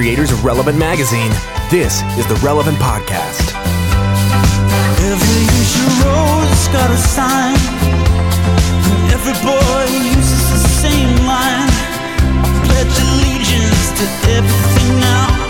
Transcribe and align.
creators 0.00 0.32
of 0.32 0.42
Relevant 0.46 0.78
Magazine. 0.78 1.30
This 1.68 2.00
is 2.16 2.26
the 2.26 2.34
Relevant 2.36 2.78
Podcast. 2.78 3.52
Every 4.96 5.42
usual 5.60 5.92
road's 6.08 6.68
got 6.68 6.90
a 6.90 6.96
sign. 6.96 7.58
And 8.96 9.12
every 9.12 9.34
boy 9.44 9.84
uses 10.16 10.52
the 10.52 10.68
same 10.80 11.14
line. 11.26 11.68
I 12.40 12.62
pledge 12.64 12.96
allegiance 12.96 13.90
to 14.00 14.30
everything 14.38 15.00
now. 15.00 15.49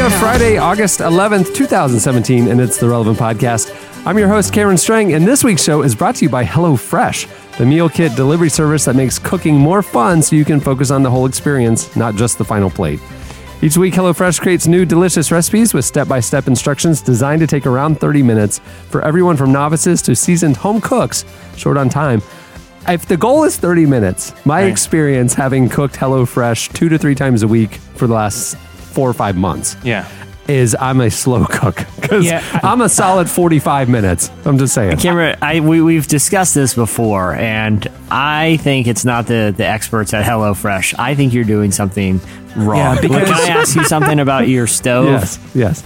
Of 0.00 0.14
Friday, 0.14 0.56
August 0.56 1.00
11th, 1.00 1.54
2017, 1.54 2.48
and 2.48 2.58
it's 2.58 2.78
the 2.78 2.88
Relevant 2.88 3.18
Podcast. 3.18 3.70
I'm 4.06 4.16
your 4.16 4.28
host, 4.28 4.50
Cameron 4.50 4.78
Strang, 4.78 5.12
and 5.12 5.26
this 5.26 5.44
week's 5.44 5.62
show 5.62 5.82
is 5.82 5.94
brought 5.94 6.16
to 6.16 6.24
you 6.24 6.30
by 6.30 6.42
HelloFresh, 6.42 7.58
the 7.58 7.66
meal 7.66 7.90
kit 7.90 8.16
delivery 8.16 8.48
service 8.48 8.86
that 8.86 8.96
makes 8.96 9.18
cooking 9.18 9.56
more 9.56 9.82
fun 9.82 10.22
so 10.22 10.36
you 10.36 10.46
can 10.46 10.58
focus 10.58 10.90
on 10.90 11.02
the 11.02 11.10
whole 11.10 11.26
experience, 11.26 11.94
not 11.96 12.14
just 12.14 12.38
the 12.38 12.44
final 12.44 12.70
plate. 12.70 12.98
Each 13.60 13.76
week, 13.76 13.92
HelloFresh 13.92 14.40
creates 14.40 14.66
new 14.66 14.86
delicious 14.86 15.30
recipes 15.30 15.74
with 15.74 15.84
step 15.84 16.08
by 16.08 16.20
step 16.20 16.46
instructions 16.46 17.02
designed 17.02 17.40
to 17.40 17.46
take 17.46 17.66
around 17.66 18.00
30 18.00 18.22
minutes 18.22 18.60
for 18.88 19.04
everyone 19.04 19.36
from 19.36 19.52
novices 19.52 20.00
to 20.02 20.16
seasoned 20.16 20.56
home 20.56 20.80
cooks, 20.80 21.26
short 21.56 21.76
on 21.76 21.90
time. 21.90 22.22
If 22.88 23.04
the 23.04 23.18
goal 23.18 23.44
is 23.44 23.58
30 23.58 23.84
minutes, 23.84 24.32
my 24.46 24.62
experience 24.62 25.34
having 25.34 25.68
cooked 25.68 25.96
HelloFresh 25.96 26.72
two 26.72 26.88
to 26.88 26.96
three 26.96 27.14
times 27.14 27.42
a 27.42 27.48
week 27.48 27.74
for 27.74 28.06
the 28.06 28.14
last 28.14 28.56
four 28.90 29.08
or 29.08 29.14
five 29.14 29.36
months 29.36 29.76
Yeah. 29.84 30.06
is 30.48 30.76
I'm 30.80 31.00
a 31.00 31.10
slow 31.10 31.44
cook 31.46 31.84
because 32.00 32.24
Yeah. 32.26 32.42
I'm 32.62 32.80
a 32.80 32.88
solid 32.88 33.30
45 33.30 33.88
minutes. 33.88 34.30
I'm 34.44 34.58
just 34.58 34.74
saying. 34.74 34.96
Cameron, 34.98 35.36
I 35.40 35.60
we, 35.60 35.80
we've 35.80 36.06
discussed 36.08 36.54
this 36.54 36.74
before, 36.74 37.34
and 37.34 37.86
I 38.10 38.58
think 38.62 38.86
it's 38.86 39.04
not 39.04 39.26
the 39.26 39.54
the 39.56 39.64
experts 39.66 40.12
at 40.14 40.24
HelloFresh. 40.24 40.94
I 40.98 41.14
think 41.14 41.32
you're 41.32 41.44
doing 41.44 41.70
something 41.72 42.20
wrong. 42.56 42.96
Yeah, 42.96 43.00
because- 43.00 43.24
can 43.28 43.34
I 43.56 43.60
ask 43.60 43.76
you 43.76 43.84
something 43.84 44.18
about 44.18 44.48
your 44.48 44.66
stove? 44.66 45.06
Yes, 45.06 45.38
yes. 45.54 45.84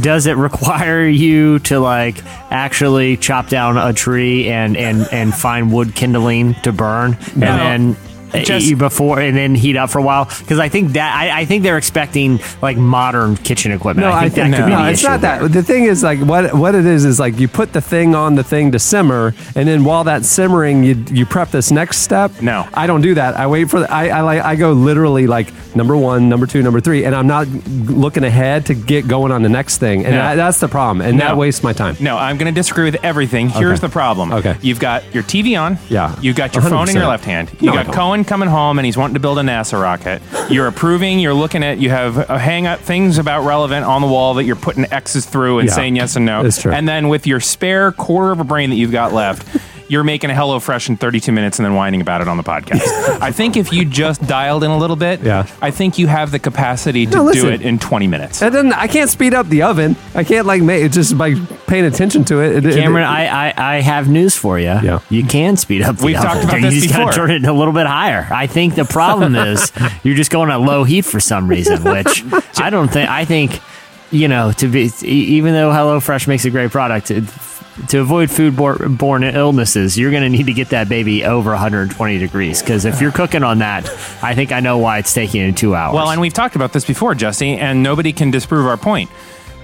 Does 0.00 0.26
it 0.26 0.36
require 0.36 1.04
you 1.04 1.58
to 1.60 1.80
like 1.80 2.22
actually 2.52 3.16
chop 3.16 3.48
down 3.48 3.76
a 3.76 3.92
tree 3.92 4.48
and 4.48 4.76
and 4.76 5.08
and 5.10 5.34
find 5.34 5.72
wood 5.72 5.96
kindling 5.96 6.54
to 6.62 6.70
burn, 6.70 7.18
and 7.34 7.42
then? 7.42 7.96
Just- 8.32 8.66
you 8.66 8.76
before 8.76 9.20
and 9.20 9.36
then 9.36 9.54
heat 9.54 9.76
up 9.76 9.90
for 9.90 9.98
a 9.98 10.02
while 10.02 10.24
because 10.24 10.58
I 10.58 10.68
think 10.68 10.92
that 10.92 11.14
I, 11.16 11.40
I 11.40 11.44
think 11.44 11.62
they're 11.62 11.78
expecting 11.78 12.40
like 12.62 12.76
modern 12.76 13.36
kitchen 13.36 13.72
equipment. 13.72 14.06
No, 14.06 14.12
I 14.12 14.28
think 14.28 14.50
that 14.50 14.56
could 14.58 14.66
be 14.66 14.72
no, 14.72 14.84
it's 14.86 15.02
not 15.02 15.20
there. 15.20 15.40
that. 15.40 15.52
The 15.52 15.62
thing 15.62 15.84
is, 15.84 16.02
like, 16.02 16.20
what 16.20 16.54
what 16.54 16.74
it 16.74 16.86
is 16.86 17.04
is 17.04 17.18
like 17.18 17.38
you 17.38 17.48
put 17.48 17.72
the 17.72 17.80
thing 17.80 18.14
on 18.14 18.34
the 18.34 18.44
thing 18.44 18.72
to 18.72 18.78
simmer, 18.78 19.34
and 19.54 19.68
then 19.68 19.84
while 19.84 20.04
that's 20.04 20.28
simmering, 20.28 20.84
you 20.84 20.94
you 21.10 21.26
prep 21.26 21.50
this 21.50 21.70
next 21.70 21.98
step. 21.98 22.40
No. 22.40 22.68
I 22.74 22.86
don't 22.86 23.00
do 23.00 23.14
that. 23.14 23.36
I 23.36 23.46
wait 23.46 23.70
for 23.70 23.80
the. 23.80 23.92
I 23.92 24.08
I 24.08 24.20
like 24.20 24.42
I 24.42 24.56
go 24.56 24.72
literally 24.72 25.26
like 25.26 25.52
number 25.74 25.96
one, 25.96 26.28
number 26.28 26.46
two, 26.46 26.62
number 26.62 26.80
three, 26.80 27.04
and 27.04 27.14
I'm 27.14 27.26
not 27.26 27.46
looking 27.48 28.24
ahead 28.24 28.66
to 28.66 28.74
get 28.74 29.06
going 29.08 29.32
on 29.32 29.42
the 29.42 29.48
next 29.48 29.78
thing, 29.78 30.04
and 30.04 30.14
No. 30.14 30.22
that, 30.22 30.34
that's 30.36 30.60
the 30.60 30.68
problem, 30.68 31.00
and 31.06 31.20
that 31.20 31.36
wastes 31.36 31.62
my 31.62 31.72
time. 31.72 31.96
No, 32.00 32.16
I'm 32.16 32.36
going 32.38 32.52
to 32.52 32.58
disagree 32.58 32.84
with 32.84 33.02
everything. 33.04 33.48
Here's 33.48 33.78
Okay. 33.78 33.86
the 33.86 33.92
problem. 33.92 34.32
Okay. 34.32 34.56
You've 34.62 34.80
got 34.80 35.02
your 35.14 35.22
TV 35.22 35.56
on. 35.60 35.78
Yeah. 35.88 36.14
You've 36.20 36.36
got 36.36 36.54
your 36.54 36.62
phone 36.62 36.88
in 36.88 36.96
your 36.96 37.06
left 37.06 37.24
hand. 37.24 37.50
You 37.60 37.66
No, 37.66 37.72
got. 37.84 37.92
Cohen 37.94 38.24
coming 38.24 38.48
home 38.48 38.78
and 38.78 38.86
he's 38.86 38.96
wanting 38.96 39.14
to 39.14 39.20
build 39.20 39.38
a 39.38 39.42
NASA 39.42 39.80
rocket. 39.80 40.22
You're 40.48 40.66
approving. 40.66 41.18
You're 41.18 41.34
looking 41.34 41.62
at. 41.62 41.78
You 41.78 41.90
have 41.90 42.30
uh, 42.30 42.38
hang 42.38 42.66
up 42.66 42.80
things 42.80 43.18
about 43.18 43.44
relevant 43.44 43.84
on 43.86 44.00
the 44.02 44.08
wall 44.08 44.34
that 44.34 44.44
you're 44.44 44.56
putting 44.56 44.86
X's 44.92 45.26
through 45.26 45.58
and 45.60 45.68
Yeah. 45.68 45.74
saying 45.74 45.96
yes 45.96 46.16
and 46.16 46.26
no. 46.26 46.44
It's 46.44 46.60
true. 46.60 46.72
And 46.72 46.88
then 46.88 47.08
with 47.08 47.26
your 47.26 47.40
spare 47.40 47.92
quarter 47.92 48.30
of 48.32 48.40
a 48.40 48.44
brain 48.44 48.70
that 48.70 48.76
you've 48.76 48.92
got 48.92 49.12
left. 49.12 49.46
You're 49.90 50.04
making 50.04 50.30
a 50.30 50.34
HelloFresh 50.34 50.88
in 50.88 50.96
32 50.96 51.32
minutes 51.32 51.58
and 51.58 51.66
then 51.66 51.74
whining 51.74 52.00
about 52.00 52.20
it 52.20 52.28
on 52.28 52.36
the 52.36 52.44
podcast. 52.44 52.80
I 53.20 53.32
think 53.32 53.56
if 53.56 53.72
you 53.72 53.84
just 53.84 54.24
dialed 54.26 54.62
in 54.62 54.70
a 54.70 54.78
little 54.78 54.94
bit, 54.94 55.20
Yeah. 55.20 55.46
I 55.60 55.72
think 55.72 55.98
you 55.98 56.06
have 56.06 56.30
the 56.30 56.38
capacity 56.38 57.06
to 57.06 57.10
No, 57.10 57.18
do 57.18 57.24
listen. 57.24 57.52
it 57.54 57.62
in 57.62 57.78
20 57.80 58.06
minutes. 58.06 58.40
And 58.40 58.54
then 58.54 58.72
I 58.72 58.86
can't 58.86 59.10
speed 59.10 59.34
up 59.34 59.48
the 59.48 59.62
oven. 59.62 59.96
I 60.14 60.22
can't 60.22 60.46
like 60.46 60.62
make 60.62 60.84
it 60.84 60.92
just 60.92 61.18
by 61.18 61.34
paying 61.66 61.84
attention 61.86 62.24
to 62.26 62.40
it. 62.40 62.56
It- 62.64 62.66
it- 62.66 62.76
Cameron, 62.76 63.04
I, 63.04 63.48
I, 63.50 63.76
I 63.76 63.80
have 63.80 64.08
news 64.08 64.36
for 64.36 64.58
you. 64.60 64.66
Yeah. 64.66 65.00
You 65.10 65.24
can 65.24 65.56
speed 65.56 65.82
up 65.82 65.96
the 65.96 66.04
We've 66.06 66.16
oven. 66.16 66.28
talked 66.30 66.44
about 66.44 66.56
you 66.62 66.70
this 66.70 66.82
just 66.84 66.90
gotta 66.94 67.06
before. 67.06 67.26
turn 67.26 67.30
it 67.32 67.44
a 67.44 67.52
little 67.52 67.74
bit 67.74 67.86
higher. 67.88 68.28
I 68.30 68.46
think 68.46 68.76
the 68.76 68.84
problem 68.84 69.34
is 69.34 69.72
you're 70.04 70.14
just 70.16 70.30
going 70.30 70.50
at 70.50 70.60
low 70.60 70.84
heat 70.84 71.04
for 71.04 71.18
some 71.18 71.48
reason, 71.48 71.82
which 71.82 72.22
I 72.60 72.70
don't 72.70 72.88
think. 72.92 73.10
I 73.10 73.24
think 73.24 73.60
you 74.12 74.28
know 74.28 74.52
to 74.52 74.68
be 74.68 74.90
e- 75.02 75.06
even 75.06 75.52
though 75.52 75.70
HelloFresh 75.70 76.28
makes 76.28 76.44
a 76.44 76.50
great 76.50 76.70
product. 76.70 77.10
It, 77.10 77.24
to 77.88 77.98
avoid 77.98 78.28
foodborne 78.28 79.34
illnesses, 79.34 79.98
you're 79.98 80.10
going 80.10 80.22
to 80.22 80.28
need 80.28 80.46
to 80.46 80.52
get 80.52 80.70
that 80.70 80.88
baby 80.88 81.24
over 81.24 81.50
120 81.50 82.18
degrees. 82.18 82.60
Because 82.60 82.84
if 82.84 83.00
you're 83.00 83.12
cooking 83.12 83.42
on 83.42 83.58
that, 83.58 83.88
I 84.22 84.34
think 84.34 84.52
I 84.52 84.60
know 84.60 84.78
why 84.78 84.98
it's 84.98 85.12
taking 85.14 85.42
you 85.42 85.52
two 85.52 85.74
hours. 85.74 85.94
Well, 85.94 86.10
and 86.10 86.20
we've 86.20 86.32
talked 86.32 86.56
about 86.56 86.72
this 86.72 86.84
before, 86.84 87.14
Jesse, 87.14 87.56
and 87.56 87.82
nobody 87.82 88.12
can 88.12 88.30
disprove 88.30 88.66
our 88.66 88.76
point. 88.76 89.10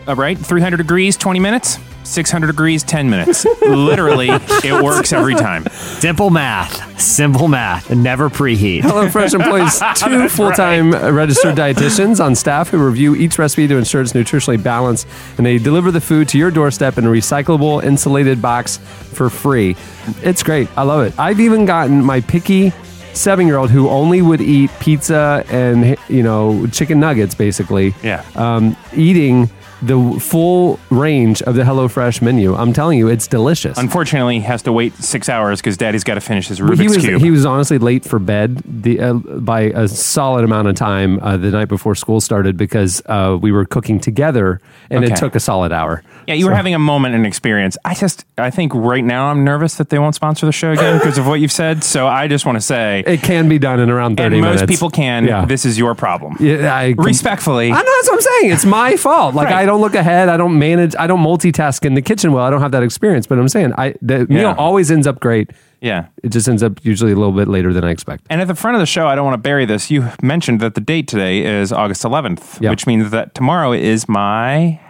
All 0.06 0.14
right, 0.14 0.38
300 0.38 0.76
degrees, 0.76 1.16
20 1.16 1.40
minutes. 1.40 1.78
600 2.04 2.46
degrees, 2.46 2.84
10 2.84 3.10
minutes. 3.10 3.44
Literally, 3.62 4.28
it 4.30 4.82
works 4.82 5.12
every 5.12 5.34
time. 5.34 5.66
simple 5.70 6.30
math, 6.30 7.00
simple 7.00 7.48
math, 7.48 7.90
never 7.90 8.30
preheat. 8.30 8.82
HelloFresh 8.82 9.34
employs 9.34 9.80
two 10.00 10.28
full-time 10.28 10.92
registered 10.92 11.56
dietitians 11.56 12.24
on 12.24 12.36
staff 12.36 12.68
who 12.68 12.78
review 12.86 13.16
each 13.16 13.36
recipe 13.38 13.66
to 13.66 13.76
ensure 13.76 14.02
it's 14.02 14.12
nutritionally 14.12 14.62
balanced, 14.62 15.08
and 15.36 15.44
they 15.44 15.58
deliver 15.58 15.90
the 15.90 16.00
food 16.00 16.28
to 16.28 16.38
your 16.38 16.52
doorstep 16.52 16.96
in 16.96 17.04
a 17.04 17.08
recyclable, 17.08 17.82
insulated 17.82 18.40
box 18.40 18.76
for 18.76 19.28
free. 19.28 19.74
It's 20.22 20.44
great. 20.44 20.68
I 20.78 20.82
love 20.82 21.04
it. 21.04 21.18
I've 21.18 21.40
even 21.40 21.64
gotten 21.64 22.04
my 22.04 22.20
picky 22.20 22.72
seven-year-old 23.14 23.70
who 23.70 23.88
only 23.88 24.22
would 24.22 24.42
eat 24.42 24.70
pizza 24.78 25.42
and 25.48 25.96
you 26.08 26.22
know 26.22 26.66
chicken 26.68 27.00
nuggets, 27.00 27.34
basically. 27.34 27.94
Yeah. 28.02 28.24
Um, 28.36 28.76
eating 28.94 29.50
the 29.82 30.18
full 30.20 30.80
range 30.90 31.42
of 31.42 31.54
the 31.54 31.62
HelloFresh 31.62 32.22
menu. 32.22 32.54
I'm 32.54 32.72
telling 32.72 32.98
you, 32.98 33.08
it's 33.08 33.26
delicious. 33.26 33.76
Unfortunately, 33.78 34.36
he 34.36 34.40
has 34.40 34.62
to 34.62 34.72
wait 34.72 34.94
six 34.94 35.28
hours 35.28 35.60
because 35.60 35.76
Daddy's 35.76 36.04
got 36.04 36.14
to 36.14 36.20
finish 36.20 36.48
his 36.48 36.60
Rubik's 36.60 36.80
he 36.80 36.88
was 36.88 36.98
Cube. 36.98 37.20
he 37.20 37.30
was 37.30 37.44
honestly 37.44 37.78
late 37.78 38.04
for 38.04 38.18
bed 38.18 38.62
the 38.64 39.00
uh, 39.00 39.14
by 39.14 39.62
a 39.62 39.88
solid 39.88 40.44
amount 40.44 40.68
of 40.68 40.76
time 40.76 41.18
uh, 41.20 41.36
the 41.36 41.50
night 41.50 41.68
before 41.68 41.94
school 41.94 42.20
started 42.20 42.56
because 42.56 43.02
uh, 43.06 43.36
we 43.40 43.52
were 43.52 43.64
cooking 43.64 44.00
together 44.00 44.60
and 44.90 45.04
it 45.04 45.16
took 45.16 45.34
a 45.34 45.40
solid 45.40 45.72
hour. 45.72 46.02
Yeah, 46.26 46.34
you 46.34 46.46
were 46.46 46.54
having 46.54 46.74
a 46.74 46.78
moment 46.78 47.14
and 47.14 47.26
experience. 47.26 47.76
I 47.84 47.94
just, 47.94 48.24
I 48.38 48.50
think 48.50 48.72
right 48.74 49.04
now 49.04 49.26
I'm 49.28 49.44
nervous 49.44 49.76
that 49.76 49.90
they 49.90 49.98
won't 49.98 50.14
sponsor 50.14 50.46
the 50.46 50.52
show 50.52 50.72
again 50.72 50.98
because 50.98 51.18
of 51.18 51.26
what 51.26 51.40
you've 51.40 51.52
said. 51.52 51.84
So 51.84 52.06
I 52.06 52.28
just 52.28 52.44
want 52.46 52.56
to 52.56 52.60
say, 52.62 53.02
It 53.06 53.22
can 53.22 53.48
be 53.48 53.58
done 53.58 53.80
in 53.80 53.90
around 53.90 54.12
and 54.12 54.18
thirty 54.18 54.40
most 54.40 54.60
minutes. 54.60 54.70
people 54.72 54.90
can. 54.90 55.26
Yeah. 55.26 55.44
This 55.44 55.64
is 55.64 55.78
your 55.78 55.94
problem. 55.94 56.36
Yeah, 56.40 56.74
I, 56.74 56.94
Respectfully, 56.96 57.70
I 57.72 57.76
know 57.76 57.92
that's 57.96 58.08
what 58.08 58.14
I'm 58.14 58.20
saying. 58.20 58.52
It's 58.52 58.64
my 58.64 58.96
fault. 58.96 59.34
Like 59.34 59.46
Right. 59.46 59.56
I 59.62 59.66
don't 59.66 59.80
look 59.80 59.94
ahead. 59.94 60.28
I 60.28 60.36
don't 60.36 60.58
manage. 60.58 60.94
I 60.98 61.06
don't 61.06 61.20
multitask 61.20 61.84
in 61.84 61.94
the 61.94 62.02
kitchen 62.02 62.32
well. 62.32 62.44
I 62.44 62.50
don't 62.50 62.60
have 62.60 62.72
that 62.72 62.82
experience. 62.82 63.26
But 63.26 63.38
I'm 63.38 63.48
saying 63.48 63.72
I 63.78 63.94
the 64.02 64.26
meal 64.26 64.54
always 64.58 64.90
ends 64.90 65.06
up 65.06 65.20
great. 65.20 65.50
yeah. 65.80 66.06
It 66.22 66.30
just 66.30 66.48
ends 66.48 66.62
up 66.62 66.84
usually 66.84 67.12
a 67.12 67.16
little 67.16 67.32
bit 67.32 67.46
later 67.48 67.72
than 67.72 67.84
I 67.84 67.90
expect. 67.90 68.24
And 68.30 68.40
at 68.40 68.48
the 68.48 68.54
front 68.54 68.74
of 68.76 68.80
the 68.80 68.86
show, 68.86 69.06
I 69.06 69.14
don't 69.14 69.24
want 69.24 69.34
to 69.34 69.38
bury 69.48 69.64
this. 69.66 69.90
You 69.90 70.08
mentioned 70.22 70.60
that 70.60 70.74
the 70.74 70.80
date 70.80 71.06
today 71.06 71.44
is 71.44 71.70
August 71.72 72.02
11th, 72.02 72.60
Yep. 72.60 72.70
which 72.70 72.86
means 72.86 73.10
that 73.10 73.34
tomorrow 73.34 73.72
is 73.72 74.08
my 74.08 74.80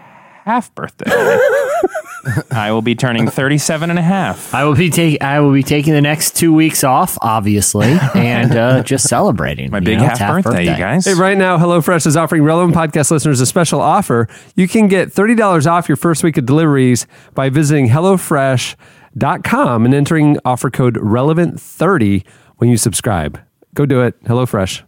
half 0.47 0.73
birthday. 0.75 1.11
I 2.51 2.71
will 2.73 2.83
be 2.83 2.95
turning 2.95 3.29
37 3.29 3.91
and 3.91 3.99
a 3.99 4.03
half. 4.03 4.55
I 4.55 4.65
will 4.65 4.75
be 4.75 4.91
taking 4.91 5.21
I 5.21 5.41
will 5.41 5.53
be 5.53 5.63
taking 5.63 5.93
the 5.93 6.01
next 6.01 6.37
two 6.37 6.53
weeks 6.53 6.85
off, 6.85 7.19
obviously, 7.21 7.99
and 8.15 8.57
uh, 8.57 8.83
just 8.83 9.09
celebrating. 9.09 9.71
My 9.71 9.81
big 9.81 9.99
know, 9.99 10.05
half 10.05 10.21
it's 10.21 10.47
birthday, 10.47 10.63
you 10.63 10.77
guys. 10.77 11.05
Hey, 11.05 11.15
right 11.15 11.37
now, 11.37 11.59
HelloFresh 11.59 12.07
is 12.07 12.17
offering 12.17 12.43
relevant 12.43 12.77
podcast 12.77 13.11
listeners 13.11 13.41
a 13.41 13.47
special 13.47 13.81
offer. 13.81 14.29
You 14.55 14.69
can 14.69 14.89
get 14.89 15.13
$30 15.13 15.71
off 15.71 15.89
your 15.89 15.97
first 15.97 16.23
week 16.23 16.37
of 16.37 16.47
deliveries 16.47 17.07
by 17.35 17.49
visiting 17.49 17.89
HelloFresh.com 17.89 19.85
and 19.85 19.95
entering 19.95 20.39
offer 20.45 20.71
code 20.71 20.95
relevant30 20.95 22.25
when 22.57 22.71
you 22.71 22.77
subscribe. 22.77 23.41
Go 23.75 23.85
do 23.85 24.01
it. 24.03 24.23
HelloFresh. 24.25 24.83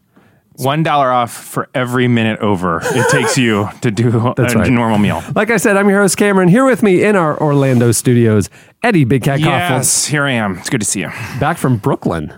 One 0.59 0.83
dollar 0.83 1.11
off 1.11 1.33
for 1.33 1.69
every 1.75 2.09
minute 2.09 2.41
over 2.41 2.81
it 2.83 3.11
takes 3.11 3.39
you 3.39 3.69
to 3.83 3.91
do 3.91 4.11
That's 4.37 4.55
a 4.55 4.59
right. 4.59 4.71
normal 4.73 4.99
meal. 4.99 5.23
Like 5.35 5.51
I 5.51 5.57
said, 5.57 5.77
I'm 5.77 5.89
your 5.89 6.01
host, 6.01 6.17
Cameron. 6.17 6.49
Here 6.49 6.65
with 6.65 6.83
me 6.83 7.05
in 7.05 7.15
our 7.17 7.41
Orlando 7.41 7.93
studios, 7.93 8.51
Eddie 8.83 9.05
Big 9.05 9.23
Cat 9.23 9.41
Yes, 9.41 10.07
here 10.07 10.25
I 10.25 10.33
am. 10.33 10.59
It's 10.59 10.69
good 10.71 10.81
to 10.81 10.87
see 10.87 11.01
you. 11.01 11.09
back 11.39 11.59
from 11.59 11.77
Brooklyn. 11.77 12.33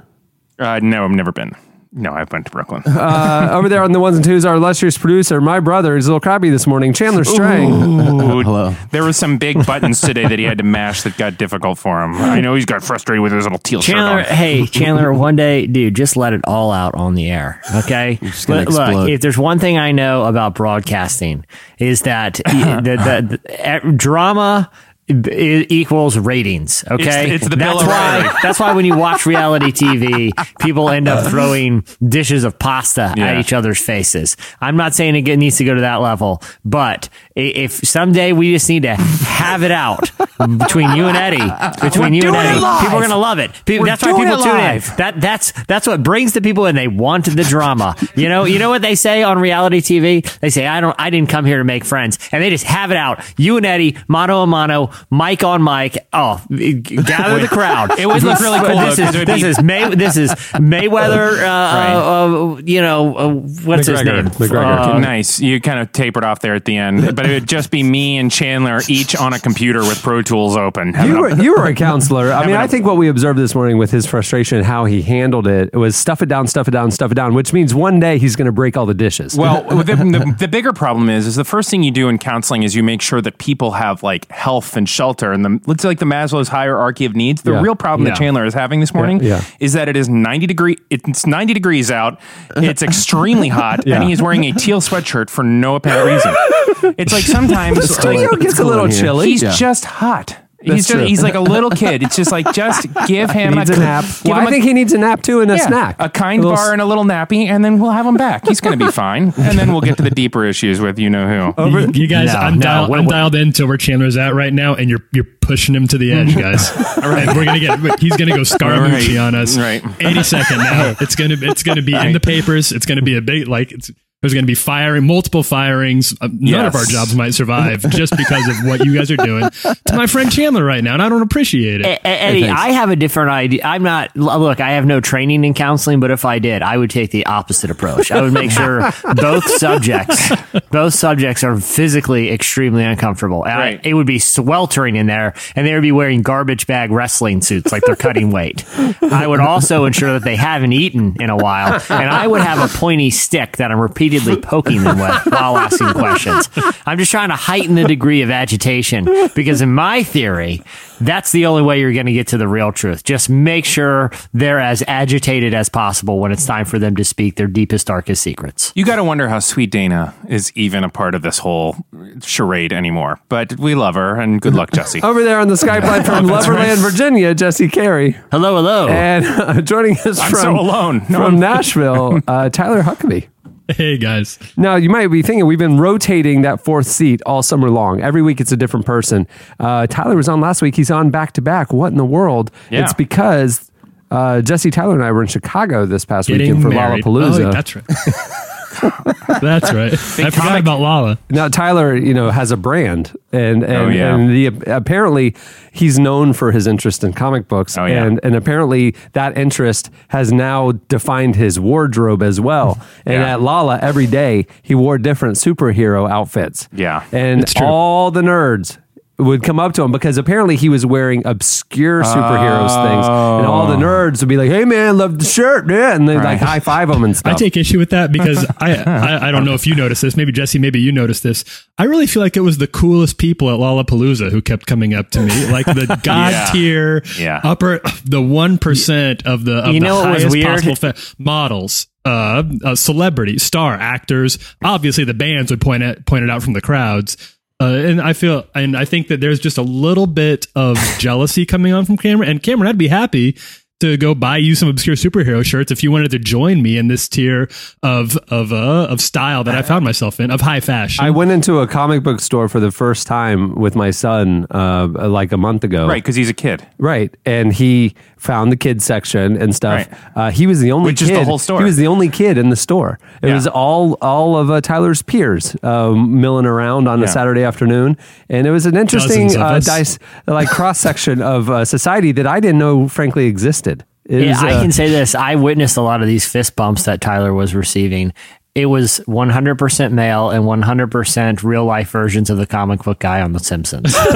Uh, 0.58 0.78
no, 0.82 1.04
I've 1.04 1.10
never 1.10 1.32
been. 1.32 1.52
No, 1.92 2.12
I've 2.12 2.28
been 2.28 2.44
to 2.44 2.50
Brooklyn. 2.50 2.82
Uh, 3.00 3.48
over 3.52 3.68
there 3.68 3.82
on 3.82 3.92
the 3.92 3.98
ones 3.98 4.16
and 4.16 4.24
twos, 4.24 4.44
our 4.44 4.56
illustrious 4.56 4.96
producer, 4.98 5.40
my 5.40 5.58
brother, 5.58 5.96
is 5.96 6.06
a 6.06 6.10
little 6.10 6.20
crabby 6.20 6.50
this 6.50 6.66
morning, 6.66 6.92
Chandler 6.92 7.24
Strang. 7.24 7.72
Ooh, 7.72 8.42
Hello. 8.42 8.74
There 8.90 9.02
were 9.02 9.12
some 9.12 9.38
big 9.38 9.64
buttons 9.66 10.00
today 10.00 10.26
that 10.28 10.38
he 10.38 10.44
had 10.44 10.58
to 10.58 10.64
mash 10.64 11.02
that 11.02 11.16
got 11.16 11.38
difficult 11.38 11.78
for 11.78 12.02
him. 12.02 12.14
I 12.16 12.40
know 12.40 12.54
he's 12.54 12.66
got 12.66 12.84
frustrated 12.84 13.22
with 13.22 13.32
his 13.32 13.44
little 13.44 13.58
teal 13.58 13.80
Chandler, 13.80 14.22
shirt 14.22 14.30
on. 14.30 14.36
hey 14.36 14.66
Chandler, 14.70 15.12
one 15.12 15.34
day, 15.34 15.66
dude, 15.66 15.96
just 15.96 16.16
let 16.16 16.32
it 16.34 16.42
all 16.44 16.70
out 16.72 16.94
on 16.94 17.14
the 17.14 17.30
air, 17.30 17.60
okay? 17.76 18.18
just 18.22 18.46
gonna 18.46 18.60
Look, 18.60 18.68
explode. 18.68 19.10
if 19.10 19.20
there's 19.22 19.38
one 19.38 19.58
thing 19.58 19.78
I 19.78 19.92
know 19.92 20.24
about 20.26 20.54
broadcasting 20.54 21.44
is 21.78 22.02
that 22.02 22.40
y- 22.46 22.80
the, 22.82 22.90
the, 22.96 23.38
the 23.42 23.66
eh, 23.66 23.78
drama 23.96 24.70
b- 25.12 25.66
equals 25.68 26.16
ratings. 26.18 26.84
Okay, 26.90 27.02
It's- 27.02 27.30
it's 27.42 27.48
the 27.48 27.56
that's 27.56 27.82
why. 27.84 28.38
That's 28.42 28.60
why 28.60 28.72
when 28.72 28.84
you 28.84 28.96
watch 28.96 29.26
reality 29.26 29.72
TV, 29.72 30.32
people 30.60 30.88
end 30.90 31.08
up 31.08 31.26
throwing 31.30 31.84
dishes 32.06 32.44
of 32.44 32.58
pasta 32.58 33.14
at 33.18 33.38
each 33.38 33.52
other's 33.52 33.80
faces. 33.80 34.36
I'm 34.60 34.76
not 34.76 34.94
saying 34.94 35.14
it 35.26 35.36
needs 35.36 35.56
to 35.58 35.64
go 35.64 35.74
to 35.74 35.80
that 35.82 36.00
level, 36.00 36.42
but 36.64 37.08
if 37.48 37.72
someday 37.72 38.32
we 38.32 38.52
just 38.52 38.68
need 38.68 38.82
to 38.82 38.94
have 38.96 39.62
it 39.62 39.70
out 39.70 40.10
between 40.38 40.90
you 40.96 41.06
and 41.06 41.16
Eddie, 41.16 41.50
between 41.80 42.14
you 42.14 42.22
and 42.28 42.36
Eddie, 42.36 42.58
people 42.84 42.98
are 42.98 43.02
gonna 43.02 43.16
love 43.16 43.38
it. 43.38 43.50
People, 43.64 43.86
that's 43.86 44.02
why 44.02 44.12
people 44.12 44.42
tune 44.42 44.56
in. 44.56 44.80
That 44.96 45.20
that's 45.20 45.52
that's 45.66 45.86
what 45.86 46.02
brings 46.02 46.32
the 46.32 46.40
people 46.40 46.66
in. 46.66 46.76
They 46.76 46.88
want 46.88 47.24
the 47.26 47.42
drama. 47.44 47.96
You 48.14 48.28
know, 48.28 48.44
you 48.44 48.58
know 48.58 48.70
what 48.70 48.82
they 48.82 48.94
say 48.94 49.22
on 49.22 49.38
reality 49.38 49.80
TV? 49.80 50.38
They 50.40 50.50
say, 50.50 50.66
"I 50.66 50.80
don't, 50.80 50.94
I 50.98 51.10
didn't 51.10 51.28
come 51.28 51.44
here 51.44 51.58
to 51.58 51.64
make 51.64 51.84
friends," 51.84 52.18
and 52.32 52.42
they 52.42 52.50
just 52.50 52.64
have 52.64 52.90
it 52.90 52.96
out. 52.96 53.22
You 53.36 53.56
and 53.56 53.66
Eddie, 53.66 53.96
mano 54.08 54.42
a 54.42 54.46
mano, 54.46 54.90
mic 55.10 55.42
on 55.44 55.62
mic. 55.62 56.06
Oh, 56.12 56.42
gather 56.50 57.38
the 57.40 57.48
crowd. 57.50 57.98
It 57.98 58.06
would 58.06 58.22
look 58.22 58.40
really 58.40 58.58
cool, 58.60 58.80
This 58.80 58.98
is 58.98 59.12
this 59.12 59.42
be- 59.42 59.48
is 59.48 59.62
May. 59.62 59.94
This 59.94 60.16
is 60.16 60.30
Mayweather. 60.30 61.42
Uh, 61.42 61.46
uh, 61.46 62.54
uh, 62.56 62.60
you 62.64 62.80
know, 62.80 63.16
uh, 63.16 63.28
what's 63.64 63.86
his 63.86 64.02
name? 64.02 64.26
McGregor. 64.26 64.78
Uh, 64.94 64.98
nice. 64.98 65.40
You 65.40 65.60
kind 65.60 65.80
of 65.80 65.92
tapered 65.92 66.24
off 66.24 66.40
there 66.40 66.54
at 66.54 66.64
the 66.64 66.76
end, 66.76 67.14
but 67.16 67.26
it 67.30 67.34
would 67.40 67.48
just 67.48 67.70
be 67.70 67.82
me 67.82 68.18
and 68.18 68.30
Chandler 68.30 68.80
each 68.88 69.14
on 69.16 69.32
a 69.32 69.38
computer 69.38 69.80
with 69.80 70.02
Pro 70.02 70.22
Tools 70.22 70.56
open. 70.56 70.94
You 71.04 71.20
were, 71.20 71.30
you 71.42 71.52
were 71.56 71.66
a 71.66 71.74
counselor. 71.88 72.32
I 72.32 72.46
mean, 72.46 72.56
I 72.56 72.66
think 72.66 72.84
what 72.86 72.96
we 72.96 73.08
observed 73.08 73.38
this 73.38 73.54
morning 73.54 73.78
with 73.78 73.90
his 73.90 74.06
frustration, 74.06 74.58
and 74.58 74.66
how 74.66 74.84
he 74.84 75.02
handled 75.02 75.46
it, 75.46 75.72
was 75.74 75.96
stuff 75.96 76.22
it 76.22 76.26
down, 76.26 76.46
stuff 76.46 76.68
it 76.68 76.72
down, 76.72 76.90
stuff 76.90 77.12
it 77.12 77.14
down, 77.14 77.34
which 77.34 77.52
means 77.52 77.74
one 77.74 78.00
day 78.00 78.18
he's 78.18 78.36
going 78.36 78.46
to 78.46 78.52
break 78.52 78.76
all 78.76 78.86
the 78.86 78.94
dishes. 78.94 79.36
Well, 79.36 79.62
the, 79.68 79.94
the, 79.94 80.34
the 80.40 80.48
bigger 80.48 80.72
problem 80.72 81.08
is, 81.08 81.26
is 81.26 81.36
the 81.36 81.44
first 81.44 81.70
thing 81.70 81.82
you 81.82 81.90
do 81.90 82.08
in 82.08 82.18
counseling 82.18 82.62
is 82.62 82.74
you 82.74 82.82
make 82.82 83.02
sure 83.02 83.20
that 83.20 83.38
people 83.38 83.72
have 83.72 84.02
like 84.02 84.30
health 84.30 84.76
and 84.76 84.88
shelter, 84.88 85.32
and 85.32 85.44
the 85.44 85.60
let's 85.66 85.82
say 85.82 85.88
like 85.88 85.98
the 85.98 86.04
Maslow's 86.06 86.48
hierarchy 86.48 87.04
of 87.04 87.14
needs. 87.14 87.42
The 87.42 87.52
Yeah. 87.52 87.62
real 87.62 87.76
problem 87.76 88.06
Yeah. 88.06 88.14
that 88.14 88.18
Chandler 88.18 88.44
is 88.44 88.54
having 88.54 88.80
this 88.80 88.92
morning 88.94 89.20
yeah. 89.22 89.42
is 89.60 89.72
that 89.74 89.88
it 89.88 89.96
is 89.96 90.08
ninety 90.08 90.46
degree. 90.46 90.76
It's 90.90 91.26
ninety 91.26 91.54
degrees 91.54 91.90
out. 91.90 92.20
It's 92.56 92.82
extremely 92.82 93.48
hot, 93.48 93.86
and 93.86 94.04
he 94.04 94.12
is 94.12 94.20
wearing 94.20 94.44
a 94.44 94.52
teal 94.52 94.80
sweatshirt 94.80 95.30
for 95.30 95.42
no 95.44 95.74
apparent 95.76 96.06
reason. 96.10 96.94
It's 96.98 97.09
like 97.12 97.24
sometimes 97.24 97.78
the 97.78 97.86
studio 98.00 98.28
like, 98.30 98.40
gets 98.40 98.58
a 98.58 98.64
little 98.64 98.88
chilly. 98.88 99.30
He's 99.30 99.42
Yeah. 99.42 99.52
just 99.52 99.84
hot. 99.84 100.36
That's 100.62 100.74
he's 100.74 100.88
just, 100.88 101.08
he's 101.08 101.22
like 101.22 101.36
a 101.36 101.40
little 101.40 101.70
kid. 101.70 102.02
It's 102.02 102.14
just 102.16 102.30
like 102.30 102.52
just 102.52 102.86
give 103.06 103.30
him 103.30 103.54
He 103.54 103.58
needs 103.60 103.70
a 103.70 103.78
nap. 103.80 104.04
Give 104.04 104.24
Well, 104.26 104.40
him 104.40 104.46
I 104.46 104.48
a- 104.48 104.50
think 104.50 104.64
he 104.64 104.74
needs 104.74 104.92
a 104.92 104.98
nap 104.98 105.22
too 105.22 105.40
and 105.40 105.50
a 105.50 105.56
yeah, 105.56 105.66
snack. 105.66 105.96
a 105.98 106.10
kind 106.10 106.42
little 106.42 106.54
bar 106.54 106.74
and 106.74 106.82
a 106.82 106.84
little 106.84 107.04
nappy, 107.04 107.46
and 107.46 107.64
then 107.64 107.78
we'll 107.80 107.92
have 107.92 108.04
him 108.04 108.16
back. 108.18 108.46
He's 108.46 108.60
going 108.60 108.78
to 108.78 108.84
be 108.84 108.92
fine, 109.06 109.32
and 109.38 109.58
then 109.58 109.72
we'll 109.72 109.80
get 109.80 109.96
to 109.96 110.02
the 110.02 110.10
deeper 110.10 110.44
issues 110.44 110.78
with 110.78 110.98
you 110.98 111.08
know 111.08 111.54
who. 111.54 111.70
You, 111.70 111.90
you 111.94 112.06
guys, 112.06 112.34
No, 112.34 112.40
I'm, 112.40 112.54
no, 112.58 112.60
dial, 112.60 112.90
wait, 112.90 112.98
I'm 112.98 113.04
wait. 113.06 113.10
dialed 113.10 113.34
in 113.36 113.52
to 113.54 113.64
where 113.64 113.78
Chandler's 113.78 114.18
at 114.18 114.34
right 114.34 114.52
now, 114.52 114.74
and 114.74 114.90
you're 114.90 115.00
you're 115.14 115.24
pushing 115.40 115.74
him 115.74 115.88
to 115.88 115.96
the 115.96 116.12
edge, 116.12 116.36
guys. 116.36 116.70
All 117.02 117.08
right, 117.08 117.34
we're 117.34 117.46
gonna 117.46 117.58
get. 117.58 117.98
He's 117.98 118.18
gonna 118.18 118.32
go 118.36 118.42
Scaramucci 118.42 119.16
Right, 119.16 119.16
on 119.16 119.34
us. 119.34 119.56
right. 119.56 119.82
Eighty 120.00 120.22
second 120.22 120.58
now. 120.58 120.94
It's 121.00 121.14
gonna 121.16 121.36
it's 121.40 121.62
gonna 121.62 121.80
be 121.80 121.94
in 121.94 122.12
the 122.12 122.20
papers. 122.20 122.70
It's 122.70 122.84
gonna 122.84 123.00
be 123.00 123.16
a 123.16 123.22
big 123.22 123.48
like. 123.48 123.72
It's, 123.72 123.90
there's 124.22 124.34
going 124.34 124.42
to 124.44 124.46
be 124.50 124.54
firing, 124.54 125.06
multiple 125.06 125.42
firings. 125.42 126.14
Uh, 126.20 126.28
none 126.30 126.66
of 126.66 126.74
our 126.74 126.84
jobs 126.84 127.14
might 127.14 127.32
survive 127.32 127.80
just 127.90 128.14
because 128.18 128.46
of 128.48 128.66
what 128.66 128.84
you 128.84 128.94
guys 128.94 129.10
are 129.10 129.16
doing 129.16 129.48
to 129.50 129.96
my 129.96 130.06
friend 130.06 130.30
Chandler 130.30 130.62
right 130.62 130.84
now, 130.84 130.92
and 130.92 131.00
I 131.02 131.08
don't 131.08 131.22
appreciate 131.22 131.80
it. 131.80 131.86
E- 131.86 131.98
Eddie, 132.04 132.42
thanks. 132.42 132.60
I 132.60 132.72
have 132.72 132.90
a 132.90 132.96
different 132.96 133.30
idea. 133.30 133.62
I'm 133.64 133.82
not, 133.82 134.14
look, 134.14 134.60
I 134.60 134.72
have 134.72 134.84
no 134.84 135.00
training 135.00 135.44
in 135.44 135.54
counseling, 135.54 136.00
but 136.00 136.10
if 136.10 136.26
I 136.26 136.38
did, 136.38 136.60
I 136.60 136.76
would 136.76 136.90
take 136.90 137.12
the 137.12 137.24
opposite 137.24 137.70
approach. 137.70 138.12
I 138.12 138.20
would 138.20 138.34
make 138.34 138.50
sure 138.50 138.80
both 139.14 139.44
subjects, 139.52 140.30
both 140.70 140.92
subjects 140.92 141.42
are 141.42 141.58
physically 141.58 142.30
extremely 142.30 142.84
uncomfortable. 142.84 143.44
And 143.44 143.54
I- 143.54 143.60
Right. 143.60 143.80
it 143.86 143.94
would 143.94 144.06
be 144.06 144.18
sweltering 144.18 144.96
in 144.96 145.06
there 145.06 145.34
and 145.54 145.66
they 145.66 145.72
would 145.74 145.82
be 145.82 145.92
wearing 145.92 146.22
garbage 146.22 146.66
bag 146.66 146.90
wrestling 146.90 147.40
suits 147.42 147.70
like 147.72 147.82
they're 147.84 147.94
cutting 147.96 148.30
weight. 148.32 148.64
I 149.02 149.26
would 149.26 149.40
also 149.40 149.84
ensure 149.84 150.14
that 150.14 150.24
they 150.24 150.34
haven't 150.36 150.72
eaten 150.72 151.16
in 151.20 151.28
a 151.30 151.36
while 151.36 151.74
and 151.90 152.10
I 152.10 152.26
would 152.26 152.40
have 152.40 152.58
a 152.58 152.78
pointy 152.78 153.10
stick 153.10 153.58
that 153.58 153.70
I'm 153.70 153.78
repeatedly 154.10 154.40
poking 154.42 154.82
them 154.82 154.98
with 154.98 155.26
while 155.32 155.56
asking 155.56 155.92
questions. 155.92 156.48
I'm 156.86 156.98
just 156.98 157.10
trying 157.10 157.28
to 157.28 157.36
heighten 157.36 157.74
the 157.74 157.84
degree 157.84 158.22
of 158.22 158.30
agitation 158.30 159.06
because 159.34 159.60
in 159.60 159.72
my 159.72 160.02
theory, 160.02 160.62
that's 161.00 161.32
the 161.32 161.46
only 161.46 161.62
way 161.62 161.80
you're 161.80 161.92
going 161.92 162.06
to 162.06 162.12
get 162.12 162.26
to 162.28 162.38
the 162.38 162.48
real 162.48 162.72
truth. 162.72 163.04
Just 163.04 163.30
make 163.30 163.64
sure 163.64 164.10
they're 164.34 164.60
as 164.60 164.82
agitated 164.86 165.54
as 165.54 165.68
possible 165.68 166.18
when 166.20 166.30
it's 166.32 166.44
time 166.44 166.64
for 166.64 166.78
them 166.78 166.96
to 166.96 167.04
speak 167.04 167.36
their 167.36 167.46
deepest, 167.46 167.86
darkest 167.86 168.22
secrets. 168.22 168.72
You 168.74 168.84
got 168.84 168.96
to 168.96 169.04
wonder 169.04 169.28
how 169.28 169.38
Sweet 169.38 169.70
Dana 169.70 170.14
is 170.28 170.52
even 170.54 170.84
a 170.84 170.88
part 170.90 171.14
of 171.14 171.22
this 171.22 171.38
whole 171.38 171.76
charade 172.22 172.72
anymore. 172.72 173.18
But 173.28 173.58
we 173.58 173.74
love 173.74 173.94
her, 173.94 174.20
and 174.20 174.40
good 174.40 174.54
luck, 174.54 174.72
Jesse. 174.72 175.02
Over 175.02 175.22
there 175.24 175.38
on 175.40 175.48
the 175.48 175.54
Skype 175.54 175.82
line 175.82 176.04
from 176.04 176.26
Loverland, 176.28 176.78
Virginia, 176.78 177.34
Jesse 177.34 177.68
Carey. 177.68 178.16
Hello, 178.30 178.56
hello. 178.56 178.88
And 178.88 179.24
uh, 179.24 179.60
joining 179.62 179.96
us 179.98 180.18
I'm 180.18 180.30
from, 180.30 180.40
so 180.40 180.58
alone. 180.58 181.02
No 181.08 181.24
from 181.24 181.38
Nashville, 181.40 182.20
uh, 182.28 182.50
Tyler 182.50 182.82
Huckabee. 182.82 183.28
Hey 183.76 183.98
guys, 183.98 184.38
Now, 184.56 184.76
you 184.76 184.90
might 184.90 185.06
be 185.08 185.22
thinking 185.22 185.46
we've 185.46 185.58
been 185.58 185.78
rotating 185.78 186.42
that 186.42 186.60
fourth 186.64 186.86
seat 186.86 187.22
all 187.24 187.42
summer 187.42 187.70
long. 187.70 188.00
Every 188.00 188.20
week 188.20 188.40
it's 188.40 188.52
a 188.52 188.56
different 188.56 188.84
person. 188.84 189.26
Uh, 189.58 189.86
Tyler 189.86 190.16
was 190.16 190.28
on 190.28 190.40
last 190.40 190.60
week. 190.60 190.74
He's 190.74 190.90
on 190.90 191.10
back 191.10 191.32
to 191.34 191.42
back. 191.42 191.72
What 191.72 191.88
in 191.92 191.96
the 191.98 192.04
world? 192.04 192.50
Yeah. 192.70 192.82
It's 192.82 192.92
because 192.92 193.70
uh, 194.10 194.40
Jesse 194.42 194.70
Tyler 194.70 194.94
and 194.94 195.04
I 195.04 195.12
were 195.12 195.22
in 195.22 195.28
Chicago 195.28 195.86
this 195.86 196.04
past 196.04 196.28
getting 196.28 196.48
weekend 196.48 196.62
for 196.62 196.68
married. 196.70 197.04
Lollapalooza. 197.04 197.46
Oh, 197.46 197.52
that's 197.52 197.76
right. 197.76 197.84
that's 199.40 199.72
right. 199.72 199.92
I 199.92 200.30
forgot 200.30 200.58
about 200.60 200.80
Lala. 200.80 201.18
Now 201.28 201.48
Tyler, 201.48 201.96
you 201.96 202.14
know, 202.14 202.30
has 202.30 202.50
a 202.50 202.56
brand, 202.56 203.12
and 203.32 203.62
oh, 203.64 203.66
and, 203.66 203.74
Oh, 203.76 203.88
yeah. 203.88 204.14
and 204.14 204.30
the, 204.30 204.46
apparently 204.72 205.34
he's 205.72 205.98
known 205.98 206.32
for 206.32 206.52
his 206.52 206.66
interest 206.66 207.02
in 207.04 207.12
comic 207.12 207.48
books, 207.48 207.76
Oh, 207.76 207.86
yeah. 207.86 208.04
and 208.04 208.20
and 208.22 208.34
apparently 208.36 208.94
that 209.12 209.36
interest 209.36 209.90
has 210.08 210.32
now 210.32 210.72
defined 210.88 211.36
his 211.36 211.58
wardrobe 211.58 212.22
as 212.22 212.40
well. 212.40 212.78
And 213.06 213.14
Yeah. 213.22 213.32
at 213.34 213.40
Lala, 213.40 213.78
every 213.80 214.06
day 214.06 214.46
he 214.62 214.74
wore 214.74 214.98
different 214.98 215.36
superhero 215.36 216.08
outfits. 216.08 216.68
Yeah. 216.72 217.02
and 217.12 217.40
It's 217.42 217.54
true. 217.54 217.66
all 217.66 218.10
the 218.10 218.22
nerds 218.22 218.78
would 219.20 219.42
come 219.42 219.60
up 219.60 219.72
to 219.74 219.82
him 219.82 219.92
because 219.92 220.16
apparently 220.18 220.56
he 220.56 220.68
was 220.68 220.84
wearing 220.86 221.26
obscure 221.26 222.02
superheroes 222.02 222.74
things, 222.88 223.06
and 223.06 223.46
all 223.46 223.66
the 223.68 223.76
nerds 223.76 224.20
would 224.20 224.28
be 224.28 224.36
like, 224.36 224.50
"Hey 224.50 224.64
man, 224.64 224.98
love 224.98 225.18
the 225.18 225.24
shirt, 225.24 225.68
yeah," 225.70 225.94
and 225.94 226.08
they 226.08 226.16
would 226.16 226.24
like 226.24 226.40
high 226.40 226.60
five 226.60 226.88
him 226.90 227.04
and 227.04 227.16
stuff. 227.16 227.34
I 227.34 227.36
take 227.36 227.56
issue 227.56 227.78
with 227.78 227.90
that 227.90 228.12
because 228.12 228.44
I, 228.58 228.74
I 228.76 229.28
I 229.28 229.30
don't 229.30 229.44
know 229.44 229.54
if 229.54 229.66
you 229.66 229.74
noticed 229.74 230.02
this. 230.02 230.16
Maybe 230.16 230.32
Jesse, 230.32 230.58
maybe 230.58 230.80
you 230.80 230.92
noticed 230.92 231.22
this. 231.22 231.44
I 231.78 231.84
really 231.84 232.06
feel 232.06 232.22
like 232.22 232.36
it 232.36 232.40
was 232.40 232.58
the 232.58 232.66
coolest 232.66 233.18
people 233.18 233.48
at 233.50 233.58
Lollapalooza 233.58 234.30
who 234.30 234.42
kept 234.42 234.66
coming 234.66 234.94
up 234.94 235.10
to 235.10 235.20
me, 235.20 235.46
like 235.50 235.66
the 235.66 235.86
god 236.02 236.32
Yeah. 236.32 236.48
tier, 236.52 237.02
Yeah. 237.18 237.40
upper, 237.44 237.80
the 238.04 238.20
one 238.22 238.58
percent 238.58 239.26
of 239.26 239.44
the 239.44 239.58
of 239.58 239.74
You 239.74 239.80
the 239.80 239.86
know 239.86 239.94
was 239.96 240.22
highest 240.22 240.30
weird? 240.30 240.46
possible 240.46 240.76
fa- 240.76 240.94
models. 241.18 241.86
Uh, 242.02 242.42
uh, 242.64 242.74
celebrities, 242.74 243.42
star 243.42 243.74
actors. 243.74 244.38
Obviously, 244.64 245.04
the 245.04 245.12
bands 245.12 245.50
would 245.50 245.60
point 245.60 245.82
at 245.82 246.06
point 246.06 246.24
it 246.24 246.30
out 246.30 246.42
from 246.42 246.54
the 246.54 246.60
crowds. 246.62 247.18
Uh, 247.60 247.64
and 247.64 248.00
I 248.00 248.14
feel, 248.14 248.44
and 248.54 248.76
I 248.76 248.84
think 248.84 249.08
that 249.08 249.20
there's 249.20 249.38
just 249.38 249.58
a 249.58 249.62
little 249.62 250.06
bit 250.06 250.46
of 250.56 250.76
jealousy 250.98 251.44
coming 251.44 251.72
on 251.72 251.84
from 251.84 251.96
Cameron. 251.96 252.30
And 252.30 252.42
Cameron, 252.42 252.68
I'd 252.68 252.78
be 252.78 252.88
happy 252.88 253.36
to 253.80 253.96
go 253.96 254.14
buy 254.14 254.36
you 254.36 254.54
some 254.54 254.68
obscure 254.68 254.94
superhero 254.94 255.44
shirts 255.44 255.72
if 255.72 255.82
you 255.82 255.90
wanted 255.90 256.10
to 256.10 256.18
join 256.18 256.62
me 256.62 256.76
in 256.76 256.88
this 256.88 257.08
tier 257.08 257.48
of 257.82 258.16
of 258.28 258.52
uh, 258.52 258.86
of 258.90 259.00
style 259.00 259.42
that 259.44 259.54
I 259.54 259.62
found 259.62 259.84
myself 259.84 260.20
in 260.20 260.30
of 260.30 260.40
high 260.42 260.60
fashion. 260.60 261.04
I 261.04 261.10
went 261.10 261.30
into 261.30 261.60
a 261.60 261.66
comic 261.66 262.02
book 262.02 262.20
store 262.20 262.48
for 262.48 262.60
the 262.60 262.70
first 262.70 263.06
time 263.06 263.54
with 263.54 263.74
my 263.74 263.90
son 263.90 264.46
uh, 264.50 264.88
like 265.08 265.32
a 265.32 265.38
month 265.38 265.64
ago. 265.64 265.86
right, 265.86 266.02
because 266.02 266.16
he's 266.16 266.28
a 266.28 266.34
kid. 266.34 266.66
Right. 266.78 267.14
And 267.24 267.52
he 267.52 267.94
found 268.20 268.52
the 268.52 268.56
kids 268.56 268.84
section 268.84 269.40
and 269.40 269.54
stuff. 269.54 269.88
Right. 269.90 269.98
Uh, 270.14 270.30
he 270.30 270.46
was 270.46 270.60
the 270.60 270.72
only 270.72 270.90
Which 270.92 271.02
is 271.02 271.08
kid. 271.08 271.16
the 271.20 271.24
whole 271.24 271.38
store. 271.38 271.58
He 271.58 271.64
was 271.64 271.76
the 271.76 271.86
only 271.86 272.08
kid 272.08 272.36
in 272.38 272.50
the 272.50 272.56
store. 272.56 272.98
It 273.22 273.28
Yeah. 273.28 273.34
was 273.34 273.46
all 273.46 273.94
all 274.02 274.36
of 274.36 274.50
uh, 274.50 274.60
Tyler's 274.60 275.02
peers 275.02 275.56
um, 275.62 276.20
milling 276.20 276.46
around 276.46 276.86
on 276.88 277.02
a 277.02 277.08
Saturday 277.08 277.42
afternoon, 277.42 277.96
and 278.28 278.46
it 278.46 278.50
was 278.50 278.66
an 278.66 278.76
interesting 278.76 279.34
uh, 279.36 279.58
dice 279.60 279.98
like 280.26 280.48
cross 280.48 280.78
section 280.78 281.22
of 281.22 281.48
uh, 281.50 281.64
society 281.64 282.12
that 282.12 282.26
I 282.26 282.40
didn't 282.40 282.58
know 282.58 282.88
frankly 282.88 283.26
existed. 283.26 283.84
It 284.04 284.22
Yeah, 284.22 284.40
I 284.40 284.54
uh, 284.54 284.62
can 284.62 284.72
say 284.72 284.88
this. 284.90 285.14
I 285.14 285.36
witnessed 285.36 285.76
a 285.76 285.82
lot 285.82 286.00
of 286.02 286.06
these 286.08 286.26
fist 286.28 286.56
bumps 286.56 286.82
that 286.84 287.00
Tyler 287.00 287.32
was 287.32 287.54
receiving. 287.54 288.12
It 288.54 288.66
was 288.66 289.00
100% 289.06 289.92
male 289.92 290.30
and 290.30 290.44
100% 290.44 291.42
real 291.44 291.64
life 291.64 291.90
versions 291.90 292.30
of 292.30 292.36
the 292.36 292.46
comic 292.46 292.82
book 292.82 292.98
guy 292.98 293.20
on 293.20 293.32
The 293.32 293.38
Simpsons. 293.38 293.94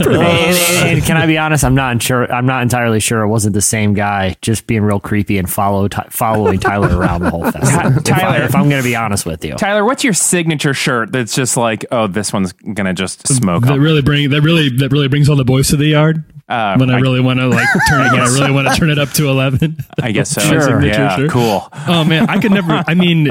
and, 0.00 0.16
and- 0.16 0.88
and 0.92 1.02
can 1.04 1.16
I 1.16 1.26
be 1.26 1.38
honest? 1.38 1.64
I'm 1.64 1.74
not 1.74 2.02
sure. 2.02 2.30
I'm 2.32 2.46
not 2.46 2.62
entirely 2.62 3.00
sure 3.00 3.22
it 3.22 3.28
wasn't 3.28 3.54
the 3.54 3.60
same 3.62 3.94
guy, 3.94 4.36
just 4.42 4.66
being 4.66 4.82
real 4.82 5.00
creepy 5.00 5.38
and 5.38 5.48
follow 5.50 5.88
Ty- 5.88 6.08
following 6.10 6.58
Tyler 6.58 6.96
around 6.96 7.22
the 7.22 7.30
whole 7.30 7.42
festival. 7.50 7.68
If, 7.98 7.98
I, 7.98 8.00
Tyler- 8.20 8.44
if 8.44 8.54
I'm 8.54 8.68
going 8.68 8.82
to 8.82 8.88
be 8.88 8.96
honest 8.96 9.26
with 9.26 9.44
you, 9.44 9.54
Tyler, 9.54 9.84
what's 9.84 10.04
your 10.04 10.12
signature 10.14 10.74
shirt 10.74 11.12
that's 11.12 11.34
just 11.34 11.56
like, 11.56 11.84
oh, 11.90 12.06
this 12.06 12.32
one's 12.32 12.52
gonna 12.52 12.94
just 12.94 13.26
smoke? 13.28 13.64
that 13.64 13.72
up? 13.74 13.78
really 13.78 14.02
bring 14.02 14.30
that 14.30 14.42
really 14.42 14.68
that 14.78 14.90
really 14.92 15.08
brings 15.08 15.28
all 15.28 15.36
the 15.36 15.44
boys 15.44 15.68
to 15.68 15.76
the 15.76 15.86
yard. 15.86 16.24
Uh, 16.48 16.76
when 16.76 16.90
I, 16.90 16.96
I- 16.96 17.00
really 17.00 17.20
want 17.20 17.38
to 17.38 17.46
like 17.48 17.66
turn 17.88 18.06
it, 18.06 18.12
when 18.12 18.20
I 18.20 18.26
really 18.26 18.50
want 18.50 18.68
to 18.68 18.74
turn 18.74 18.90
it 18.90 18.98
up 18.98 19.10
to 19.10 19.28
eleven. 19.28 19.76
I 20.00 20.12
guess 20.12 20.30
so. 20.34 20.40
Sure. 20.40 20.84
Yeah, 20.84 21.16
Sure. 21.16 21.28
cool. 21.28 21.68
Oh 21.88 22.04
man, 22.04 22.28
I 22.28 22.38
could 22.40 22.52
never. 22.52 22.82
I 22.86 22.94
mean, 22.94 23.30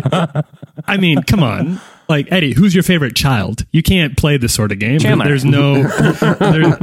I 0.88 0.98
mean, 0.98 1.22
come 1.24 1.44
on. 1.44 1.80
Like 2.12 2.32
Eddie, 2.32 2.54
who's 2.54 2.76
your 2.76 2.84
favorite 2.84 3.16
child? 3.16 3.66
You 3.72 3.82
can't 3.82 4.18
play 4.18 4.38
this 4.38 4.54
sort 4.54 4.72
of 4.72 4.80
game. 4.80 5.00
Chandler. 5.00 5.26
There's 5.26 5.46
no. 5.46 5.82
There, 6.42 6.78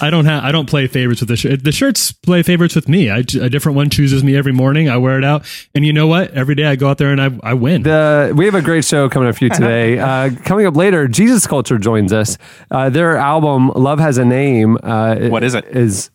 I 0.00 0.10
don't 0.10 0.24
have. 0.24 0.42
I 0.44 0.50
don't 0.52 0.68
play 0.68 0.86
favorites 0.88 1.20
with 1.20 1.28
the 1.28 1.36
shirt. 1.36 1.62
The 1.64 1.72
shirts 1.72 2.10
play 2.12 2.42
favorites 2.42 2.74
with 2.74 2.88
me. 2.88 3.08
I, 3.10 3.18
a 3.18 3.48
different 3.48 3.76
one 3.76 3.88
chooses 3.90 4.24
me 4.24 4.36
every 4.36 4.52
morning. 4.52 4.88
I 4.88 4.96
wear 4.96 5.18
it 5.18 5.24
out, 5.24 5.44
and 5.74 5.84
you 5.86 5.92
know 5.92 6.06
what? 6.06 6.32
Every 6.32 6.54
day 6.54 6.64
I 6.64 6.76
go 6.76 6.88
out 6.88 6.98
there 6.98 7.12
and 7.12 7.20
I 7.20 7.30
I 7.42 7.54
win. 7.54 7.82
The, 7.84 8.32
we 8.36 8.44
have 8.46 8.54
a 8.54 8.62
great 8.62 8.84
show 8.84 9.08
coming 9.08 9.28
up 9.28 9.36
for 9.36 9.44
you 9.44 9.50
today. 9.50 9.98
Uh, 10.08 10.30
coming 10.44 10.64
up 10.66 10.74
later, 10.76 11.06
Jesus 11.06 11.46
Culture 11.46 11.78
joins 11.78 12.12
us. 12.12 12.38
Uh, 12.70 12.88
their 12.90 13.16
album 13.16 13.68
"Love 13.68 13.98
Has 14.00 14.18
a 14.18 14.24
Name." 14.24 14.76
Uh, 14.82 15.28
What 15.28 15.44
is 15.44 15.54
it? 15.54 15.64
Is 15.66 16.10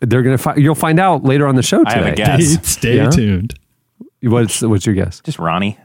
they're 0.00 0.22
gonna 0.22 0.38
fi- 0.38 0.56
you'll 0.56 0.74
find 0.74 0.98
out 1.00 1.24
later 1.24 1.46
on 1.46 1.56
the 1.56 1.62
show 1.62 1.82
I 1.86 1.94
today. 1.94 2.04
have 2.04 2.12
a 2.12 2.16
guess. 2.16 2.68
Stay 2.68 2.96
Yeah? 2.96 3.10
tuned. 3.10 3.54
What's 4.22 4.62
what's 4.62 4.86
your 4.86 4.94
guess? 4.94 5.20
Just 5.20 5.38
Ronnie. 5.38 5.76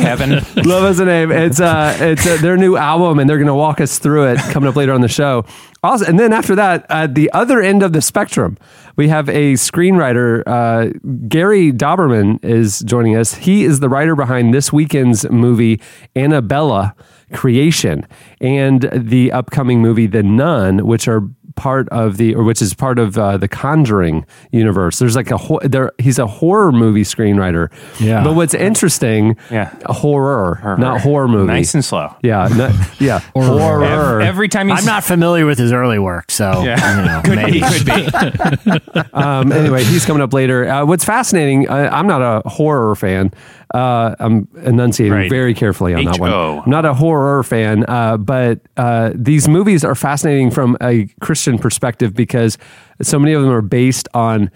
Kevin. 0.00 0.44
Love 0.64 0.90
is 0.90 1.00
a 1.00 1.04
name. 1.04 1.30
It's 1.30 1.60
uh, 1.60 1.96
it's 2.00 2.26
uh, 2.26 2.36
their 2.40 2.56
new 2.56 2.76
album, 2.76 3.18
and 3.18 3.28
they're 3.28 3.38
going 3.38 3.46
to 3.46 3.54
walk 3.54 3.80
us 3.80 3.98
through 3.98 4.28
it 4.28 4.38
coming 4.50 4.68
up 4.68 4.76
later 4.76 4.92
on 4.92 5.00
the 5.00 5.08
show. 5.08 5.44
Also, 5.82 6.04
and 6.04 6.18
then 6.18 6.32
after 6.32 6.54
that, 6.54 6.86
at 6.90 7.14
the 7.14 7.30
other 7.32 7.60
end 7.60 7.82
of 7.82 7.92
the 7.92 8.02
spectrum, 8.02 8.58
we 8.96 9.08
have 9.08 9.28
a 9.28 9.54
screenwriter. 9.54 10.42
Uh, 10.46 10.90
Gary 11.28 11.72
Dauberman 11.72 12.44
is 12.44 12.80
joining 12.80 13.16
us. 13.16 13.34
He 13.34 13.64
is 13.64 13.80
the 13.80 13.88
writer 13.88 14.16
behind 14.16 14.52
this 14.52 14.72
weekend's 14.72 15.28
movie 15.30 15.80
Annabelle 16.14 16.92
Creation 17.32 18.06
and 18.40 18.88
the 18.92 19.32
upcoming 19.32 19.80
movie 19.80 20.06
The 20.06 20.22
Nun, 20.22 20.86
which 20.86 21.08
are 21.08 21.28
part 21.56 21.88
of 21.88 22.16
the 22.18 22.34
or 22.34 22.44
which 22.44 22.62
is 22.62 22.72
part 22.74 22.98
of 22.98 23.18
uh, 23.18 23.36
the 23.36 23.48
Conjuring 23.48 24.24
universe. 24.52 24.98
There's 24.98 25.16
like 25.16 25.30
a 25.30 25.36
ho- 25.36 25.60
there 25.62 25.90
he's 25.98 26.18
a 26.18 26.26
horror 26.26 26.70
movie 26.72 27.02
screenwriter. 27.02 27.70
Yeah. 27.98 28.22
But 28.22 28.34
what's 28.34 28.54
interesting, 28.54 29.36
Yeah. 29.50 29.74
horror, 29.86 30.56
horror. 30.56 30.76
not 30.78 31.00
horror 31.00 31.28
movie. 31.28 31.46
Nice 31.52 31.74
and 31.74 31.84
slow. 31.84 32.14
yeah, 32.22 32.48
no- 32.54 32.72
yeah, 32.98 33.18
horror. 33.34 34.20
Ev- 34.20 34.28
Every 34.28 34.48
time 34.48 34.68
he's 34.68 34.80
I'm 34.80 34.84
not 34.84 35.02
familiar 35.02 35.46
with 35.46 35.58
his 35.58 35.72
early 35.72 35.98
work, 35.98 36.30
so 36.30 36.62
Yeah. 36.62 37.00
you 37.00 37.06
know, 37.06 37.20
could 37.24 37.36
maybe. 37.36 37.60
be, 37.60 38.10
could 38.10 38.94
be. 38.94 39.10
um, 39.14 39.50
anyway, 39.52 39.82
he's 39.84 40.04
coming 40.04 40.22
up 40.22 40.32
later. 40.32 40.68
Uh, 40.68 40.84
what's 40.84 41.04
fascinating? 41.04 41.68
I, 41.68 41.88
I'm 41.88 42.06
not 42.06 42.20
a 42.22 42.48
horror 42.48 42.94
fan. 42.94 43.32
Uh, 43.74 44.14
I'm 44.20 44.48
enunciating 44.62 45.12
Right. 45.12 45.30
very 45.30 45.52
carefully 45.54 45.92
on 45.94 46.04
that 46.04 46.18
one. 46.20 46.30
H.O.. 46.30 46.62
I'm 46.64 46.70
not 46.70 46.84
a 46.84 46.94
horror 46.94 47.42
fan, 47.42 47.84
uh, 47.88 48.16
but 48.16 48.60
uh, 48.76 49.10
these 49.14 49.48
movies 49.48 49.84
are 49.84 49.94
fascinating 49.96 50.50
from 50.50 50.76
a 50.80 51.08
Christian 51.20 51.58
perspective 51.58 52.14
because 52.14 52.58
so 53.02 53.18
many 53.18 53.32
of 53.34 53.42
them 53.42 53.50
are 53.50 53.62
based 53.62 54.08
on 54.14 54.50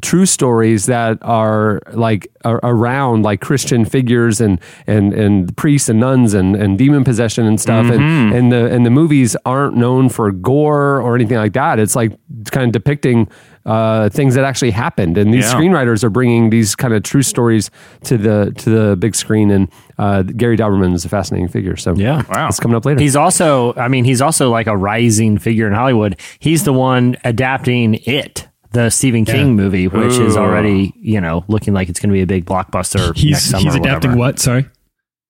true 0.00 0.26
stories 0.26 0.86
that 0.86 1.18
are 1.22 1.80
like 1.92 2.28
are 2.44 2.60
around 2.62 3.24
like 3.24 3.40
Christian 3.40 3.84
figures 3.84 4.40
and 4.40 4.60
and 4.86 5.12
and 5.12 5.56
priests 5.56 5.88
and 5.88 5.98
nuns 5.98 6.34
and, 6.34 6.54
and 6.54 6.78
demon 6.78 7.02
possession 7.02 7.46
and 7.46 7.60
stuff 7.60 7.86
Mm-hmm. 7.86 8.00
and 8.00 8.32
and 8.32 8.52
the 8.52 8.72
and 8.72 8.86
the 8.86 8.90
movies 8.90 9.34
aren't 9.44 9.74
known 9.76 10.08
for 10.08 10.30
gore 10.30 11.00
or 11.00 11.16
anything 11.16 11.36
like 11.36 11.54
that 11.54 11.80
it's 11.80 11.96
like 11.96 12.12
kind 12.52 12.66
of 12.66 12.70
depicting 12.72 13.28
uh, 13.64 14.08
things 14.08 14.34
that 14.34 14.44
actually 14.44 14.70
happened 14.72 15.16
and 15.16 15.32
these 15.32 15.44
Yeah. 15.44 15.54
screenwriters 15.54 16.02
are 16.02 16.10
bringing 16.10 16.50
these 16.50 16.74
kind 16.74 16.92
of 16.94 17.02
true 17.02 17.22
stories 17.22 17.70
to 18.04 18.18
the 18.18 18.52
to 18.58 18.70
the 18.70 18.96
big 18.96 19.14
screen 19.14 19.50
and 19.50 19.68
uh, 19.98 20.22
Gary 20.22 20.56
Dauberman 20.56 20.94
is 20.94 21.04
a 21.04 21.08
fascinating 21.08 21.48
figure 21.48 21.76
so 21.76 21.94
Yeah. 21.94 22.22
Wow. 22.28 22.48
it's 22.48 22.58
coming 22.58 22.76
up 22.76 22.84
later 22.84 23.00
He's 23.00 23.14
also, 23.16 23.72
I 23.74 23.86
mean, 23.88 24.04
he's 24.04 24.20
also 24.20 24.50
like 24.50 24.66
a 24.66 24.76
rising 24.76 25.38
figure 25.38 25.66
in 25.66 25.72
Hollywood. 25.74 26.18
He's 26.40 26.64
the 26.64 26.72
one 26.72 27.16
adapting 27.24 27.94
it, 28.06 28.48
the 28.72 28.90
Stephen 28.90 29.24
King 29.24 29.54
movie, 29.54 29.86
which 29.86 30.14
is 30.18 30.36
already, 30.36 30.92
you 30.96 31.20
know, 31.20 31.44
looking 31.46 31.72
like 31.74 31.88
it's 31.88 32.00
going 32.00 32.08
to 32.10 32.14
be 32.14 32.22
a 32.22 32.26
big 32.26 32.44
blockbuster 32.46 33.06
next 33.08 33.20
He's 33.20 33.40
summer. 33.42 33.62
he's 33.64 33.74
adapting 33.76 34.10
whatever. 34.12 34.16
what? 34.18 34.38
Sorry, 34.40 34.66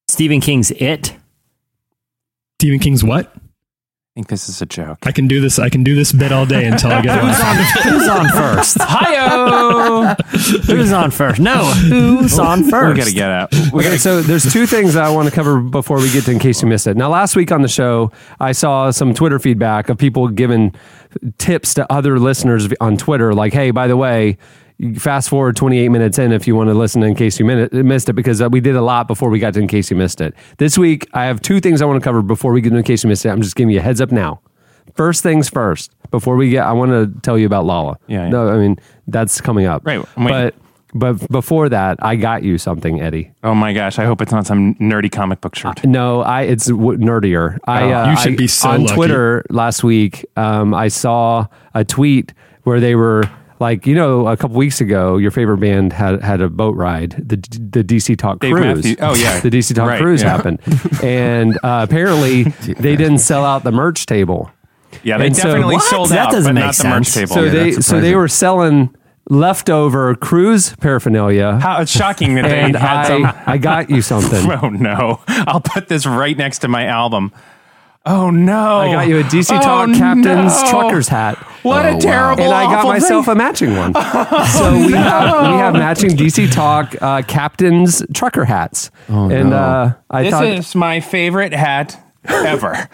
Stephen 0.08 0.40
King's 0.40 0.70
It. 0.72 1.14
Stephen 2.58 2.78
King's 2.78 3.02
what? 3.04 3.34
I 4.14 4.20
think 4.20 4.28
this 4.28 4.50
is 4.50 4.60
a 4.60 4.66
joke. 4.66 4.98
I 5.04 5.12
can 5.12 5.26
do 5.26 5.40
this. 5.40 5.58
I 5.58 5.70
can 5.70 5.82
do 5.82 5.94
this 5.94 6.12
bit 6.12 6.32
all 6.32 6.44
day 6.44 6.66
until 6.66 6.92
I 6.92 7.00
get 7.00 7.18
Who's 7.22 7.38
one. 7.38 7.48
on, 7.48 7.92
who's 7.98 8.08
on 8.08 8.28
first? 8.28 8.76
Hi-oh! 8.78 10.14
Who's 10.66 10.92
on 10.92 11.10
first? 11.10 11.40
No, 11.40 11.64
who's 11.64 12.38
on 12.38 12.64
first? 12.64 12.92
we 12.94 12.98
gotta 13.00 13.14
get 13.14 13.30
out. 13.30 13.52
We 13.72 13.80
Okay, 13.80 13.82
gotta, 13.84 13.98
so 13.98 14.20
there's 14.20 14.52
two 14.52 14.66
things 14.66 14.96
I 14.96 15.08
want 15.08 15.30
to 15.30 15.34
cover 15.34 15.60
before 15.62 15.96
we 15.96 16.12
get 16.12 16.24
to 16.26 16.30
in 16.30 16.38
case 16.38 16.60
you 16.60 16.68
missed 16.68 16.86
it. 16.86 16.94
Now, 16.94 17.08
last 17.08 17.34
week 17.36 17.50
on 17.50 17.62
the 17.62 17.68
show, 17.68 18.12
I 18.38 18.52
saw 18.52 18.90
some 18.90 19.14
Twitter 19.14 19.38
feedback 19.38 19.88
of 19.88 19.96
people 19.96 20.28
giving 20.28 20.74
tips 21.38 21.72
to 21.74 21.90
other 21.90 22.18
listeners 22.18 22.68
on 22.82 22.98
Twitter, 22.98 23.32
like, 23.32 23.54
"Hey, 23.54 23.70
by 23.70 23.86
the 23.86 23.96
way." 23.96 24.36
Fast 24.96 25.28
forward 25.28 25.54
28 25.56 25.88
minutes 25.90 26.18
in 26.18 26.32
if 26.32 26.46
you 26.48 26.56
want 26.56 26.68
to 26.68 26.74
listen 26.74 27.02
in 27.04 27.14
case 27.14 27.38
you 27.38 27.44
missed 27.44 28.08
it 28.08 28.14
because 28.14 28.42
uh, 28.42 28.48
we 28.50 28.60
did 28.60 28.74
a 28.74 28.82
lot 28.82 29.06
before 29.06 29.30
we 29.30 29.38
got 29.38 29.54
to 29.54 29.60
in 29.60 29.68
case 29.68 29.90
you 29.90 29.96
missed 29.96 30.20
it. 30.20 30.34
This 30.58 30.76
week, 30.76 31.08
I 31.14 31.26
have 31.26 31.40
two 31.40 31.60
things 31.60 31.80
I 31.80 31.84
want 31.84 32.02
to 32.02 32.04
cover 32.04 32.20
before 32.20 32.52
we 32.52 32.60
get 32.60 32.70
to 32.70 32.76
in 32.76 32.82
case 32.82 33.04
you 33.04 33.08
missed 33.08 33.24
it. 33.24 33.28
I'm 33.28 33.42
just 33.42 33.54
giving 33.54 33.72
you 33.72 33.78
a 33.78 33.82
heads 33.82 34.00
up 34.00 34.10
now. 34.10 34.40
First 34.96 35.22
things 35.22 35.48
first, 35.48 35.92
before 36.10 36.34
we 36.36 36.50
get, 36.50 36.64
I 36.66 36.72
want 36.72 36.90
to 36.90 37.20
tell 37.22 37.38
you 37.38 37.46
about 37.46 37.64
Lala. 37.64 37.96
Yeah, 38.08 38.24
yeah. 38.24 38.28
No, 38.30 38.48
I 38.48 38.56
mean, 38.58 38.76
that's 39.06 39.40
coming 39.40 39.66
up. 39.66 39.86
Right, 39.86 40.04
But 40.16 40.54
but 40.94 41.26
before 41.30 41.68
that, 41.70 41.96
I 42.02 42.16
got 42.16 42.42
you 42.42 42.58
something, 42.58 43.00
Eddie. 43.00 43.30
oh 43.44 43.54
my 43.54 43.72
gosh! 43.72 43.98
I 43.98 44.04
hope 44.04 44.20
it's 44.20 44.32
not 44.32 44.46
some 44.46 44.74
nerdy 44.74 45.10
comic 45.10 45.40
book 45.40 45.54
shirt. 45.54 45.82
No, 45.86 46.20
I 46.22 46.42
it's 46.42 46.66
w- 46.66 46.98
nerdier. 46.98 47.58
I 47.66 47.90
uh, 47.92 48.10
You 48.10 48.16
should 48.18 48.32
I- 48.32 48.36
be 48.36 48.46
so 48.48 48.68
on 48.70 48.82
lucky. 48.82 48.94
Twitter 48.96 49.44
last 49.48 49.82
week. 49.84 50.26
Um, 50.36 50.74
I 50.74 50.88
saw 50.88 51.46
a 51.72 51.84
tweet 51.84 52.34
where 52.64 52.78
they 52.80 52.94
were 52.94 53.22
like, 53.62 53.86
you 53.86 53.94
know, 53.94 54.26
a 54.28 54.36
couple 54.36 54.56
weeks 54.56 54.80
ago, 54.82 55.16
your 55.16 55.30
favorite 55.30 55.58
band 55.58 55.92
had 55.94 56.20
had 56.22 56.40
a 56.42 56.48
boat 56.50 56.76
ride, 56.76 57.12
the 57.12 57.36
the 57.36 57.82
DC 57.82 58.18
Talk 58.18 58.40
Dave 58.40 58.52
Cruise. 58.54 58.84
Matthews- 58.84 58.96
oh, 59.00 59.14
yeah. 59.14 59.40
the 59.46 59.48
DC 59.50 59.74
Talk 59.74 59.88
Right, 59.88 60.00
Cruise 60.02 60.22
yeah. 60.22 60.28
happened, 60.36 60.60
and 61.02 61.56
uh, 61.62 61.86
apparently 61.88 62.42
they 62.80 62.96
didn't 62.96 63.18
sell 63.18 63.44
out 63.44 63.64
the 63.64 63.72
merch 63.72 64.04
table. 64.06 64.50
Yeah, 65.02 65.16
they 65.18 65.26
And 65.28 65.34
definitely 65.34 65.76
What? 65.76 65.84
sold 65.84 66.10
That 66.10 66.26
out, 66.26 66.32
doesn't 66.32 66.54
but 66.54 66.60
make 66.60 66.64
not 66.66 66.76
the 66.76 66.88
merch 66.88 67.14
table. 67.14 67.34
So 67.34 67.42
Yeah, 67.44 67.50
they 67.50 67.72
so 67.72 68.00
they 68.00 68.14
were 68.14 68.28
selling 68.28 68.94
leftover 69.30 70.14
cruise 70.16 70.74
paraphernalia, 70.80 71.58
How 71.60 71.80
it's 71.80 71.90
shocking 71.90 72.34
that 72.34 72.42
they 72.42 72.60
and 72.60 72.76
had 72.76 73.06
some. 73.06 73.24
I 73.24 73.42
I 73.46 73.58
got 73.58 73.88
you 73.90 74.02
something. 74.02 74.50
Oh 74.50 74.68
no! 74.68 75.20
I'll 75.28 75.60
put 75.60 75.88
this 75.88 76.04
right 76.06 76.36
next 76.36 76.58
to 76.60 76.68
my 76.68 76.86
album. 76.86 77.32
Oh 78.04 78.30
no! 78.30 78.78
I 78.80 78.92
got 78.92 79.06
you 79.08 79.20
a 79.20 79.22
DC 79.22 79.56
Oh, 79.56 79.62
Talk 79.62 79.88
Captain's 79.94 80.60
no. 80.62 80.70
Truckers 80.70 81.06
hat. 81.08 81.36
What 81.62 81.84
a 81.86 81.96
terrible! 81.98 82.42
Hat. 82.42 82.52
And 82.52 82.52
I 82.52 82.64
got 82.64 82.84
myself 82.84 83.26
thing. 83.26 83.32
a 83.32 83.36
matching 83.36 83.76
one. 83.76 83.92
Oh, 83.94 84.48
so 84.58 84.74
we 84.86 84.92
have 84.92 85.40
we 85.52 85.56
have 85.56 85.72
matching 85.74 86.10
DC 86.10 86.50
Talk 86.50 86.96
uh, 87.00 87.22
Captain's 87.22 88.02
trucker 88.12 88.44
hats. 88.44 88.90
and 89.06 89.54
uh, 89.54 89.94
I 90.10 90.22
This 90.24 90.32
thought 90.32 90.46
is 90.46 90.74
my 90.74 90.98
favorite 90.98 91.52
hat 91.54 91.96
ever. 92.28 92.88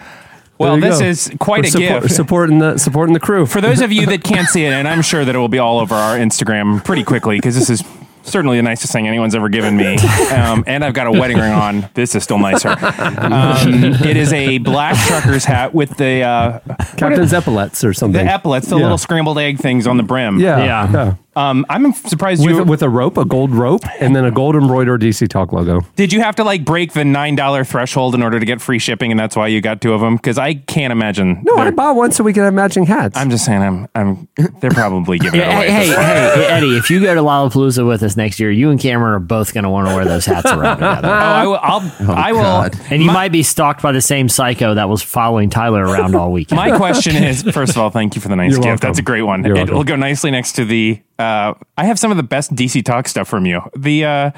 well, 0.59 0.79
this 0.79 0.99
go. 0.99 1.05
is 1.05 1.31
quite 1.39 1.63
We're 1.63 1.67
a 1.67 1.71
support- 1.71 2.01
gift. 2.03 2.13
Supporting 2.15 2.59
the 2.59 2.77
supporting 2.77 3.13
the 3.15 3.19
crew. 3.19 3.47
For 3.47 3.61
those 3.61 3.81
of 3.81 3.91
you 3.91 4.05
that 4.05 4.23
can't 4.23 4.47
see 4.47 4.65
it, 4.65 4.73
and 4.73 4.87
I'm 4.87 5.01
sure 5.01 5.25
that 5.25 5.33
it 5.33 5.39
will 5.39 5.47
be 5.49 5.57
all 5.59 5.79
over 5.79 5.95
our 5.95 6.17
Instagram 6.17 6.83
pretty 6.85 7.03
quickly 7.03 7.37
because 7.37 7.55
this 7.55 7.71
is 7.71 7.83
certainly 8.23 8.57
the 8.57 8.63
nicest 8.63 8.91
thing 8.93 9.07
anyone's 9.07 9.35
ever 9.35 9.49
given 9.49 9.75
me. 9.77 9.97
Um, 10.29 10.63
and 10.67 10.83
I've 10.83 10.93
got 10.93 11.07
a 11.07 11.11
wedding 11.11 11.37
ring 11.37 11.51
on. 11.51 11.89
This 11.95 12.13
is 12.13 12.23
still 12.23 12.37
nicer. 12.37 12.69
Um, 12.69 13.83
it 14.05 14.15
is 14.15 14.31
a 14.31 14.59
black 14.59 14.95
trucker's 15.07 15.43
hat 15.43 15.73
with 15.73 15.97
the 15.97 16.21
uh, 16.21 16.59
Captain's 16.97 17.33
epaulets 17.33 17.83
or 17.83 17.93
something. 17.93 18.25
the 18.25 18.31
epaulets, 18.31 18.67
the 18.67 18.75
Yeah. 18.77 18.83
little 18.83 18.97
scrambled 18.97 19.39
egg 19.39 19.57
things 19.57 19.87
on 19.87 19.97
the 19.97 20.03
brim. 20.03 20.39
yeah, 20.39 20.63
Yeah. 20.63 20.91
yeah. 20.91 21.13
Um, 21.39 21.65
I'm 21.69 21.93
surprised 21.93 22.43
you 22.43 22.57
with, 22.57 22.67
with 22.67 22.81
a 22.83 22.89
rope, 22.89 23.17
a 23.17 23.23
gold 23.25 23.51
rope, 23.51 23.81
and 23.99 24.15
then 24.15 24.25
a 24.25 24.31
gold 24.31 24.55
embroidered 24.55 25.01
DC 25.01 25.27
Talk 25.29 25.53
logo. 25.53 25.81
did. 25.95 26.11
You 26.11 26.21
have 26.21 26.35
to 26.35 26.43
like 26.43 26.65
break 26.65 26.93
the 26.93 27.05
nine 27.05 27.35
dollar 27.35 27.63
threshold 27.63 28.13
in 28.15 28.21
order 28.21 28.39
to 28.39 28.45
get 28.45 28.59
free 28.61 28.79
shipping, 28.79 29.11
and 29.11 29.19
that's 29.19 29.35
why 29.35 29.47
you 29.47 29.61
got 29.61 29.81
two 29.81 29.93
of 29.93 30.01
them. 30.01 30.15
Because 30.17 30.37
I 30.37 30.55
can't 30.55 30.91
imagine. 30.91 31.41
No, 31.43 31.55
I 31.55 31.71
bought 31.71 31.95
one 31.95 32.11
so 32.11 32.23
we 32.23 32.33
could 32.33 32.43
have 32.43 32.53
matching 32.53 32.85
hats. 32.85 33.15
I'm 33.17 33.29
just 33.29 33.45
saying. 33.45 33.61
I'm. 33.61 33.87
I'm. 33.95 34.27
They're 34.59 34.71
probably 34.71 35.17
giving 35.19 35.39
it 35.39 35.43
Yeah, 35.43 35.57
away. 35.57 35.69
hey, 35.69 35.87
hey, 35.87 35.93
hey, 35.95 36.45
Eddie, 36.47 36.77
if 36.77 36.89
you 36.89 36.99
go 37.01 37.13
to 37.15 37.21
Lollapalooza 37.21 37.87
with 37.87 38.03
us 38.03 38.17
next 38.17 38.39
year, 38.39 38.51
you 38.51 38.69
and 38.69 38.79
Cameron 38.79 39.13
are 39.13 39.19
both 39.19 39.53
going 39.53 39.63
to 39.63 39.69
want 39.69 39.87
to 39.87 39.95
wear 39.95 40.05
those 40.05 40.25
hats 40.25 40.51
around 40.51 40.77
together. 40.77 41.07
Oh, 41.09 41.11
I 41.11 41.45
will. 41.45 41.59
I'll, 41.61 42.11
I 42.11 42.31
will. 42.33 42.69
And 42.91 43.01
you 43.01 43.11
might 43.11 43.31
be 43.31 43.43
stalked 43.43 43.81
by 43.81 43.91
the 43.91 44.01
same 44.01 44.27
psycho 44.29 44.73
that 44.75 44.89
was 44.89 45.01
following 45.01 45.49
Tyler 45.49 45.83
around 45.83 46.15
all 46.15 46.31
weekend. 46.31 46.57
My 46.57 46.75
question 46.77 47.15
is, 47.23 47.43
first 47.43 47.71
of 47.71 47.77
all, 47.77 47.89
thank 47.89 48.15
you 48.15 48.21
for 48.21 48.27
the 48.27 48.35
nice 48.35 48.51
You're 48.51 48.57
gift. 48.59 48.65
welcome. 48.67 48.87
That's 48.89 48.99
a 48.99 49.03
great 49.03 49.21
one. 49.23 49.43
You're 49.43 49.55
it 49.55 49.59
welcome. 49.59 49.75
will 49.75 49.83
go 49.83 49.95
nicely 49.95 50.31
next 50.31 50.53
to 50.53 50.65
the. 50.65 51.01
Uh, 51.19 51.53
I 51.77 51.85
have 51.85 51.99
some 51.99 52.11
of 52.11 52.17
the 52.17 52.23
best 52.23 52.55
DC 52.55 52.83
Talk 52.83 53.07
stuff 53.07 53.27
from 53.27 53.45
you. 53.45 53.61
The. 53.75 54.05
Uh, 54.05 54.31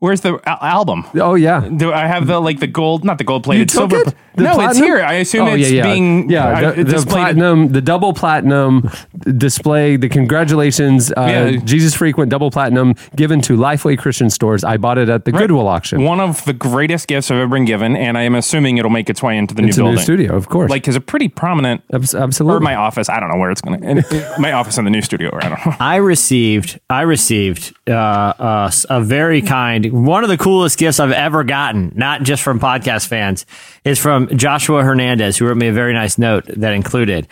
where's 0.00 0.20
the 0.22 0.38
al- 0.46 0.58
album? 0.62 1.04
oh 1.16 1.34
yeah. 1.34 1.68
Do 1.68 1.92
I 1.92 2.06
have 2.06 2.26
the 2.26 2.40
like 2.40 2.60
the 2.60 2.66
gold, 2.66 3.04
not 3.04 3.18
the 3.18 3.24
gold 3.24 3.42
You 3.44 3.48
plated 3.48 3.68
took 3.68 3.90
silver? 3.90 4.08
it? 4.08 4.14
The 4.36 4.44
no, 4.44 4.50
it's 4.50 4.56
platinum? 4.58 4.84
here. 4.86 5.00
I 5.04 5.14
assume 5.14 5.48
Oh, 5.48 5.54
it's 5.54 5.70
yeah, 5.70 5.76
yeah. 5.84 5.92
being 5.92 6.30
yeah 6.30 6.44
uh, 6.46 6.70
the, 6.72 6.84
the 6.84 6.92
displayed. 6.92 7.12
platinum, 7.14 7.68
the 7.68 7.80
double 7.80 8.12
platinum 8.12 8.88
display, 9.36 9.96
the 9.96 10.08
congratulations, 10.08 11.10
uh, 11.12 11.14
Yeah. 11.28 11.56
Jesus 11.64 11.94
Freak 11.94 12.16
double 12.28 12.50
platinum 12.50 12.94
given 13.16 13.40
to 13.42 13.56
Lifeway 13.56 13.98
Christian 13.98 14.30
stores. 14.30 14.64
I 14.64 14.76
bought 14.76 14.98
it 14.98 15.08
at 15.08 15.24
the 15.24 15.32
Goodwill 15.32 15.66
auction. 15.68 16.02
One 16.04 16.20
of 16.20 16.44
the 16.44 16.52
greatest 16.52 17.06
gifts 17.08 17.30
I've 17.30 17.38
ever 17.38 17.48
been 17.54 17.64
given, 17.64 17.96
and 17.96 18.16
I 18.16 18.22
am 18.22 18.34
assuming 18.34 18.78
it'll 18.78 18.90
make 18.90 19.10
its 19.10 19.22
way 19.22 19.36
into 19.36 19.54
the 19.54 19.62
It's 19.64 19.76
a 19.76 19.80
new 19.80 19.86
new 19.86 19.90
building. 19.92 20.02
studio, 20.04 20.36
of 20.36 20.48
course. 20.48 20.70
Like, 20.70 20.86
is 20.88 20.96
a 20.96 21.00
pretty 21.00 21.28
prominent. 21.28 21.82
Abs- 21.92 22.14
Or 22.14 22.22
absolutely. 22.22 22.64
my 22.64 22.74
office. 22.76 23.08
I 23.08 23.20
don't 23.20 23.28
know 23.28 23.38
where 23.38 23.50
it's 23.50 23.60
going 23.60 23.80
to. 23.80 24.34
My 24.38 24.52
office 24.52 24.78
in 24.78 24.84
the 24.84 24.90
new 24.90 25.02
studio. 25.02 25.30
Or 25.30 25.44
I 25.44 25.48
don't 25.48 25.66
know. 25.66 25.74
I 25.80 25.96
received, 25.96 26.78
I 26.88 27.02
received 27.02 27.74
uh, 27.88 27.92
uh, 27.92 28.70
a 28.90 29.00
very 29.00 29.42
kind, 29.42 29.87
one 29.90 30.22
of 30.24 30.30
the 30.30 30.36
coolest 30.38 30.78
gifts 30.78 31.00
I've 31.00 31.12
ever 31.12 31.44
gotten, 31.44 31.92
not 31.94 32.22
just 32.22 32.42
from 32.42 32.60
podcast 32.60 33.06
fans, 33.08 33.46
is 33.84 33.98
from 33.98 34.28
Joshua 34.36 34.82
Hernandez, 34.82 35.36
who 35.36 35.46
wrote 35.46 35.56
me 35.56 35.68
a 35.68 35.72
very 35.72 35.92
nice 35.92 36.18
note 36.18 36.44
that 36.46 36.72
included. 36.74 37.26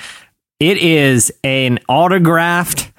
It 0.61 0.79
is 0.79 1.33
an 1.45 1.79
autographed 1.89 2.91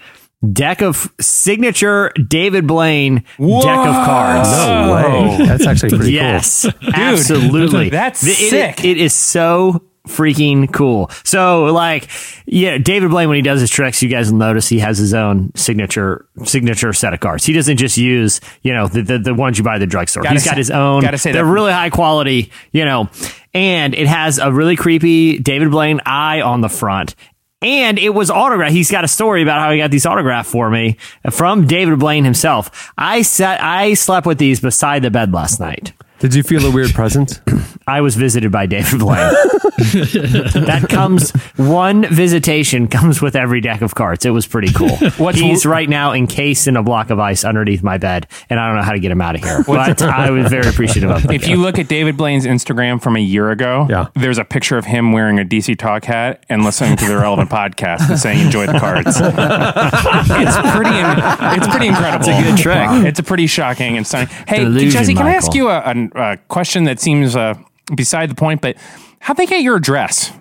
deck 0.53 0.81
of 0.83 1.11
signature 1.19 2.11
David 2.27 2.67
Blaine 2.67 3.15
deck 3.15 3.25
of 3.39 4.05
cards. 4.05 4.49
no 4.51 4.93
way. 4.93 5.45
That's 5.47 5.65
actually 5.65 5.89
pretty 5.89 6.03
cool. 6.05 6.11
Yes, 6.13 6.67
absolutely. 6.93 7.89
that's 7.89 8.23
It- 8.23 8.29
it- 8.29 8.49
sick. 8.49 8.85
it 8.85 8.97
is 8.97 9.13
so 9.13 9.81
freaking 10.07 10.71
cool. 10.73 11.09
So, 11.23 11.65
like, 11.65 12.09
yeah, 12.45 12.77
David 12.77 13.09
Blaine 13.11 13.27
when 13.29 13.35
he 13.35 13.41
does 13.41 13.61
his 13.61 13.69
tricks, 13.69 14.01
you 14.01 14.09
guys 14.09 14.31
will 14.31 14.39
notice 14.39 14.67
he 14.67 14.79
has 14.79 14.97
his 14.97 15.13
own 15.13 15.51
signature 15.55 16.25
signature 16.43 16.93
set 16.93 17.13
of 17.13 17.19
cards. 17.19 17.45
He 17.45 17.53
doesn't 17.53 17.77
just 17.77 17.97
use 17.97 18.41
you 18.63 18.73
know 18.73 18.87
the 18.87 19.01
the, 19.01 19.19
the 19.19 19.33
ones 19.33 19.57
you 19.57 19.63
buy 19.63 19.75
at 19.75 19.79
the 19.79 19.87
drugstore. 19.87 20.23
Gotta 20.23 20.33
He's 20.35 20.45
got 20.45 20.57
his 20.57 20.71
own. 20.71 21.01
gotta 21.01 21.17
say 21.17 21.31
they're 21.31 21.45
that- 21.45 21.51
really 21.51 21.71
high 21.71 21.89
quality, 21.89 22.51
you 22.71 22.85
know, 22.85 23.09
and 23.53 23.93
it 23.93 24.07
has 24.07 24.39
a 24.39 24.51
really 24.51 24.75
creepy 24.75 25.37
David 25.39 25.71
Blaine 25.71 26.01
eye 26.05 26.41
on 26.41 26.61
the 26.61 26.69
front. 26.69 27.15
And 27.59 27.97
it 27.97 28.09
was 28.13 28.29
autographed. 28.29 28.71
He's 28.75 28.91
got 28.91 29.03
a 29.03 29.07
story 29.07 29.41
about 29.41 29.59
how 29.59 29.71
he 29.71 29.79
got 29.79 29.89
these 29.89 30.05
autographed 30.05 30.47
for 30.47 30.69
me 30.69 30.97
from 31.31 31.65
David 31.65 31.97
Blaine 31.97 32.23
himself. 32.23 32.91
I 32.95 33.23
sat, 33.23 33.59
I 33.63 33.95
slept 33.95 34.27
with 34.27 34.37
these 34.37 34.59
beside 34.59 35.01
the 35.01 35.09
bed 35.09 35.33
last 35.33 35.59
night. 35.59 35.91
Did 36.19 36.33
you 36.33 36.43
feel 36.43 36.65
a 36.65 36.71
weird 36.71 36.91
presence? 36.93 37.39
I 37.87 38.01
was 38.01 38.15
visited 38.15 38.51
by 38.51 38.65
David 38.65 38.99
Blaine. 38.99 39.17
that 39.77 40.87
comes 40.89 41.31
one 41.57 42.03
visitation 42.13 42.87
comes 42.87 43.21
with 43.21 43.35
every 43.35 43.61
deck 43.61 43.81
of 43.81 43.95
cards. 43.95 44.25
It 44.25 44.31
was 44.31 44.45
pretty 44.47 44.73
cool. 44.73 44.89
What's- 45.17 45.37
He's 45.39 45.65
right 45.65 45.87
now 45.87 46.13
encased 46.13 46.67
in 46.67 46.75
a 46.75 46.83
block 46.83 47.11
of 47.11 47.19
ice 47.19 47.45
underneath 47.45 47.83
my 47.83 47.97
bed, 47.97 48.27
and 48.49 48.59
I 48.59 48.67
don't 48.67 48.75
know 48.77 48.81
how 48.83 48.91
to 48.93 48.99
get 48.99 49.11
him 49.11 49.21
out 49.21 49.35
of 49.35 49.43
here. 49.43 49.63
But 49.65 50.01
I 50.01 50.31
was 50.31 50.49
very 50.49 50.67
appreciative 50.67 51.09
of 51.11 51.25
it. 51.25 51.31
If 51.31 51.47
you 51.47 51.57
look 51.57 51.77
at 51.79 51.87
David 51.87 52.17
Blaine's 52.17 52.45
Instagram 52.45 53.01
from 53.01 53.15
a 53.15 53.19
year 53.21 53.51
ago, 53.51 53.85
Yeah. 53.89 54.07
there's 54.15 54.37
a 54.39 54.43
picture 54.45 54.77
of 54.77 54.85
him 54.85 55.11
wearing 55.13 55.39
a 55.39 55.45
DC 55.45 55.77
Talk 55.77 56.03
hat 56.05 56.43
and 56.49 56.63
listening 56.63 56.97
to 56.97 57.05
the 57.07 57.15
relevant 57.17 57.49
podcast 57.49 58.09
and 58.09 58.19
saying 58.19 58.39
"Enjoy 58.45 58.65
the 58.65 58.79
cards." 58.79 59.15
it's 59.15 60.57
pretty. 60.75 61.57
It's 61.57 61.67
pretty 61.67 61.87
incredible. 61.87 62.27
It's 62.27 62.39
a 62.39 62.43
good 62.43 62.57
trick. 62.57 63.05
It's 63.07 63.19
a 63.19 63.23
pretty 63.23 63.47
shocking 63.47 63.95
and 63.97 64.05
stunning. 64.05 64.27
Hey, 64.47 64.59
Delusion, 64.63 64.89
Jesse, 64.91 65.13
can 65.13 65.25
I 65.27 65.33
ask 65.35 65.53
you 65.53 65.69
a, 65.69 65.77
a, 65.79 66.06
a 66.15 66.37
question 66.47 66.85
that 66.85 66.99
seems 66.99 67.35
uh, 67.35 67.55
beside 67.95 68.29
the 68.29 68.35
point? 68.35 68.61
But 68.61 68.77
how'd 69.19 69.37
they 69.37 69.45
get 69.45 69.61
your 69.61 69.75
address? 69.75 70.31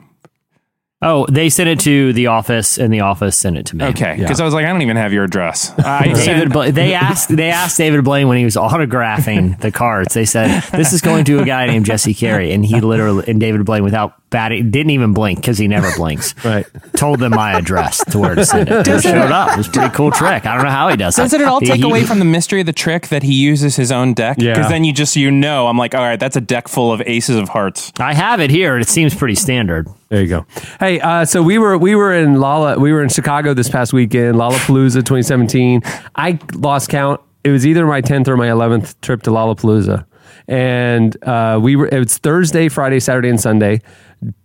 Oh, 1.02 1.26
they 1.30 1.48
sent 1.48 1.68
it 1.68 1.80
to 1.80 2.12
the 2.12 2.28
office, 2.28 2.78
and 2.78 2.92
the 2.92 3.00
office 3.00 3.36
sent 3.36 3.56
it 3.58 3.66
to 3.66 3.76
me. 3.76 3.84
Okay, 3.86 4.16
because 4.18 4.40
I 4.40 4.44
was 4.44 4.54
like, 4.54 4.64
I 4.64 4.68
don't 4.72 4.82
even 4.82 4.96
have 4.96 5.12
your 5.12 5.24
address. 5.24 5.72
I 5.78 6.12
David, 6.12 6.52
Bla- 6.52 6.72
they 6.72 6.94
asked 6.94 7.34
they 7.34 7.50
asked 7.50 7.76
David 7.78 8.04
Blaine 8.04 8.28
when 8.28 8.38
he 8.38 8.44
was 8.44 8.56
autographing 8.56 9.60
the 9.60 9.70
cards. 9.72 10.14
They 10.14 10.24
said 10.24 10.62
this 10.72 10.92
is 10.92 11.00
going 11.00 11.24
to 11.26 11.40
a 11.40 11.44
guy 11.44 11.66
named 11.66 11.86
Jesse 11.86 12.14
Carey, 12.14 12.52
and 12.52 12.64
he 12.64 12.80
literally 12.80 13.24
and 13.28 13.40
David 13.40 13.64
Blaine 13.64 13.84
without 13.84 14.14
batting 14.30 14.70
didn't 14.70 14.90
even 14.90 15.14
blink 15.14 15.38
because 15.40 15.56
he 15.58 15.68
never 15.68 15.90
blinks. 15.96 16.34
Right. 16.46 16.66
Told 16.96 17.18
them 17.18 17.32
my 17.32 17.54
address 17.58 18.04
to 18.06 18.18
where 18.20 18.34
to 18.36 18.44
send 18.44 18.68
it. 18.70 18.84
They 18.84 19.00
showed 19.00 19.32
up. 19.32 19.52
It 19.52 19.56
was 19.58 19.68
a 19.68 19.70
pretty 19.70 19.94
cool 19.94 20.12
trick. 20.12 20.46
I 20.46 20.54
don't 20.54 20.64
know 20.64 20.70
how 20.70 20.88
he 20.88 20.96
does 20.96 21.18
it. 21.18 21.22
Doesn't 21.22 21.40
it 21.40 21.44
all 21.44 21.58
He- 21.58 21.66
take 21.66 21.76
he- 21.78 21.82
away 21.82 22.04
from 22.04 22.20
the 22.20 22.24
mystery 22.24 22.60
of 22.60 22.66
the 22.66 22.72
trick 22.72 23.08
that 23.08 23.24
he 23.24 23.32
uses 23.34 23.74
his 23.74 23.90
own 23.90 24.14
deck? 24.14 24.36
Yeah. 24.38 24.54
Because 24.54 24.68
then 24.70 24.84
you 24.84 24.92
just 24.92 25.16
you 25.16 25.30
know 25.32 25.66
I'm 25.66 25.76
like, 25.76 25.94
all 25.96 26.02
right, 26.02 26.20
that's 26.20 26.36
a 26.36 26.40
deck 26.40 26.68
full 26.68 26.92
of 26.92 27.02
aces 27.04 27.36
of 27.36 27.48
hearts. 27.48 27.92
I 27.98 28.14
have 28.14 28.40
it 28.40 28.50
here. 28.50 28.78
It 28.78 28.88
seems 28.88 29.14
pretty 29.14 29.34
standard. 29.34 29.88
There 30.08 30.22
you 30.22 30.28
go. 30.28 30.46
Hey, 30.78 31.00
uh, 31.00 31.24
so 31.24 31.42
we 31.42 31.58
were 31.58 31.76
we 31.76 31.94
were 31.96 32.14
in 32.14 32.38
Lala 32.40 32.78
we 32.78 32.92
were 32.92 33.02
in 33.02 33.08
Chicago 33.08 33.54
this 33.54 33.68
past 33.68 33.92
weekend, 33.92 34.36
Lollapalooza 34.36 35.04
2017. 35.04 35.82
I 36.14 36.38
lost 36.54 36.88
count. 36.88 37.20
It 37.42 37.50
was 37.50 37.66
either 37.66 37.86
my 37.86 38.02
10th 38.02 38.28
or 38.28 38.36
my 38.36 38.48
11th 38.48 39.00
trip 39.00 39.22
to 39.22 39.30
Lollapalooza, 39.30 40.04
and 40.48 41.16
uh, 41.24 41.58
we 41.60 41.74
were. 41.76 41.88
It 41.88 41.98
was 41.98 42.18
Thursday, 42.18 42.68
Friday, 42.68 43.00
Saturday, 43.00 43.28
and 43.28 43.40
Sunday. 43.40 43.80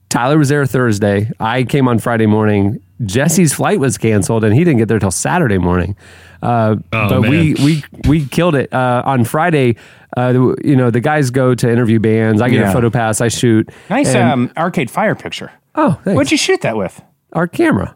Tyler 0.09 0.37
was 0.37 0.49
there 0.49 0.65
Thursday. 0.65 1.29
I 1.39 1.63
came 1.63 1.87
on 1.87 1.97
Friday 1.99 2.25
morning. 2.25 2.81
Jesse's 3.05 3.53
flight 3.53 3.79
was 3.79 3.97
canceled, 3.97 4.43
and 4.43 4.53
he 4.53 4.63
didn't 4.63 4.77
get 4.79 4.87
there 4.87 4.99
till 4.99 5.11
Saturday 5.11 5.57
morning. 5.57 5.95
Uh, 6.41 6.75
Oh, 6.91 7.07
but 7.07 7.21
we 7.21 7.53
we 7.55 7.83
we 8.07 8.25
killed 8.25 8.55
it 8.55 8.73
uh, 8.73 9.03
on 9.05 9.23
Friday. 9.25 9.75
Uh, 10.17 10.53
you 10.63 10.75
know, 10.75 10.89
the 10.91 10.99
guys 10.99 11.29
go 11.29 11.55
to 11.55 11.71
interview 11.71 11.99
bands. 11.99 12.41
I 12.41 12.49
get 12.49 12.59
Yeah. 12.59 12.69
a 12.69 12.73
photo 12.73 12.89
pass. 12.89 13.21
I 13.21 13.27
shoot. 13.29 13.69
Nice 13.89 14.13
And- 14.13 14.29
um, 14.29 14.51
arcade 14.57 14.89
fire 14.91 15.15
picture. 15.15 15.51
oh, 15.75 15.99
thanks. 16.03 16.15
What'd 16.15 16.31
you 16.31 16.37
shoot 16.37 16.61
that 16.61 16.75
with? 16.77 17.01
our 17.33 17.47
camera. 17.47 17.95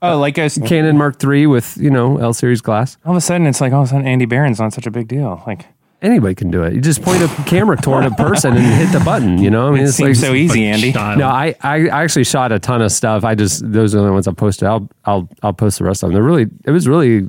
Oh, 0.00 0.18
like 0.18 0.38
a, 0.38 0.48
Canon 0.48 0.96
Mark 0.96 1.22
III 1.22 1.46
with 1.46 1.76
you 1.76 1.90
know 1.90 2.16
L 2.16 2.32
series 2.32 2.60
glass. 2.62 2.96
all 3.04 3.12
of 3.12 3.16
a 3.18 3.20
sudden 3.20 3.46
it's 3.46 3.60
like 3.60 3.72
all 3.72 3.82
of 3.82 3.86
a 3.88 3.90
sudden 3.90 4.06
Andy 4.06 4.24
Barron's 4.24 4.58
not 4.58 4.72
such 4.72 4.86
a 4.86 4.90
big 4.90 5.08
deal. 5.08 5.42
Like 5.46 5.66
Anybody 6.00 6.34
can 6.34 6.50
do 6.50 6.64
it. 6.64 6.72
You 6.72 6.80
just 6.80 7.00
point 7.02 7.22
a 7.22 7.28
camera 7.46 7.76
toward 7.76 8.04
a 8.04 8.10
person 8.10 8.56
and 8.56 8.64
hit 8.74 8.90
the 8.98 9.04
button. 9.04 9.38
You 9.38 9.50
know, 9.50 9.68
I 9.68 9.70
mean, 9.70 9.82
it 9.82 9.84
it's 9.88 9.96
seems 9.98 10.20
like 10.20 10.26
so 10.30 10.34
easy, 10.34 10.64
Andy. 10.66 10.90
Style. 10.90 11.16
No, 11.16 11.28
I, 11.28 11.54
I 11.60 11.86
I 11.88 12.02
actually 12.02 12.24
shot 12.24 12.50
a 12.50 12.58
ton 12.58 12.82
of 12.82 12.90
stuff. 12.90 13.22
I 13.24 13.36
just 13.36 13.62
those 13.70 13.94
are 13.94 13.98
the 13.98 14.02
only 14.04 14.12
ones 14.14 14.26
I 14.26 14.32
posted. 14.32 14.66
I'll 14.66 14.88
I'll 15.04 15.28
I'll 15.44 15.52
post 15.52 15.78
the 15.78 15.84
rest 15.84 16.02
of 16.02 16.08
them. 16.08 16.14
They're 16.14 16.24
really 16.24 16.46
it 16.64 16.72
was 16.72 16.88
really 16.88 17.28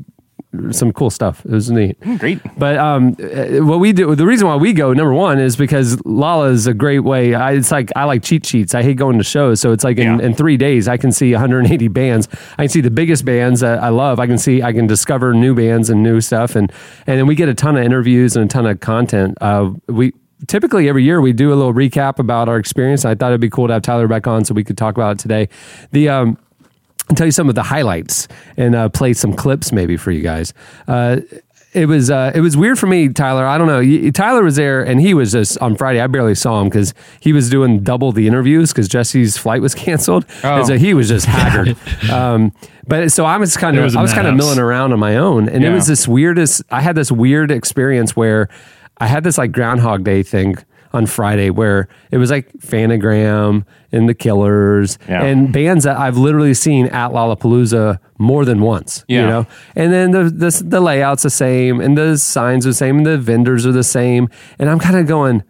some 0.71 0.91
cool 0.93 1.09
stuff. 1.09 1.43
It 1.45 1.51
was 1.51 1.71
neat. 1.71 1.99
Great. 2.19 2.39
But 2.57 2.77
um, 2.77 3.15
uh, 3.21 3.65
what 3.65 3.79
we 3.79 3.91
do, 3.93 4.13
the 4.15 4.25
reason 4.25 4.47
why 4.47 4.55
we 4.55 4.73
go, 4.73 4.93
number 4.93 5.13
one, 5.13 5.39
is 5.39 5.55
because 5.55 5.99
Lala 6.05 6.49
is 6.49 6.67
a 6.67 6.73
great 6.73 6.99
way. 6.99 7.33
I, 7.33 7.53
it's 7.53 7.71
like 7.71 7.91
I 7.95 8.03
like 8.03 8.23
cheat 8.23 8.45
sheets. 8.45 8.75
I 8.75 8.83
hate 8.83 8.97
going 8.97 9.17
to 9.17 9.23
shows, 9.23 9.59
so 9.59 9.71
it's 9.71 9.83
like 9.83 9.97
in, 9.97 10.19
Yeah. 10.19 10.25
in 10.27 10.33
three 10.35 10.57
days 10.57 10.87
I 10.87 10.97
can 10.97 11.11
see 11.11 11.31
180 11.31 11.87
bands. 11.87 12.27
I 12.57 12.63
can 12.63 12.69
see 12.69 12.81
the 12.81 12.91
biggest 12.91 13.25
bands 13.25 13.61
that 13.61 13.81
I 13.81 13.89
love. 13.89 14.19
I 14.19 14.27
can 14.27 14.37
see 14.37 14.61
I 14.61 14.73
can 14.73 14.85
discover 14.87 15.33
new 15.33 15.55
bands 15.55 15.89
and 15.89 16.03
new 16.03 16.21
stuff, 16.21 16.55
and 16.55 16.71
and 17.07 17.17
then 17.19 17.25
we 17.27 17.35
get 17.35 17.49
a 17.49 17.53
ton 17.55 17.75
of 17.77 17.83
interviews 17.83 18.35
and 18.35 18.45
a 18.45 18.47
ton 18.47 18.65
of 18.65 18.79
content. 18.79 19.37
Uh, 19.41 19.71
we 19.87 20.13
typically 20.47 20.89
every 20.89 21.03
year 21.03 21.21
we 21.21 21.31
do 21.31 21.53
a 21.53 21.55
little 21.55 21.73
recap 21.73 22.19
about 22.19 22.49
our 22.49 22.57
experience. 22.57 23.05
I 23.05 23.15
thought 23.15 23.29
it'd 23.31 23.39
be 23.41 23.49
cool 23.49 23.67
to 23.67 23.73
have 23.73 23.81
Tyler 23.81 24.07
back 24.07 24.27
on 24.27 24.43
so 24.45 24.53
we 24.53 24.63
could 24.63 24.77
talk 24.77 24.95
about 24.97 25.13
it 25.13 25.19
today. 25.19 25.47
The 25.91 26.09
um, 26.09 26.37
I'll 27.09 27.15
tell 27.15 27.25
you 27.27 27.31
some 27.31 27.49
of 27.49 27.55
the 27.55 27.63
highlights 27.63 28.27
and 28.57 28.75
uh, 28.75 28.89
play 28.89 29.13
some 29.13 29.33
clips 29.33 29.71
maybe 29.71 29.97
for 29.97 30.11
you 30.11 30.21
guys. 30.21 30.53
Uh, 30.87 31.17
it 31.73 31.87
was 31.87 32.11
uh, 32.11 32.31
it 32.35 32.41
was 32.41 32.55
weird 32.55 32.77
for 32.77 32.85
me, 32.85 33.09
Tyler. 33.09 33.45
I 33.47 33.57
don't 33.57 33.65
know. 33.67 34.11
Tyler 34.11 34.43
was 34.43 34.55
there, 34.57 34.83
and 34.83 35.01
he 35.01 35.15
was 35.15 35.31
just 35.31 35.57
on 35.57 35.75
Friday. 35.75 35.99
I 36.01 36.05
barely 36.07 36.35
saw 36.35 36.61
him 36.61 36.69
because 36.69 36.93
he 37.19 37.33
was 37.33 37.49
doing 37.49 37.81
double 37.81 38.11
the 38.11 38.27
interviews 38.27 38.71
because 38.71 38.87
Jesse's 38.87 39.37
flight 39.37 39.59
was 39.61 39.73
canceled, 39.85 40.25
Oh. 40.43 40.57
and 40.57 40.67
so 40.67 40.77
he 40.77 40.93
was 40.93 41.07
just 41.09 41.25
haggard. 41.25 41.75
um, 42.11 42.51
but 42.87 43.11
so 43.11 43.25
I 43.25 43.37
was 43.37 43.57
kind 43.57 43.77
of 43.79 43.95
I 43.97 44.01
was 44.03 44.13
kind 44.13 44.27
of 44.27 44.35
milling 44.35 44.59
around 44.59 44.93
on 44.93 44.99
my 44.99 45.17
own, 45.17 45.49
and 45.49 45.63
it 45.63 45.71
was 45.71 45.87
this 45.87 46.07
weirdest. 46.07 46.61
I 46.69 46.81
had 46.81 46.95
this 46.95 47.11
weird 47.11 47.49
experience 47.49 48.15
where 48.15 48.49
I 48.99 49.07
had 49.07 49.23
this 49.23 49.39
like 49.39 49.51
Groundhog 49.51 50.03
Day 50.03 50.21
thing 50.21 50.57
on 50.93 51.05
Friday 51.07 51.49
where 51.49 51.87
it 52.11 52.17
was 52.17 52.29
like 52.29 52.51
Phantogram 52.59 53.65
and 53.91 54.07
the 54.07 54.13
Killers 54.13 54.97
Yeah. 55.09 55.23
and 55.23 55.51
bands 55.51 55.83
that 55.85 55.97
I've 55.97 56.17
literally 56.17 56.53
seen 56.53 56.87
at 56.87 57.11
Lollapalooza 57.11 57.99
more 58.19 58.45
than 58.45 58.61
once. 58.61 59.03
You 59.07 59.21
know, 59.21 59.47
and 59.75 59.91
then 59.91 60.11
the, 60.11 60.23
the 60.25 60.63
the 60.65 60.79
layout's 60.81 61.23
the 61.23 61.29
same, 61.29 61.81
and 61.81 61.97
the 61.97 62.17
signs 62.17 62.65
are 62.65 62.69
the 62.69 62.75
same, 62.75 62.97
and 62.97 63.05
the 63.05 63.17
vendors 63.17 63.65
are 63.65 63.71
the 63.71 63.83
same, 63.83 64.29
and 64.59 64.69
I'm 64.69 64.79
kind 64.79 64.97
of 64.97 65.07
going, 65.07 65.43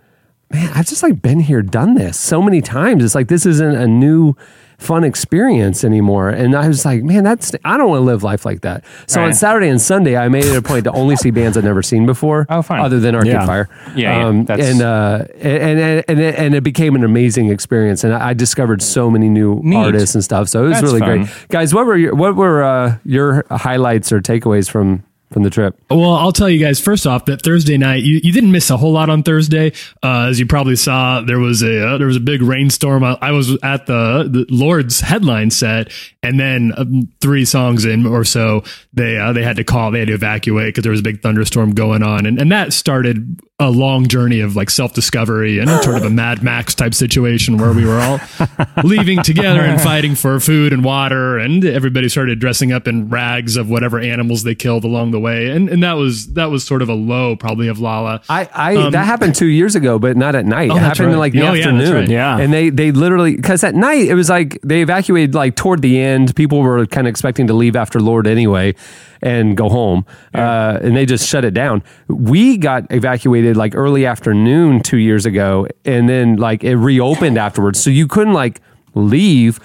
man, 0.50 0.72
I've 0.74 0.88
just 0.88 1.04
like 1.04 1.22
been 1.22 1.40
here, 1.42 1.62
done 1.62 1.96
this 1.96 2.20
so 2.20 2.42
many 2.42 2.62
times. 2.62 3.04
It's 3.04 3.16
like 3.16 3.28
this 3.28 3.46
isn't 3.46 3.76
a 3.76 3.88
new 3.88 4.36
fun 4.78 5.04
experience 5.04 5.84
anymore. 5.84 6.30
And 6.30 6.56
I 6.56 6.68
was 6.68 6.84
like, 6.86 7.04
man, 7.04 7.24
that's 7.24 7.54
I 7.64 7.78
don't 7.78 7.90
want 7.90 8.00
to 8.02 8.06
live 8.06 8.24
life 8.24 8.46
like 8.46 8.62
that. 8.62 8.84
So 9.08 9.22
on 9.22 9.34
Saturday 9.34 9.70
and 9.70 9.82
Sunday, 9.82 10.18
I 10.18 10.28
made 10.30 10.46
it 10.46 10.56
a 10.56 10.62
point 10.62 10.84
to 10.86 10.92
only 10.92 11.16
see 11.16 11.32
bands 11.32 11.58
I'd 11.58 11.64
never 11.64 11.82
seen 11.84 12.06
before. 12.06 12.46
Oh, 12.50 12.62
fine. 12.62 12.82
Other 12.82 13.00
than 13.00 13.16
Arcade 13.16 13.32
Yeah. 13.34 13.46
Fire. 13.46 13.70
Yeah, 13.96 14.18
yeah, 14.20 14.28
Um, 14.28 14.46
that's- 14.46 14.70
and, 14.70 14.82
uh, 14.82 15.26
and, 15.40 15.80
and, 15.80 16.04
and, 16.08 16.20
it, 16.20 16.36
and 16.36 16.56
it 16.56 16.64
became 16.64 16.96
an 16.96 17.04
amazing 17.04 17.50
experience. 17.50 18.04
And 18.04 18.14
I 18.14 18.30
I 18.30 18.34
discovered 18.34 18.82
so 18.82 19.12
many 19.12 19.30
new 19.30 19.60
Neat. 19.64 19.76
artists 19.76 20.16
and 20.16 20.24
stuff. 20.24 20.48
So 20.50 20.64
it 20.66 20.70
was 20.70 20.72
That's 20.82 20.84
really 20.84 21.00
fun. 21.00 21.18
great. 21.24 21.30
Guys, 21.50 21.74
what 21.74 21.86
were 21.86 21.98
your, 21.98 22.16
what 22.16 22.36
were 22.36 22.64
uh, 22.64 22.96
your 23.06 23.46
highlights 23.52 24.12
or 24.12 24.22
takeaways 24.22 24.70
from, 24.70 25.04
from 25.34 25.44
the 25.44 25.50
trip? 25.50 25.80
Well, 25.90 26.14
I'll 26.14 26.32
tell 26.32 26.50
you 26.50 26.60
guys 26.60 26.80
first 26.80 27.08
off 27.08 27.26
that 27.26 27.42
Thursday 27.42 27.78
night 27.78 28.04
you, 28.04 28.20
you 28.24 28.32
didn't 28.32 28.52
miss 28.52 28.70
a 28.70 28.78
whole 28.78 28.92
lot 28.92 29.10
on 29.10 29.24
Thursday. 29.24 29.74
Uh, 30.02 30.28
as 30.30 30.40
you 30.40 30.46
probably 30.46 30.76
saw, 30.76 31.22
there 31.22 31.40
was 31.40 31.62
a 31.62 31.88
uh, 31.88 31.98
there 31.98 32.08
was 32.08 32.18
a 32.18 32.22
big 32.22 32.42
rainstorm. 32.42 33.04
I, 33.04 33.18
I 33.22 33.32
was 33.32 33.58
at 33.64 33.88
the, 33.88 34.28
the 34.30 34.46
Lorde's 34.50 35.00
headline 35.00 35.50
set, 35.50 35.92
and 36.22 36.40
then 36.40 36.74
um, 36.78 37.10
three 37.22 37.46
songs 37.46 37.86
in 37.86 38.06
or 38.06 38.24
so, 38.24 38.64
they 38.94 39.18
uh, 39.18 39.34
they 39.34 39.44
had 39.44 39.58
to 39.58 39.64
call, 39.64 39.92
they 39.92 40.00
had 40.00 40.08
to 40.10 40.14
evacuate 40.14 40.70
because 40.70 40.84
there 40.84 40.92
was 40.92 41.02
a 41.02 41.04
big 41.04 41.22
thunderstorm 41.22 41.72
going 41.72 42.04
on, 42.04 42.26
and 42.26 42.40
and 42.40 42.52
that 42.52 42.74
started 42.74 43.40
a 43.64 43.70
long 43.70 44.08
journey 44.08 44.40
of 44.42 44.56
like 44.56 44.70
self 44.70 44.94
discovery 44.94 45.60
and 45.60 45.70
sort 45.84 45.98
of 45.98 46.04
a 46.04 46.10
Mad 46.10 46.44
Max 46.44 46.76
type 46.76 46.94
situation 46.94 47.58
where 47.58 47.74
we 47.74 47.86
were 47.86 48.00
all 48.00 48.20
leaving 48.84 49.22
together 49.24 49.62
and 49.62 49.80
fighting 49.82 50.16
for 50.16 50.40
food 50.40 50.74
and 50.74 50.84
water, 50.84 51.38
and 51.38 51.64
everybody 51.66 52.10
started 52.10 52.40
dressing 52.40 52.72
up 52.72 52.88
in 52.88 53.10
rags 53.10 53.58
of 53.58 53.70
whatever 53.70 54.00
animals 54.00 54.44
they 54.44 54.56
killed 54.56 54.84
along 54.84 55.12
the 55.12 55.20
way, 55.20 55.50
and 55.50 55.70
and 55.70 55.82
that 55.84 55.94
was 55.94 56.34
that 56.34 56.52
was 56.52 56.64
sort 56.66 56.82
of 56.82 56.90
a 56.90 56.94
low 56.94 57.36
probably 57.36 57.68
of 57.68 57.80
Lala. 57.80 58.22
I, 58.30 58.50
I 58.54 58.90
that 58.92 59.06
happened 59.06 59.36
two 59.36 59.48
years 59.48 59.76
ago, 59.76 59.98
but 60.00 60.18
not 60.18 60.36
at 60.36 60.46
night. 60.46 60.70
it 60.70 60.72
Um, 60.72 60.78
Oh, 60.78 60.82
that's 60.82 60.98
happened 61.00 61.14
in 61.14 61.20
like 61.20 61.34
the 61.34 61.42
Oh, 61.42 61.54
yeah, 61.54 61.60
afternoon. 61.68 61.94
right. 61.94 62.10
Yeah. 62.10 62.38
and 62.38 62.52
they 62.54 62.70
they 62.70 62.92
literally 62.92 63.36
because 63.36 63.64
at 63.64 63.76
night 63.76 64.08
it 64.08 64.16
was 64.16 64.30
like 64.30 64.60
they 64.64 64.82
evacuated 64.82 65.34
like 65.36 65.56
toward 65.56 65.82
the 65.82 66.00
end. 66.00 66.36
People 66.36 66.62
were 66.62 66.86
kind 66.86 67.08
of 67.08 67.12
expecting 67.12 67.48
to 67.48 67.54
leave 67.54 67.76
after 67.76 68.00
Lorde 68.00 68.28
anyway 68.28 68.76
and 69.22 69.56
go 69.56 69.70
home, 69.70 70.06
uh, 70.34 70.80
and 70.82 70.98
they 70.98 71.06
just 71.06 71.30
shut 71.30 71.46
it 71.46 71.54
down. 71.54 71.82
We 72.10 72.58
got 72.58 72.92
evacuated 72.92 73.53
like 73.54 73.76
early 73.76 74.06
afternoon 74.06 74.82
two 74.82 74.98
years 74.98 75.26
ago, 75.26 75.68
and 75.86 76.10
then 76.10 76.38
like 76.38 76.64
it 76.64 76.76
reopened 76.76 77.38
afterwards, 77.38 77.82
so 77.82 77.90
you 77.90 78.08
couldn't 78.08 78.34
like 78.34 78.62
leave. 78.96 79.60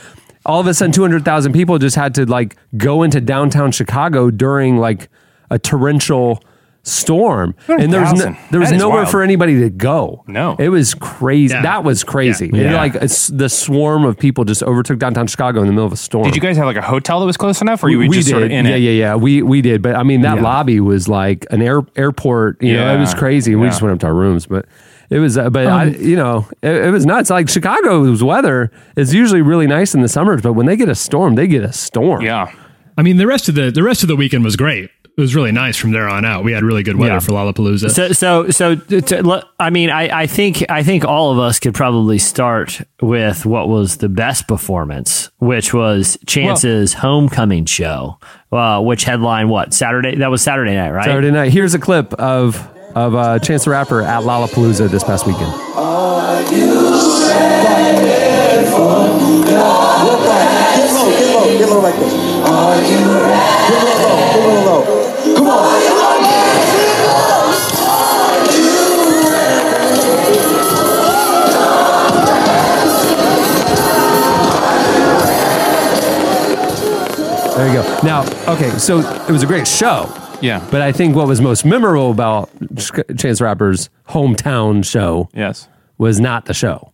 All 0.47 0.61
of 0.61 0.67
a 0.67 0.75
sudden, 0.75 0.93
two 0.93 1.03
hundred 1.03 1.25
thousand 1.25 1.53
people 1.53 1.79
just 1.79 1.97
had 1.97 2.15
to 2.17 2.27
like 2.27 2.57
go 2.77 3.03
into 3.03 3.21
downtown 3.21 3.73
Chicago 3.73 4.31
during 4.31 4.77
like 4.77 5.09
a 5.51 5.59
torrential 5.59 6.43
storm, 6.83 7.55
and 7.69 7.93
there 7.93 8.01
was 8.01 8.13
no, 8.15 8.37
there 8.51 8.61
was 8.61 8.73
nowhere 8.73 9.01
wild. 9.03 9.11
for 9.11 9.23
anybody 9.23 9.61
to 9.61 9.71
go. 9.71 10.25
No. 10.27 10.57
it 10.59 10.71
was 10.71 10.95
crazy. 10.95 11.53
Yeah. 11.55 11.63
That 11.63 11.85
was 11.85 12.03
crazy. 12.05 12.47
Yeah. 12.53 12.61
And, 12.63 12.71
Yeah. 12.71 12.77
like 12.77 12.95
it's, 12.95 13.27
the 13.29 13.49
swarm 13.49 14.05
of 14.05 14.19
people 14.19 14.45
just 14.45 14.63
overtook 14.63 14.99
downtown 14.99 15.27
Chicago 15.27 15.61
in 15.61 15.67
the 15.67 15.73
middle 15.73 15.87
of 15.87 15.93
a 15.93 15.97
storm. 15.97 16.25
Did 16.25 16.35
you 16.35 16.41
guys 16.41 16.57
have 16.57 16.67
like 16.67 16.77
a 16.77 16.83
hotel 16.83 17.21
that 17.21 17.27
was 17.27 17.37
close 17.37 17.61
enough, 17.61 17.83
or 17.85 17.91
you 17.91 17.99
were 17.99 18.09
we 18.09 18.17
just 18.17 18.29
did. 18.29 18.33
sort 18.33 18.43
of 18.45 18.51
in 18.51 18.65
yeah, 18.65 18.75
it? 18.77 18.79
yeah, 18.79 18.91
yeah. 18.93 19.15
We 19.17 19.43
we 19.43 19.61
did, 19.61 19.83
but 19.83 19.97
I 19.97 20.03
mean 20.03 20.23
that 20.23 20.37
Yeah. 20.37 20.43
lobby 20.43 20.81
was 20.81 21.09
like 21.09 21.47
an 21.51 21.61
air, 21.63 21.83
airport. 21.97 22.63
You 22.63 22.75
know, 22.75 22.95
it 22.95 22.99
was 23.01 23.13
Yeah. 23.13 23.19
crazy. 23.19 23.55
We 23.55 23.67
just 23.67 23.83
went 23.83 23.93
up 23.95 24.01
to 24.01 24.07
our 24.07 24.15
rooms, 24.15 24.47
but 24.47 24.65
it 25.11 25.19
was. 25.19 25.37
Uh, 25.37 25.51
but 25.51 25.67
I, 25.67 25.83
Um, 25.89 25.95
you 26.01 26.17
know, 26.17 26.47
it, 26.63 26.71
it 26.87 26.91
was 26.91 27.05
nuts. 27.05 27.29
Like 27.31 27.49
Chicago's 27.51 28.23
weather 28.23 28.71
is 28.97 29.13
usually 29.13 29.43
really 29.43 29.67
nice 29.67 29.95
in 29.95 30.01
the 30.01 30.09
summers, 30.09 30.41
but 30.41 30.55
when 30.55 30.67
they 30.67 30.77
get 30.77 30.89
a 30.89 30.95
storm, 30.95 31.35
they 31.35 31.47
get 31.47 31.65
a 31.65 31.73
storm. 31.73 32.23
Yeah. 32.23 32.51
I 32.97 33.03
mean, 33.03 33.17
the 33.17 33.27
rest 33.27 33.49
of 33.49 33.55
the 33.55 33.71
the 33.71 33.83
rest 33.83 34.03
of 34.03 34.09
the 34.09 34.17
weekend 34.17 34.43
was 34.45 34.57
great. 34.57 34.91
It 35.19 35.21
was 35.21 35.35
really 35.35 35.51
nice 35.51 35.77
from 35.77 35.91
there 35.91 36.09
on 36.09 36.25
out. 36.25 36.45
We 36.45 36.53
had 36.53 36.63
really 36.63 36.85
good 36.85 36.95
weather 36.95 37.15
Yeah. 37.15 37.19
for 37.19 37.33
Lollapalooza. 37.33 37.91
So, 37.91 38.13
so, 38.13 38.51
so, 38.51 38.77
to, 38.77 39.45
I 39.59 39.71
mean, 39.71 39.91
I, 39.91 40.21
I 40.21 40.27
think, 40.29 40.65
I 40.71 40.85
think 40.85 41.05
all 41.05 41.33
of 41.33 41.41
us 41.41 41.59
could 41.59 41.75
probably 41.75 42.19
start 42.19 42.81
with 43.03 43.45
what 43.45 43.69
was 43.69 43.97
the 43.97 44.09
best 44.09 44.47
performance, 44.47 45.29
which 45.39 45.75
was 45.75 46.19
Chance's 46.25 46.95
homecoming 46.95 47.65
show, 47.65 48.21
uh, 48.53 48.81
which 48.81 49.03
headline 49.03 49.49
what 49.49 49.75
Saturday? 49.75 50.15
That 50.15 50.31
was 50.31 50.41
Saturday 50.41 50.77
night, 50.77 50.93
right? 50.93 51.07
Saturday 51.07 51.33
night. 51.33 51.51
Here's 51.53 51.75
a 51.75 51.81
clip 51.81 52.15
of 52.15 52.57
of 52.95 53.17
uh, 53.17 53.41
Chance 53.41 53.65
the 53.65 53.71
Rapper 53.73 54.03
at 54.03 54.23
Lollapalooza 54.23 54.89
this 54.89 55.03
past 55.03 55.27
weekend. 55.27 55.53
Get 61.59 61.69
low, 64.65 64.98
There 77.59 77.67
you 77.67 77.83
go. 77.83 77.99
Now, 78.05 78.23
okay, 78.55 78.71
so 78.79 79.01
it 79.01 79.31
was 79.33 79.43
a 79.43 79.47
great 79.47 79.67
show. 79.67 80.13
Yeah. 80.41 80.65
But 80.71 80.81
I 80.81 80.93
think 80.93 81.17
what 81.17 81.27
was 81.27 81.41
most 81.41 81.65
memorable 81.65 82.13
about 82.13 82.51
Ch- 82.77 82.93
Chance 83.19 83.41
Rapper's 83.41 83.91
hometown 84.09 84.85
show 84.89 85.29
Yes. 85.35 85.69
was 85.99 86.21
not 86.21 86.45
the 86.45 86.55
show. 86.55 86.93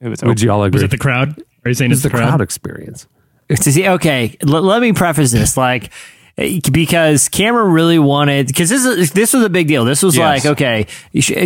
It 0.00 0.08
was. 0.08 0.22
Would 0.22 0.40
you 0.40 0.50
all 0.50 0.62
agree? 0.64 0.76
was 0.78 0.82
it 0.84 0.90
the 0.90 0.96
crowd? 0.96 1.38
Are 1.64 1.68
you 1.68 1.74
saying 1.74 1.90
It 1.90 1.94
it's 1.94 2.02
the, 2.02 2.08
the 2.08 2.16
crowd 2.16 2.28
crowd? 2.30 2.40
experience. 2.40 3.06
to 3.50 3.56
see 3.72 3.86
okay 3.86 4.34
l- 4.42 4.62
let 4.62 4.80
me 4.80 4.94
preface 4.94 5.30
this 5.30 5.58
like 5.58 5.90
because 6.36 7.28
Cameron 7.28 7.72
really 7.72 7.98
wanted 7.98 8.46
because 8.46 8.70
this 8.70 8.84
is 8.84 9.12
this 9.12 9.32
was 9.34 9.44
a 9.44 9.50
big 9.50 9.68
deal. 9.68 9.84
This 9.84 10.02
was 10.02 10.16
Yes. 10.16 10.44
like 10.44 10.52
okay, 10.52 10.86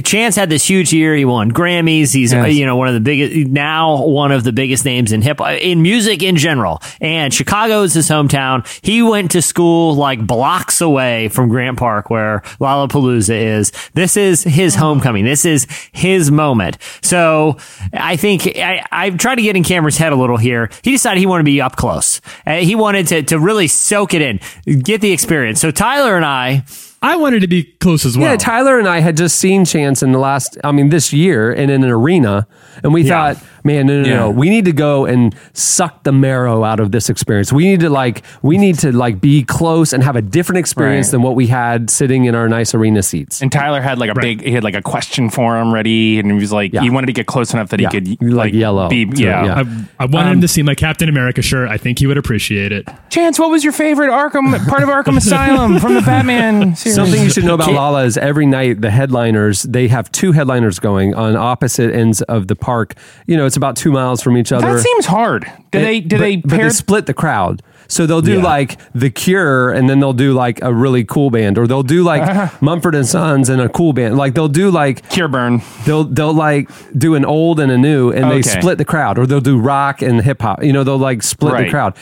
Chance 0.03 0.37
had 0.37 0.49
this 0.49 0.64
huge 0.68 0.92
year. 0.92 1.14
He 1.14 1.25
won 1.25 1.51
Grammys. 1.53 2.12
He's 2.12 2.33
Yes. 2.33 2.55
you 2.55 2.66
know 2.66 2.77
one 2.77 2.88
of 2.88 2.94
the 2.94 3.01
biggest 3.01 3.51
now 3.51 4.05
one 4.07 4.33
of 4.33 4.44
the 4.44 4.53
biggest 4.53 4.85
names 4.85 5.12
in 5.12 5.22
hip 5.22 5.40
in 5.61 5.83
music 5.83 6.22
in 6.22 6.37
general. 6.37 6.81
And 7.01 7.33
Chicago 7.35 7.83
is 7.83 7.94
his 7.94 8.09
hometown. 8.09 8.66
He 8.85 9.03
went 9.03 9.33
to 9.33 9.42
school 9.42 9.94
like 9.96 10.25
blocks 10.27 10.81
away 10.81 11.29
from 11.29 11.49
Grant 11.49 11.79
Park 11.79 12.09
where 12.11 12.40
Lollapalooza 12.61 13.59
is. 13.59 13.72
This 13.94 14.16
is 14.16 14.42
his 14.44 14.75
homecoming. 14.77 15.25
This 15.25 15.44
is 15.44 15.66
his 15.92 16.31
moment. 16.31 16.79
So 17.03 17.57
I 17.92 18.16
think 18.16 18.46
I, 18.57 18.85
I've 18.92 19.18
tried 19.18 19.37
to 19.37 19.42
get 19.42 19.57
in 19.57 19.64
Cameron's 19.64 19.96
head 19.96 20.12
a 20.12 20.16
little 20.16 20.37
here. 20.37 20.70
He 20.83 20.92
decided 20.92 21.18
he 21.20 21.27
wanted 21.27 21.42
to 21.42 21.51
be 21.51 21.61
up 21.61 21.77
close. 21.77 22.20
Uh, 22.46 22.57
he 22.57 22.75
wanted 22.75 23.07
to 23.09 23.22
to 23.25 23.38
really 23.38 23.66
soak 23.68 24.14
it 24.14 24.22
in, 24.22 24.38
get 24.84 25.00
the 25.00 25.12
experience. 25.12 25.60
So 25.60 25.70
Tyler 25.70 26.16
and 26.16 26.24
I. 26.24 26.64
I 27.02 27.16
wanted 27.16 27.40
to 27.40 27.46
be 27.46 27.64
close 27.64 28.04
as 28.04 28.16
well. 28.16 28.30
Yeah, 28.30 28.36
Tyler 28.36 28.78
and 28.78 28.88
I 28.88 29.00
had 29.00 29.16
just 29.16 29.36
seen 29.36 29.64
Chance 29.64 30.02
in 30.02 30.12
the 30.12 30.18
last, 30.18 30.56
I 30.64 30.72
mean, 30.72 30.88
this 30.88 31.12
year 31.12 31.52
and 31.52 31.70
in 31.70 31.84
an 31.84 31.90
arena. 31.90 32.48
And 32.82 32.92
we 32.92 33.02
Yeah. 33.02 33.34
thought, 33.34 33.44
man, 33.64 33.86
no, 33.86 34.02
no, 34.02 34.08
Yeah. 34.08 34.16
no. 34.16 34.30
We 34.30 34.48
need 34.50 34.64
to 34.66 34.72
go 34.72 35.06
and 35.06 35.34
suck 35.52 36.02
the 36.04 36.12
marrow 36.12 36.64
out 36.64 36.80
of 36.80 36.92
this 36.92 37.08
experience. 37.10 37.52
We 37.52 37.64
need 37.68 37.80
to 37.80 37.90
like, 37.90 38.22
we 38.42 38.58
need 38.58 38.78
to 38.80 38.92
like 38.92 39.20
be 39.20 39.42
close 39.42 39.92
and 39.92 40.02
have 40.02 40.16
a 40.16 40.22
different 40.22 40.58
experience 40.58 41.06
Right. 41.08 41.12
than 41.12 41.22
what 41.22 41.34
we 41.34 41.46
had 41.48 41.90
sitting 41.90 42.24
in 42.26 42.34
our 42.34 42.48
nice 42.48 42.74
arena 42.74 43.02
seats. 43.02 43.40
And 43.42 43.50
Tyler 43.50 43.80
had 43.80 43.98
like 43.98 44.10
a 44.10 44.14
big, 44.14 44.42
he 44.42 44.52
had 44.52 44.64
like 44.64 44.74
a 44.74 44.82
question 44.82 45.30
for 45.30 45.58
him 45.60 45.72
ready, 45.72 46.18
and 46.18 46.30
he 46.30 46.36
was 46.38 46.52
like, 46.52 46.72
Yeah. 46.72 46.82
he 46.82 46.90
wanted 46.90 47.06
to 47.06 47.12
get 47.12 47.26
close 47.26 47.52
enough 47.52 47.68
that 47.70 47.80
Yeah. 47.80 47.88
he 47.92 48.16
could 48.16 48.22
Like 48.32 48.46
like, 48.46 48.54
yellow 48.54 48.88
Be, 48.88 49.08
yeah. 49.14 49.44
yeah. 49.44 49.62
I, 49.98 50.04
I 50.04 50.06
wanted 50.06 50.28
him 50.30 50.36
um, 50.36 50.40
to 50.42 50.48
see 50.48 50.62
my 50.62 50.74
Captain 50.74 51.08
America 51.08 51.42
shirt. 51.42 51.68
I 51.68 51.76
think 51.78 51.98
he 51.98 52.06
would 52.06 52.18
appreciate 52.18 52.70
it. 52.72 52.86
Chance, 53.10 53.38
what 53.40 53.50
was 53.50 53.64
your 53.64 53.72
favorite 53.72 54.10
Arkham 54.10 54.56
part 54.68 54.82
of 54.82 54.88
Arkham 54.88 55.16
Asylum 55.16 55.78
from 55.80 55.94
the 55.94 56.02
Batman 56.02 56.76
series? 56.76 56.94
Something 56.94 57.22
you 57.22 57.30
should 57.30 57.44
know 57.44 57.54
about 57.54 57.72
Lala 57.72 58.04
is 58.04 58.16
every 58.16 58.46
night 58.46 58.80
the 58.80 58.90
headliners 58.90 59.62
they 59.62 59.88
have 59.88 60.10
two 60.12 60.32
headliners 60.32 60.78
going 60.78 61.14
on 61.14 61.34
opposite 61.36 61.92
ends 61.94 62.22
of 62.22 62.46
the 62.46 62.54
park. 62.66 62.94
You 63.26 63.37
know, 63.37 63.46
it's 63.46 63.57
about 63.57 63.76
two 63.76 63.92
miles 63.92 64.20
from 64.22 64.37
each 64.37 64.50
other. 64.52 64.74
That 64.74 64.83
seems 64.83 65.07
hard. 65.07 65.42
Do 65.70 65.79
they? 65.81 66.00
Do 66.00 66.16
but, 66.16 66.20
they 66.20 66.37
but 66.37 66.50
pair? 66.50 66.64
they 66.64 66.70
split 66.70 67.07
the 67.07 67.14
crowd. 67.14 67.62
So 67.88 68.05
they'll 68.07 68.20
do 68.20 68.38
Yeah. 68.38 68.42
like 68.42 68.79
The 68.94 69.11
Cure, 69.11 69.70
and 69.70 69.88
then 69.88 70.00
they'll 70.00 70.12
do 70.12 70.33
like 70.33 70.61
a 70.62 70.74
really 70.74 71.05
cool 71.05 71.31
band, 71.31 71.57
or 71.57 71.68
they'll 71.68 71.85
do 71.85 72.02
like 72.02 72.22
uh-huh. 72.22 72.48
Mumford 72.61 72.96
and 72.96 73.07
Sons 73.07 73.48
and 73.48 73.61
a 73.61 73.68
cool 73.68 73.92
band. 73.92 74.16
Like 74.16 74.35
they'll 74.35 74.48
do 74.48 74.72
like 74.72 75.09
Cure 75.09 75.29
burn. 75.29 75.62
they'll 75.85 76.02
they'll 76.05 76.35
like 76.35 76.68
do 76.98 77.14
an 77.14 77.24
old 77.24 77.61
and 77.61 77.70
a 77.70 77.79
new, 77.79 78.11
and 78.11 78.29
they 78.31 78.42
split 78.42 78.79
the 78.79 78.85
crowd, 78.85 79.18
or 79.18 79.26
they'll 79.26 79.40
do 79.40 79.57
rock 79.59 80.02
and 80.02 80.20
hip 80.20 80.42
hop. 80.42 80.64
You 80.64 80.72
know, 80.72 80.83
they'll 80.83 80.98
like 80.98 81.22
split 81.22 81.57
the 81.64 81.70
crowd. 81.70 81.94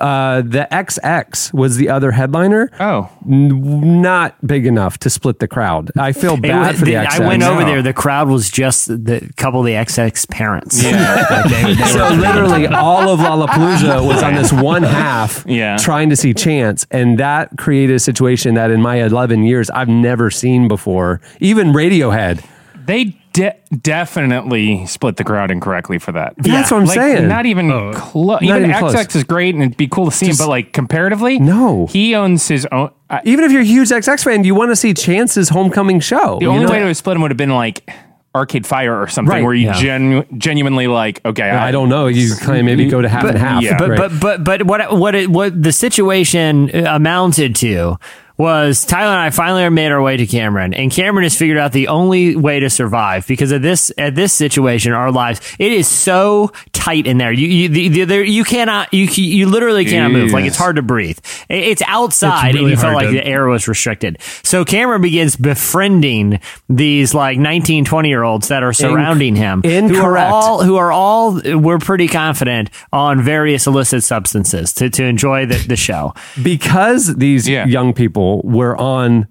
Uh, 0.00 0.42
the 0.42 0.66
XX 0.70 1.52
was 1.52 1.76
the 1.76 1.88
other 1.88 2.10
headliner. 2.12 2.70
Oh. 2.78 3.10
N- 3.28 4.02
not 4.02 4.34
big 4.46 4.66
enough 4.66 4.98
to 4.98 5.10
split 5.10 5.38
the 5.38 5.48
crowd. 5.48 5.90
I 5.98 6.12
feel 6.12 6.36
bad 6.36 6.68
was- 6.72 6.78
for 6.80 6.84
the 6.84 6.92
the- 6.92 6.98
XX. 7.04 7.20
I 7.20 7.26
went 7.26 7.42
over 7.42 7.60
No. 7.60 7.66
there. 7.66 7.82
The 7.82 7.92
crowd 7.92 8.28
was 8.28 8.50
just 8.50 8.88
the 8.88 9.28
couple 9.36 9.60
of 9.60 9.66
the 9.66 9.72
XX 9.74 10.28
parents. 10.30 10.80
so 10.82 12.08
literally 12.14 12.66
all 12.66 13.08
of 13.08 13.20
Lollapalooza 13.20 14.06
was 14.06 14.22
on 14.22 14.34
this 14.34 14.52
one 14.52 14.82
half 14.82 15.44
Yeah. 15.48 15.76
trying 15.76 16.10
to 16.10 16.16
see 16.16 16.34
Chance. 16.34 16.86
And 16.90 17.18
that 17.18 17.56
created 17.56 17.96
a 17.96 17.98
situation 18.00 18.54
that 18.54 18.70
in 18.70 18.80
my 18.82 18.96
11 19.02 19.44
years, 19.44 19.70
I've 19.70 19.88
never 19.88 20.30
seen 20.30 20.68
before. 20.68 21.20
Even 21.40 21.68
Radiohead. 21.72 22.44
They 22.86 23.18
de- 23.36 23.54
definitely 23.82 24.86
split 24.86 25.16
the 25.16 25.24
crowd 25.24 25.50
incorrectly 25.50 25.98
for 25.98 26.12
that. 26.12 26.34
That's 26.38 26.70
what 26.70 26.80
I'm 26.80 26.86
like, 26.86 26.94
saying. 26.98 27.28
Not 27.28 27.46
even 27.46 27.70
Oh. 27.70 27.92
close. 27.94 28.40
Not 28.40 28.42
Even, 28.42 28.56
even 28.70 28.70
XX 28.72 28.78
close. 28.92 29.16
is 29.16 29.24
great 29.24 29.54
and 29.54 29.62
it'd 29.64 29.76
be 29.76 29.86
cool 29.88 30.06
to 30.06 30.10
see 30.10 30.26
him, 30.26 30.36
but 30.38 30.48
like 30.48 30.72
comparatively, 30.72 31.38
No. 31.38 31.86
He 31.86 32.14
owns 32.14 32.48
his 32.48 32.66
own. 32.72 32.90
I 33.10 33.20
Even 33.24 33.44
if 33.44 33.52
you're 33.52 33.62
a 33.62 33.64
huge 33.64 33.90
XX 33.90 34.22
fan, 34.24 34.44
you 34.44 34.54
want 34.54 34.70
to 34.72 34.76
see 34.76 34.92
Chance's 34.94 35.48
homecoming 35.50 36.00
show. 36.00 36.38
the 36.40 36.46
only 36.46 36.66
know? 36.66 36.72
way 36.72 36.78
to 36.80 36.94
split 36.94 37.16
him 37.16 37.22
would 37.22 37.30
have 37.30 37.38
been 37.38 37.50
like 37.54 37.88
Arcade 38.34 38.66
Fire 38.66 39.00
or 39.00 39.06
something 39.08 39.32
Right, 39.32 39.42
where 39.44 39.54
you 39.54 39.66
yeah. 39.68 39.72
genu- 39.80 40.24
genuinely 40.36 40.86
like, 40.88 41.20
okay, 41.24 41.48
I 41.50 41.70
don't 41.70 41.88
know. 41.88 42.06
You 42.06 42.34
kind 42.36 42.58
of 42.58 42.64
maybe 42.66 42.86
go 42.88 43.00
to 43.00 43.08
half 43.08 43.24
and 43.24 43.38
half. 43.38 43.62
yeah. 43.62 43.78
but 43.78 43.90
right? 43.90 43.98
but 43.98 44.20
but 44.20 44.44
but 44.44 44.62
what 44.66 44.98
what 44.98 45.14
it, 45.14 45.30
what 45.30 45.62
the 45.62 45.72
situation 45.72 46.68
amounted 46.86 47.56
to 47.56 47.96
was 48.38 48.84
Tyler 48.84 49.12
and 49.12 49.20
I 49.20 49.30
finally 49.30 49.68
made 49.70 49.90
our 49.92 50.02
way 50.02 50.16
to 50.18 50.26
Cameron, 50.26 50.74
and 50.74 50.90
Cameron 50.90 51.22
has 51.24 51.36
figured 51.36 51.58
out 51.58 51.72
the 51.72 51.88
only 51.88 52.36
way 52.36 52.60
to 52.60 52.68
survive 52.70 53.26
because 53.26 53.52
of 53.52 53.62
this 53.62 53.90
at 53.96 54.14
this 54.14 54.32
situation, 54.32 54.92
our 54.92 55.10
lives. 55.10 55.40
It 55.58 55.72
is 55.72 55.88
so 55.88 56.52
tight 56.72 57.06
in 57.06 57.18
there. 57.18 57.32
You 57.32 57.48
you 57.48 57.68
the, 57.68 57.88
the, 57.88 58.04
there, 58.04 58.24
you 58.24 58.44
cannot 58.44 58.92
you 58.92 59.04
you 59.06 59.46
literally 59.48 59.84
cannot 59.84 60.12
move. 60.12 60.32
Like 60.32 60.44
it's 60.44 60.56
hard 60.58 60.76
to 60.76 60.82
breathe. 60.82 61.18
It- 61.48 61.64
It's 61.76 61.82
outside, 61.86 62.48
It's 62.50 62.54
really 62.56 62.64
and 62.64 62.70
you 62.70 62.76
felt 62.82 62.94
like 62.94 63.06
to- 63.08 63.12
the 63.12 63.26
air 63.26 63.46
was 63.48 63.66
restricted. 63.68 64.18
So 64.42 64.64
Cameron 64.64 65.02
begins 65.02 65.36
befriending 65.36 66.40
these 66.68 67.14
like 67.14 67.38
19, 67.38 67.84
20 67.84 68.08
year 68.08 68.22
olds 68.22 68.48
that 68.48 68.62
are 68.62 68.72
surrounding 68.72 69.34
him, 69.36 69.62
who 69.62 69.68
are 69.70 69.72
incorrect. 69.72 70.30
all 70.32 70.62
who 70.62 70.76
are 70.76 70.92
all 70.92 71.40
we're 71.44 71.78
pretty 71.78 72.08
confident 72.08 72.70
on 72.92 73.22
various 73.22 73.66
illicit 73.66 74.02
substances 74.04 74.72
to, 74.74 74.90
to 74.90 75.04
enjoy 75.04 75.46
the, 75.46 75.56
the 75.68 75.76
show. 75.76 76.14
because 76.42 77.14
these 77.16 77.48
Yeah. 77.48 77.66
young 77.66 77.92
people 77.92 78.25
were 78.44 78.76
on 78.76 79.26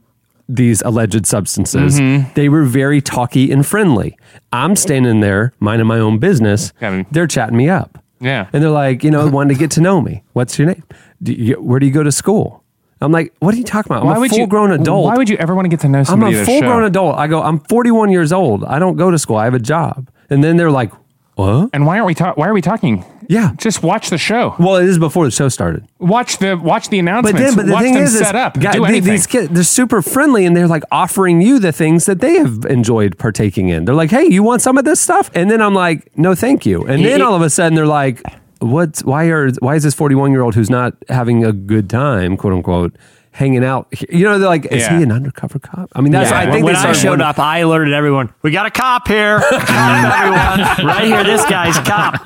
these 0.47 0.81
alleged 0.83 1.25
substances, 1.25 1.99
Mm-hmm. 1.99 2.33
they 2.35 2.49
were 2.49 2.63
very 2.63 3.01
talky 3.01 3.51
and 3.51 3.65
friendly. 3.65 4.17
I'm 4.51 4.75
standing 4.75 5.19
there 5.21 5.53
minding 5.59 5.87
my 5.87 5.97
own 5.99 6.19
business. 6.19 6.71
Kevin. 6.79 7.05
They're 7.11 7.25
chatting 7.27 7.57
me 7.57 7.67
up. 7.69 7.97
Yeah. 8.19 8.47
And 8.53 8.61
they're 8.63 8.69
like, 8.69 9.03
you 9.03 9.09
know, 9.11 9.27
wanting 9.35 9.55
to 9.55 9.59
get 9.59 9.71
to 9.71 9.81
know 9.81 10.01
me. 10.01 10.23
What's 10.33 10.57
your 10.59 10.67
name? 10.67 10.83
Do 11.23 11.33
you, 11.33 11.55
where 11.55 11.79
do 11.79 11.85
you 11.87 11.91
go 11.91 12.03
to 12.03 12.11
school? 12.11 12.63
I'm 13.01 13.11
like, 13.11 13.33
what 13.39 13.53
are 13.53 13.57
you 13.57 13.63
talking 13.63 13.91
about? 13.91 14.05
I'm 14.05 14.23
a 14.23 14.29
full 14.29 14.47
grown 14.47 14.71
adult. 14.71 15.05
Why 15.05 15.17
would 15.17 15.29
you 15.29 15.37
ever 15.37 15.53
want 15.55 15.65
to 15.65 15.69
get 15.69 15.79
to 15.81 15.89
know 15.89 16.03
I'm 16.07 16.23
a 16.23 16.45
full 16.45 16.61
grown 16.61 16.83
adult. 16.83 17.17
I 17.17 17.27
go, 17.27 17.41
I'm 17.41 17.59
41 17.59 18.09
years 18.11 18.31
old. 18.31 18.63
I 18.63 18.79
don't 18.79 18.95
go 18.95 19.11
to 19.11 19.17
school. 19.19 19.35
I 19.37 19.45
have 19.45 19.53
a 19.53 19.59
job. 19.59 20.09
And 20.29 20.43
then 20.43 20.57
they're 20.57 20.71
like, 20.71 20.91
what? 21.35 21.71
And 21.73 21.85
why 21.85 21.95
aren't 21.97 22.07
we 22.07 22.13
talking? 22.13 22.39
Why 22.41 22.47
are 22.47 22.53
we 22.53 22.61
talking? 22.61 23.03
Yeah. 23.29 23.53
Just 23.57 23.83
watch 23.83 24.09
the 24.09 24.17
show. 24.17 24.55
Well, 24.59 24.75
it 24.77 24.85
is 24.85 24.97
before 24.97 25.25
the 25.25 25.31
show 25.31 25.49
started. 25.49 25.85
Watch 25.99 26.37
the 26.37 26.55
watch 26.55 26.89
the 26.89 26.99
announcements. 26.99 27.39
But 27.39 27.45
then, 27.45 27.55
but 27.55 27.65
the 27.65 27.73
watch 27.73 27.81
thing 27.83 27.93
them 27.95 28.03
is, 28.03 28.15
is 28.15 28.21
set 28.21 28.35
up. 28.35 28.59
guy- 28.59 28.73
do 28.73 28.79
the- 28.81 28.85
anything. 28.87 29.11
these 29.11 29.27
kids, 29.27 29.49
they're 29.53 29.63
super 29.63 30.01
friendly 30.01 30.45
and 30.45 30.55
they're 30.55 30.67
like 30.67 30.83
offering 30.91 31.41
you 31.41 31.59
the 31.59 31.71
things 31.71 32.05
that 32.05 32.19
they 32.19 32.35
have 32.37 32.65
enjoyed 32.65 33.17
partaking 33.17 33.69
in. 33.69 33.85
They're 33.85 33.95
like, 33.95 34.11
hey, 34.11 34.25
you 34.25 34.43
want 34.43 34.61
some 34.61 34.77
of 34.77 34.85
this 34.85 34.99
stuff? 34.99 35.29
And 35.35 35.49
then 35.49 35.61
I'm 35.61 35.73
like, 35.73 36.09
no, 36.17 36.35
thank 36.35 36.65
you. 36.65 36.85
And 36.85 37.03
then 37.03 37.21
all 37.21 37.35
of 37.35 37.41
a 37.41 37.49
sudden 37.49 37.75
they're 37.75 37.85
like, 37.87 38.21
what? 38.59 38.99
Why 38.99 39.25
are? 39.25 39.49
Why 39.59 39.75
is 39.75 39.83
this 39.83 39.93
41 39.93 40.31
year 40.31 40.41
old 40.41 40.55
who's 40.55 40.69
not 40.69 40.93
having 41.09 41.43
a 41.45 41.51
good 41.51 41.89
time, 41.89 42.37
quote 42.37 42.53
unquote, 42.53 42.95
hanging 43.35 43.63
out? 43.63 43.87
here? 43.93 44.07
You 44.09 44.23
know, 44.25 44.39
they're 44.39 44.47
like, 44.47 44.65
is 44.65 44.81
Yeah. 44.83 44.97
he 44.97 45.03
an 45.03 45.11
undercover 45.11 45.59
cop? 45.59 45.89
I 45.93 46.01
mean, 46.01 46.11
that's. 46.11 46.31
Yeah, 46.31 46.39
I 46.39 46.49
think 46.51 46.65
when 46.65 46.73
they 46.73 46.79
I 46.79 46.93
showed 46.93 47.21
up, 47.21 47.37
I 47.37 47.59
alerted 47.59 47.93
everyone. 47.93 48.33
We 48.41 48.51
got 48.51 48.65
a 48.65 48.71
cop 48.71 49.07
here, 49.07 49.41
everyone. 49.51 50.59
Right 50.85 51.05
here, 51.05 51.23
this 51.23 51.43
guy's 51.45 51.77
cop. 51.79 52.23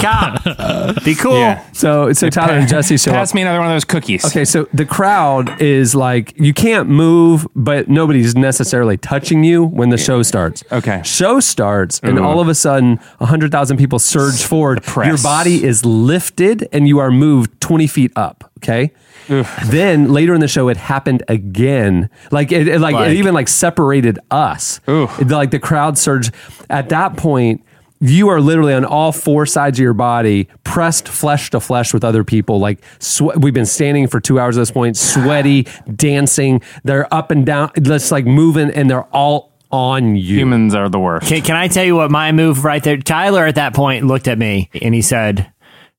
cop. 0.00 1.04
Be 1.04 1.14
cool. 1.14 1.38
Yeah. 1.38 1.64
So, 1.72 2.12
so 2.12 2.28
Tyler 2.30 2.54
and 2.54 2.68
Jesse 2.68 2.96
show 2.96 3.10
up. 3.10 3.16
Pass 3.16 3.34
me 3.34 3.42
another 3.42 3.58
one 3.58 3.68
of 3.68 3.74
those 3.74 3.84
cookies. 3.84 4.24
Okay, 4.24 4.44
so 4.44 4.68
the 4.72 4.84
crowd 4.84 5.60
is 5.60 5.94
like 5.94 6.38
you 6.38 6.52
can't 6.52 6.88
move, 6.88 7.46
but 7.54 7.88
nobody's 7.88 8.34
necessarily 8.34 8.96
touching 8.96 9.44
you 9.44 9.64
when 9.64 9.88
the 9.90 9.98
show 9.98 10.22
starts. 10.22 10.62
Okay. 10.72 11.00
show 11.04 11.40
starts, 11.40 12.00
and 12.02 12.18
all 12.18 12.40
of 12.40 12.48
a 12.48 12.54
sudden, 12.54 12.98
hundred 13.20 13.50
thousand 13.52 13.76
people 13.78 13.98
surge 13.98 14.42
forward. 14.44 14.82
Your 14.96 15.18
body 15.18 15.64
is 15.64 15.84
lifted, 15.84 16.68
and 16.72 16.86
you 16.88 16.98
are 16.98 17.10
moved 17.10 17.60
twenty 17.60 17.86
feet 17.86 18.12
up. 18.16 18.51
Okay. 18.62 18.92
Then 19.66 20.12
later 20.12 20.34
in 20.34 20.40
the 20.40 20.48
show, 20.48 20.68
it 20.68 20.76
happened 20.76 21.22
again. 21.28 22.10
Like 22.30 22.52
it, 22.52 22.68
it- 22.68 22.80
like, 22.80 22.94
Like- 22.94 23.10
it 23.10 23.16
even 23.16 23.34
like 23.34 23.48
separated 23.48 24.18
us. 24.30 24.80
It- 24.86 25.28
like 25.28 25.50
the 25.50 25.58
crowd 25.58 25.98
surge. 25.98 26.30
At 26.70 26.88
that 26.90 27.16
point, 27.16 27.64
you 28.00 28.28
are 28.28 28.40
literally 28.40 28.74
on 28.74 28.84
all 28.84 29.12
four 29.12 29.46
sides 29.46 29.78
of 29.78 29.82
your 29.82 29.94
body, 29.94 30.48
pressed 30.64 31.06
flesh 31.08 31.50
to 31.50 31.60
flesh 31.60 31.94
with 31.94 32.02
other 32.04 32.24
people. 32.24 32.58
Like 32.58 32.80
swe- 32.98 33.34
we've 33.36 33.54
been 33.54 33.64
standing 33.66 34.08
for 34.08 34.18
two 34.20 34.40
hours 34.40 34.56
at 34.58 34.60
this 34.62 34.70
point, 34.72 34.96
sweaty, 34.96 35.66
dancing. 35.96 36.60
They're 36.84 37.12
up 37.14 37.30
and 37.30 37.46
down, 37.46 37.70
just 37.80 38.10
like 38.10 38.26
moving, 38.26 38.70
and 38.70 38.90
they're 38.90 39.04
all 39.14 39.52
on 39.70 40.16
you. 40.16 40.36
Humans 40.38 40.74
are 40.74 40.88
the 40.88 40.98
worst. 40.98 41.28
Can, 41.28 41.42
can 41.42 41.56
I 41.56 41.68
tell 41.68 41.84
you 41.84 41.94
what 41.96 42.10
my 42.10 42.32
move 42.32 42.64
right 42.64 42.82
there? 42.82 42.96
Tyler 42.98 43.46
at 43.46 43.54
that 43.54 43.72
point 43.72 44.04
looked 44.06 44.26
at 44.28 44.36
me 44.36 44.68
and 44.82 44.94
he 44.94 45.00
said, 45.00 45.50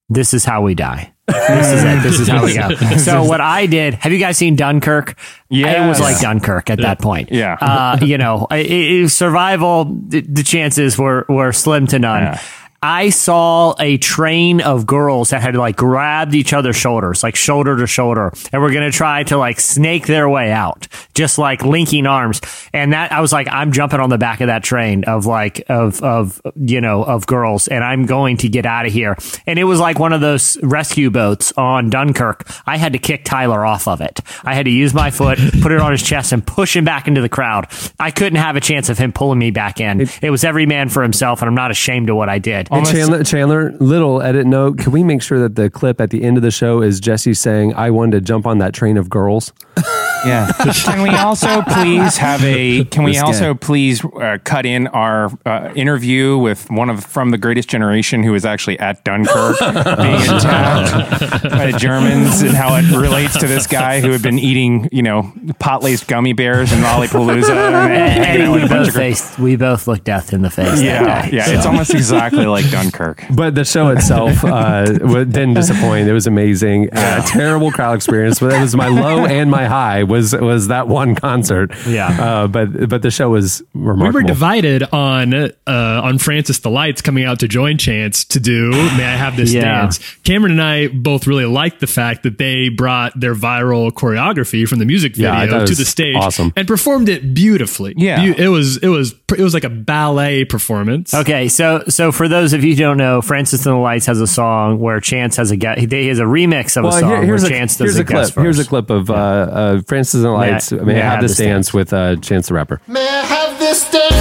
"This 0.09 0.33
is 0.33 0.43
how 0.45 0.61
we 0.61 0.75
die. 0.75 1.12
This 1.27 1.71
is 1.71 1.83
it. 1.83 2.03
This 2.03 2.19
is 2.19 2.27
how 2.27 2.43
we 2.43 2.53
go." 2.55 2.69
So 2.97 3.23
what 3.23 3.39
I 3.41 3.65
did? 3.65 3.93
Have 3.95 4.11
you 4.11 4.19
guys 4.19 4.37
seen 4.37 4.55
Dunkirk? 4.55 5.17
Yeah. 5.49 5.85
It 5.85 5.87
was 5.87 5.99
like 5.99 6.19
Dunkirk 6.19 6.69
at 6.69 6.79
that 6.79 6.99
point. 6.99 7.31
Yeah. 7.31 7.57
uh, 7.61 7.97
you 8.01 8.17
know, 8.17 8.47
it, 8.51 8.69
it- 8.69 9.09
survival. 9.09 9.85
The, 9.85 10.21
the 10.21 10.43
chances 10.43 10.97
were 10.97 11.25
were 11.29 11.53
slim 11.53 11.87
to 11.87 11.99
none. 11.99 12.23
Yeah. 12.23 12.41
I 12.83 13.11
saw 13.11 13.75
a 13.79 13.97
train 13.97 14.59
of 14.59 14.85
girls 14.85 15.29
that 15.29 15.41
had 15.41 15.55
like 15.55 15.77
grabbed 15.77 16.35
each 16.35 16.51
other's 16.51 16.75
shoulders, 16.75 17.23
like 17.23 17.37
shoulder 17.37 17.77
to 17.77 17.87
shoulder, 17.87 18.33
and 18.51 18.61
were 18.61 18.71
going 18.71 18.83
to 18.83 18.95
try 18.95 19.23
to 19.23 19.37
like 19.37 19.61
snake 19.61 20.05
their 20.05 20.27
way 20.27 20.51
out, 20.51 20.89
just 21.13 21.37
like 21.37 21.63
linking 21.63 22.05
arms. 22.05 22.41
And 22.73 22.91
that 22.91 23.13
I 23.13 23.21
was 23.21 23.31
like, 23.31 23.47
I'm 23.49 23.71
jumping 23.71 24.01
on 24.01 24.09
the 24.09 24.17
back 24.17 24.41
of 24.41 24.47
that 24.47 24.65
train 24.65 25.05
of 25.05 25.25
like 25.25 25.63
of 25.69 26.03
of 26.03 26.41
you 26.57 26.81
know 26.81 27.03
of 27.03 27.25
girls, 27.25 27.69
and 27.69 27.85
I'm 27.85 28.05
going 28.05 28.35
to 28.37 28.49
get 28.49 28.65
out 28.65 28.85
of 28.85 28.91
here. 28.91 29.15
And 29.47 29.57
it 29.57 29.63
was 29.63 29.79
like 29.79 29.97
one 29.97 30.11
of 30.11 30.19
those 30.19 30.61
rescue 30.61 31.09
boats 31.09 31.53
on 31.55 31.89
Dunkirk. 31.89 32.45
I 32.67 32.75
had 32.75 32.91
to 32.91 32.99
kick 32.99 33.23
Tyler 33.23 33.65
off 33.65 33.87
of 33.87 34.01
it. 34.01 34.19
I 34.43 34.55
had 34.55 34.65
to 34.65 34.71
use 34.71 34.93
my 34.93 35.09
foot, 35.09 35.39
put 35.61 35.71
it 35.71 35.79
on 35.79 35.93
his 35.93 36.03
chest, 36.03 36.33
and 36.33 36.45
push 36.45 36.75
him 36.75 36.83
back 36.83 37.07
into 37.07 37.21
the 37.21 37.29
crowd. 37.29 37.67
I 37.97 38.11
couldn't 38.11 38.39
have 38.39 38.57
a 38.57 38.61
chance 38.61 38.89
of 38.89 38.97
him 38.97 39.13
pulling 39.13 39.39
me 39.39 39.51
back 39.51 39.79
in. 39.79 40.09
It 40.21 40.31
was 40.31 40.43
every 40.43 40.65
man 40.65 40.89
for 40.89 41.01
himself, 41.01 41.41
and 41.41 41.47
I'm 41.47 41.55
not 41.55 41.71
ashamed 41.71 42.09
of 42.09 42.17
what 42.17 42.27
I 42.27 42.39
did. 42.39 42.67
And 42.77 42.85
Chandler, 42.85 43.23
Chandler, 43.23 43.71
little 43.79 44.21
edit 44.21 44.45
note. 44.45 44.77
Can 44.77 44.91
we 44.91 45.03
make 45.03 45.21
sure 45.21 45.39
that 45.39 45.55
the 45.55 45.69
clip 45.69 46.01
at 46.01 46.09
the 46.09 46.23
end 46.23 46.37
of 46.37 46.43
the 46.43 46.51
show 46.51 46.81
is 46.81 46.99
Jesse 46.99 47.33
saying, 47.33 47.73
"I 47.75 47.89
wanted 47.91 48.11
to 48.11 48.21
jump 48.21 48.45
on 48.45 48.57
that 48.59 48.73
train 48.73 48.97
of 48.97 49.09
girls"? 49.09 49.53
Yeah. 50.25 50.49
can 50.85 51.01
we 51.01 51.09
also 51.09 51.61
please 51.63 52.15
have 52.15 52.41
a? 52.45 52.85
Can 52.85 53.03
we 53.03 53.11
This 53.11 53.21
also 53.21 53.53
please 53.55 54.01
uh, 54.05 54.37
cut 54.45 54.65
in 54.65 54.87
our 54.87 55.29
uh, 55.45 55.73
interview 55.75 56.37
with 56.37 56.71
one 56.71 56.89
of 56.89 57.03
from 57.03 57.31
the 57.31 57.37
Greatest 57.37 57.67
Generation 57.67 58.23
who 58.23 58.31
was 58.31 58.45
actually 58.45 58.79
at 58.79 59.03
Dunkirk 59.03 59.59
being 59.59 59.73
attacked 60.21 61.43
by 61.49 61.69
the 61.71 61.77
Germans 61.77 62.41
and 62.41 62.51
how 62.51 62.73
it 62.77 62.85
relates 62.95 63.37
to 63.39 63.47
this 63.47 63.67
guy 63.67 63.99
who 63.99 64.11
had 64.11 64.21
been 64.21 64.39
eating, 64.39 64.87
you 64.93 65.03
know, 65.03 65.29
pot 65.59 65.83
laced 65.83 66.07
gummy 66.07 66.31
bears 66.31 66.71
and 66.71 66.81
Lollapalooza. 66.85 67.49
And, 67.83 67.91
And 67.93 68.23
hanging 68.23 68.51
we 68.53 68.61
both 68.61 68.87
of 68.87 68.93
gr- 68.93 68.99
faced, 68.99 69.37
we 69.39 69.57
both 69.57 69.87
looked 69.89 70.05
death 70.05 70.31
in 70.31 70.41
the 70.41 70.49
face. 70.49 70.81
yeah, 70.81 71.03
that 71.03 71.31
day. 71.31 71.35
yeah, 71.37 71.49
it's 71.49 71.65
almost 71.65 71.93
exactly 71.93 72.45
like 72.45 72.69
Dunkirk. 72.71 73.25
But 73.35 73.55
the 73.55 73.65
show 73.65 73.89
itself 73.89 74.41
uh, 74.45 74.85
didn't 74.85 75.55
disappoint. 75.55 76.07
It 76.07 76.13
was 76.13 76.27
amazing. 76.27 76.91
Uh, 76.93 77.21
terrible 77.25 77.71
crowd 77.73 77.95
experience, 77.95 78.39
but 78.39 78.53
it 78.53 78.61
was 78.61 78.73
my 78.73 78.87
low 78.87 79.25
and 79.25 79.51
my 79.51 79.62
high 79.65 80.03
was 80.03 80.33
was 80.35 80.67
that 80.67 80.87
one 80.87 81.15
concert. 81.15 81.71
Yeah. 81.87 82.07
Uh, 82.09 82.47
but 82.47 82.89
but 82.89 83.01
the 83.01 83.11
show 83.11 83.29
was 83.29 83.61
remarkable. 83.73 84.07
We 84.19 84.23
were 84.23 84.27
divided 84.27 84.83
on 84.93 85.33
uh, 85.33 85.51
on 85.67 86.17
Francis 86.17 86.59
the 86.59 86.69
Lights 86.69 87.01
coming 87.01 87.23
out 87.25 87.39
to 87.41 87.47
join 87.47 87.77
Chance 87.77 88.25
to 88.25 88.39
do 88.39 88.71
May 88.71 89.05
I 89.05 89.15
Have 89.15 89.35
This 89.37 89.53
Yeah. 89.53 89.61
Dance. 89.81 89.99
Cameron 90.23 90.53
and 90.53 90.61
I 90.61 90.87
both 90.87 91.27
really 91.27 91.45
liked 91.45 91.79
the 91.79 91.87
fact 91.87 92.23
that 92.23 92.37
they 92.37 92.69
brought 92.69 93.19
their 93.19 93.35
viral 93.35 93.91
choreography 93.91 94.67
from 94.67 94.79
the 94.79 94.85
music 94.85 95.15
video 95.15 95.61
it 95.63 95.67
to 95.67 95.75
the 95.75 95.85
stage 95.85 96.15
awesome. 96.15 96.53
and 96.55 96.67
performed 96.67 97.09
it 97.09 97.33
beautifully. 97.33 97.93
Yeah. 97.97 98.17
Beau- 98.17 98.43
it 98.43 98.47
was 98.47 98.77
it 98.77 98.87
was 98.87 99.13
it 99.37 99.41
was 99.41 99.53
like 99.53 99.63
a 99.63 99.69
ballet 99.69 100.45
performance. 100.45 101.13
Okay, 101.13 101.47
so 101.47 101.83
so 101.89 102.11
for 102.11 102.27
those 102.27 102.53
of 102.53 102.63
you 102.63 102.71
who 102.71 102.77
don't 102.79 102.97
know, 102.97 103.21
Francis 103.21 103.65
and 103.65 103.75
the 103.75 103.79
Lights 103.79 104.05
has 104.05 104.19
a 104.21 104.27
song 104.27 104.79
where 104.79 104.99
Chance 104.99 105.37
has 105.37 105.51
a 105.51 105.57
guest. 105.57 105.79
He 105.79 106.07
has 106.07 106.19
a 106.19 106.23
remix 106.23 106.77
of 106.77 106.85
a 106.85 106.91
song 106.91 107.09
here- 107.09 107.23
here's 107.23 107.43
where 107.43 107.51
a, 107.51 107.53
Chance 107.55 107.77
does 107.77 107.95
here's 107.95 107.97
a 107.99 108.03
clip. 108.03 108.17
guest. 108.23 108.35
Here's 108.35 108.59
a 108.59 108.65
clip 108.65 108.89
of 108.89 109.09
uh, 109.09 109.13
uh, 109.53 109.81
Francis 109.87 110.15
and 110.15 110.25
the 110.25 110.29
May 110.31 110.35
I- 110.35 110.51
Lights. 110.51 110.71
May, 110.71 111.01
I 111.01 111.05
have 111.05 111.21
this 111.21 111.37
dance 111.37 111.73
with 111.73 111.93
uh, 111.93 112.15
Chance 112.17 112.47
the 112.49 112.53
Rapper. 112.55 112.81
May 112.87 113.07
I 113.07 113.21
have 113.25 113.59
this 113.59 113.89
dance? 113.89 114.13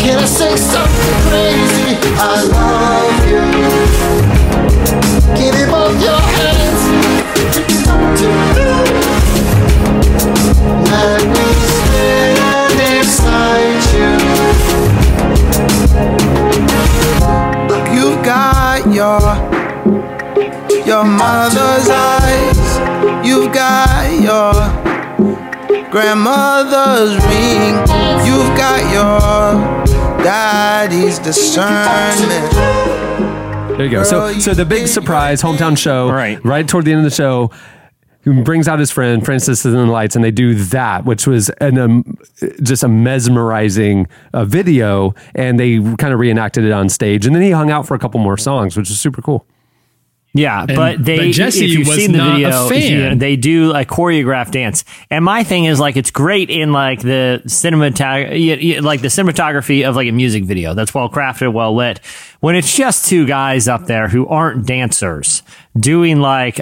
Can 0.00 0.18
I 0.18 0.24
say 0.24 0.56
something 0.56 1.20
crazy? 1.28 1.98
I 2.18 2.42
love 2.56 3.26
you. 3.28 3.44
Give 5.36 5.54
me 5.54 5.64
both 5.70 6.00
your 6.02 6.20
hands. 6.38 6.82
Let 10.90 11.22
me 11.34 11.46
stand 11.68 12.72
beside 12.78 13.82
you. 13.94 14.12
You've 17.94 18.20
got 18.24 18.86
your 18.92 19.18
your 19.20 19.20
mother's 21.08 21.88
eyes. 21.88 23.26
You've 23.26 23.52
got 23.52 24.12
your 24.20 24.52
grandmother's 25.90 27.16
ring. 27.26 27.74
You've 28.26 28.52
got 28.56 28.80
your 28.92 30.24
daddy's 30.24 31.18
discernment. 31.18 32.52
There 33.76 33.84
you 33.84 33.90
go. 33.90 34.02
So, 34.02 34.32
so 34.34 34.54
the 34.54 34.64
big 34.64 34.86
surprise 34.88 35.40
hometown 35.42 35.78
show, 35.78 36.10
Right. 36.10 36.44
right 36.44 36.66
toward 36.66 36.84
the 36.84 36.92
end 36.92 36.98
of 36.98 37.04
the 37.04 37.14
show, 37.14 37.50
he 38.24 38.42
brings 38.42 38.66
out 38.68 38.78
his 38.80 38.90
friend 38.90 39.24
Francis 39.24 39.64
and 39.64 39.74
the 39.74 39.86
Lights, 39.86 40.16
and 40.16 40.24
they 40.24 40.32
do 40.32 40.54
that, 40.54 41.04
which 41.04 41.26
was 41.26 41.48
an 41.60 41.78
um, 41.78 42.18
just 42.62 42.82
a 42.82 42.88
mesmerizing 42.88 44.06
uh, 44.34 44.44
video, 44.44 45.14
and 45.34 45.58
they 45.58 45.78
kind 45.96 46.12
of 46.12 46.18
reenacted 46.18 46.64
it 46.64 46.72
on 46.72 46.88
stage. 46.88 47.24
And 47.24 47.34
then 47.34 47.42
he 47.42 47.52
hung 47.52 47.70
out 47.70 47.86
for 47.86 47.94
a 47.94 47.98
couple 47.98 48.20
more 48.20 48.36
songs, 48.36 48.76
which 48.76 48.88
was 48.88 48.98
super 49.00 49.22
cool. 49.22 49.46
Yeah, 50.38 50.66
but 50.66 51.04
they 51.04 51.18
but 51.18 51.30
Jesse 51.32 51.64
if 51.64 51.70
you've 51.72 51.88
was 51.88 51.96
seen 51.96 52.12
the 52.12 52.18
not 52.18 52.34
a 52.36 52.38
video, 52.38 52.68
fan. 52.68 53.12
you- 53.12 53.18
they 53.18 53.36
do 53.36 53.72
a 53.72 53.84
choreographed 53.84 54.52
dance. 54.52 54.84
And 55.10 55.24
my 55.24 55.42
thing 55.44 55.64
is 55.64 55.80
like 55.80 55.96
it's 55.96 56.10
great 56.10 56.48
in 56.50 56.72
like 56.72 57.00
the 57.00 57.42
cinematog- 57.46 58.82
like 58.82 59.00
the 59.00 59.08
cinematography 59.08 59.88
of 59.88 59.96
like 59.96 60.08
a 60.08 60.12
music 60.12 60.44
video. 60.44 60.74
That's 60.74 60.94
well 60.94 61.08
crafted, 61.08 61.52
well 61.52 61.74
lit. 61.74 62.00
When 62.40 62.54
it's 62.54 62.76
just 62.76 63.06
two 63.08 63.26
guys 63.26 63.66
up 63.68 63.86
there 63.86 64.08
who 64.08 64.26
aren't 64.28 64.64
dancers 64.66 65.42
doing 65.78 66.20
like 66.20 66.60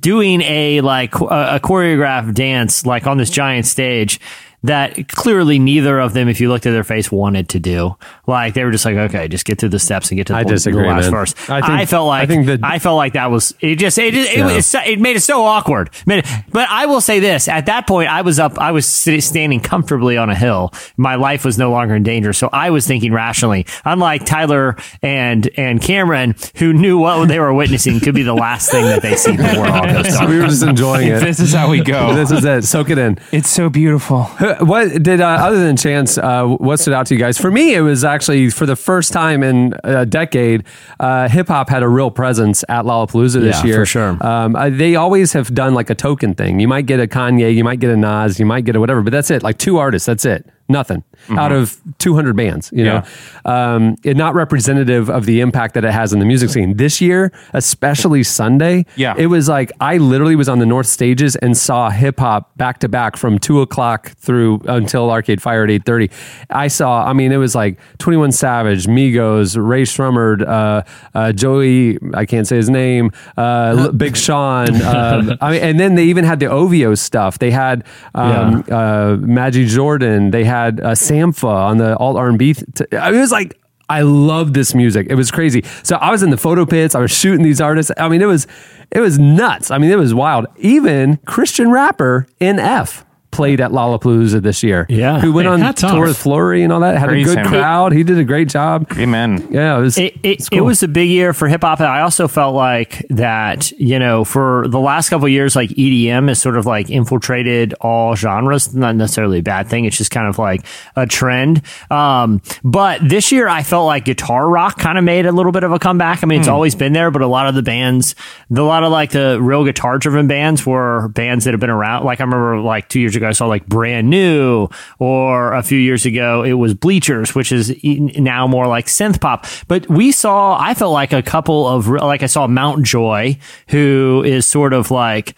doing 0.00 0.42
a 0.42 0.80
like 0.80 1.14
a, 1.20 1.24
a 1.56 1.60
choreographed 1.60 2.34
dance 2.34 2.84
like 2.86 3.06
on 3.06 3.16
this 3.16 3.30
giant 3.30 3.66
stage 3.66 4.20
that 4.62 5.08
clearly 5.08 5.58
neither 5.58 5.98
of 5.98 6.12
them, 6.12 6.28
if 6.28 6.40
you 6.40 6.48
looked 6.48 6.66
at 6.66 6.72
their 6.72 6.84
face, 6.84 7.10
wanted 7.10 7.48
to 7.50 7.58
do. 7.58 7.96
Like 8.26 8.54
they 8.54 8.64
were 8.64 8.70
just 8.70 8.84
like, 8.84 8.96
okay, 8.96 9.26
just 9.28 9.44
get 9.44 9.58
through 9.58 9.70
the 9.70 9.78
steps 9.78 10.10
and 10.10 10.16
get 10.18 10.26
to 10.26 10.32
the, 10.34 10.38
I 10.38 10.42
the 10.44 10.50
disagree, 10.50 10.86
last 10.86 11.04
man. 11.04 11.10
verse. 11.12 11.34
I 11.48 11.82
I, 11.82 11.86
felt 11.86 12.06
like 12.08 12.22
I 12.22 12.26
think 12.26 12.46
that- 12.46 12.60
I 12.62 12.78
felt 12.78 12.96
like 12.96 13.14
that 13.14 13.30
was 13.30 13.54
it. 13.60 13.76
Just 13.76 13.98
it 13.98 14.14
it, 14.14 14.36
Yeah. 14.36 14.48
it, 14.50 14.54
was 14.56 14.66
so- 14.66 14.80
it 14.84 15.00
made 15.00 15.16
it 15.16 15.22
so 15.22 15.44
awkward. 15.44 15.90
But 16.06 16.24
I 16.68 16.86
will 16.86 17.00
say 17.00 17.20
this: 17.20 17.48
at 17.48 17.66
that 17.66 17.86
point, 17.86 18.08
I 18.10 18.22
was 18.22 18.38
up. 18.38 18.58
I 18.58 18.70
was 18.72 18.86
sit- 18.86 19.22
standing 19.22 19.60
comfortably 19.60 20.16
on 20.16 20.28
a 20.30 20.34
hill. 20.34 20.72
My 20.96 21.14
life 21.14 21.44
was 21.44 21.56
no 21.58 21.70
longer 21.70 21.94
in 21.94 22.02
danger, 22.02 22.32
so 22.32 22.48
I 22.52 22.70
was 22.70 22.86
thinking 22.86 23.12
rationally. 23.12 23.66
Unlike 23.84 24.26
Tyler 24.26 24.76
and 25.02 25.48
and 25.56 25.80
Cameron, 25.80 26.34
who 26.56 26.72
knew 26.72 26.98
what 26.98 27.26
they 27.28 27.38
were 27.38 27.52
witnessing 27.54 27.98
could 28.00 28.14
be 28.14 28.22
the 28.22 28.34
last 28.34 28.70
thing 28.70 28.84
that 28.84 29.02
they 29.02 29.16
see 29.16 29.36
before 29.36 29.68
all 29.68 29.86
goes 29.86 30.06
So 30.12 30.12
dark. 30.20 30.28
we 30.30 30.38
were 30.38 30.46
just 30.46 30.62
enjoying 30.62 31.08
it. 31.08 31.20
This 31.20 31.40
is 31.40 31.52
how 31.54 31.70
we 31.70 31.82
go. 31.82 32.14
this 32.14 32.30
is 32.30 32.44
it. 32.44 32.64
Soak 32.64 32.90
it 32.90 32.98
in. 32.98 33.18
It's 33.32 33.48
so 33.48 33.68
beautiful. 33.70 34.28
What 34.60 35.02
did 35.02 35.20
uh, 35.20 35.26
other 35.26 35.58
than 35.64 35.76
Chance? 35.76 36.18
Uh, 36.18 36.46
what 36.46 36.78
stood 36.78 36.94
out 36.94 37.06
to 37.06 37.14
you 37.14 37.20
guys? 37.20 37.38
For 37.38 37.50
me, 37.50 37.74
it 37.74 37.80
was 37.80 38.04
actually 38.04 38.50
for 38.50 38.66
the 38.66 38.76
first 38.76 39.12
time 39.12 39.42
in 39.42 39.74
a 39.84 40.04
decade, 40.06 40.64
uh, 40.98 41.28
hip 41.28 41.48
hop 41.48 41.68
had 41.68 41.82
a 41.82 41.88
real 41.88 42.10
presence 42.10 42.64
at 42.68 42.84
Lollapalooza 42.84 43.40
this 43.40 43.60
Yeah, 43.60 43.66
year. 43.66 43.76
for 43.76 43.86
sure. 43.86 44.26
Um, 44.26 44.56
uh, 44.56 44.70
they 44.70 44.96
always 44.96 45.32
have 45.32 45.54
done 45.54 45.74
like 45.74 45.90
a 45.90 45.94
token 45.94 46.34
thing. 46.34 46.60
You 46.60 46.68
might 46.68 46.86
get 46.86 47.00
a 47.00 47.06
Kanye, 47.06 47.54
you 47.54 47.64
might 47.64 47.80
get 47.80 47.90
a 47.90 47.96
Nas, 47.96 48.38
you 48.40 48.46
might 48.46 48.64
get 48.64 48.76
a 48.76 48.80
whatever, 48.80 49.02
but 49.02 49.12
that's 49.12 49.30
it. 49.30 49.42
Like 49.42 49.58
two 49.58 49.78
artists, 49.78 50.06
that's 50.06 50.24
it. 50.24 50.46
Nothing 50.70 51.02
out 51.36 51.52
of 51.52 51.76
200 51.98 52.34
bands, 52.34 52.70
you 52.72 52.84
know, 52.84 53.02
um, 53.44 53.96
it 54.04 54.16
not 54.16 54.34
representative 54.34 55.10
of 55.10 55.26
the 55.26 55.40
impact 55.40 55.74
that 55.74 55.84
it 55.84 55.90
has 55.92 56.12
in 56.12 56.18
the 56.18 56.24
music 56.24 56.48
scene 56.48 56.76
this 56.76 57.00
year, 57.00 57.32
especially 57.52 58.22
Sunday. 58.22 58.86
Yeah. 58.96 59.14
it 59.18 59.26
was 59.26 59.48
like 59.48 59.72
I 59.80 59.98
literally 59.98 60.36
was 60.36 60.48
on 60.48 60.58
the 60.60 60.66
North 60.66 60.86
stages 60.86 61.34
and 61.36 61.56
saw 61.56 61.90
hip 61.90 62.20
hop 62.20 62.56
back 62.56 62.78
to 62.80 62.88
back 62.88 63.16
from 63.16 63.38
two 63.38 63.60
o'clock 63.60 64.12
through 64.16 64.60
until 64.66 65.10
Arcade 65.10 65.42
Fire 65.42 65.64
at 65.64 65.70
eight 65.70 65.84
thirty. 65.84 66.08
I 66.48 66.68
saw. 66.68 67.04
I 67.04 67.12
mean, 67.12 67.32
it 67.32 67.36
was 67.38 67.54
like 67.54 67.78
Twenty 67.98 68.16
One 68.16 68.32
Savage, 68.32 68.86
Migos, 68.86 69.56
Rae 69.60 69.82
Sremmurd, 69.82 70.46
uh, 70.46 70.82
uh, 71.14 71.32
Joey. 71.32 71.98
I 72.14 72.26
can't 72.26 72.46
say 72.46 72.56
his 72.56 72.70
name. 72.70 73.10
Uh, 73.36 73.90
Big 74.04 74.16
Sean. 74.16 74.80
Um, 74.82 75.36
I 75.40 75.50
mean, 75.52 75.62
and 75.62 75.80
then 75.80 75.94
they 75.96 76.04
even 76.04 76.24
had 76.24 76.38
the 76.38 76.46
OVO 76.46 76.94
stuff. 76.94 77.38
They 77.38 77.50
had 77.50 77.84
um, 78.14 78.64
uh, 78.70 79.16
Majid 79.20 79.68
Jordan. 79.68 80.30
They 80.30 80.44
had 80.44 80.59
uh, 80.68 80.94
Sampha 80.94 81.44
on 81.48 81.78
the 81.78 81.96
alt 81.96 82.16
R 82.16 82.28
and 82.28 82.38
B. 82.38 82.54
Th- 82.54 82.66
t- 82.74 82.84
it 82.92 83.12
was 83.12 83.32
like. 83.32 83.56
I 83.88 84.02
love 84.02 84.54
this 84.54 84.72
music. 84.72 85.08
It 85.10 85.16
was 85.16 85.32
crazy. 85.32 85.64
So 85.82 85.96
I 85.96 86.12
was 86.12 86.22
in 86.22 86.30
the 86.30 86.36
photo 86.36 86.64
pits. 86.64 86.94
I 86.94 87.00
was 87.00 87.10
shooting 87.10 87.42
these 87.42 87.60
artists. 87.60 87.90
I 87.96 88.08
mean, 88.08 88.22
it 88.22 88.26
was 88.26 88.46
it 88.92 89.00
was 89.00 89.18
nuts. 89.18 89.72
I 89.72 89.78
mean, 89.78 89.90
it 89.90 89.98
was 89.98 90.14
wild. 90.14 90.46
Even 90.58 91.16
Christian 91.26 91.72
rapper 91.72 92.28
NF 92.40 93.02
played 93.30 93.60
at 93.60 93.70
Lollapalooza 93.70 94.42
this 94.42 94.62
year. 94.62 94.86
Yeah. 94.88 95.20
who 95.20 95.32
went 95.32 95.46
Hey, 95.48 95.62
on 95.64 95.74
tour 95.74 95.90
off. 96.02 96.08
with 96.08 96.16
Flory 96.18 96.62
and 96.62 96.72
all 96.72 96.80
that. 96.80 96.98
Had 96.98 97.08
Praise 97.08 97.26
a 97.30 97.34
good 97.34 97.38
him. 97.38 97.46
crowd. 97.46 97.92
He 97.92 98.02
did 98.02 98.18
a 98.18 98.24
great 98.24 98.48
job. 98.48 98.90
Amen. 98.96 99.46
Yeah, 99.50 99.78
it 99.78 99.80
was. 99.80 99.98
It, 99.98 100.14
it, 100.14 100.20
it's 100.22 100.48
cool. 100.48 100.58
it 100.58 100.62
was 100.62 100.82
a 100.82 100.88
big 100.88 101.08
year 101.08 101.32
for 101.32 101.48
hip 101.48 101.62
hop. 101.62 101.80
I 101.80 102.00
also 102.02 102.28
felt 102.28 102.54
like 102.54 103.06
that, 103.10 103.70
you 103.72 103.98
know, 103.98 104.24
for 104.24 104.66
the 104.68 104.80
last 104.80 105.10
couple 105.10 105.26
of 105.26 105.32
years, 105.32 105.54
like 105.56 105.70
EDM 105.70 106.28
has 106.28 106.40
sort 106.40 106.56
of 106.56 106.66
like 106.66 106.90
infiltrated 106.90 107.74
all 107.80 108.16
genres. 108.16 108.74
Not 108.74 108.96
necessarily 108.96 109.38
a 109.38 109.42
bad 109.42 109.68
thing. 109.68 109.84
It's 109.84 109.96
just 109.96 110.10
kind 110.10 110.26
of 110.28 110.38
like 110.38 110.64
a 110.96 111.06
trend. 111.06 111.62
Um, 111.90 112.42
but 112.64 113.00
this 113.06 113.32
year 113.32 113.48
I 113.48 113.62
felt 113.62 113.86
like 113.86 114.04
guitar 114.04 114.48
rock 114.48 114.78
kind 114.78 114.98
of 114.98 115.04
made 115.04 115.26
a 115.26 115.32
little 115.32 115.52
bit 115.52 115.64
of 115.64 115.72
a 115.72 115.78
comeback. 115.78 116.22
I 116.22 116.26
mean, 116.26 116.40
it's 116.40 116.48
always 116.48 116.74
been 116.74 116.92
there, 116.92 117.10
but 117.10 117.22
a 117.22 117.26
lot 117.26 117.46
of 117.46 117.54
the 117.54 117.62
bands, 117.62 118.14
the, 118.50 118.62
a 118.62 118.64
lot 118.64 118.82
of 118.84 118.90
like 118.92 119.10
the 119.10 119.38
real 119.40 119.64
guitar 119.64 119.98
driven 119.98 120.26
bands 120.26 120.64
were 120.66 121.08
bands 121.08 121.44
that 121.44 121.52
have 121.54 121.60
been 121.60 121.70
around. 121.70 122.04
Like 122.04 122.20
I 122.20 122.24
remember 122.24 122.58
like 122.60 122.88
two 122.88 123.00
years 123.00 123.16
ago, 123.16 123.19
I 123.22 123.32
saw 123.32 123.46
like 123.46 123.66
Brand 123.66 124.08
New 124.10 124.68
or 124.98 125.52
a 125.52 125.62
few 125.62 125.78
years 125.78 126.06
ago, 126.06 126.42
it 126.42 126.54
was 126.54 126.74
Bleachers, 126.74 127.34
which 127.34 127.52
is 127.52 127.74
now 127.84 128.46
more 128.46 128.66
like 128.66 128.86
synth 128.86 129.20
pop. 129.20 129.46
But 129.68 129.88
we 129.88 130.12
saw, 130.12 130.58
I 130.60 130.74
felt 130.74 130.92
like 130.92 131.12
a 131.12 131.22
couple 131.22 131.66
of, 131.68 131.88
like 131.88 132.22
I 132.22 132.26
saw 132.26 132.46
Mount 132.46 132.84
Joy, 132.84 133.38
who 133.68 134.22
is 134.24 134.46
sort 134.46 134.72
of 134.72 134.90
like, 134.90 135.34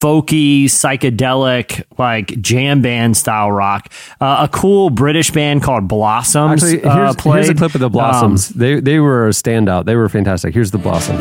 folky, 0.00 0.64
psychedelic, 0.64 1.84
like 1.98 2.28
jam 2.40 2.80
band 2.80 3.16
style 3.16 3.52
rock. 3.52 3.92
Uh, 4.20 4.48
a 4.50 4.56
cool 4.56 4.88
British 4.88 5.30
band 5.30 5.62
called 5.62 5.88
Blossoms. 5.88 6.64
Actually, 6.64 6.82
uh, 6.84 7.12
here's, 7.12 7.22
here's 7.34 7.48
a 7.50 7.54
clip 7.54 7.74
of 7.74 7.80
the 7.80 7.90
Blossoms. 7.90 8.48
they 8.48 8.80
they 8.80 8.98
were 8.98 9.26
a 9.26 9.30
standout. 9.30 9.84
They 9.84 9.96
were 9.96 10.08
fantastic. 10.08 10.54
Here's 10.54 10.70
the 10.70 10.78
Blossoms. 10.78 11.20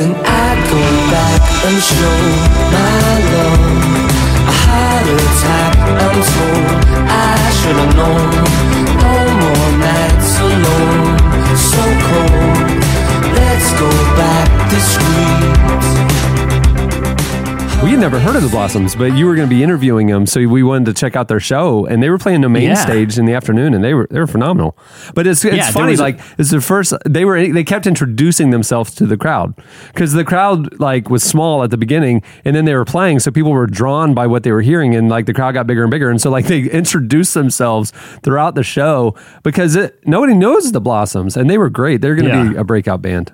I'm 5.01 6.21
told 6.21 6.67
I 7.07 7.51
should 7.57 7.77
have 7.81 7.95
known. 7.95 8.31
No 8.99 9.15
more 9.39 9.71
nights 9.79 10.33
alone, 10.39 11.17
so 11.55 11.83
cold. 12.07 12.69
Let's 13.33 13.69
go 13.79 13.89
back 14.17 14.49
the 14.69 14.79
streets. 14.79 15.38
We 17.81 17.91
had 17.91 18.01
never 18.01 18.19
heard 18.19 18.35
of 18.35 18.43
the 18.43 18.49
Blossoms, 18.49 18.93
but 18.93 19.15
you 19.15 19.25
were 19.25 19.35
going 19.35 19.47
to 19.49 19.55
be 19.55 19.63
interviewing 19.63 20.07
them, 20.07 20.25
so 20.25 20.45
we 20.47 20.63
wanted 20.63 20.85
to 20.87 20.93
check 20.93 21.15
out 21.15 21.29
their 21.29 21.39
show. 21.39 21.85
And 21.85 22.03
they 22.03 22.09
were 22.09 22.17
playing 22.17 22.41
the 22.41 22.49
main 22.49 22.63
Yeah. 22.69 22.73
stage 22.75 23.17
in 23.17 23.25
the 23.25 23.33
afternoon, 23.33 23.73
and 23.73 23.81
they 23.81 23.93
were 23.93 24.05
they 24.11 24.19
were 24.19 24.27
phenomenal. 24.27 24.77
But 25.15 25.25
it's 25.25 25.45
it's 25.45 25.55
Yeah, 25.55 25.71
funny, 25.71 25.95
like 25.95 26.19
it's 26.37 26.51
the 26.51 26.59
first 26.59 26.93
they 27.07 27.23
were 27.23 27.41
they 27.47 27.63
kept 27.63 27.87
introducing 27.87 28.49
themselves 28.49 28.93
to 28.95 29.05
the 29.05 29.15
crowd 29.15 29.53
because 29.93 30.11
the 30.11 30.25
crowd 30.25 30.77
like 30.79 31.09
was 31.09 31.23
small 31.23 31.63
at 31.63 31.71
the 31.71 31.77
beginning, 31.77 32.21
and 32.43 32.53
then 32.53 32.65
they 32.65 32.75
were 32.75 32.83
playing, 32.85 33.19
so 33.21 33.31
people 33.31 33.53
were 33.53 33.65
drawn 33.65 34.13
by 34.13 34.27
what 34.27 34.43
they 34.43 34.51
were 34.51 34.61
hearing, 34.61 34.93
and 34.93 35.07
like 35.09 35.25
the 35.25 35.33
crowd 35.33 35.53
got 35.53 35.65
bigger 35.65 35.81
and 35.83 35.89
bigger, 35.89 36.09
and 36.09 36.19
so 36.21 36.29
like 36.29 36.47
they 36.47 36.63
introduced 36.63 37.33
themselves 37.33 37.91
throughout 38.23 38.55
the 38.55 38.63
show 38.63 39.15
because 39.41 39.77
it, 39.77 39.97
nobody 40.05 40.33
knows 40.33 40.73
the 40.73 40.81
Blossoms, 40.81 41.37
and 41.37 41.49
they 41.49 41.57
were 41.57 41.69
great. 41.69 42.01
They're 42.01 42.15
going 42.15 42.27
to 42.29 42.35
Yeah. 42.35 42.49
be 42.51 42.55
a 42.57 42.63
breakout 42.65 43.01
band. 43.01 43.31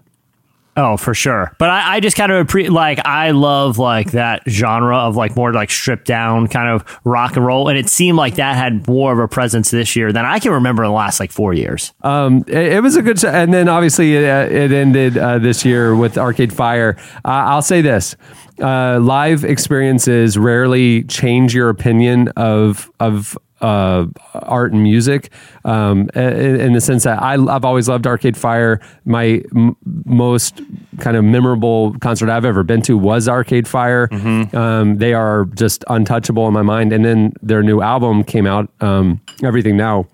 Oh, 0.78 0.98
for 0.98 1.14
sure. 1.14 1.56
But 1.58 1.70
I, 1.70 1.96
I 1.96 2.00
just 2.02 2.18
kind 2.18 2.32
of 2.32 2.46
appre- 2.46 2.70
like 2.70 3.00
I 3.06 3.32
love 3.32 3.78
like 3.78 4.12
that 4.12 4.44
genre 4.50 4.98
of 4.98 5.16
like 5.16 5.36
more 5.36 5.54
like 5.54 5.72
stripped 5.72 6.06
down 6.06 6.48
kind 6.48 6.68
of 6.68 7.00
rock 7.06 7.38
and 7.38 7.46
roll, 7.46 7.70
and 7.70 7.78
it 7.78 7.88
seemed 7.88 8.18
like 8.18 8.36
that 8.36 8.58
had 8.58 8.86
more 8.88 9.14
of 9.14 9.20
a 9.20 9.28
presence 9.28 9.72
this 9.72 9.96
year 9.96 10.12
than 10.12 10.26
I 10.26 10.40
can 10.40 10.52
remember 10.52 10.84
in 10.84 10.90
the 10.90 10.96
last 10.96 11.20
like 11.22 11.32
four 11.32 11.54
years. 11.54 11.94
Um, 12.02 12.44
it, 12.48 12.74
it 12.74 12.84
was 12.84 12.98
a 12.98 13.02
good. 13.02 13.24
And 13.24 13.54
then 13.54 13.70
obviously 13.70 14.16
it, 14.18 14.26
uh, 14.26 14.54
it 14.54 14.72
ended 14.74 15.18
uh, 15.18 15.40
this 15.40 15.64
year 15.64 15.96
with 15.96 16.18
Arcade 16.18 16.52
Fire. 16.52 16.98
Uh, 17.24 17.30
I'll 17.48 17.62
say 17.62 17.82
this. 17.82 18.16
Uh, 18.62 19.00
live 19.02 19.44
experiences 19.44 20.38
rarely 20.38 21.04
change 21.04 21.54
your 21.54 21.70
opinion 21.70 22.30
of 22.38 22.90
of 23.00 23.38
uh, 23.62 24.06
art 24.34 24.74
and 24.74 24.84
music 24.84 25.32
um, 25.64 26.10
in, 26.14 26.60
in 26.60 26.74
the 26.74 26.82
sense 26.82 27.04
that 27.04 27.22
I, 27.22 27.34
I've 27.34 27.64
always 27.66 27.88
loved 27.88 28.06
Arcade 28.06 28.36
Fire. 28.38 28.82
My 29.06 29.42
m- 29.56 29.76
most 30.06 30.62
kind 31.00 31.16
of 31.18 31.24
memorable 31.24 31.96
concert 32.00 32.30
I've 32.30 32.46
ever 32.46 32.64
been 32.64 32.82
to 32.84 32.98
was 32.98 33.28
Arcade 33.30 33.68
Fire. 33.68 34.08
Um, 34.56 34.98
they 34.98 35.14
are 35.14 35.46
just 35.56 35.84
untouchable 35.88 36.48
in 36.48 36.54
my 36.54 36.62
mind. 36.64 36.92
And 36.94 37.04
then 37.06 37.34
their 37.42 37.64
new 37.64 37.82
album 37.82 38.24
came 38.24 38.46
out, 38.46 38.70
um, 38.82 39.22
Everything 39.44 39.78
Now 39.78 40.06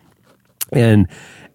and 0.74 1.08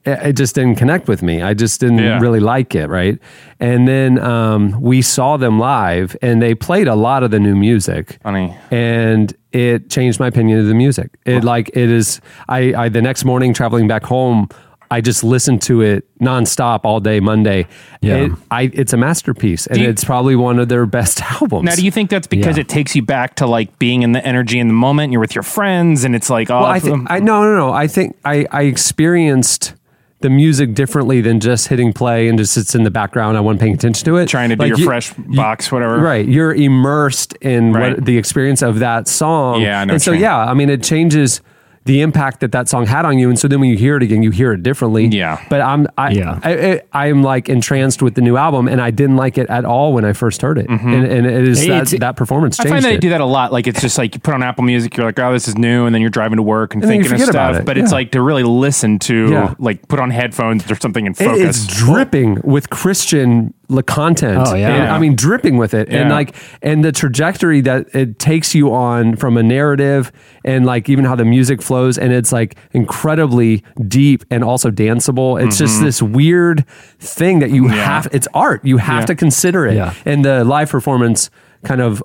it 0.07 0.33
just 0.35 0.55
didn't 0.55 0.77
connect 0.77 1.09
with 1.09 1.23
me. 1.23 1.42
I 1.42 1.53
just 1.55 1.81
didn't 1.81 1.99
Yeah. 1.99 2.21
really 2.21 2.40
like 2.40 2.75
it, 2.75 2.88
right? 2.88 3.19
And 3.61 3.87
then 3.88 4.19
um, 4.21 4.81
we 4.81 5.03
saw 5.03 5.37
them 5.37 5.59
live, 5.59 6.16
and 6.23 6.40
they 6.40 6.55
played 6.55 6.88
a 6.88 6.95
lot 6.95 7.23
of 7.23 7.31
the 7.31 7.40
new 7.40 7.57
music. 7.57 8.19
Funny. 8.23 8.57
and 8.71 9.35
it 9.53 9.88
changed 9.88 10.21
my 10.21 10.27
opinion 10.27 10.61
of 10.61 10.66
the 10.66 10.75
music. 10.75 11.11
It 11.25 11.42
like 11.42 11.71
it 11.71 11.90
is. 11.90 12.21
I, 12.49 12.75
I 12.75 12.88
the 12.90 13.01
next 13.03 13.25
morning 13.25 13.55
traveling 13.55 13.88
back 13.88 14.05
home. 14.05 14.49
I 14.88 15.01
just 15.01 15.25
listened 15.25 15.62
to 15.62 15.81
it 15.81 16.05
nonstop 16.21 16.83
all 16.85 17.01
day 17.01 17.19
Monday. 17.19 17.66
Yeah. 18.03 18.16
It, 18.27 18.33
I, 18.53 18.71
it's 18.73 18.92
a 18.92 18.97
masterpiece, 18.97 19.66
and 19.66 19.79
you- 19.79 19.88
it's 19.88 20.05
probably 20.05 20.37
one 20.37 20.61
of 20.61 20.69
their 20.69 20.87
best 20.87 21.21
albums. 21.42 21.64
Now, 21.64 21.75
do 21.75 21.85
you 21.85 21.90
think 21.90 22.09
that's 22.09 22.29
because 22.29 22.57
Yeah. 22.57 22.61
it 22.61 22.69
takes 22.69 22.95
you 22.95 23.03
back 23.03 23.35
to 23.37 23.49
like 23.49 23.77
being 23.81 24.03
in 24.03 24.12
the 24.12 24.25
energy 24.25 24.61
in 24.61 24.69
the 24.69 24.75
moment? 24.75 25.11
You're 25.11 25.21
with 25.23 25.35
your 25.35 25.42
friends, 25.42 26.05
and 26.05 26.14
it's 26.14 26.31
like, 26.31 26.51
oh, 26.53 26.61
Well, 26.61 26.66
I 26.71 26.79
think 26.79 26.95
um, 26.95 27.07
I 27.11 27.19
no 27.19 27.42
no 27.42 27.57
no. 27.57 27.73
I 27.73 27.88
think 27.88 28.16
I 28.25 28.47
I 28.53 28.62
experienced 28.64 29.75
the 30.20 30.31
music 30.31 30.74
differently 30.74 31.20
than 31.20 31.40
just 31.40 31.68
hitting 31.68 31.92
play 31.92 32.29
and 32.29 32.38
just 32.38 32.55
sits 32.55 32.74
in 32.74 32.85
the 32.85 32.90
background. 32.90 33.36
I 33.36 33.41
wasn't 33.41 33.61
paying 33.61 33.74
attention 33.74 34.05
to 34.07 34.16
it. 34.16 34.28
Trying 34.28 34.49
to 34.49 34.57
do 34.57 34.61
Like, 34.62 34.68
your 34.70 34.78
you- 34.78 34.86
fresh 34.86 35.12
box, 35.12 35.70
whatever. 35.70 35.99
Right. 35.99 36.26
You're 36.26 36.55
immersed 36.55 37.34
in 37.43 37.72
Right. 37.72 37.95
what 37.97 38.05
the 38.07 38.16
experience 38.16 38.62
of 38.62 38.78
that 38.78 39.09
song. 39.09 39.61
Yeah, 39.61 39.80
I 39.80 39.84
know 39.84 39.93
And 39.95 40.03
so, 40.03 40.12
yeah, 40.12 40.38
I 40.38 40.55
mean, 40.55 40.70
it 40.70 40.82
changes 40.82 41.43
the 41.87 42.03
impact 42.03 42.41
that 42.41 42.53
that 42.53 42.68
song 42.68 42.84
had 42.87 43.05
on 43.05 43.18
you. 43.18 43.28
And 43.30 43.39
so 43.39 43.49
then 43.49 43.61
when 43.61 43.70
you 43.70 43.76
hear 43.76 43.97
it 43.97 44.03
again, 44.03 44.22
you 44.22 44.30
hear 44.30 44.53
it 44.53 44.62
differently. 44.62 45.07
Yeah. 45.07 45.43
But 45.49 45.61
I'm, 45.61 45.87
I, 45.97 46.11
Yeah. 46.11 46.41
I, 46.43 46.82
I, 46.93 47.07
am 47.09 47.22
like 47.22 47.49
entranced 47.49 48.03
with 48.03 48.14
the 48.14 48.20
new 48.20 48.37
album 48.37 48.68
and 48.68 48.80
I 48.80 48.91
didn't 48.91 49.16
like 49.16 49.39
it 49.39 49.49
at 49.49 49.64
all 49.64 49.93
when 49.93 50.05
I 50.05 50.12
first 50.12 50.43
heard 50.43 50.59
it. 50.59 50.68
And, 50.68 50.80
and 51.07 51.26
it 51.26 51.49
is 51.49 51.66
that, 51.66 51.89
that 52.01 52.16
performance 52.16 52.59
Mm-hmm. 52.59 52.66
I 52.66 52.70
find 52.70 52.84
that 52.84 52.89
they 52.91 52.95
it. 52.97 53.01
do 53.01 53.09
that 53.11 53.20
a 53.20 53.24
lot. 53.24 53.53
Like 53.53 53.66
it's 53.66 53.80
just 53.80 53.99
like 53.99 54.14
you 54.14 54.20
put 54.20 54.34
on 54.34 54.43
Apple 54.43 54.64
Music, 54.64 54.97
you're 54.97 55.07
like, 55.07 55.18
oh, 55.18 55.32
this 55.32 55.49
is 55.49 55.57
new, 55.57 55.87
and 55.87 55.95
then 55.95 56.01
you're 56.03 56.11
driving 56.11 56.37
to 56.37 56.43
work 56.43 56.74
and, 56.74 56.82
And 56.82 56.91
thinking 56.91 57.12
of 57.12 57.20
stuff. 57.20 57.57
it. 57.57 57.64
But 57.64 57.78
it's 57.78 57.93
like 57.93 58.12
to 58.12 58.20
really 58.20 58.43
listen 58.43 58.99
to, 59.01 59.30
Yeah. 59.30 59.55
like 59.59 59.87
put 59.89 60.01
on 60.01 60.11
headphones 60.11 60.70
or 60.70 60.74
something 60.76 61.07
and 61.07 61.16
focus. 61.16 61.64
It's 61.66 61.66
dripping 61.78 62.41
with 62.45 62.68
Christian 62.70 63.55
la- 63.69 63.83
content. 63.83 64.39
Oh, 64.47 64.55
yeah. 64.55 64.69
And, 64.69 64.85
Yeah. 64.85 64.95
I 64.95 64.99
mean, 64.99 65.14
dripping 65.17 65.57
with 65.57 65.75
it, 65.75 65.89
and 65.89 66.11
like, 66.11 66.35
and 66.62 66.85
the 66.85 66.93
trajectory 66.93 67.61
that 67.62 67.87
it 67.95 68.19
takes 68.19 68.55
you 68.55 68.73
on 68.73 69.17
from 69.17 69.37
a 69.37 69.43
narrative, 69.43 70.12
and 70.45 70.64
like 70.67 70.89
even 70.89 71.05
how 71.05 71.14
the 71.17 71.25
music 71.25 71.62
flows, 71.62 71.99
and 71.99 72.12
it's 72.12 72.33
like 72.33 72.57
incredibly 72.73 73.62
deep 73.89 74.25
and 74.31 74.43
also 74.45 74.71
danceable. 74.71 75.43
It's 75.43 75.59
just 75.59 75.81
this 75.83 76.01
weird 76.03 76.64
thing 76.99 77.41
that 77.41 77.51
you 77.51 77.62
Mm-hmm. 77.64 77.75
Yeah. 77.75 77.85
have. 77.85 78.09
It's 78.12 78.29
art. 78.35 78.64
You 78.64 78.77
have 78.79 79.03
Yeah. 79.03 79.07
to 79.07 79.14
consider 79.14 79.67
it, 79.67 79.75
Yeah. 79.77 79.93
and 80.05 80.25
the 80.25 80.45
live 80.45 80.71
performance 80.71 81.31
kind 81.64 81.81
of 81.81 82.03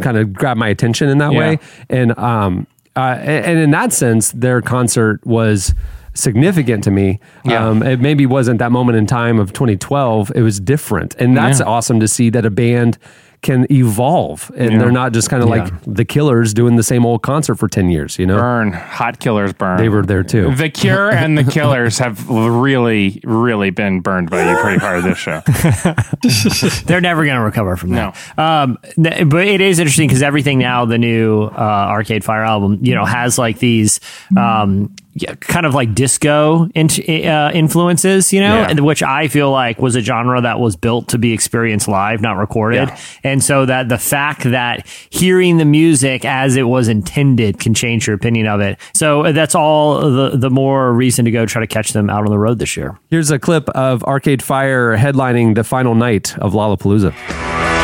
kind 0.00 0.16
of 0.16 0.32
grabbed 0.32 0.58
my 0.58 0.68
attention 0.68 1.08
in 1.08 1.18
that 1.18 1.32
Yeah. 1.32 1.38
way, 1.38 1.58
and 1.88 2.18
um, 2.18 2.66
uh, 2.96 3.16
and 3.20 3.44
and 3.46 3.58
in 3.60 3.70
that 3.70 3.92
sense, 3.92 4.32
their 4.32 4.60
concert 4.60 5.24
was 5.26 5.74
significant 6.18 6.84
to 6.84 6.90
me. 6.90 7.20
Yeah. 7.44 7.66
Um, 7.68 7.82
it 7.82 8.00
maybe 8.00 8.26
wasn't 8.26 8.58
that 8.58 8.72
moment 8.72 8.98
in 8.98 9.06
time 9.06 9.38
of 9.38 9.52
2012. 9.52 10.32
It 10.34 10.42
was 10.42 10.60
different, 10.60 11.14
and 11.16 11.36
that's 11.36 11.60
Yeah. 11.60 11.66
awesome 11.66 12.00
to 12.00 12.08
see 12.08 12.30
that 12.30 12.44
a 12.44 12.50
band 12.50 12.98
can 13.40 13.66
evolve 13.70 14.50
and 14.56 14.72
Yeah. 14.72 14.78
they're 14.78 14.90
not 14.90 15.12
just 15.12 15.30
kind 15.30 15.44
of 15.44 15.48
Yeah. 15.48 15.62
like 15.62 15.72
the 15.86 16.04
Killers 16.04 16.52
doing 16.52 16.74
the 16.74 16.82
same 16.82 17.06
old 17.06 17.22
concert 17.22 17.54
for 17.54 17.68
10 17.68 17.88
years. 17.88 18.18
You 18.18 18.26
know, 18.26 18.36
burn. 18.36 18.72
Hot 18.72 19.20
killers 19.20 19.52
burn. 19.52 19.76
they 19.78 19.88
were 19.88 20.02
there 20.02 20.24
too. 20.24 20.52
The 20.56 20.68
Cure 20.68 21.10
and 21.10 21.38
the 21.38 21.44
Killers 21.44 22.00
have 22.00 22.28
really, 22.28 23.20
really 23.22 23.70
been 23.70 24.00
burned 24.00 24.28
by 24.28 24.42
you 24.50 24.56
pretty 24.58 24.78
hard 24.80 25.04
this 25.04 25.18
show. 25.18 25.40
They're 26.86 27.00
never 27.00 27.24
going 27.24 27.36
to 27.36 27.42
recover 27.44 27.76
from 27.76 27.90
that. 27.90 28.16
Um, 28.36 28.76
th- 29.00 29.28
but 29.28 29.46
it 29.46 29.60
is 29.60 29.78
interesting 29.78 30.08
because 30.08 30.22
everything 30.22 30.58
now, 30.58 30.84
the 30.84 30.98
new 30.98 31.44
uh, 31.44 31.86
Arcade 31.90 32.24
Fire 32.24 32.42
album, 32.44 32.78
you 32.82 32.96
know, 32.96 33.04
has 33.04 33.38
like 33.38 33.60
these 33.60 34.00
um, 34.36 34.90
yeah, 35.07 35.07
kind 35.40 35.66
of 35.66 35.74
like 35.74 35.94
disco 35.94 36.68
in- 36.74 36.88
uh, 37.26 37.50
influences, 37.52 38.32
you 38.32 38.40
know, 38.40 38.60
Yeah. 38.60 38.68
and 38.70 38.80
which 38.80 39.02
I 39.02 39.28
feel 39.28 39.50
like 39.50 39.80
was 39.80 39.96
a 39.96 40.00
genre 40.00 40.40
that 40.40 40.60
was 40.60 40.76
built 40.76 41.08
to 41.08 41.18
be 41.18 41.32
experienced 41.32 41.88
live, 41.88 42.20
not 42.20 42.36
recorded. 42.36 42.88
Yeah. 42.88 42.96
And 43.24 43.42
so 43.42 43.66
that 43.66 43.88
the 43.88 43.98
fact 43.98 44.44
that 44.44 44.86
hearing 45.10 45.56
the 45.58 45.64
music 45.64 46.24
as 46.24 46.56
it 46.56 46.68
was 46.68 46.88
intended 46.88 47.58
can 47.58 47.74
change 47.74 48.06
your 48.06 48.14
opinion 48.14 48.46
of 48.46 48.60
it. 48.60 48.78
So 48.94 49.32
that's 49.32 49.54
all 49.54 50.00
the, 50.10 50.36
the 50.36 50.50
more 50.50 50.92
reason 50.92 51.24
to 51.24 51.30
go 51.30 51.46
try 51.46 51.60
to 51.60 51.66
catch 51.66 51.92
them 51.92 52.08
out 52.10 52.24
on 52.24 52.30
the 52.30 52.38
road 52.38 52.58
this 52.58 52.76
year. 52.76 52.96
Here's 53.10 53.30
a 53.30 53.38
clip 53.38 53.68
of 53.70 54.04
Arcade 54.04 54.42
Fire 54.42 54.96
headlining 54.96 55.54
the 55.56 55.64
final 55.64 55.94
night 55.94 56.38
of 56.38 56.52
Lollapalooza. 56.52 57.77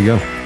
You 0.00 0.06
go. 0.06 0.40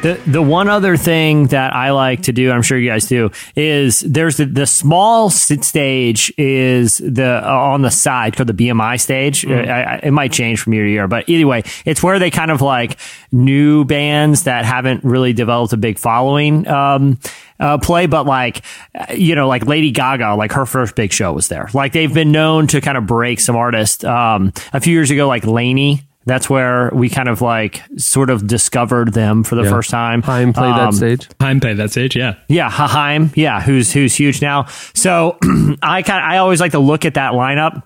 The 0.00 0.18
the 0.26 0.40
one 0.40 0.68
other 0.68 0.96
thing 0.96 1.48
that 1.48 1.74
I 1.74 1.90
like 1.90 2.22
to 2.22 2.32
do, 2.32 2.50
I'm 2.50 2.62
sure 2.62 2.78
you 2.78 2.88
guys 2.88 3.06
do, 3.06 3.30
is 3.54 4.00
there's 4.00 4.38
the, 4.38 4.46
the 4.46 4.64
small 4.64 5.28
stage 5.28 6.32
is 6.38 6.98
the 6.98 7.42
uh, 7.44 7.50
on 7.50 7.82
the 7.82 7.90
side 7.90 8.34
called 8.34 8.46
the 8.46 8.54
BMI 8.54 8.98
stage. 8.98 9.44
Uh, 9.44 9.54
I, 9.54 9.80
I, 9.80 10.00
it 10.04 10.10
might 10.12 10.32
change 10.32 10.62
from 10.62 10.72
year 10.72 10.84
to 10.84 10.90
year, 10.90 11.06
but 11.06 11.28
either 11.28 11.46
way, 11.46 11.64
it's 11.84 12.02
where 12.02 12.18
they 12.18 12.30
kind 12.30 12.50
of 12.50 12.62
like 12.62 12.98
new 13.30 13.84
bands 13.84 14.44
that 14.44 14.64
haven't 14.64 15.04
really 15.04 15.34
developed 15.34 15.74
a 15.74 15.76
big 15.76 15.98
following. 15.98 16.66
Um, 16.66 17.18
uh, 17.60 17.76
play, 17.76 18.06
but 18.06 18.24
like, 18.24 18.62
uh, 18.94 19.12
you 19.12 19.34
know, 19.34 19.48
like 19.48 19.66
Lady 19.66 19.90
Gaga, 19.90 20.36
like 20.36 20.52
her 20.52 20.64
first 20.64 20.94
big 20.94 21.12
show 21.12 21.34
was 21.34 21.48
there. 21.48 21.68
Like 21.74 21.92
they've 21.92 22.14
been 22.14 22.32
known 22.32 22.68
to 22.68 22.80
kind 22.80 22.96
of 22.96 23.04
break 23.04 23.40
some 23.40 23.56
artists. 23.56 24.02
Um, 24.04 24.54
a 24.72 24.80
few 24.80 24.94
years 24.94 25.10
ago, 25.10 25.28
like 25.28 25.44
LANY, 25.44 26.08
that's 26.28 26.48
where 26.48 26.90
we 26.92 27.08
kind 27.08 27.28
of 27.28 27.40
like 27.42 27.82
sort 27.96 28.30
of 28.30 28.46
discovered 28.46 29.12
them 29.12 29.42
for 29.44 29.54
the 29.54 29.62
Yeah. 29.62 29.70
first 29.70 29.90
time. 29.90 30.22
Haim 30.22 30.52
played 30.52 30.74
that 30.74 30.88
Um, 30.88 30.92
stage. 30.92 31.28
Time 31.40 31.58
played 31.60 31.78
that 31.78 31.90
stage, 31.90 32.14
yeah. 32.14 32.34
Yeah, 32.48 32.70
Haim, 32.70 33.30
yeah, 33.34 33.60
who's 33.60 33.92
who's 33.92 34.14
huge 34.14 34.40
now. 34.42 34.66
So 34.94 35.38
I 35.82 36.02
kind 36.02 36.22
I 36.24 36.38
always 36.38 36.60
like 36.60 36.72
to 36.72 36.78
look 36.78 37.04
at 37.04 37.14
that 37.14 37.32
lineup 37.32 37.82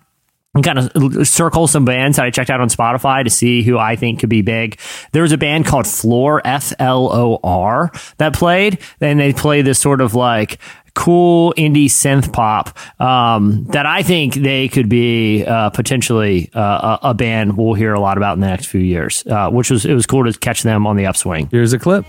and 0.54 0.62
kind 0.62 0.78
of 0.78 1.26
circle 1.26 1.66
some 1.66 1.86
bands 1.86 2.18
that 2.18 2.26
I 2.26 2.30
checked 2.30 2.50
out 2.50 2.60
on 2.60 2.68
Spotify 2.68 3.24
to 3.24 3.30
see 3.30 3.62
who 3.62 3.78
I 3.78 3.96
think 3.96 4.20
could 4.20 4.28
be 4.28 4.42
big. 4.42 4.78
There 5.12 5.22
was 5.22 5.32
a 5.32 5.38
band 5.38 5.64
called 5.64 5.86
Flor 5.86 6.42
F 6.44 6.74
L 6.78 7.08
O 7.10 7.38
R 7.42 7.90
that 8.18 8.34
played, 8.34 8.78
and 9.00 9.18
they 9.18 9.32
play 9.32 9.62
this 9.62 9.78
sort 9.78 10.02
of 10.02 10.14
like 10.14 10.58
cool 10.94 11.54
indie 11.56 11.86
synth 11.86 12.32
pop 12.32 12.76
um, 13.00 13.64
that 13.66 13.86
I 13.86 14.02
think 14.02 14.34
they 14.34 14.68
could 14.68 14.88
be 14.88 15.44
uh, 15.44 15.70
potentially 15.70 16.50
uh, 16.54 16.98
a, 17.02 17.10
a 17.10 17.14
band 17.14 17.56
we'll 17.56 17.74
hear 17.74 17.94
a 17.94 18.00
lot 18.00 18.16
about 18.16 18.34
in 18.34 18.40
the 18.40 18.48
next 18.48 18.66
few 18.66 18.80
years. 18.80 19.26
Uh, 19.26 19.50
which 19.50 19.70
was 19.70 19.84
it 19.84 19.94
was 19.94 20.06
cool 20.06 20.24
to 20.24 20.38
catch 20.38 20.62
them 20.62 20.86
on 20.86 20.96
the 20.96 21.06
upswing. 21.06 21.48
Here's 21.50 21.72
a 21.72 21.78
clip. 21.78 22.04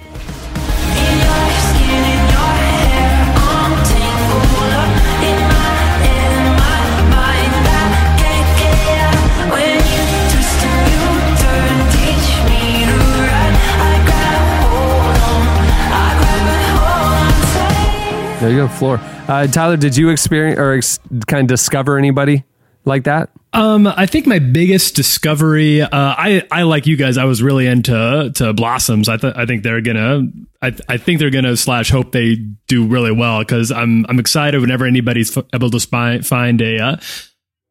There 18.44 18.52
you 18.52 18.58
go, 18.58 18.68
Flor. 18.68 19.00
Uh, 19.30 19.48
Tyler, 19.48 19.78
did 19.78 19.96
you 19.96 20.10
experience 20.10 20.60
or 20.60 20.74
ex- 20.74 21.00
kind 21.28 21.44
of 21.44 21.48
discover 21.48 21.98
anybody 21.98 22.44
like 22.84 23.06
that? 23.06 23.30
Um, 23.54 23.88
I 23.88 24.06
think 24.06 24.28
my 24.28 24.40
biggest 24.40 24.98
discovery, 24.98 25.82
uh, 25.82 25.88
I, 25.94 26.46
I 26.52 26.64
like 26.64 26.86
you 26.86 26.98
guys. 26.98 27.18
I 27.18 27.24
was 27.24 27.42
really 27.42 27.68
into 27.68 28.34
to 28.36 28.52
Blossoms. 28.52 29.08
I 29.08 29.16
th- 29.16 29.36
I 29.38 29.46
think 29.46 29.64
they're 29.64 29.80
gonna, 29.80 30.24
I, 30.62 30.76
I 30.90 30.98
think 30.98 31.20
they're 31.20 31.30
gonna 31.30 31.56
slash 31.56 31.90
hope 31.90 32.12
they 32.12 32.36
do 32.68 32.86
really 32.86 33.14
well 33.14 33.40
because 33.40 33.72
I'm 33.72 34.06
I'm 34.10 34.20
excited 34.20 34.60
whenever 34.60 34.86
anybody's 34.86 35.38
f- 35.38 35.46
able 35.54 35.70
to 35.70 35.80
spy, 35.80 36.20
find 36.20 36.62
a 36.62 36.80
uh, 36.80 36.98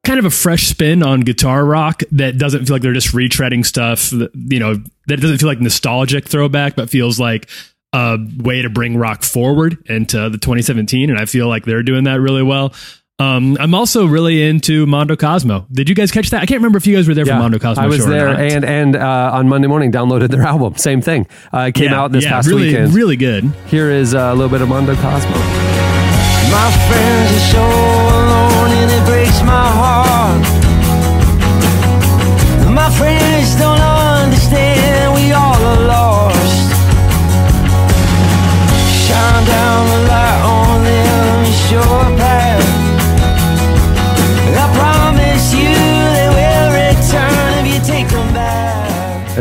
kind 0.06 0.18
of 0.18 0.24
a 0.24 0.30
fresh 0.30 0.68
spin 0.68 1.02
on 1.02 1.20
guitar 1.20 1.66
rock 1.66 2.02
that 2.12 2.38
doesn't 2.38 2.64
feel 2.64 2.76
like 2.76 2.82
they're 2.82 2.94
just 2.94 3.14
retreading 3.14 3.66
stuff. 3.66 4.08
That, 4.08 4.30
you 4.34 4.58
know, 4.58 4.82
that 5.08 5.20
doesn't 5.20 5.36
feel 5.36 5.48
like 5.48 5.60
nostalgic 5.60 6.26
throwback, 6.28 6.76
but 6.76 6.88
feels 6.88 7.20
like 7.20 7.50
a 7.92 8.18
way 8.38 8.62
to 8.62 8.70
bring 8.70 8.96
rock 8.96 9.22
forward 9.22 9.78
into 9.86 10.30
the 10.30 10.38
2017. 10.38 11.10
And 11.10 11.18
I 11.18 11.26
feel 11.26 11.48
like 11.48 11.64
they're 11.64 11.82
doing 11.82 12.04
that 12.04 12.20
really 12.20 12.42
well. 12.42 12.72
Um, 13.18 13.56
I'm 13.60 13.74
also 13.74 14.06
really 14.06 14.42
into 14.42 14.86
Mondo 14.86 15.14
Cosmo. 15.14 15.66
Did 15.70 15.88
you 15.88 15.94
guys 15.94 16.10
catch 16.10 16.30
that? 16.30 16.42
I 16.42 16.46
can't 16.46 16.58
remember 16.58 16.78
if 16.78 16.86
you 16.86 16.96
guys 16.96 17.06
were 17.06 17.14
there 17.14 17.26
for 17.26 17.34
Mondo 17.34 17.58
Cosmo. 17.58 17.84
I 17.84 17.86
was 17.86 17.98
show 17.98 18.06
or 18.06 18.10
there 18.10 18.28
not. 18.28 18.40
and 18.40 18.64
and 18.64 18.96
uh, 18.96 19.30
on 19.34 19.48
Monday 19.48 19.68
morning 19.68 19.92
downloaded 19.92 20.30
their 20.30 20.42
album. 20.42 20.76
Same 20.76 21.00
thing. 21.02 21.28
Uh, 21.52 21.66
it 21.68 21.74
came 21.74 21.90
yeah, 21.90 22.00
out 22.00 22.10
this 22.10 22.24
yeah, 22.24 22.30
past 22.30 22.48
really, 22.48 22.68
weekend. 22.68 22.94
Really 22.94 23.16
good. 23.16 23.44
Here 23.66 23.90
is 23.90 24.14
uh, 24.14 24.18
a 24.18 24.34
little 24.34 24.50
bit 24.50 24.60
of 24.60 24.68
Mondo 24.68 24.96
Cosmo. 24.96 25.30
My 26.50 26.70
friends 26.88 27.32
are 27.32 27.46
so 27.52 27.62
alone 27.62 28.70
and 28.72 28.90
it 28.90 29.04
breaks 29.06 29.40
my 29.42 29.68
heart. 29.70 30.42
My 32.74 32.90
friends 32.98 33.54
don't 33.56 33.78
understand 33.78 34.01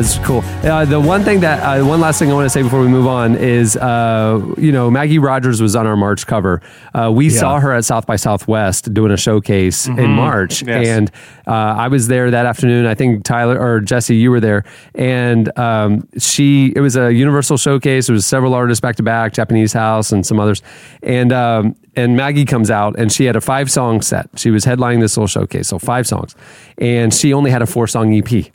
That's 0.02 0.18
cool. 0.26 0.39
Uh, 0.64 0.84
the 0.84 0.99
one 0.99 1.22
thing 1.24 1.41
that, 1.41 1.60
uh, 1.62 1.86
one 1.86 1.99
last 2.02 2.18
thing 2.18 2.32
I 2.32 2.34
want 2.34 2.45
to 2.45 2.49
say 2.49 2.64
before 2.64 2.82
we 2.82 2.88
move 2.88 3.06
on 3.06 3.36
is, 3.36 3.78
uh, 3.78 4.43
you 4.58 4.72
know, 4.72 4.89
Maggie 4.89 5.20
Rogers 5.20 5.62
was 5.62 5.76
on 5.76 5.86
our 5.86 5.95
March 5.95 6.26
cover. 6.26 6.60
Uh, 6.95 7.12
we 7.14 7.30
saw 7.30 7.60
her 7.60 7.72
at 7.72 7.86
South 7.86 8.08
by 8.08 8.16
Southwest 8.16 8.91
doing 8.95 9.12
a 9.12 9.18
showcase 9.18 9.86
in 9.86 10.10
March, 10.10 10.64
Yes. 10.64 10.88
and 10.88 11.12
uh, 11.45 11.52
I 11.52 11.88
was 11.88 12.08
there 12.08 12.32
that 12.32 12.47
afternoon. 12.47 12.88
I 12.88 12.95
think 12.95 13.24
Tyler 13.24 13.60
or 13.62 13.80
Jesse, 13.80 14.16
you 14.16 14.32
were 14.32 14.39
there, 14.39 14.64
and 14.95 15.56
um, 15.60 16.08
she. 16.18 16.74
It 16.76 16.80
was 16.82 16.95
a 16.97 17.14
Universal 17.14 17.58
showcase. 17.58 18.08
There 18.08 18.16
was 18.16 18.26
several 18.26 18.56
artists 18.56 18.82
back 18.82 18.95
to 18.95 19.04
back, 19.04 19.34
Japanese 19.34 19.72
House, 19.72 20.12
and 20.12 20.26
some 20.26 20.39
others, 20.39 20.64
and 21.04 21.32
um, 21.32 21.76
and 21.95 22.16
Maggie 22.18 22.45
comes 22.45 22.72
out, 22.72 22.97
and 22.97 23.12
she 23.12 23.26
had 23.26 23.36
a 23.36 23.41
five 23.41 23.70
song 23.70 24.02
set. 24.02 24.30
She 24.36 24.49
was 24.49 24.66
headlining 24.66 24.99
this 24.99 25.16
little 25.16 25.28
showcase, 25.28 25.68
so 25.68 25.78
five 25.78 26.08
songs, 26.08 26.36
and 26.80 27.14
she 27.14 27.34
only 27.34 27.52
had 27.52 27.62
a 27.62 27.68
four 27.68 27.86
song 27.86 28.12
EP 28.16 28.52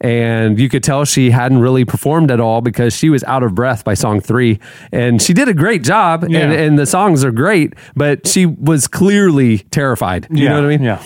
and 0.00 0.58
you 0.58 0.68
could 0.68 0.82
tell 0.82 1.04
she 1.04 1.30
hadn't 1.30 1.58
really 1.58 1.84
performed 1.84 2.30
at 2.30 2.40
all 2.40 2.60
because 2.62 2.94
she 2.94 3.10
was 3.10 3.22
out 3.24 3.42
of 3.42 3.54
breath 3.54 3.84
by 3.84 3.94
song 3.94 4.20
three 4.20 4.58
and 4.92 5.20
she 5.20 5.32
did 5.34 5.48
a 5.48 5.54
great 5.54 5.82
job 5.82 6.22
and, 6.24 6.32
Yeah. 6.32 6.50
and 6.50 6.78
the 6.78 6.86
songs 6.86 7.22
are 7.24 7.30
great 7.32 7.74
but 7.94 8.26
she 8.26 8.46
was 8.46 8.88
clearly 8.88 9.58
terrified 9.70 10.26
you 10.30 10.48
know 10.48 10.54
what 10.56 10.64
i 10.64 10.68
mean 10.68 10.82
Yeah. 10.82 11.02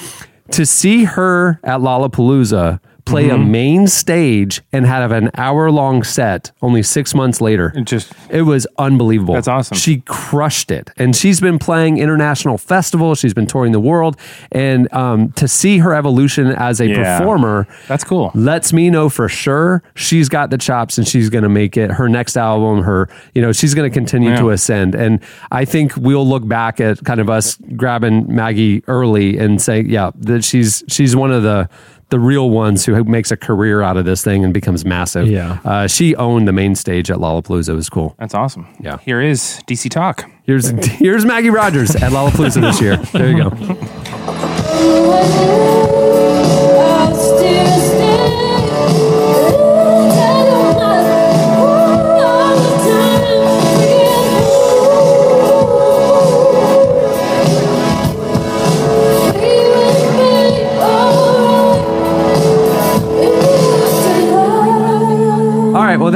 to 0.53 0.65
see 0.65 1.05
her 1.05 1.59
at 1.65 1.81
lollapalooza 1.81 2.79
play 3.05 3.25
Mm-hmm. 3.25 3.43
a 3.43 3.45
main 3.45 3.87
stage 3.87 4.63
and 4.73 4.87
have 4.87 5.13
an 5.13 5.31
hour 5.37 5.71
long 5.71 6.03
set 6.03 6.51
only 6.63 6.83
six 6.83 7.15
months 7.15 7.41
later 7.41 7.73
It 7.77 7.85
just 7.85 8.13
it 8.31 8.43
was 8.43 8.67
unbelievable. 8.79 9.35
That's 9.35 9.49
awesome. 9.49 9.77
She 9.77 10.03
crushed 10.07 10.71
it, 10.71 10.91
and 10.97 11.15
she's 11.15 11.41
been 11.41 11.59
playing 11.59 11.99
international 11.99 12.57
festivals. 12.59 13.19
She's 13.19 13.35
been 13.35 13.47
touring 13.47 13.73
the 13.73 13.81
world, 13.81 14.17
and 14.53 14.93
um, 14.93 15.33
to 15.33 15.47
see 15.49 15.79
her 15.79 15.95
evolution 15.95 16.47
as 16.49 16.81
a 16.81 16.89
Yeah. 16.89 17.19
performer, 17.19 17.67
That's 17.89 18.05
cool. 18.05 18.31
Lets 18.35 18.73
me 18.73 18.89
know 18.91 19.09
for 19.09 19.29
sure 19.29 19.83
she's 19.95 20.29
got 20.29 20.51
the 20.51 20.59
chops, 20.59 20.97
and 20.99 21.07
she's 21.07 21.29
going 21.31 21.45
to 21.45 21.49
make 21.51 21.77
it. 21.77 21.91
Her 21.93 22.09
next 22.09 22.37
album, 22.37 22.83
her 22.85 23.09
you 23.35 23.43
know, 23.43 23.53
she's 23.53 23.75
going 23.75 23.91
to 23.91 23.95
continue 23.95 24.31
Yeah. 24.31 24.41
to 24.41 24.51
ascend, 24.51 24.95
and 24.95 25.21
I 25.53 25.65
think 25.67 25.95
we'll 25.97 26.27
look 26.27 26.47
back 26.49 26.81
at 26.81 27.05
kind 27.05 27.21
of 27.21 27.29
us 27.29 27.59
grabbing 27.77 28.35
Maggie 28.35 28.83
early 28.89 29.37
and 29.39 29.61
say, 29.61 29.83
yeah, 29.83 30.11
that 30.21 30.43
she's 30.45 30.83
she's 30.89 31.15
one 31.15 31.31
of 31.33 31.43
the. 31.43 31.69
The 32.11 32.21
real 32.21 32.51
ones 32.51 32.85
who 32.85 33.03
makes 33.05 33.31
a 33.31 33.37
career 33.37 33.83
out 33.83 33.97
of 33.97 34.05
this 34.05 34.23
thing 34.23 34.45
and 34.45 34.53
becomes 34.55 34.85
massive. 34.85 35.29
Yeah. 35.29 35.59
uh, 35.65 35.87
she 35.87 36.15
owned 36.17 36.47
the 36.47 36.53
main 36.53 36.75
stage 36.75 37.11
at 37.11 37.19
Lollapalooza. 37.19 37.71
It 37.71 37.75
was 37.75 37.89
cool. 37.89 38.15
That's 38.19 38.35
awesome. 38.35 38.67
Yeah. 38.81 38.99
Here 38.99 39.21
is 39.21 39.61
DC 39.67 39.91
Talk. 39.91 40.31
Here's 40.45 40.69
here's 40.99 41.25
Maggie 41.25 41.51
Rogers 41.51 41.95
at 41.97 42.13
Lollapalooza 42.13 42.61
this 42.61 42.81
year. 42.81 42.97
There 42.97 43.31
you 43.31 43.51
go. 43.51 45.65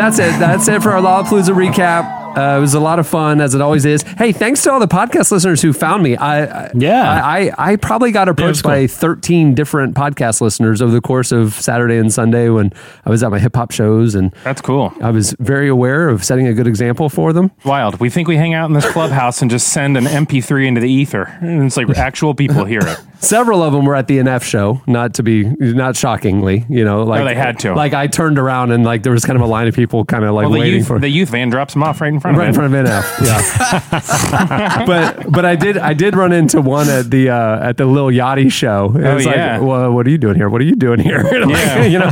that's 0.09 0.19
it. 0.21 0.39
That's 0.39 0.69
it 0.69 0.83
for 0.83 0.93
our 0.93 1.03
Lollapalooza 1.03 1.51
recap. 1.51 2.18
Uh, 2.39 2.57
it 2.57 2.61
was 2.61 2.75
a 2.75 2.81
lot 2.81 3.01
of 3.01 3.07
fun, 3.07 3.41
as 3.41 3.55
it 3.55 3.61
always 3.61 3.85
is. 3.85 4.03
Hey, 4.03 4.31
thanks 4.31 4.63
to 4.63 4.71
all 4.71 4.79
the 4.79 4.87
podcast 4.87 5.33
listeners 5.33 5.61
who 5.61 5.73
found 5.73 6.05
me. 6.05 6.17
I, 6.17 6.67
I 6.67 6.71
Yeah. 6.73 7.23
I, 7.25 7.39
I, 7.41 7.73
I 7.73 7.77
probably 7.77 8.13
got 8.13 8.29
approached 8.29 8.63
cool. 8.63 8.71
by 8.71 8.87
13 8.87 9.55
different 9.55 9.97
podcast 9.97 10.41
listeners 10.41 10.81
over 10.81 10.93
the 10.93 11.01
course 11.01 11.33
of 11.33 11.55
Saturday 11.55 11.97
and 11.97 12.13
Sunday 12.13 12.49
when 12.49 12.73
I 13.05 13.11
was 13.11 13.25
at 13.25 13.31
my 13.33 13.41
hip 13.41 13.57
hop 13.57 13.73
shows, 13.73 14.15
and 14.15 14.31
That's 14.45 14.61
cool. 14.61 14.95
I 15.03 15.11
was 15.11 15.35
very 15.41 15.69
aware 15.69 16.09
of 16.09 16.25
setting 16.25 16.47
a 16.47 16.55
good 16.55 16.69
example 16.69 17.09
for 17.09 17.33
them. 17.33 17.51
Wild. 17.65 17.99
We 17.99 18.09
think 18.09 18.29
we 18.29 18.37
hang 18.37 18.55
out 18.55 18.67
in 18.67 18.75
this 18.75 18.89
clubhouse 18.89 19.43
and 19.43 19.51
just 19.51 19.69
send 19.69 19.97
an 19.97 20.05
MP3 20.05 20.67
into 20.67 20.81
the 20.81 20.91
ether. 20.91 21.25
And 21.41 21.65
it's 21.65 21.77
like 21.77 21.89
actual 21.91 22.35
people 22.35 22.65
hear 22.65 22.81
it. 22.83 22.99
Several 23.21 23.65
of 23.65 23.73
them 23.73 23.85
were 23.85 23.97
at 23.97 24.07
the 24.07 24.19
NF 24.19 24.45
show, 24.45 24.81
not 24.87 25.15
to 25.15 25.25
be, 25.25 25.43
not 25.45 25.97
shockingly, 25.97 26.65
you 26.69 26.85
know, 26.85 27.03
like 27.03 27.25
they 27.25 27.35
had 27.35 27.59
to. 27.61 27.75
Like 27.75 27.93
I 27.93 28.07
turned 28.07 28.39
around 28.39 28.71
and 28.71 28.85
like 28.85 29.03
there 29.03 29.13
was 29.13 29.25
kind 29.25 29.37
of 29.37 29.43
a 29.43 29.47
line 29.47 29.67
of 29.67 29.75
people 29.75 30.05
kind 30.05 30.25
of 30.25 30.35
like 30.35 30.45
Well, 30.45 30.53
the 30.53 30.61
waiting 30.61 30.79
youth, 30.79 30.87
for 30.87 31.01
the 31.01 31.09
youth 31.09 31.31
van 31.31 31.51
drops 31.51 31.75
them 31.75 31.83
off 31.83 32.01
right 32.01 32.13
in 32.13 32.21
front 32.21 32.28
right 32.37 32.49
in 32.49 32.51
of 32.51 32.55
it. 32.55 32.69
front 32.71 32.75
of 32.75 32.87
NF. 32.87 33.05
Yeah, 33.29 34.85
but 34.87 35.31
but 35.31 35.45
I 35.45 35.57
did 35.57 35.79
I 35.79 35.95
did 35.95 36.17
run 36.17 36.33
into 36.33 36.61
one 36.61 36.89
at 36.89 37.11
the 37.11 37.31
uh, 37.31 37.69
at 37.69 37.77
the 37.77 37.87
Lil 37.87 38.07
Yachty 38.09 38.51
show. 38.51 38.93
It 38.97 39.05
Oh, 39.05 39.15
was 39.15 39.25
yeah. 39.27 39.59
like, 39.59 39.67
well, 39.67 39.93
what 39.93 40.07
are 40.07 40.11
you 40.11 40.19
doing 40.19 40.37
here? 40.37 40.49
What 40.49 40.61
are 40.61 40.65
you 40.65 40.77
doing 40.77 41.01
here? 41.01 41.23
Like, 41.49 41.49
Yeah. 41.49 41.85
you 41.85 41.99
know. 41.99 42.11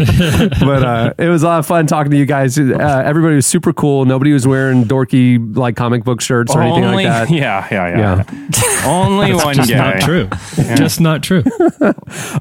But 0.61 0.83
uh, 0.83 1.14
it 1.19 1.29
was 1.29 1.43
a 1.43 1.47
lot 1.47 1.59
of 1.59 1.67
fun 1.67 1.87
talking 1.87 2.11
to 2.11 2.17
you 2.17 2.27
guys. 2.27 2.59
Uh, 2.59 3.03
everybody 3.05 3.35
was 3.35 3.47
super 3.47 3.73
cool. 3.73 4.05
Nobody 4.05 4.33
was 4.33 4.47
wearing 4.47 4.85
dorky 4.85 5.55
like 5.57 5.77
comic 5.77 6.05
book 6.05 6.21
shirts 6.21 6.55
or 6.55 6.62
anything 6.62 6.85
like 6.85 7.07
that. 7.07 7.31
yeah, 7.31 7.67
yeah, 7.71 8.25
yeah. 8.25 8.87
Only 8.87 9.35
one 9.35 9.55
Just 9.55 9.71
guy. 9.71 9.95
not 9.95 10.01
true. 10.01 10.29
Just 10.77 11.01
not 11.01 11.23
true. 11.23 11.43
Um, 11.81 11.93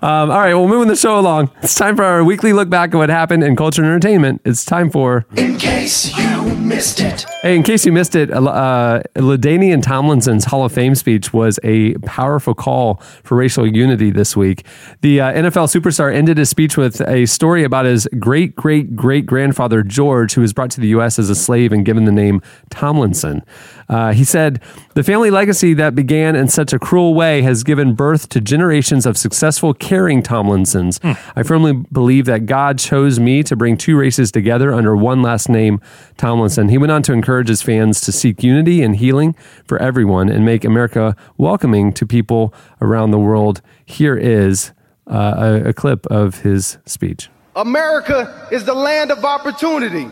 all 0.01 0.27
right, 0.39 0.53
well, 0.53 0.67
moving 0.67 0.87
the 0.87 0.95
show 0.95 1.19
along. 1.19 1.49
It's 1.61 1.75
time 1.75 1.95
for 1.95 2.03
our 2.03 2.23
weekly 2.23 2.53
look 2.53 2.69
back 2.69 2.93
at 2.93 2.97
what 2.97 3.09
happened 3.09 3.43
in 3.43 3.55
culture 3.55 3.81
and 3.81 3.89
entertainment. 3.91 4.41
It's 4.45 4.63
time 4.65 4.89
for 4.89 5.25
In 5.35 5.57
case 5.57 6.15
you 6.17 6.55
missed 6.55 6.99
it. 6.99 7.25
Hey, 7.41 7.54
in 7.55 7.63
case 7.63 7.85
you 7.85 7.91
missed 7.93 8.15
it, 8.15 8.29
uh, 8.31 9.01
LaDainian 9.15 9.81
Tomlinson's 9.81 10.43
Hall 10.43 10.65
of 10.65 10.73
Fame 10.73 10.93
speech 10.93 11.31
was 11.31 11.57
a 11.63 11.93
powerful 11.99 12.53
call 12.53 12.95
for 13.23 13.35
racial 13.37 13.65
unity 13.65 14.11
this 14.11 14.35
week. 14.35 14.65
The 15.01 15.21
uh, 15.21 15.31
NFL 15.31 15.73
superstar 15.73 16.13
ended 16.13 16.37
his 16.37 16.49
speech 16.49 16.75
with 16.75 16.99
a 17.07 17.25
story 17.25 17.63
about 17.63 17.85
his 17.85 18.07
great 18.19 18.55
great 18.55 18.95
great 18.95 19.25
grandfather 19.25 19.83
George, 19.83 20.33
who 20.33 20.41
was 20.41 20.51
brought 20.51 20.69
to 20.71 20.81
the 20.81 20.89
U.S. 20.89 21.17
as 21.17 21.29
a 21.29 21.35
slave 21.35 21.71
and 21.71 21.85
given 21.85 22.03
the 22.03 22.11
name 22.11 22.41
Tomlinson. 22.69 23.41
Uh, 23.87 24.13
he 24.13 24.23
said, 24.23 24.61
The 24.95 25.03
family 25.03 25.29
legacy 25.29 25.73
that 25.75 25.95
began 25.95 26.35
in 26.35 26.47
such 26.47 26.73
a 26.73 26.79
cruel 26.79 27.13
way 27.13 27.41
has 27.41 27.63
given 27.63 27.93
birth 27.93 28.29
to 28.29 28.41
generations 28.41 29.05
of 29.05 29.17
successful, 29.17 29.73
caring 29.73 30.23
Tomlinsons. 30.23 30.99
I 31.35 31.43
firmly 31.43 31.73
believe 31.91 32.25
that 32.25 32.45
God 32.45 32.79
chose 32.79 33.19
me 33.19 33.43
to 33.43 33.55
bring 33.55 33.77
two 33.77 33.97
races 33.97 34.31
together 34.31 34.73
under 34.73 34.95
one 34.95 35.21
last 35.21 35.49
name, 35.49 35.81
Tomlinson. 36.17 36.69
He 36.69 36.77
went 36.77 36.91
on 36.91 37.03
to 37.03 37.13
encourage 37.13 37.47
his 37.47 37.61
fans 37.61 38.01
to 38.01 38.11
seek 38.11 38.43
unity 38.43 38.81
and 38.81 38.95
healing 38.95 39.35
for 39.65 39.77
everyone 39.79 40.29
and 40.29 40.45
make 40.45 40.65
America 40.65 41.15
welcoming 41.37 41.93
to 41.93 42.05
people 42.05 42.53
around 42.81 43.11
the 43.11 43.19
world. 43.19 43.61
Here 43.85 44.17
is 44.17 44.71
uh, 45.07 45.61
a, 45.65 45.69
a 45.69 45.73
clip 45.73 46.05
of 46.07 46.41
his 46.41 46.77
speech. 46.85 47.29
America 47.55 48.47
is 48.51 48.65
the 48.65 48.73
land 48.73 49.11
of 49.11 49.23
opportunity. 49.23 50.09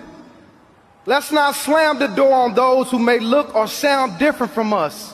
Let's 1.05 1.31
not 1.31 1.55
slam 1.55 1.99
the 1.99 2.07
door 2.07 2.33
on 2.33 2.53
those 2.53 2.89
who 2.89 2.97
may 2.97 3.19
look 3.19 3.53
or 3.55 3.67
sound 3.67 4.19
different 4.19 4.53
from 4.53 4.71
us. 4.71 5.13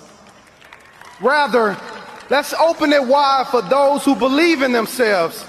Rather, 1.20 1.76
let's 2.30 2.54
open 2.54 2.94
it 2.94 3.04
wide 3.04 3.48
for 3.48 3.64
those 3.64 4.06
who 4.06 4.16
believe 4.16 4.62
in 4.62 4.72
themselves 4.72 5.44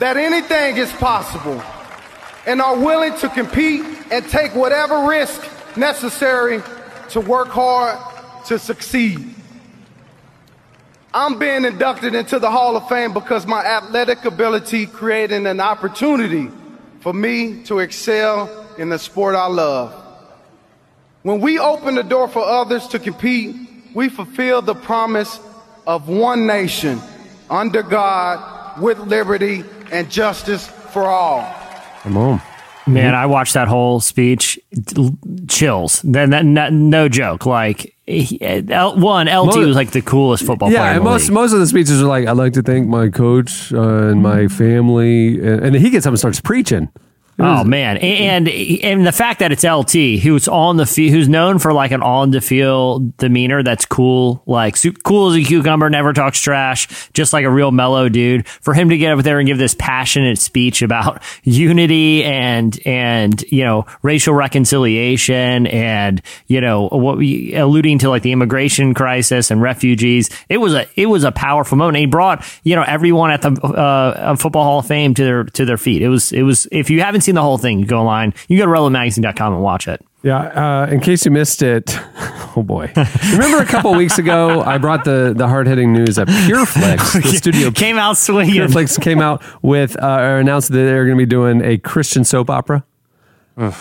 that 0.00 0.16
anything 0.16 0.76
is 0.76 0.90
possible 0.94 1.62
and 2.46 2.60
are 2.60 2.76
willing 2.76 3.14
to 3.18 3.28
compete 3.28 3.82
and 4.10 4.28
take 4.28 4.54
whatever 4.54 5.06
risk 5.06 5.48
necessary 5.76 6.60
to 7.10 7.20
work 7.20 7.48
hard 7.48 7.98
to 8.46 8.58
succeed. 8.58 9.34
I'm 11.14 11.38
being 11.38 11.64
inducted 11.64 12.14
into 12.14 12.38
the 12.38 12.50
Hall 12.50 12.76
of 12.76 12.88
Fame 12.88 13.12
because 13.12 13.46
my 13.46 13.64
athletic 13.64 14.24
ability 14.24 14.86
created 14.86 15.46
an 15.46 15.60
opportunity 15.60 16.50
for 17.00 17.12
me 17.12 17.62
to 17.64 17.80
excel 17.80 18.59
in 18.80 18.88
the 18.88 18.98
sport 18.98 19.34
I 19.34 19.46
love. 19.46 19.92
When 21.22 21.42
we 21.42 21.58
open 21.58 21.96
the 21.96 22.02
door 22.02 22.28
for 22.28 22.42
others 22.42 22.88
to 22.88 22.98
compete, 22.98 23.54
we 23.94 24.08
fulfill 24.08 24.62
the 24.62 24.74
promise 24.74 25.38
of 25.86 26.08
one 26.08 26.46
nation 26.46 26.98
under 27.50 27.82
God 27.82 28.80
with 28.80 28.98
liberty 29.00 29.64
and 29.92 30.10
justice 30.10 30.66
for 30.66 31.02
all. 31.06 31.46
Come 32.02 32.16
on. 32.16 32.40
Man, 32.86 33.14
I 33.14 33.26
watched 33.26 33.52
that 33.52 33.68
whole 33.68 34.00
speech. 34.00 34.58
Chills. 35.48 36.00
Then 36.02 36.30
that, 36.30 36.46
no, 36.46 36.70
no 36.70 37.08
joke. 37.10 37.44
Like 37.44 37.94
he- 38.06 38.40
L, 38.70 38.96
one, 38.98 39.26
LT 39.26 39.56
Mo- 39.56 39.66
was 39.66 39.76
like 39.76 39.90
the 39.90 40.00
coolest 40.00 40.46
football 40.46 40.70
player. 40.70 40.80
Yeah, 40.80 40.94
and 40.94 41.04
most 41.04 41.24
league. 41.24 41.34
most 41.34 41.52
of 41.52 41.58
the 41.60 41.66
speeches 41.66 42.02
are 42.02 42.06
like, 42.06 42.26
"I'd 42.26 42.32
like 42.38 42.54
to 42.54 42.62
thank 42.62 42.88
my 42.88 43.08
coach 43.10 43.72
uh, 43.72 43.80
and 44.08 44.22
my 44.22 44.48
family," 44.48 45.38
and, 45.38 45.66
and 45.66 45.76
he 45.76 45.90
gets 45.90 46.06
up 46.06 46.10
and 46.10 46.18
starts 46.18 46.40
preaching. 46.40 46.88
Oh 47.42 47.64
man, 47.64 47.96
and 47.98 48.48
and 48.48 49.06
the 49.06 49.12
fact 49.12 49.40
that 49.40 49.50
it's 49.50 49.64
LT, 49.64 50.22
who's 50.22 50.46
on 50.46 50.76
the 50.76 50.86
field, 50.86 51.14
who's 51.14 51.28
known 51.28 51.58
for 51.58 51.72
like 51.72 51.90
an 51.90 52.02
on 52.02 52.30
the 52.30 52.40
field 52.40 53.16
demeanor 53.16 53.62
that's 53.62 53.86
cool, 53.86 54.42
like 54.46 54.76
cool 55.04 55.30
as 55.30 55.36
a 55.36 55.42
cucumber, 55.42 55.88
never 55.88 56.12
talks 56.12 56.40
trash, 56.40 57.10
just 57.12 57.32
like 57.32 57.44
a 57.44 57.50
real 57.50 57.70
mellow 57.70 58.08
dude. 58.08 58.46
For 58.46 58.74
him 58.74 58.90
to 58.90 58.98
get 58.98 59.12
up 59.16 59.24
there 59.24 59.38
and 59.38 59.46
give 59.46 59.58
this 59.58 59.74
passionate 59.74 60.38
speech 60.38 60.82
about 60.82 61.22
unity 61.42 62.24
and 62.24 62.78
and 62.84 63.40
you 63.42 63.64
know 63.64 63.86
racial 64.02 64.34
reconciliation 64.34 65.66
and 65.66 66.20
you 66.46 66.60
know 66.60 66.88
what 66.88 67.16
we, 67.16 67.54
alluding 67.54 68.00
to 68.00 68.10
like 68.10 68.22
the 68.22 68.32
immigration 68.32 68.92
crisis 68.92 69.50
and 69.50 69.62
refugees, 69.62 70.28
it 70.48 70.58
was 70.58 70.74
a 70.74 70.86
it 70.94 71.06
was 71.06 71.24
a 71.24 71.32
powerful 71.32 71.78
moment. 71.78 71.98
He 71.98 72.06
brought 72.06 72.44
you 72.64 72.76
know 72.76 72.84
everyone 72.86 73.30
at 73.30 73.42
the 73.42 73.50
uh, 73.62 74.36
Football 74.36 74.64
Hall 74.64 74.78
of 74.80 74.86
Fame 74.86 75.14
to 75.14 75.24
their 75.24 75.44
to 75.44 75.64
their 75.64 75.78
feet. 75.78 76.02
It 76.02 76.08
was 76.08 76.32
it 76.32 76.42
was 76.42 76.68
if 76.70 76.90
you 76.90 77.00
haven't 77.00 77.22
seen 77.22 77.29
seen 77.30 77.36
the 77.36 77.42
whole 77.42 77.58
thing, 77.58 77.78
you 77.78 77.86
go 77.86 78.00
online. 78.00 78.34
You 78.48 78.58
go 78.58 78.66
to 78.66 78.72
relevantmagazine.com 78.72 79.54
and 79.54 79.62
watch 79.62 79.86
it. 79.86 80.04
Yeah, 80.22 80.38
uh, 80.38 80.86
in 80.90 81.00
case 81.00 81.24
you 81.24 81.30
missed 81.30 81.62
it, 81.62 81.96
oh 82.56 82.62
boy. 82.62 82.92
Remember 83.32 83.58
a 83.58 83.64
couple 83.64 83.94
weeks 83.94 84.18
ago, 84.18 84.62
I 84.62 84.76
brought 84.78 85.04
the, 85.04 85.32
the 85.34 85.48
hard 85.48 85.66
hitting 85.66 85.92
news 85.92 86.16
that 86.16 86.26
PureFlix, 86.26 87.22
the 87.22 87.36
studio 87.36 87.70
Came 87.70 87.98
out 87.98 88.18
swinging. 88.18 88.56
PureFlix 88.56 89.00
came 89.00 89.20
out 89.20 89.42
with, 89.62 89.96
uh, 90.02 90.18
or 90.20 90.38
announced 90.38 90.72
that 90.72 90.78
they're 90.78 91.06
going 91.06 91.16
to 91.16 91.22
be 91.22 91.26
doing 91.26 91.62
a 91.62 91.78
Christian 91.78 92.24
soap 92.24 92.50
opera. 92.50 92.84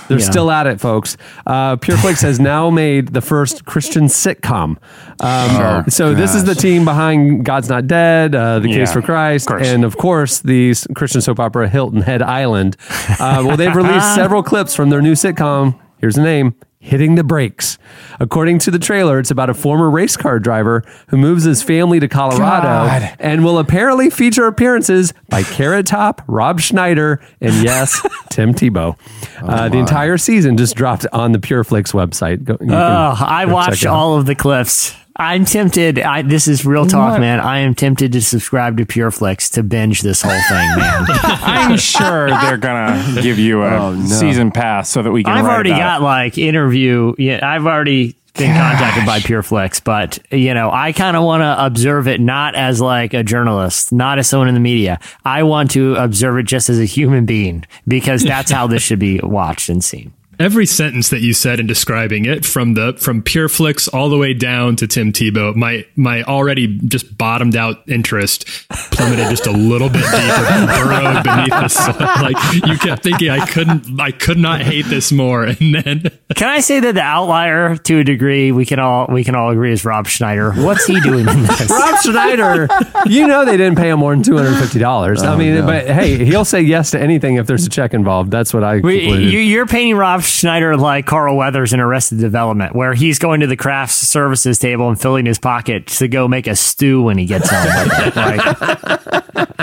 They're 0.08 0.20
Yeah. 0.20 0.26
still 0.26 0.52
at 0.52 0.68
it, 0.68 0.82
folks. 0.82 1.16
Uh, 1.48 1.78
PureFlix 1.78 2.22
has 2.22 2.40
now 2.40 2.70
made 2.70 3.10
the 3.14 3.22
first 3.22 3.66
Christian 3.66 4.06
sitcom. 4.06 4.76
Um, 5.22 5.86
so 5.90 6.14
this 6.14 6.36
is 6.36 6.44
the 6.44 6.56
team 6.56 6.84
behind 6.86 7.46
God's 7.46 7.70
Not 7.70 7.88
Dead, 7.88 8.36
uh, 8.36 8.60
The 8.60 8.68
Case 8.68 8.90
Yeah, 8.90 8.94
for 8.94 9.02
Christ, 9.02 9.50
of 9.50 9.62
and 9.62 9.84
of 9.86 9.98
course 9.98 10.40
the 10.40 10.74
Christian 10.96 11.22
soap 11.22 11.40
opera 11.40 11.70
Hilton 11.70 12.02
Head 12.02 12.22
Island. 12.22 12.76
Uh, 13.20 13.44
well, 13.46 13.58
they've 13.58 13.76
released 13.76 14.16
several 14.16 14.44
clips 14.44 14.76
from 14.76 14.90
their 14.90 15.02
new 15.02 15.14
sitcom. 15.14 15.76
Here's 16.00 16.16
the 16.16 16.22
name. 16.24 16.56
Hitting 16.82 17.16
the 17.16 17.26
Breaks. 17.26 17.78
According 18.22 18.60
to 18.60 18.72
the 18.72 18.80
trailer, 18.80 19.20
it's 19.20 19.32
about 19.32 19.50
a 19.50 19.54
former 19.54 19.90
race 19.90 20.16
car 20.16 20.40
driver 20.40 20.84
who 21.10 21.18
moves 21.18 21.44
his 21.44 21.62
family 21.62 22.00
to 22.00 22.08
Colorado 22.08 22.64
God. 22.68 23.16
and 23.20 23.44
will 23.44 23.60
apparently 23.60 24.10
feature 24.10 24.48
appearances 24.48 25.14
by 25.28 25.44
Carrot 25.44 25.86
Top, 25.88 26.22
Rob 26.26 26.62
Schneider, 26.62 27.22
and 27.42 27.54
yes, 27.64 28.00
Tim 28.30 28.54
Tebow. 28.54 28.98
uh, 29.42 29.68
the 29.68 29.78
entire 29.78 30.18
season 30.18 30.56
just 30.56 30.76
dropped 30.76 31.06
on 31.12 31.34
the 31.34 31.40
PureFlix 31.40 31.92
website. 31.94 32.46
Go, 32.46 32.56
Oh, 32.62 33.26
I 33.28 33.44
watched 33.46 33.80
check 33.80 33.84
it 33.84 33.88
out. 33.88 33.96
all 33.96 34.18
of 34.18 34.26
the 34.26 34.36
clips. 34.36 34.96
I'm 35.20 35.44
tempted. 35.44 36.00
I, 36.00 36.22
this 36.22 36.48
is 36.48 36.66
real 36.66 36.86
talk, 36.86 37.12
What? 37.12 37.20
man. 37.20 37.42
I 37.42 37.60
am 37.60 37.76
tempted 37.76 38.14
to 38.14 38.22
subscribe 38.22 38.78
to 38.78 38.86
PureFlix 38.86 39.52
to 39.54 39.64
binge 39.64 40.02
this 40.02 40.22
whole 40.22 40.32
thing, 40.32 40.78
man. 40.78 41.06
I'm 41.10 41.78
sure 41.78 42.30
they're 42.30 42.58
gonna 42.58 43.22
give 43.22 43.38
you 43.38 43.64
a 43.64 43.90
oh, 43.90 44.06
season 44.06 44.52
pass 44.52 44.90
so 44.90 45.02
that 45.04 45.12
we 45.12 45.24
can. 45.26 45.34
I've 45.34 45.44
write 45.44 45.54
already 45.54 45.70
about 45.72 46.00
got 46.00 46.02
it. 46.02 46.04
like 46.06 46.38
interview. 46.38 47.14
Yeah, 47.18 47.40
I've 47.44 47.66
already 47.68 48.16
been 48.36 48.56
contacted 48.56 49.06
by 49.06 49.20
PureFlix, 49.20 49.84
but 49.84 50.20
you 50.32 50.54
know, 50.54 50.72
I 50.72 50.94
kind 50.94 51.18
of 51.18 51.26
want 51.26 51.42
to 51.42 51.66
observe 51.66 52.08
it 52.08 52.22
not 52.22 52.56
as 52.56 52.80
like 52.80 53.14
a 53.14 53.22
journalist, 53.24 53.92
not 53.92 54.20
as 54.20 54.30
someone 54.30 54.48
in 54.48 54.54
the 54.54 54.62
media. 54.62 55.00
I 55.26 55.44
want 55.44 55.72
to 55.72 55.96
observe 55.96 56.38
it 56.38 56.44
just 56.44 56.70
as 56.70 56.80
a 56.80 56.86
human 56.86 57.26
being 57.26 57.66
because 57.86 58.24
that's 58.24 58.50
how 58.52 58.68
this 58.68 58.82
should 58.82 59.00
be 59.00 59.20
watched 59.22 59.68
and 59.68 59.84
seen. 59.84 60.14
Every 60.40 60.66
sentence 60.66 61.10
that 61.10 61.20
you 61.20 61.34
said 61.34 61.60
in 61.60 61.68
describing 61.68 62.24
it, 62.24 62.46
from 62.46 62.74
the 62.74 62.94
from 62.94 63.22
PureFlix 63.22 63.94
all 63.94 64.10
the 64.10 64.18
way 64.18 64.34
down 64.34 64.78
to 64.78 64.88
Tim 64.88 65.12
Tebow, 65.12 65.54
my 65.54 65.86
my 65.98 66.24
already 66.24 66.78
just 66.86 67.18
bottomed 67.18 67.58
out 67.58 67.84
interest 67.90 68.46
plummeted 68.70 69.30
just 69.30 69.48
a 69.48 69.52
little 69.52 69.90
bit 69.90 70.02
deeper, 70.02 70.66
burrowed 70.66 71.24
beneath 71.24 71.50
the 71.50 71.68
sun. 71.68 71.96
Like 72.20 72.38
you 72.54 72.78
kept 72.78 73.04
thinking, 73.04 73.30
I 73.30 73.46
couldn't, 73.46 74.00
I 74.00 74.12
could 74.12 74.38
not 74.38 74.62
hate 74.62 74.86
this 74.86 75.12
more, 75.12 75.44
and 75.60 75.76
then 75.76 76.04
Can 76.36 76.48
I 76.48 76.60
say 76.60 76.80
that 76.80 76.96
the 76.96 77.02
outlier, 77.02 77.76
to 77.76 78.00
a 78.00 78.04
degree, 78.04 78.52
we 78.52 78.66
can 78.66 78.80
all 78.80 79.08
we 79.10 79.26
can 79.26 79.36
all 79.36 79.50
agree 79.50 79.74
is 79.74 79.84
Rob 79.84 80.08
Schneider. 80.08 80.54
What's 80.54 80.86
he 80.86 81.02
doing 81.02 81.28
in 81.28 81.44
this? 81.44 81.70
Rob 81.70 82.00
Schneider, 82.02 82.70
you 83.08 83.28
know 83.28 83.44
they 83.44 83.58
didn't 83.58 83.78
pay 83.78 83.90
him 83.90 84.00
more 84.00 84.14
than 84.14 84.24
two 84.24 84.38
hundred 84.38 84.58
fifty 84.60 84.80
dollars. 84.80 85.22
I 85.22 85.34
oh, 85.34 85.38
mean, 85.38 85.66
but 85.66 85.86
hey, 85.88 86.24
he'll 86.24 86.46
say 86.46 86.62
yes 86.62 86.92
to 86.92 87.00
anything 87.02 87.36
if 87.36 87.46
there's 87.46 87.66
a 87.66 87.70
check 87.70 87.94
involved. 87.94 88.32
That's 88.32 88.54
what 88.54 88.64
I. 88.64 88.78
We- 88.78 89.02
concluded. 89.02 89.34
you, 89.34 89.40
you're 89.40 89.68
painting 89.68 89.98
Rob 89.98 90.24
Schneider 90.30 90.78
like 90.78 91.06
Carl 91.06 91.36
Weathers 91.36 91.74
in 91.74 91.80
Arrested 91.80 92.20
Development, 92.20 92.76
where 92.76 92.94
he's 92.94 93.20
going 93.20 93.42
to 93.42 93.48
the 93.48 93.58
craft 93.58 93.94
services 93.94 94.58
table 94.60 94.88
and 94.88 95.00
filling 95.00 95.26
his 95.26 95.40
pocket 95.40 95.88
to 95.88 96.08
go 96.08 96.28
make 96.28 96.48
a 96.48 96.56
stew 96.56 97.02
when 97.04 97.18
he 97.18 97.26
gets 97.26 97.50
home. 97.50 98.14
like, 98.16 99.60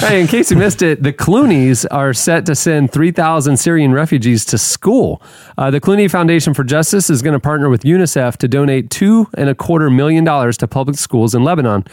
Hey, 0.00 0.20
in 0.20 0.26
case 0.26 0.50
you 0.50 0.56
missed 0.56 0.82
it, 0.82 1.02
the 1.02 1.12
Clooney's 1.12 1.84
are 1.86 2.12
set 2.12 2.46
to 2.46 2.54
send 2.54 2.92
3,000 2.92 3.56
Syrian 3.56 3.92
refugees 3.92 4.44
to 4.46 4.58
school. 4.58 5.22
Uh, 5.56 5.70
the 5.70 5.80
Clooney 5.80 6.10
Foundation 6.10 6.54
for 6.54 6.64
Justice 6.64 7.10
is 7.10 7.22
going 7.22 7.34
to 7.34 7.40
partner 7.40 7.68
with 7.68 7.82
UNICEF 7.82 8.36
to 8.38 8.48
donate 8.48 8.90
two 8.90 9.26
and 9.34 9.48
a 9.48 9.54
quarter 9.54 9.90
million 9.90 10.24
dollars 10.24 10.56
to 10.58 10.68
public 10.68 10.96
schools 10.96 11.34
in 11.34 11.42
Lebanon. 11.44 11.84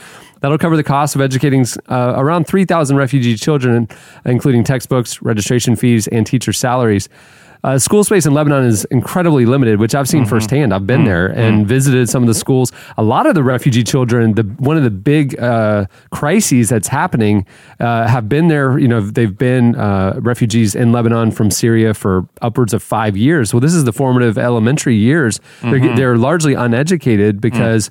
That'll 0.42 0.58
cover 0.58 0.78
the 0.78 0.84
cost 0.84 1.16
of 1.16 1.22
educating 1.22 1.66
uh, 1.90 2.14
around 2.16 2.46
3,000 2.46 2.98
refugee 2.98 3.36
children, 3.36 3.88
including 4.26 4.64
textbooks, 4.64 5.22
registration 5.22 5.76
fees, 5.76 6.08
and 6.08 6.28
teacher 6.28 6.54
salaries. 6.54 7.10
Uh, 7.66 7.80
school 7.80 8.04
space 8.04 8.28
in 8.28 8.34
Lebanon 8.36 8.64
is 8.64 8.86
incredibly 8.86 9.48
limited, 9.48 9.80
which 9.80 9.96
I've 9.96 10.08
seen 10.08 10.24
firsthand. 10.24 10.72
I've 10.72 10.86
been 10.86 11.04
there 11.04 11.26
and 11.28 11.68
visited 11.68 12.08
some 12.10 12.22
of 12.22 12.28
the 12.28 12.36
schools. 12.36 12.72
A 12.96 13.02
lot 13.02 13.26
of 13.26 13.34
the 13.34 13.42
refugee 13.42 13.84
children, 13.84 14.36
the 14.36 14.44
one 14.44 14.78
of 14.78 14.84
the 14.84 14.92
big 14.92 15.40
uh, 15.40 15.88
crises 16.12 16.70
that's 16.70 16.88
happening, 16.88 17.44
uh, 17.80 18.08
have 18.08 18.30
been 18.30 18.50
there. 18.50 18.78
You 18.78 18.88
know, 18.88 19.02
they've 19.02 19.36
been 19.36 19.76
uh, 19.76 20.20
refugees 20.22 20.76
in 20.76 20.92
Lebanon 20.92 21.32
from 21.32 21.50
Syria 21.50 21.96
for 21.96 22.28
upwards 22.40 22.72
of 22.72 22.84
five 22.84 23.18
years. 23.18 23.52
Well, 23.52 23.62
this 23.62 23.74
is 23.74 23.84
the 23.84 23.94
formative 23.94 24.38
elementary 24.38 24.96
years. 24.96 25.40
They're, 25.64 25.96
they're 25.96 26.18
largely 26.18 26.54
uneducated 26.54 27.42
because. 27.42 27.90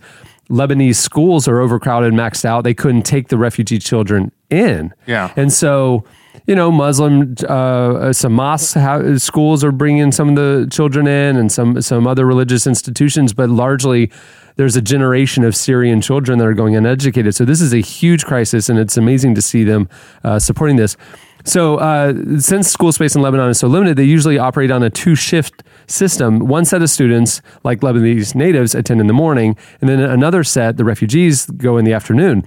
Lebanese 0.51 0.97
schools 0.97 1.49
are 1.49 1.59
overcrowded, 1.59 2.13
maxed 2.13 2.45
out. 2.45 2.65
They 2.65 2.75
couldn't 2.75 3.05
take 3.05 3.29
the 3.29 3.39
refugee 3.39 3.79
children 3.79 4.31
in. 4.51 4.93
Yeah. 5.07 5.33
And 5.37 5.51
so, 5.51 6.05
you 6.47 6.55
know, 6.55 6.71
Muslim, 6.71 7.35
uh, 7.49 8.13
some 8.13 8.33
mosques, 8.33 9.23
schools 9.23 9.65
are 9.65 9.73
bringing 9.73 10.13
some 10.13 10.31
of 10.31 10.37
the 10.37 10.69
children 10.71 11.07
in 11.07 11.37
and 11.37 11.51
some, 11.51 11.81
some 11.81 12.07
other 12.07 12.27
religious 12.27 12.67
institutions, 12.67 13.33
but 13.33 13.49
largely 13.49 14.11
there's 14.57 14.77
a 14.77 14.83
generation 14.83 15.43
of 15.45 15.57
Syrian 15.57 16.01
children 16.01 16.39
that 16.39 16.47
are 16.47 16.55
going 16.55 16.77
uneducated. 16.77 17.35
So 17.35 17.45
this 17.45 17.61
is 17.61 17.73
a 17.73 17.81
huge 17.81 18.25
crisis 18.25 18.69
and 18.69 18.79
it's 18.79 18.97
amazing 18.97 19.35
to 19.37 19.43
see 19.43 19.65
them 19.65 19.89
uh, 20.23 20.39
supporting 20.39 20.77
this. 20.77 20.97
So, 21.47 21.77
uh, 21.77 22.15
since 22.39 22.71
school 22.71 22.91
space 22.91 23.15
in 23.15 23.21
Lebanon 23.21 23.51
is 23.51 23.59
so 23.59 23.69
limited, 23.69 23.99
they 23.99 24.05
usually 24.05 24.39
operate 24.39 24.71
on 24.71 24.83
a 24.83 24.89
two 24.89 25.15
shift 25.15 25.63
system. 25.87 26.39
One 26.39 26.65
set 26.65 26.81
of 26.81 26.89
students, 26.89 27.43
like 27.65 27.81
Lebanese 27.81 28.35
natives, 28.35 28.75
attend 28.75 29.03
in 29.03 29.09
the 29.09 29.13
morning, 29.13 29.55
and 29.83 29.91
then 29.91 30.01
another 30.01 30.43
set, 30.43 30.79
the 30.79 30.85
refugees, 30.85 31.45
go 31.45 31.77
in 31.77 31.85
the 31.85 31.93
afternoon. 31.93 32.47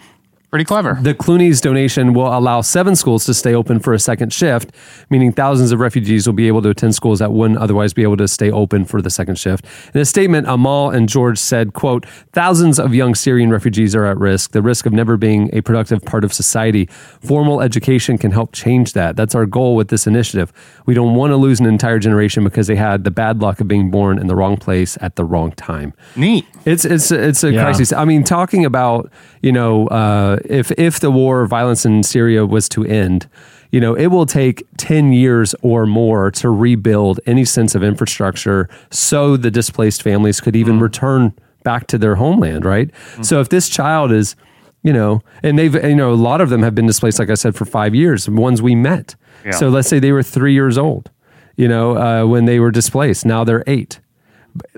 Pretty 0.50 0.64
clever. 0.64 0.98
The 1.02 1.14
Clooney's 1.14 1.60
donation 1.60 2.14
will 2.14 2.28
allow 2.28 2.62
seven 2.62 2.96
schools 2.96 3.26
to 3.26 3.34
stay 3.34 3.54
open 3.54 3.80
for 3.82 3.94
a 3.94 4.00
second 4.00 4.32
shift, 4.32 4.72
meaning 5.10 5.34
thousands 5.34 5.74
of 5.74 5.82
refugees 5.82 6.26
will 6.26 6.34
be 6.34 6.48
able 6.48 6.62
to 6.62 6.70
attend 6.70 6.96
schools 6.96 7.20
that 7.20 7.34
wouldn't 7.34 7.60
otherwise 7.60 7.94
be 7.94 8.02
able 8.02 8.16
to 8.16 8.30
stay 8.30 8.50
open 8.50 8.86
for 8.86 9.02
the 9.02 9.10
second 9.10 9.38
shift. 9.38 9.66
In 9.94 10.00
a 10.00 10.06
statement, 10.06 10.48
Amal 10.48 10.90
and 10.92 11.10
George 11.10 11.38
said, 11.38 11.74
quote, 11.74 12.06
thousands 12.32 12.80
of 12.80 12.96
young 12.96 13.14
Syrian 13.14 13.50
refugees 13.50 13.94
are 13.94 14.06
at 14.06 14.18
risk, 14.18 14.52
the 14.52 14.62
risk 14.62 14.86
of 14.86 14.94
never 14.94 15.18
being 15.18 15.50
a 15.54 15.60
productive 15.60 16.02
part 16.06 16.24
of 16.24 16.32
society. 16.32 16.86
Formal 17.20 17.60
education 17.60 18.18
can 18.18 18.32
help 18.32 18.54
change 18.54 18.94
that. 18.94 19.18
That's 19.18 19.36
our 19.36 19.46
goal 19.46 19.76
with 19.76 19.90
this 19.90 20.08
initiative. 20.08 20.54
We 20.86 20.94
don't 20.94 21.16
want 21.16 21.32
to 21.32 21.36
lose 21.36 21.60
an 21.60 21.66
entire 21.66 22.00
generation 22.00 22.46
because 22.46 22.68
they 22.68 22.78
had 22.78 23.04
the 23.04 23.12
bad 23.12 23.42
luck 23.42 23.60
of 23.60 23.68
being 23.68 23.92
born 23.92 24.18
in 24.18 24.28
the 24.28 24.36
wrong 24.36 24.56
place 24.56 24.98
at 25.02 25.18
the 25.18 25.26
wrong 25.26 25.52
time. 25.52 25.94
Neat. 26.16 26.46
It's 26.64 26.86
it's 26.86 27.12
it's 27.12 27.44
a 27.44 27.52
Yeah. 27.52 27.64
crisis. 27.64 27.92
I 27.92 28.06
mean, 28.06 28.24
talking 28.24 28.64
about 28.64 29.12
you 29.42 29.52
know 29.52 29.88
uh, 29.88 30.37
if 30.46 30.72
if 30.72 31.00
the 31.00 31.12
war 31.12 31.46
violence 31.46 31.86
in 31.86 32.04
Syria 32.04 32.46
was 32.46 32.70
to 32.70 32.84
end, 32.86 33.28
you 33.72 33.80
know, 33.80 33.94
it 33.96 34.08
will 34.08 34.26
take 34.26 34.66
ten 34.78 35.12
years 35.12 35.56
or 35.62 35.86
more 35.86 36.32
to 36.32 36.50
rebuild 36.50 37.20
any 37.26 37.46
sense 37.46 37.76
of 37.76 37.84
infrastructure, 37.84 38.70
so 38.90 39.38
the 39.38 39.52
displaced 39.52 40.02
families 40.02 40.42
could 40.42 40.56
even 40.56 40.80
return 40.80 41.34
back 41.64 41.88
to 41.88 41.98
their 41.98 42.16
homeland. 42.16 42.66
Right. 42.66 42.92
So 43.22 43.40
if 43.40 43.50
this 43.50 43.70
child 43.70 44.12
is 44.12 44.36
you 44.84 44.94
know, 44.94 45.22
and 45.44 45.60
they've, 45.60 45.74
you 45.74 45.96
know, 45.96 46.14
a 46.14 46.16
lot 46.16 46.40
of 46.40 46.50
them 46.50 46.62
have 46.62 46.74
been 46.74 46.86
displaced, 46.86 47.20
like 47.20 47.30
I 47.30 47.34
said, 47.34 47.56
for 47.56 47.66
five 47.66 47.94
years, 47.94 48.30
ones 48.30 48.62
we 48.62 48.74
met. 48.74 49.16
Yeah. 49.44 49.52
So 49.52 49.68
let's 49.68 49.90
say 49.90 50.00
they 50.00 50.14
were 50.14 50.24
three 50.24 50.54
years 50.54 50.78
old, 50.78 51.12
you 51.58 51.68
know, 51.68 51.98
uh, 51.98 52.26
when 52.26 52.46
they 52.46 52.60
were 52.60 52.72
displaced. 52.72 53.26
Now 53.26 53.44
they're 53.44 53.66
eight 53.68 54.00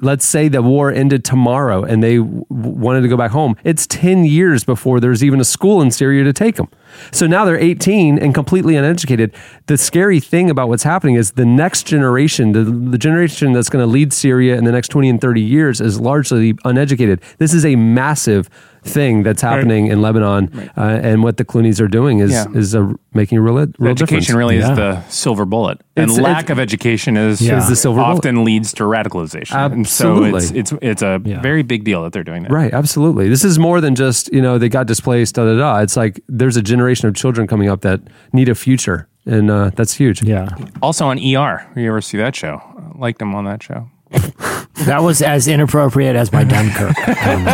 let's 0.02 0.26
say 0.26 0.48
the 0.48 0.62
war 0.62 0.92
ended 0.92 1.24
tomorrow 1.24 1.84
and 1.84 2.04
they 2.04 2.18
w- 2.18 2.46
wanted 2.50 3.02
to 3.02 3.08
go 3.08 3.18
back 3.18 3.32
home, 3.32 3.56
it's 3.64 3.88
10 3.88 4.26
years 4.26 4.64
before 4.64 5.00
there's 5.00 5.24
even 5.24 5.40
a 5.40 5.46
school 5.46 5.82
in 5.82 5.92
Syria 5.92 6.24
to 6.24 6.34
take 6.34 6.56
them. 6.56 6.70
So 7.12 7.28
now 7.28 7.46
they're 7.46 7.60
18 7.60 8.18
and 8.18 8.34
completely 8.34 8.76
uneducated. 8.76 9.34
The 9.68 9.78
scary 9.78 10.20
thing 10.20 10.50
about 10.50 10.70
what's 10.70 10.84
happening 10.84 11.16
is 11.16 11.32
the 11.32 11.46
next 11.46 11.86
generation, 11.86 12.52
the, 12.54 12.64
the 12.64 12.98
generation 12.98 13.54
that's 13.54 13.70
going 13.70 13.84
to 13.84 13.92
lead 13.92 14.14
Syria 14.14 14.58
in 14.58 14.64
the 14.64 14.72
next 14.72 14.90
20 14.90 15.10
and 15.10 15.22
30 15.22 15.42
years, 15.42 15.82
is 15.82 16.00
largely 16.00 16.56
uneducated. 16.66 17.22
This 17.38 17.54
is 17.54 17.66
a 17.66 17.76
massive 17.76 18.50
thing 18.84 19.24
that's 19.24 19.42
happening 19.42 19.88
in 19.88 20.02
Lebanon, 20.02 20.70
uh, 20.78 20.82
and 20.82 21.24
what 21.24 21.38
the 21.38 21.46
Clooney's 21.46 21.80
are 21.82 21.88
doing 21.88 22.20
is 22.20 22.32
Yeah. 22.32 22.46
is 22.54 22.74
a, 22.76 22.94
making 23.14 23.38
a 23.38 23.42
real, 23.42 23.56
real 23.56 23.92
education 23.92 24.20
difference. 24.20 24.30
really 24.32 24.58
Yeah. 24.60 24.72
is 24.72 24.78
the 24.78 25.02
silver 25.10 25.46
bullet, 25.46 25.82
and 25.96 26.10
It's- 26.10 26.20
lack 26.24 26.44
it's- 26.46 26.52
of 26.52 26.60
education 26.60 27.18
is, 27.18 27.42
Is 27.42 27.68
the 27.68 27.76
silver 27.76 28.02
bullet. 28.02 28.18
often 28.18 28.44
leads 28.44 28.74
to 28.74 28.84
radicalization. 28.84 29.56
And 29.56 29.82
Absolutely. 29.82 30.40
so 30.42 30.56
it's 30.56 30.74
it's 30.74 30.74
it's 30.82 31.02
a 31.02 31.22
Yeah. 31.26 31.42
very 31.42 31.62
big 31.64 31.84
deal 31.84 32.04
that 32.04 32.14
they're 32.14 32.24
doing 32.24 32.44
that. 32.44 32.52
Right, 32.52 32.74
absolutely. 32.74 33.30
This 33.30 33.44
is 33.44 33.60
more 33.60 33.82
than 33.82 33.96
just, 33.96 34.32
you 34.34 34.42
know, 34.42 34.58
they 34.58 34.70
got 34.70 34.88
displaced, 34.88 35.36
da 35.36 35.46
da 35.46 35.58
da. 35.58 35.80
It's 35.80 35.98
like 35.98 36.22
there's 36.30 36.58
a 36.58 36.62
generation 36.62 37.08
of 37.08 37.16
children 37.16 37.48
coming 37.48 37.70
up 37.70 37.82
that 37.82 38.02
need 38.34 38.50
a 38.50 38.56
future. 38.56 39.08
And 39.26 39.52
uh, 39.52 39.70
that's 39.76 39.94
huge. 39.94 40.24
yeah. 40.24 40.48
Also 40.82 41.06
on 41.08 41.20
ER, 41.20 41.64
you 41.76 41.88
ever 41.90 42.02
see 42.02 42.18
that 42.18 42.36
show? 42.36 42.62
I 42.78 42.98
liked 42.98 43.22
him 43.22 43.36
on 43.36 43.46
that 43.46 43.62
show. 43.62 43.90
That 44.86 45.02
was 45.04 45.22
as 45.22 45.48
inappropriate 45.48 46.16
as 46.16 46.32
my 46.32 46.44
Dunkirk. 46.44 46.98
um, 47.28 47.46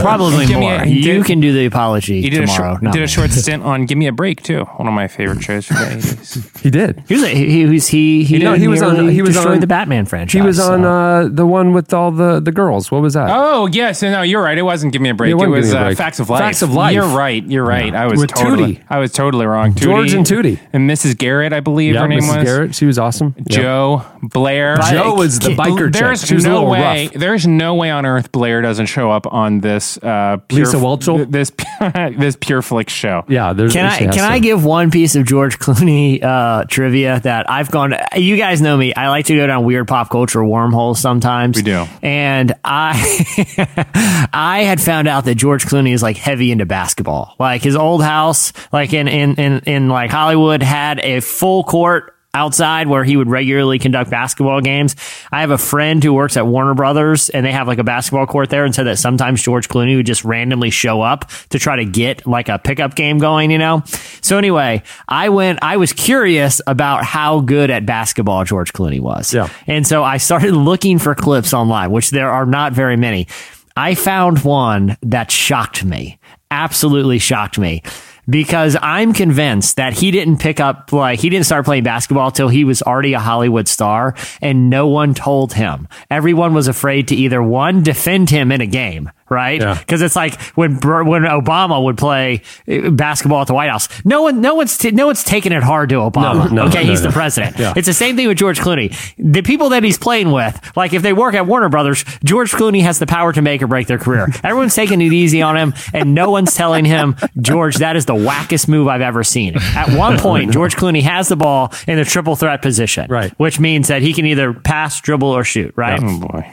Probably 0.00 0.46
Give 0.46 0.58
me 0.58 0.66
more. 0.66 0.74
a- 0.74 0.86
he 0.86 0.94
you 0.96 1.02
did- 1.02 1.24
can 1.24 1.40
do 1.40 1.52
the 1.52 1.64
apology 1.66 2.20
He 2.22 2.30
did 2.30 2.42
a 2.42 2.46
tomorrow. 2.46 2.72
short, 2.74 2.82
not 2.82 2.92
did 2.92 2.98
me. 3.00 3.04
a 3.04 3.08
short 3.08 3.30
stint 3.30 3.62
on 3.62 3.86
"Give 3.86 3.96
Me 3.98 4.06
a 4.06 4.12
Break" 4.12 4.42
too. 4.42 4.64
One 4.76 4.88
of 4.88 4.94
my 4.94 5.08
favorite 5.08 5.42
shows 5.42 5.66
from 5.66 5.76
the 5.76 5.92
eighties. 5.92 6.50
He 6.64 6.70
did. 6.70 7.02
He 7.08 7.14
was 7.14 7.22
a, 7.24 7.28
he, 7.28 7.46
he 7.50 7.66
was 7.66 7.86
he 7.88 8.24
he, 8.24 8.38
No, 8.38 8.54
he 8.54 8.68
was 8.68 8.82
on. 8.82 9.08
He 9.08 9.20
was 9.22 9.34
destroyed 9.34 9.54
on 9.54 9.60
the 9.60 9.66
Batman 9.66 10.06
franchise. 10.06 10.40
He 10.40 10.46
was 10.46 10.58
on 10.58 10.82
so. 10.82 10.88
uh, 10.90 11.28
the 11.30 11.46
one 11.46 11.72
with 11.74 11.92
all 11.92 12.10
the 12.10 12.40
the 12.40 12.52
girls. 12.52 12.90
What 12.90 13.02
was 13.02 13.14
that? 13.14 13.28
Oh 13.30 13.66
yes, 13.66 14.02
no, 14.02 14.22
you're 14.22 14.42
right. 14.42 14.56
It 14.56 14.62
wasn't 14.62 14.92
"Give 14.92 15.02
Me 15.02 15.10
a 15.10 15.14
Break." 15.14 15.28
It 15.30 15.32
It, 15.32 15.36
wasn't 15.36 15.52
was 15.52 15.72
Me 15.72 15.76
a 15.76 15.80
uh, 15.80 15.84
Break. 15.86 15.98
"Facts 15.98 16.20
of 16.20 16.30
Life." 16.30 16.40
Facts 16.40 16.62
of 16.62 16.72
Life. 16.72 16.94
You're 16.94 17.06
right. 17.08 17.44
You're 17.44 17.64
right. 17.64 17.94
I 17.94 18.06
was 18.06 18.20
With 18.20 18.30
totally. 18.34 18.76
Tootie. 18.76 18.84
I 18.90 18.98
was 18.98 19.12
totally 19.12 19.46
wrong. 19.46 19.74
George 19.74 20.12
and 20.14 20.24
Tootie. 20.26 20.58
and 20.72 20.88
Mrs. 20.88 21.16
Garrett, 21.18 21.52
I 21.52 21.60
believe 21.60 21.94
yeah, 21.94 22.00
her 22.02 22.08
name 22.08 22.20
Mrs. 22.20 22.36
was. 22.36 22.44
Garrett. 22.44 22.74
She 22.74 22.86
was 22.86 22.98
awesome. 22.98 23.34
Jo 23.48 24.02
Blair. 24.22 24.63
Jo 24.90 25.14
was 25.14 25.38
the 25.38 25.50
biker 25.50 25.84
chick. 25.92 25.92
There's 25.92 26.24
She 26.26 26.34
was 26.34 26.44
a 26.44 26.48
no 26.48 26.54
little 26.54 26.70
way. 26.70 27.04
rough. 27.06 27.14
There's 27.14 27.46
no 27.46 27.74
way 27.74 27.90
on 27.90 28.04
earth 28.06 28.32
Blair 28.32 28.62
doesn't 28.62 28.86
show 28.86 29.10
up 29.10 29.26
on 29.32 29.60
this. 29.60 29.96
Uh, 29.98 30.38
pure, 30.48 30.64
Lisa 30.66 30.76
Whelchel? 30.78 31.30
This 31.30 31.52
this 32.18 32.36
pure 32.40 32.62
flick 32.62 32.88
show. 32.88 33.24
Yeah, 33.28 33.52
there's. 33.52 33.72
Can 33.72 33.86
I 33.86 33.98
she 33.98 34.04
has 34.04 34.14
can 34.14 34.24
to. 34.24 34.30
I 34.32 34.38
give 34.38 34.64
one 34.64 34.90
piece 34.90 35.14
of 35.16 35.24
George 35.26 35.58
Clooney 35.58 36.22
uh, 36.22 36.64
trivia 36.64 37.20
that 37.20 37.50
I've 37.50 37.70
gone? 37.70 37.94
You 38.16 38.36
guys 38.36 38.60
know 38.60 38.76
me. 38.76 38.94
I 38.94 39.08
like 39.08 39.26
to 39.26 39.36
go 39.36 39.46
down 39.46 39.64
weird 39.64 39.88
pop 39.88 40.10
culture 40.10 40.44
wormholes 40.44 40.98
sometimes. 41.00 41.56
We 41.56 41.62
do. 41.62 41.86
and 42.02 42.54
I 42.64 44.28
I 44.32 44.62
had 44.62 44.80
found 44.80 45.08
out 45.08 45.24
that 45.24 45.34
George 45.36 45.66
Clooney 45.66 45.92
is 45.92 46.02
like 46.02 46.16
heavy 46.16 46.50
into 46.50 46.66
basketball. 46.66 47.34
Like 47.38 47.62
his 47.62 47.76
old 47.76 48.02
house, 48.02 48.52
like 48.72 48.92
in 48.92 49.08
in 49.08 49.34
in, 49.36 49.58
in 49.66 49.88
like 49.88 50.10
Hollywood, 50.10 50.62
had 50.62 51.00
a 51.00 51.20
full 51.20 51.64
court 51.64 52.13
outside 52.34 52.88
where 52.88 53.04
he 53.04 53.16
would 53.16 53.28
regularly 53.28 53.78
conduct 53.78 54.10
basketball 54.10 54.60
games. 54.60 54.96
I 55.32 55.40
have 55.40 55.50
a 55.50 55.58
friend 55.58 56.02
who 56.02 56.12
works 56.12 56.36
at 56.36 56.46
Warner 56.46 56.74
Brothers 56.74 57.30
and 57.30 57.46
they 57.46 57.52
have 57.52 57.66
like 57.66 57.78
a 57.78 57.84
basketball 57.84 58.26
court 58.26 58.50
there 58.50 58.64
and 58.64 58.74
said 58.74 58.84
that 58.84 58.98
sometimes 58.98 59.42
George 59.42 59.68
Clooney 59.68 59.96
would 59.96 60.06
just 60.06 60.24
randomly 60.24 60.70
show 60.70 61.00
up 61.00 61.30
to 61.50 61.58
try 61.58 61.76
to 61.76 61.84
get 61.84 62.26
like 62.26 62.48
a 62.48 62.58
pickup 62.58 62.94
game 62.94 63.18
going, 63.18 63.50
you 63.50 63.58
know? 63.58 63.82
So 64.20 64.36
anyway, 64.36 64.82
I 65.08 65.28
went, 65.28 65.60
I 65.62 65.76
was 65.76 65.92
curious 65.92 66.60
about 66.66 67.04
how 67.04 67.40
good 67.40 67.70
at 67.70 67.86
basketball 67.86 68.44
George 68.44 68.72
Clooney 68.72 69.00
was. 69.00 69.32
Yeah. 69.32 69.48
And 69.66 69.86
so 69.86 70.02
I 70.02 70.18
started 70.18 70.54
looking 70.54 70.98
for 70.98 71.14
clips 71.14 71.54
online, 71.54 71.90
which 71.90 72.10
there 72.10 72.30
are 72.30 72.46
not 72.46 72.72
very 72.72 72.96
many. 72.96 73.28
I 73.76 73.94
found 73.94 74.44
one 74.44 74.96
that 75.02 75.30
shocked 75.30 75.84
me, 75.84 76.18
absolutely 76.50 77.18
shocked 77.18 77.58
me. 77.58 77.82
Because 78.28 78.76
I'm 78.80 79.12
convinced 79.12 79.76
that 79.76 79.92
he 79.92 80.10
didn't 80.10 80.38
pick 80.38 80.60
up, 80.60 80.92
like, 80.92 81.20
he 81.20 81.28
didn't 81.28 81.46
start 81.46 81.64
playing 81.64 81.84
basketball 81.84 82.30
till 82.30 82.48
he 82.48 82.64
was 82.64 82.82
already 82.82 83.12
a 83.12 83.20
Hollywood 83.20 83.68
star 83.68 84.14
and 84.40 84.70
no 84.70 84.86
one 84.86 85.14
told 85.14 85.54
him. 85.54 85.88
Everyone 86.10 86.54
was 86.54 86.68
afraid 86.68 87.08
to 87.08 87.14
either 87.14 87.42
one, 87.42 87.82
defend 87.82 88.30
him 88.30 88.50
in 88.50 88.60
a 88.60 88.66
game, 88.66 89.10
right? 89.28 89.60
Yeah. 89.60 89.78
Because 89.78 90.02
it's 90.02 90.16
like 90.16 90.40
when 90.56 90.74
when 90.74 91.22
Obama 91.22 91.82
would 91.82 91.98
play 91.98 92.42
uh, 92.68 92.90
basketball 92.90 93.40
at 93.40 93.46
the 93.46 93.54
White 93.54 93.70
House, 93.70 93.88
no 94.04 94.22
one, 94.22 94.40
no 94.40 94.54
one's, 94.54 94.76
t- 94.76 94.90
no 94.90 95.06
one's 95.06 95.24
taking 95.24 95.52
it 95.52 95.62
hard 95.62 95.88
to 95.90 95.96
Obama. 95.96 96.50
No, 96.50 96.54
no, 96.54 96.62
okay, 96.68 96.84
no, 96.84 96.90
he's 96.90 97.02
no. 97.02 97.08
the 97.08 97.12
president. 97.12 97.58
Yeah. 97.58 97.74
It's 97.76 97.86
the 97.86 97.94
same 97.94 98.16
thing 98.16 98.28
with 98.28 98.38
George 98.38 98.60
Clooney. 98.60 98.94
The 99.18 99.42
people 99.42 99.70
that 99.70 99.82
he's 99.82 99.98
playing 99.98 100.30
with, 100.30 100.58
like 100.76 100.92
if 100.92 101.02
they 101.02 101.12
work 101.12 101.34
at 101.34 101.46
Warner 101.46 101.68
Brothers, 101.68 102.04
George 102.24 102.52
Clooney 102.52 102.82
has 102.82 102.98
the 102.98 103.06
power 103.06 103.32
to 103.32 103.42
make 103.42 103.62
or 103.62 103.66
break 103.66 103.86
their 103.86 103.98
career. 103.98 104.28
Everyone's 104.42 104.74
taking 104.74 105.00
it 105.00 105.12
easy 105.12 105.42
on 105.42 105.56
him, 105.56 105.74
and 105.92 106.14
no 106.14 106.30
one's 106.30 106.54
telling 106.54 106.84
him, 106.84 107.16
George, 107.40 107.76
that 107.76 107.96
is 107.96 108.06
the 108.06 108.14
wackest 108.14 108.68
move 108.68 108.88
I've 108.88 109.00
ever 109.00 109.24
seen. 109.24 109.56
At 109.56 109.96
one 109.96 110.18
point, 110.18 110.52
George 110.52 110.76
Clooney 110.76 111.02
has 111.02 111.28
the 111.28 111.36
ball 111.36 111.72
in 111.86 111.96
the 111.96 112.04
triple 112.04 112.36
threat 112.36 112.62
position, 112.62 113.06
Right. 113.10 113.32
Which 113.38 113.58
means 113.60 113.88
that 113.88 114.02
he 114.02 114.12
can 114.12 114.26
either 114.26 114.52
pass, 114.52 115.00
dribble, 115.00 115.28
or 115.28 115.44
shoot, 115.44 115.72
right? 115.76 116.00
Oh 116.02 116.20
boy. 116.20 116.50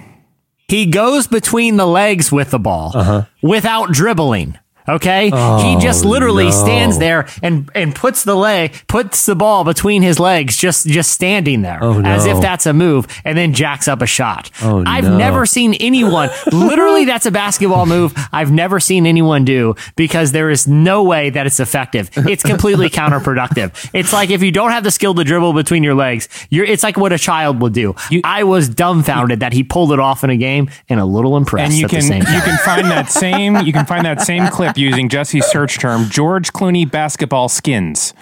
He 0.72 0.86
goes 0.86 1.28
between 1.28 1.76
the 1.76 1.86
legs 1.86 2.32
with 2.32 2.52
the 2.52 2.58
ball 2.60 2.94
Uh-huh. 2.96 3.24
without 3.42 3.92
dribbling. 3.92 4.58
Okay, 4.88 5.26
he 5.28 5.32
oh, 5.34 5.80
just 5.80 6.06
literally 6.06 6.46
Oh, 6.46 6.50
no. 6.50 6.64
stands 6.64 7.00
there 7.00 7.28
and 7.44 7.70
and 7.76 7.94
puts 7.96 8.24
the 8.24 8.36
leg 8.36 8.74
puts 8.88 9.26
the 9.26 9.36
ball 9.36 9.64
between 9.64 10.02
his 10.02 10.20
legs, 10.20 10.58
just 10.58 10.88
just 10.88 11.12
standing 11.12 11.62
there, 11.62 11.80
Oh, 11.82 12.02
as 12.02 12.26
if 12.26 12.42
that's 12.42 12.66
a 12.66 12.74
move, 12.74 13.08
and 13.24 13.38
then 13.38 13.54
jacks 13.54 13.88
up 13.88 14.02
a 14.02 14.06
shot. 14.08 14.50
Oh, 14.64 14.84
I've 14.86 15.04
no. 15.04 15.18
never 15.18 15.46
seen 15.46 15.74
anyone. 15.76 16.30
literally, 16.52 17.06
that's 17.06 17.26
a 17.26 17.32
basketball 17.32 17.86
move. 17.86 18.14
I've 18.32 18.52
never 18.52 18.80
seen 18.80 19.06
anyone 19.06 19.46
do 19.46 19.76
because 19.96 20.32
there 20.32 20.50
is 20.50 20.68
no 20.68 21.04
way 21.04 21.30
that 21.30 21.46
it's 21.46 21.60
effective. 21.60 22.10
It's 22.16 22.44
completely 22.44 22.90
counterproductive. 23.26 23.90
It's 23.94 24.12
like 24.14 24.30
if 24.30 24.42
you 24.42 24.52
don't 24.52 24.72
have 24.72 24.84
the 24.84 24.92
skill 24.92 25.14
to 25.16 25.24
dribble 25.24 25.54
between 25.54 25.84
your 25.84 25.96
legs, 25.96 26.28
you're. 26.50 26.66
It's 26.66 26.84
like 26.84 26.98
what 26.98 27.14
a 27.14 27.18
child 27.18 27.62
would 27.62 27.74
do. 27.74 27.96
I 28.24 28.44
was 28.44 28.68
dumbfounded 28.70 29.40
that 29.42 29.54
he 29.54 29.64
pulled 29.64 29.92
it 29.92 30.00
off 30.00 30.24
in 30.24 30.30
a 30.30 30.38
game, 30.38 30.70
and 30.90 31.00
a 31.00 31.06
little 31.06 31.38
impressed 31.38 31.72
And 31.72 31.80
you 31.80 31.86
at 31.86 31.90
can 31.92 32.00
the 32.00 32.06
same 32.08 32.22
time. 32.24 32.34
you 32.36 32.42
can 32.42 32.58
find 32.60 32.88
that 32.88 33.10
same 33.12 33.56
you 33.58 33.74
can 33.74 33.86
find 33.86 34.06
that 34.06 34.22
same 34.22 34.48
clip 34.52 34.71
using 34.78 35.10
Jesse's 35.10 35.46
search 35.46 35.80
term 35.80 36.10
George 36.10 36.54
Clooney 36.54 36.90
basketball 36.90 37.50
skins. 37.50 38.14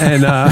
And 0.00 0.24
uh, 0.24 0.48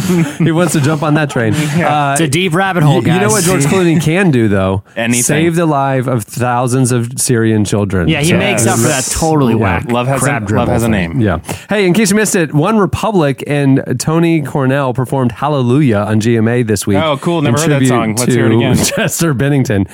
he 0.38 0.52
wants 0.52 0.72
to 0.74 0.80
jump 0.80 1.02
on 1.02 1.14
that 1.14 1.30
train. 1.30 1.54
Uh, 1.82 2.12
It's 2.12 2.20
a 2.20 2.28
deep 2.28 2.54
rabbit 2.54 2.82
hole, 2.82 2.96
you, 2.96 3.02
guys. 3.02 3.14
you 3.14 3.20
know 3.20 3.28
what 3.28 3.44
George 3.44 3.62
Clooney 3.72 4.00
can 4.00 4.30
do 4.30 4.46
though? 4.48 4.84
Anything. 4.94 5.22
Save 5.22 5.56
the 5.56 5.66
life 5.66 6.06
of 6.06 6.22
thousands 6.24 6.92
of 6.92 7.18
Syrian 7.20 7.64
children. 7.64 8.08
Yeah, 8.08 8.20
he 8.20 8.30
So- 8.30 8.38
makes 8.38 8.66
up 8.66 8.78
for 8.78 8.88
that 8.88 9.04
totally 9.10 9.54
whack. 9.54 9.90
Love 9.90 10.06
has 10.06 10.22
a, 10.22 10.40
love 10.54 10.68
has 10.68 10.82
a 10.84 10.88
name. 10.88 11.20
Yeah. 11.20 11.38
Hey, 11.68 11.86
in 11.86 11.92
case 11.94 12.10
you 12.10 12.16
missed 12.16 12.36
it, 12.36 12.52
One 12.54 12.78
Republic 12.78 13.42
and 13.46 13.96
Toni 13.98 14.42
Cornell 14.42 14.94
performed 14.94 15.32
Hallelujah 15.32 15.98
on 15.98 16.20
GMA 16.20 16.66
this 16.66 16.86
week. 16.86 16.98
Oh, 16.98 17.16
cool. 17.18 17.42
Never 17.42 17.56
in 17.64 17.70
heard 17.70 17.82
that 17.82 17.86
song. 17.88 18.14
Let's 18.16 18.34
hear 18.34 18.46
it 18.46 18.54
again. 18.54 18.76
Chester 18.76 19.34
Bennington. 19.34 19.86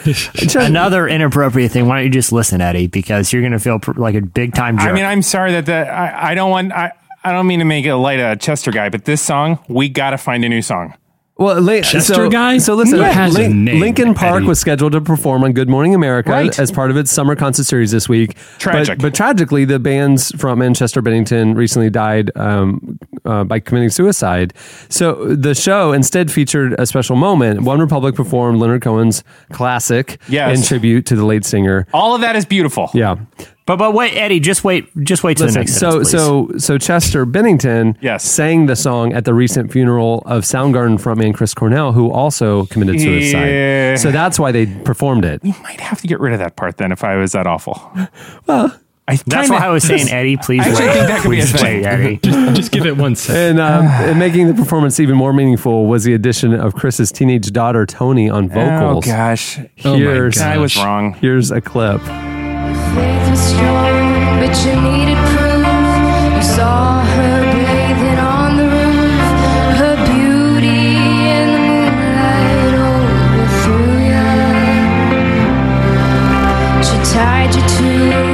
Another 0.56 1.06
inappropriate 1.08 1.70
thing. 1.72 1.86
Why 1.86 1.96
don't 1.98 2.04
you 2.04 2.10
just 2.10 2.32
listen, 2.32 2.60
Eddie? 2.60 2.86
Because 2.88 3.32
you're 3.32 3.42
going 3.42 3.52
to 3.52 3.58
feel 3.60 3.78
pr- 3.78 3.98
like 3.98 4.14
a 4.14 4.20
big 4.20 4.54
time 4.54 4.76
jerk. 4.78 4.88
I 4.88 4.92
mean, 4.92 5.04
I'm 5.04 5.22
sorry 5.22 5.52
that 5.52 5.66
the 5.66 5.74
I, 5.90 6.30
I 6.30 6.34
don't 6.34 6.50
want 6.50 6.72
I, 6.72 6.92
I 7.28 7.32
don't 7.32 7.46
mean 7.46 7.58
to 7.58 7.64
make 7.64 7.84
it 7.84 7.94
light 7.96 8.18
a 8.20 8.36
Chester 8.36 8.70
guy, 8.70 8.88
but 8.88 9.04
this 9.04 9.20
song 9.20 9.58
we 9.68 9.88
got 9.88 10.10
to 10.10 10.18
find 10.18 10.44
a 10.44 10.48
new 10.48 10.62
song. 10.62 10.94
Well, 11.40 11.60
Lin- 11.60 11.84
Chester 11.84 12.14
so, 12.14 12.28
guy? 12.28 12.58
So 12.58 12.74
listen, 12.74 12.98
That 12.98 13.14
has 13.14 13.34
Lin- 13.34 13.64
name, 13.64 13.78
Linkin 13.78 14.12
Park 14.12 14.38
Eddie. 14.38 14.46
was 14.46 14.58
scheduled 14.58 14.90
to 14.90 15.00
perform 15.00 15.44
on 15.44 15.52
Good 15.52 15.68
Morning 15.68 15.94
America 15.94 16.30
Right. 16.32 16.58
as 16.58 16.72
part 16.72 16.90
of 16.90 16.96
its 16.96 17.12
summer 17.12 17.36
concert 17.36 17.62
series 17.62 17.92
this 17.92 18.08
week. 18.08 18.36
Tragic. 18.58 18.98
But, 18.98 19.02
but 19.02 19.14
tragically, 19.14 19.64
the 19.64 19.78
band's 19.78 20.32
frontman 20.32 20.76
Chester 20.76 21.00
Bennington 21.00 21.54
recently 21.54 21.90
died 21.90 22.32
um, 22.34 22.98
uh, 23.24 23.44
by 23.44 23.60
committing 23.60 23.90
suicide. 23.90 24.52
So 24.88 25.32
the 25.32 25.54
show 25.54 25.92
instead 25.92 26.32
featured 26.32 26.74
a 26.76 26.86
special 26.86 27.14
moment. 27.14 27.60
One 27.62 27.78
Republic 27.78 28.16
performed 28.16 28.58
Leonard 28.58 28.82
Cohen's 28.82 29.22
classic 29.52 30.20
Yes. 30.28 30.58
in 30.58 30.64
tribute 30.64 31.06
to 31.06 31.14
the 31.14 31.24
late 31.24 31.44
singer. 31.44 31.86
All 31.92 32.16
of 32.16 32.20
that 32.22 32.34
is 32.34 32.46
beautiful. 32.46 32.90
Yeah. 32.94 33.14
But 33.68 33.76
but 33.76 33.92
wait, 33.94 34.14
Eddie, 34.16 34.40
just 34.40 34.64
wait, 34.64 34.88
just 35.04 35.22
wait 35.22 35.36
till 35.36 35.46
the 35.46 35.52
next. 35.52 35.74
so 35.74 36.02
sentence, 36.02 36.10
so 36.10 36.48
so 36.58 36.78
Chester 36.78 37.24
Bennington 37.24 37.96
Yes. 38.00 38.24
sang 38.24 38.66
the 38.66 38.74
song 38.74 39.12
at 39.12 39.24
the 39.26 39.34
recent 39.34 39.70
funeral 39.70 40.22
of 40.26 40.42
Soundgarden 40.42 40.98
frontman 41.00 41.34
Chris 41.34 41.52
Cornell, 41.54 41.92
who 41.92 42.10
also 42.10 42.64
committed 42.66 42.98
suicide. 43.00 43.46
Yeah. 43.48 43.94
So 43.96 44.10
that's 44.10 44.40
why 44.40 44.50
they 44.52 44.66
performed 44.66 45.24
it. 45.24 45.44
You 45.44 45.54
might 45.62 45.80
have 45.80 46.00
to 46.00 46.06
get 46.08 46.18
rid 46.18 46.32
of 46.32 46.38
that 46.40 46.56
part 46.56 46.78
then 46.78 46.90
if 46.92 47.04
I 47.04 47.16
was 47.16 47.32
that 47.32 47.46
awful. 47.46 47.92
Well, 48.46 48.74
I 49.06 49.16
that's 49.26 49.48
why 49.50 49.58
I 49.58 49.68
was 49.70 49.84
saying, 49.84 50.08
Eddie, 50.10 50.36
please 50.36 50.62
I 50.62 50.68
wait. 50.68 50.76
think 50.76 51.06
that 51.08 51.20
could 51.22 51.30
be 51.30 51.38
a 51.40 51.42
Please 51.42 51.52
thing. 51.60 51.82
wait, 51.82 51.86
Eddie. 51.86 52.16
Just, 52.22 52.56
just 52.56 52.72
give 52.72 52.84
it 52.86 52.96
one 52.96 53.16
second. 53.16 53.58
and, 53.58 53.60
um, 53.60 53.84
and 53.86 54.18
making 54.18 54.48
the 54.48 54.54
performance 54.54 55.00
even 55.00 55.16
more 55.16 55.32
meaningful 55.32 55.86
was 55.86 56.04
the 56.04 56.12
addition 56.14 56.52
of 56.52 56.74
Chris's 56.74 57.10
teenage 57.12 57.50
daughter 57.52 57.86
Toni 57.86 58.28
on 58.30 58.44
Oh 58.50 58.54
vocals. 58.54 59.06
gosh, 59.06 59.58
Oh 59.84 59.92
my 59.92 59.96
Here's, 59.98 60.34
gosh. 60.36 60.44
I 60.44 60.58
was 60.58 60.76
wrong. 60.76 61.14
here's 61.20 61.50
a 61.50 61.60
clip. 61.62 62.00
Faith 62.94 63.30
was 63.30 63.40
strong, 63.40 64.40
but 64.40 64.54
you 64.64 64.72
needed 64.80 65.18
proof. 65.32 65.88
You 66.36 66.42
saw 66.42 67.00
her 67.14 67.40
bathing 67.66 68.18
on 68.18 68.56
the 68.56 68.66
roof. 68.76 69.26
Her 69.80 69.94
beauty 70.10 70.82
in 71.36 71.46
the 71.54 71.60
moonlight 71.68 72.74
overthrew 72.88 73.92
you. 74.10 74.28
She 76.86 76.96
tied 77.12 77.52
you 77.54 77.62
to 77.76 78.27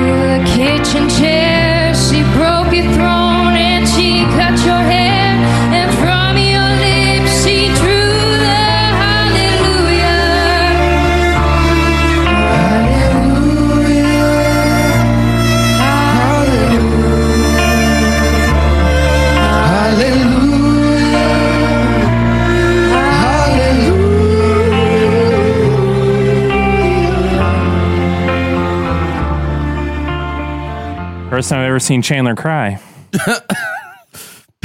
First 31.35 31.49
time 31.49 31.59
I've 31.63 31.67
ever 31.69 31.81
seen 31.81 32.01
Chandler 32.01 32.37
cry. 32.37 32.81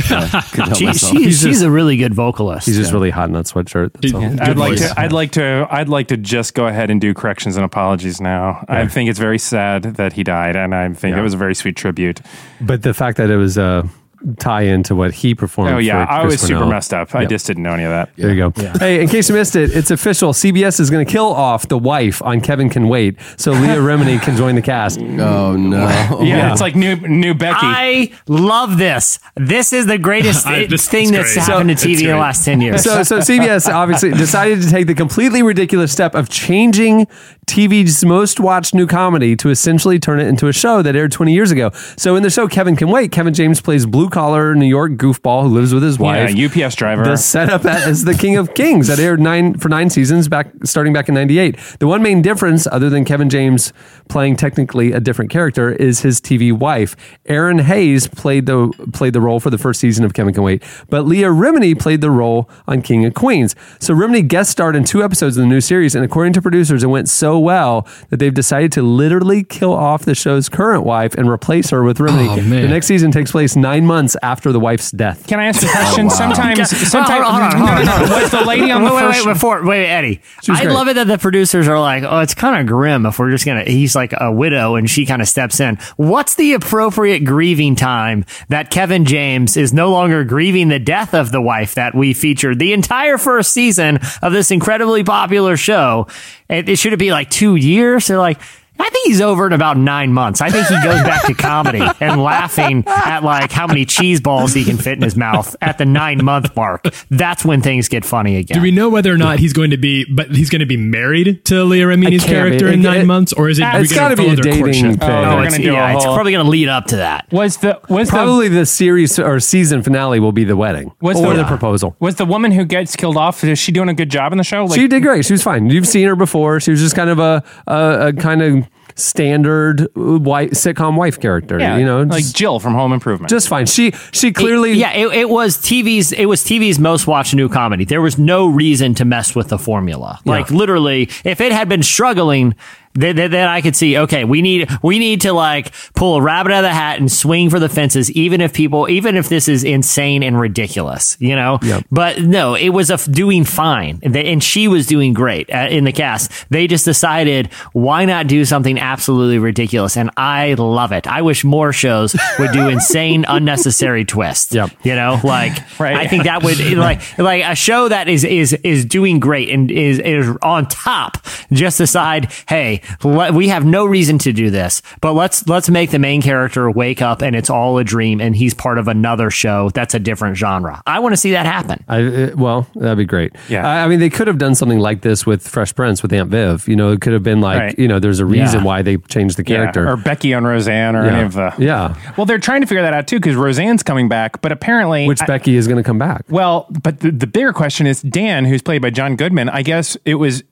Couldn't 0.07 0.75
She, 0.75 0.93
she, 0.93 1.23
He's 1.23 1.41
she's 1.41 1.61
a 1.63 1.71
really 1.71 1.97
good 1.97 2.13
vocalist. 2.13 2.67
He's 2.67 2.77
just 2.77 2.93
really 2.93 3.09
hot 3.09 3.25
in 3.27 3.33
that 3.33 3.45
sweatshirt. 3.45 3.93
That's 3.93 4.13
all. 4.13 4.23
I'd 4.23 4.55
like 4.55 4.77
voice. 4.77 4.93
to. 4.93 4.99
I'd 4.99 5.11
like 5.11 5.31
to. 5.31 5.67
I'd 5.69 5.89
like 5.89 6.09
to 6.09 6.17
just 6.17 6.53
go 6.53 6.67
ahead 6.67 6.91
and 6.91 7.01
do 7.01 7.15
corrections 7.15 7.55
and 7.55 7.65
apologies 7.65 8.21
now. 8.21 8.63
I 8.69 8.85
think 8.85 9.09
it's 9.09 9.17
very 9.17 9.39
sad 9.39 9.81
that 9.95 10.13
he 10.13 10.23
died, 10.23 10.55
and 10.55 10.75
I 10.75 10.87
think 10.93 11.15
Yeah. 11.15 11.21
it 11.21 11.23
was 11.23 11.33
a 11.33 11.37
very 11.37 11.55
sweet 11.55 11.75
tribute. 11.75 12.21
But 12.61 12.83
the 12.83 12.93
fact 12.93 13.17
that 13.17 13.31
it 13.31 13.37
was 13.37 13.57
a 13.57 13.89
tie 14.37 14.63
into 14.63 14.95
what 14.95 15.13
he 15.13 15.33
performed. 15.35 15.71
Oh 15.71 15.77
yeah, 15.77 16.05
for 16.05 16.11
I 16.11 16.21
Chris 16.21 16.33
was 16.33 16.41
super 16.41 16.53
Cornell. 16.59 16.69
messed 16.75 16.93
up. 16.93 17.15
I 17.15 17.25
just 17.25 17.47
didn't 17.47 17.63
know 17.63 17.73
any 17.73 17.83
of 17.83 17.89
that. 17.91 18.09
There 18.15 18.33
you 18.33 18.49
go. 18.51 18.77
Hey, 18.79 19.01
in 19.01 19.07
case 19.07 19.29
you 19.29 19.35
missed 19.35 19.55
it, 19.55 19.71
it's 19.75 19.91
official. 19.91 20.33
CBS 20.33 20.79
is 20.79 20.89
going 20.89 21.05
to 21.05 21.11
kill 21.11 21.27
off 21.27 21.67
the 21.67 21.77
wife 21.77 22.21
on 22.21 22.41
Kevin 22.41 22.69
Can 22.69 22.87
Wait, 22.89 23.17
so 23.37 23.51
Leah 23.51 23.75
Remini 23.77 24.21
can 24.21 24.35
join 24.35 24.55
the 24.55 24.61
cast. 24.61 24.99
Oh 24.99 25.55
no. 25.55 26.21
Yeah, 26.21 26.51
it's 26.51 26.61
like 26.61 26.75
new 26.75 26.95
new 26.95 27.33
Becky. 27.33 27.57
I 27.61 28.11
love 28.27 28.77
this. 28.77 29.19
This 29.35 29.73
is 29.73 29.85
the 29.85 29.97
greatest 29.97 30.45
I- 30.47 30.65
this 30.65 30.87
thing 30.87 31.11
that's 31.11 31.33
great. 31.33 31.45
happened 31.45 31.77
to 31.77 31.87
TV 31.87 32.01
in 32.01 32.07
the 32.07 32.17
last 32.17 32.43
10 32.45 32.61
years. 32.61 32.83
So, 32.83 33.03
so 33.03 33.19
CBS 33.19 33.71
obviously 33.71 34.11
decided 34.25 34.61
to 34.61 34.69
take 34.69 34.87
the 34.87 34.95
completely 34.95 35.41
ridiculous 35.43 35.91
step 35.91 36.15
of 36.15 36.29
changing 36.29 37.07
TV's 37.49 38.05
most 38.05 38.39
watched 38.39 38.75
new 38.75 38.85
comedy 38.85 39.35
to 39.37 39.49
essentially 39.49 39.97
turn 39.97 40.19
it 40.19 40.27
into 40.27 40.47
a 40.47 40.53
show 40.53 40.83
that 40.83 40.95
aired 40.95 41.11
20 41.11 41.33
years 41.33 41.49
ago. 41.49 41.71
So, 41.97 42.15
in 42.15 42.21
the 42.21 42.29
show 42.29 42.47
Kevin 42.47 42.75
Can 42.75 42.89
Wait, 42.89 43.11
Kevin 43.11 43.33
James 43.33 43.59
plays 43.59 43.87
blue 43.87 44.07
collar 44.07 44.53
New 44.53 44.67
York 44.67 44.91
goofball 44.93 45.43
who 45.43 45.49
lives 45.49 45.73
with 45.73 45.81
his 45.81 45.97
wife. 45.97 46.35
yeah, 46.35 46.65
UPS 46.65 46.75
driver. 46.75 47.03
The 47.03 47.17
setup 47.17 47.65
as 47.65 48.05
the 48.05 48.13
King 48.13 48.37
of 48.37 48.53
Kings 48.53 48.87
that 48.87 48.99
aired 48.99 49.19
nine 49.19 49.55
for 49.55 49.67
nine 49.67 49.89
seasons 49.89 50.27
back 50.27 50.51
starting 50.63 50.93
back 50.93 51.09
in 51.09 51.15
'98. 51.15 51.57
The 51.79 51.87
one 51.87 52.03
main 52.03 52.21
difference, 52.21 52.67
other 52.67 52.87
than 52.89 53.03
Kevin 53.03 53.29
James 53.29 53.73
playing 54.09 54.35
technically 54.35 54.91
a 54.91 54.99
different 54.99 55.31
character, 55.31 55.71
is 55.71 56.01
his 56.01 56.21
TV 56.21 56.53
wife. 56.53 56.95
Erin 57.25 57.59
Hayes 57.59 58.07
played 58.07 58.45
the 58.45 58.71
played 58.93 59.13
the 59.13 59.21
role 59.21 59.39
for 59.39 59.49
the 59.49 59.57
first 59.57 59.79
season 59.79 60.05
of 60.05 60.13
Kevin 60.13 60.35
Can 60.35 60.43
Wait, 60.43 60.61
but 60.89 61.07
Leah 61.07 61.29
Remini 61.29 61.77
played 61.79 62.01
the 62.01 62.11
role 62.11 62.47
on 62.67 62.83
King 62.83 63.05
of 63.05 63.15
Queens. 63.15 63.55
So 63.79 63.95
Remini 63.95 64.27
guest 64.27 64.51
starred 64.51 64.75
in 64.75 64.83
two 64.83 65.03
episodes 65.03 65.35
of 65.35 65.41
the 65.41 65.47
new 65.47 65.61
series, 65.61 65.95
and 65.95 66.05
according 66.05 66.33
to 66.33 66.41
producers, 66.43 66.83
it 66.83 66.87
went 66.87 67.09
so 67.09 67.38
well 67.39 67.87
that 68.09 68.17
they've 68.17 68.33
decided 68.33 68.71
to 68.73 68.81
literally 68.81 69.43
kill 69.43 69.73
off 69.73 70.05
the 70.05 70.15
show's 70.15 70.49
current 70.49 70.83
wife 70.83 71.13
and 71.15 71.29
replace 71.29 71.69
her 71.69 71.83
with 71.83 71.97
Remini. 71.97 72.29
Oh, 72.29 72.35
the 72.35 72.67
next 72.67 72.87
season 72.87 73.11
takes 73.11 73.31
place 73.31 73.55
nine 73.55 73.85
months 73.85 74.15
after 74.21 74.51
the 74.51 74.59
wife's 74.59 74.91
death. 74.91 75.27
Can 75.27 75.39
I 75.39 75.45
ask 75.45 75.63
a 75.63 75.67
oh, 75.67 75.71
question? 75.71 76.09
Sometimes, 76.09 76.69
sometimes, 76.69 77.23
Hold 77.23 77.43
on, 77.43 77.51
hold 77.51 77.53
on, 77.53 77.59
no, 77.59 77.65
no, 77.65 77.65
hold 77.65 77.85
no, 77.85 77.93
on. 77.93 78.09
no. 78.09 78.21
Was 78.21 78.31
the 78.31 78.41
lady 78.41 78.71
on 78.71 78.83
the 78.85 78.93
wait, 78.93 78.99
first? 78.99 79.25
wait, 79.25 79.33
before, 79.33 79.65
wait, 79.65 79.87
Eddie. 79.87 80.21
I 80.49 80.63
great. 80.63 80.73
love 80.73 80.87
it 80.87 80.95
that 80.95 81.07
the 81.07 81.17
producers 81.17 81.67
are 81.67 81.79
like, 81.79 82.03
oh, 82.03 82.19
it's 82.19 82.33
kind 82.33 82.59
of 82.59 82.67
grim 82.67 83.05
if 83.05 83.19
we're 83.19 83.31
just 83.31 83.45
gonna. 83.45 83.63
He's 83.63 83.95
like 83.95 84.13
a 84.19 84.31
widow, 84.31 84.75
and 84.75 84.89
she 84.89 85.05
kind 85.05 85.21
of 85.21 85.27
steps 85.27 85.59
in. 85.59 85.77
What's 85.97 86.35
the 86.35 86.53
appropriate 86.53 87.25
grieving 87.25 87.75
time 87.75 88.25
that 88.49 88.69
Kevin 88.71 89.05
James 89.05 89.57
is 89.57 89.73
no 89.73 89.91
longer 89.91 90.23
grieving 90.23 90.69
the 90.69 90.79
death 90.79 91.13
of 91.13 91.31
the 91.31 91.41
wife 91.41 91.75
that 91.75 91.95
we 91.95 92.13
featured 92.13 92.59
the 92.59 92.73
entire 92.73 93.17
first 93.17 93.51
season 93.51 93.99
of 94.21 94.33
this 94.33 94.51
incredibly 94.51 95.03
popular 95.03 95.57
show? 95.57 96.07
It, 96.49 96.67
it 96.67 96.75
should 96.77 96.97
be 96.99 97.11
like 97.11 97.29
two 97.29 97.55
years? 97.55 98.07
They're 98.07 98.17
like. 98.17 98.39
I 98.81 98.89
think 98.89 99.07
he's 99.07 99.21
over 99.21 99.45
in 99.45 99.53
about 99.53 99.77
nine 99.77 100.13
months. 100.13 100.41
I 100.41 100.49
think 100.49 100.65
he 100.67 100.75
goes 100.83 101.01
back 101.03 101.25
to 101.25 101.33
comedy 101.33 101.81
and 101.99 102.21
laughing 102.21 102.83
at 102.87 103.23
like 103.23 103.51
how 103.51 103.67
many 103.67 103.85
cheese 103.85 104.21
balls 104.21 104.53
he 104.53 104.63
can 104.63 104.77
fit 104.77 104.93
in 104.93 105.01
his 105.01 105.15
mouth 105.17 105.55
at 105.61 105.77
the 105.77 105.85
nine 105.85 106.23
month 106.23 106.55
mark. 106.55 106.85
That's 107.09 107.43
when 107.43 107.61
things 107.61 107.87
get 107.89 108.05
funny 108.05 108.37
again. 108.37 108.55
Do 108.57 108.61
we 108.61 108.71
know 108.71 108.89
whether 108.89 109.13
or 109.13 109.17
not 109.17 109.39
he's 109.39 109.53
going 109.53 109.71
to 109.71 109.77
be, 109.77 110.05
but 110.05 110.31
he's 110.33 110.49
going 110.49 110.61
to 110.61 110.65
be 110.65 110.77
married 110.77 111.43
to 111.45 111.63
Leah 111.65 111.85
Remini's 111.87 112.23
character 112.23 112.67
be. 112.67 112.73
in 112.73 112.79
It- 112.79 112.83
nine 112.83 113.01
it- 113.01 113.05
months, 113.05 113.33
or 113.33 113.49
is 113.49 113.59
it? 113.59 113.63
are 113.63 113.77
we 113.77 113.83
It's 113.83 113.93
gonna 113.93 114.01
got 114.01 114.09
to 114.09 114.15
be 114.15 114.23
follow 114.23 114.33
a 114.33 114.35
their 114.35 114.43
dating 114.43 114.63
courtship? 114.63 114.81
thing. 114.81 114.97
Oh, 115.01 115.05
Oh, 115.07 115.21
they're 115.35 115.43
it's, 115.45 115.57
gonna 115.57 115.69
do 115.91 115.97
it's 115.97 116.05
probably 116.05 116.31
going 116.31 116.45
to 116.45 116.49
lead 116.51 116.69
up 116.69 116.85
to 116.87 116.95
that. 116.97 117.27
was 117.31 117.57
the 117.57 117.79
was 117.89 118.07
the 118.07 118.11
Probably 118.13 118.47
the 118.47 118.65
series 118.65 119.19
or 119.19 119.39
season 119.39 119.83
finale 119.83 120.19
will 120.19 120.31
be 120.31 120.43
the 120.45 120.55
wedding 120.55 120.91
Was 121.01 121.17
or 121.19 121.33
the- 121.33 121.43
the, 121.43 121.45
proposal. 121.45 121.95
was 121.99 122.15
the 122.15 122.25
woman 122.25 122.51
who 122.51 122.63
gets 122.65 122.95
killed 122.95 123.17
off? 123.17 123.43
Is 123.43 123.59
she 123.59 123.71
doing 123.71 123.89
a 123.89 123.93
good 123.93 124.09
job 124.09 124.31
in 124.31 124.37
the 124.37 124.43
show? 124.43 124.65
Like, 124.65 124.79
she 124.79 124.87
did 124.87 125.03
great. 125.03 125.25
She 125.25 125.33
was 125.33 125.43
fine. 125.43 125.69
You've 125.69 125.87
seen 125.87 126.07
her 126.07 126.15
before. 126.15 126.59
She 126.61 126.71
was 126.71 126.79
just 126.79 126.95
kind 126.95 127.09
of 127.09 127.19
a 127.19 127.43
a, 127.67 128.07
a 128.07 128.13
kind 128.13 128.41
of 128.41 128.68
standard 128.95 129.87
white 129.95 130.51
sitcom 130.51 130.95
wife 130.95 131.19
character. 131.19 131.59
yeah, 131.59 131.77
you 131.77 131.85
know, 131.85 132.03
like 132.03 132.23
just, 132.23 132.35
Jill 132.35 132.59
from 132.59 132.73
Home 132.73 132.93
Improvement. 132.93 133.29
just 133.29 133.47
fine. 133.47 133.65
She 133.65 133.91
she 134.11 134.31
clearly 134.31 134.73
yeah, 134.73 134.91
it, 134.93 135.07
it 135.13 135.29
was 135.29 135.57
TV's. 135.57 136.11
It 136.11 136.25
was 136.25 136.43
TV's 136.43 136.79
most 136.79 137.07
watched 137.07 137.33
new 137.33 137.49
comedy. 137.49 137.85
There 137.85 138.01
was 138.01 138.17
no 138.17 138.47
reason 138.47 138.93
to 138.95 139.05
mess 139.05 139.35
with 139.35 139.49
the 139.49 139.57
formula. 139.57 140.19
Like 140.25 140.51
literally, 140.51 141.03
if 141.23 141.41
it 141.41 141.51
had 141.51 141.69
been 141.69 141.83
struggling. 141.83 142.55
Then, 142.93 143.33
I 143.33 143.61
could 143.61 143.75
see. 143.75 143.97
Okay, 143.97 144.23
we 144.23 144.41
need 144.41 144.69
we 144.81 144.99
need 144.99 145.21
to 145.21 145.31
like 145.31 145.73
pull 145.95 146.15
a 146.17 146.21
rabbit 146.21 146.51
out 146.51 146.63
of 146.63 146.69
the 146.69 146.73
hat 146.73 146.99
and 146.99 147.11
swing 147.11 147.49
for 147.49 147.59
the 147.59 147.69
fences, 147.69 148.11
even 148.11 148.41
if 148.41 148.53
people, 148.53 148.89
even 148.89 149.15
if 149.15 149.29
this 149.29 149.47
is 149.47 149.63
insane 149.63 150.23
and 150.23 150.39
ridiculous, 150.39 151.15
you 151.19 151.35
know. 151.35 151.59
Yep. 151.61 151.85
But 151.91 152.21
no, 152.23 152.55
it 152.55 152.69
was 152.69 152.89
a 152.89 152.95
f- 152.95 153.09
doing 153.11 153.43
fine, 153.45 153.99
and, 154.03 154.15
and 154.17 154.43
she 154.43 154.67
was 154.67 154.87
doing 154.87 155.13
great 155.13 155.53
uh, 155.53 155.67
in 155.69 155.83
the 155.83 155.91
cast. 155.91 156.31
They 156.49 156.67
just 156.67 156.83
decided 156.85 157.53
why 157.73 158.05
not 158.05 158.27
do 158.27 158.43
something 158.43 158.79
absolutely 158.79 159.39
ridiculous, 159.39 159.95
and 159.95 160.09
I 160.17 160.55
love 160.55 160.91
it. 160.91 161.07
I 161.07 161.21
wish 161.21 161.43
more 161.43 161.71
shows 161.71 162.15
would 162.37 162.51
do 162.51 162.69
insane, 162.69 163.23
unnecessary 163.29 164.03
twists. 164.03 164.53
Yep. 164.53 164.71
You 164.83 164.95
know, 164.95 165.19
like 165.23 165.53
Right. 165.79 165.95
I 165.95 166.07
think 166.07 166.23
that 166.23 166.43
would 166.43 166.59
like 166.77 167.17
like 167.17 167.43
a 167.45 167.55
show 167.55 167.87
that 167.87 168.09
is 168.09 168.23
is 168.23 168.53
is 168.53 168.83
doing 168.83 169.19
great 169.19 169.49
and 169.49 169.71
is 169.71 169.99
is 169.99 170.35
on 170.41 170.67
top. 170.67 171.17
Just 171.51 171.77
decide, 171.77 172.31
hey, 172.47 172.78
let, 173.03 173.33
we 173.33 173.49
have 173.49 173.65
no 173.65 173.85
reason 173.85 174.17
to 174.19 174.31
do 174.33 174.49
this, 174.49 174.81
but 175.01 175.13
let's 175.13 175.47
let's 175.47 175.69
make 175.69 175.91
the 175.91 175.99
main 175.99 176.21
character 176.21 176.69
wake 176.71 177.01
up 177.01 177.21
and 177.21 177.35
it's 177.35 177.49
all 177.49 177.77
a 177.77 177.83
dream, 177.83 178.21
and 178.21 178.35
he's 178.35 178.53
part 178.53 178.77
of 178.77 178.87
another 178.87 179.29
show 179.29 179.69
that's 179.71 179.93
a 179.93 179.99
different 179.99 180.37
genre. 180.37 180.81
I 180.85 180.99
want 180.99 181.13
to 181.13 181.17
see 181.17 181.31
that 181.31 181.45
happen. 181.45 181.83
I, 181.87 182.03
uh, 182.03 182.31
well, 182.35 182.67
that'd 182.75 182.97
be 182.97 183.05
great. 183.05 183.35
Yeah. 183.47 183.67
I, 183.67 183.83
I 183.83 183.87
mean, 183.87 183.99
they 183.99 184.09
could 184.09 184.27
have 184.27 184.37
done 184.37 184.55
something 184.55 184.79
like 184.79 185.01
this 185.01 185.25
with 185.25 185.47
Fresh 185.47 185.75
Prince 185.75 186.01
with 186.01 186.11
Aunt 186.13 186.29
Viv. 186.29 186.67
You 186.67 186.75
know, 186.75 186.91
it 186.91 187.01
could 187.01 187.13
have 187.13 187.23
been 187.23 187.41
like, 187.41 187.59
Right. 187.59 187.79
you 187.79 187.87
know, 187.87 187.99
there's 187.99 188.19
a 188.19 188.25
reason 188.25 188.59
Yeah. 188.59 188.65
why 188.65 188.81
they 188.81 188.97
changed 188.97 189.37
the 189.37 189.43
Yeah, 189.43 189.57
character. 189.57 189.87
or 189.89 189.97
Becky 189.97 190.33
on 190.33 190.43
Roseanne, 190.45 190.95
or 190.95 191.03
any 191.05 191.17
yeah. 191.17 191.25
of 191.25 191.33
the. 191.33 191.53
yeah. 191.57 191.95
Well, 192.17 192.25
they're 192.25 192.37
trying 192.39 192.61
to 192.61 192.67
figure 192.67 192.81
that 192.83 192.93
out 192.93 193.07
too 193.07 193.17
because 193.19 193.35
Roseanne's 193.35 193.83
coming 193.83 194.07
back, 194.09 194.41
but 194.41 194.51
apparently, 194.51 195.07
Which 195.07 195.21
I- 195.21 195.25
Becky 195.25 195.55
is 195.55 195.67
going 195.67 195.77
to 195.77 195.83
come 195.83 195.97
back. 195.99 196.25
Well, 196.29 196.67
but 196.83 196.99
the, 196.99 197.11
the 197.11 197.27
bigger 197.27 197.53
question 197.53 197.87
is 197.87 198.01
Dan, 198.01 198.45
who's 198.45 198.61
played 198.61 198.81
by 198.81 198.89
John 198.89 199.15
Goodman. 199.15 199.49
I 199.49 199.61
guess 199.61 199.97
it 200.05 200.15
was 200.15 200.43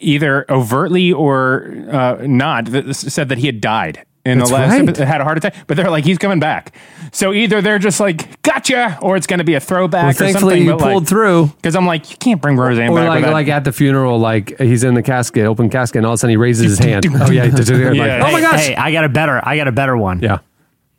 either 0.00 0.44
overtly 0.50 1.12
or 1.12 1.72
uh, 1.90 2.18
not 2.26 2.66
that 2.66 2.94
said 2.94 3.28
that 3.28 3.38
he 3.38 3.46
had 3.46 3.60
died 3.60 4.04
in 4.24 4.38
That's 4.38 4.50
the 4.50 4.56
last 4.56 4.70
right. 4.72 4.82
episode, 4.88 5.04
had 5.06 5.20
a 5.20 5.24
heart 5.24 5.38
attack. 5.38 5.54
But 5.66 5.76
they're 5.78 5.88
like, 5.90 6.04
he's 6.04 6.18
coming 6.18 6.38
back. 6.40 6.74
So 7.12 7.32
either 7.32 7.62
they're 7.62 7.78
just 7.78 7.98
like, 8.00 8.42
gotcha, 8.42 8.98
or 9.00 9.16
it's 9.16 9.26
going 9.26 9.38
to 9.38 9.44
be 9.44 9.54
a 9.54 9.60
throwback. 9.60 10.02
Well, 10.02 10.10
or 10.10 10.12
thankfully, 10.12 10.54
something, 10.56 10.64
you 10.66 10.72
but, 10.72 10.80
like- 10.82 10.92
pulled 10.92 11.08
through. 11.08 11.46
Because 11.56 11.74
I'm 11.76 11.86
like, 11.86 12.10
you 12.10 12.16
can't 12.18 12.42
bring 12.42 12.56
Roseanne 12.56 12.90
Or 12.90 12.96
back. 12.96 13.08
like, 13.08 13.20
without- 13.20 13.32
like 13.32 13.48
at 13.48 13.64
the 13.64 13.72
funeral, 13.72 14.18
like 14.18 14.58
he's 14.58 14.84
in 14.84 14.94
the 14.94 15.02
casket, 15.02 15.46
open 15.46 15.70
casket, 15.70 15.98
and 15.98 16.06
all 16.06 16.12
of 16.12 16.16
a 16.16 16.18
sudden 16.18 16.32
he 16.32 16.36
raises 16.36 16.64
his 16.66 16.78
hand. 16.78 17.06
Oh 17.08 17.30
yeah, 17.30 17.44
like, 17.44 17.68
Yeah. 17.68 18.22
oh 18.26 18.32
my 18.32 18.40
Hey, 18.40 18.40
gosh, 18.42 18.66
Hey, 18.66 18.76
I 18.76 18.92
got 18.92 19.04
a 19.04 19.08
better. 19.08 19.40
I 19.42 19.56
got 19.56 19.68
a 19.68 19.72
better 19.72 19.96
one. 19.96 20.20
yeah. 20.20 20.38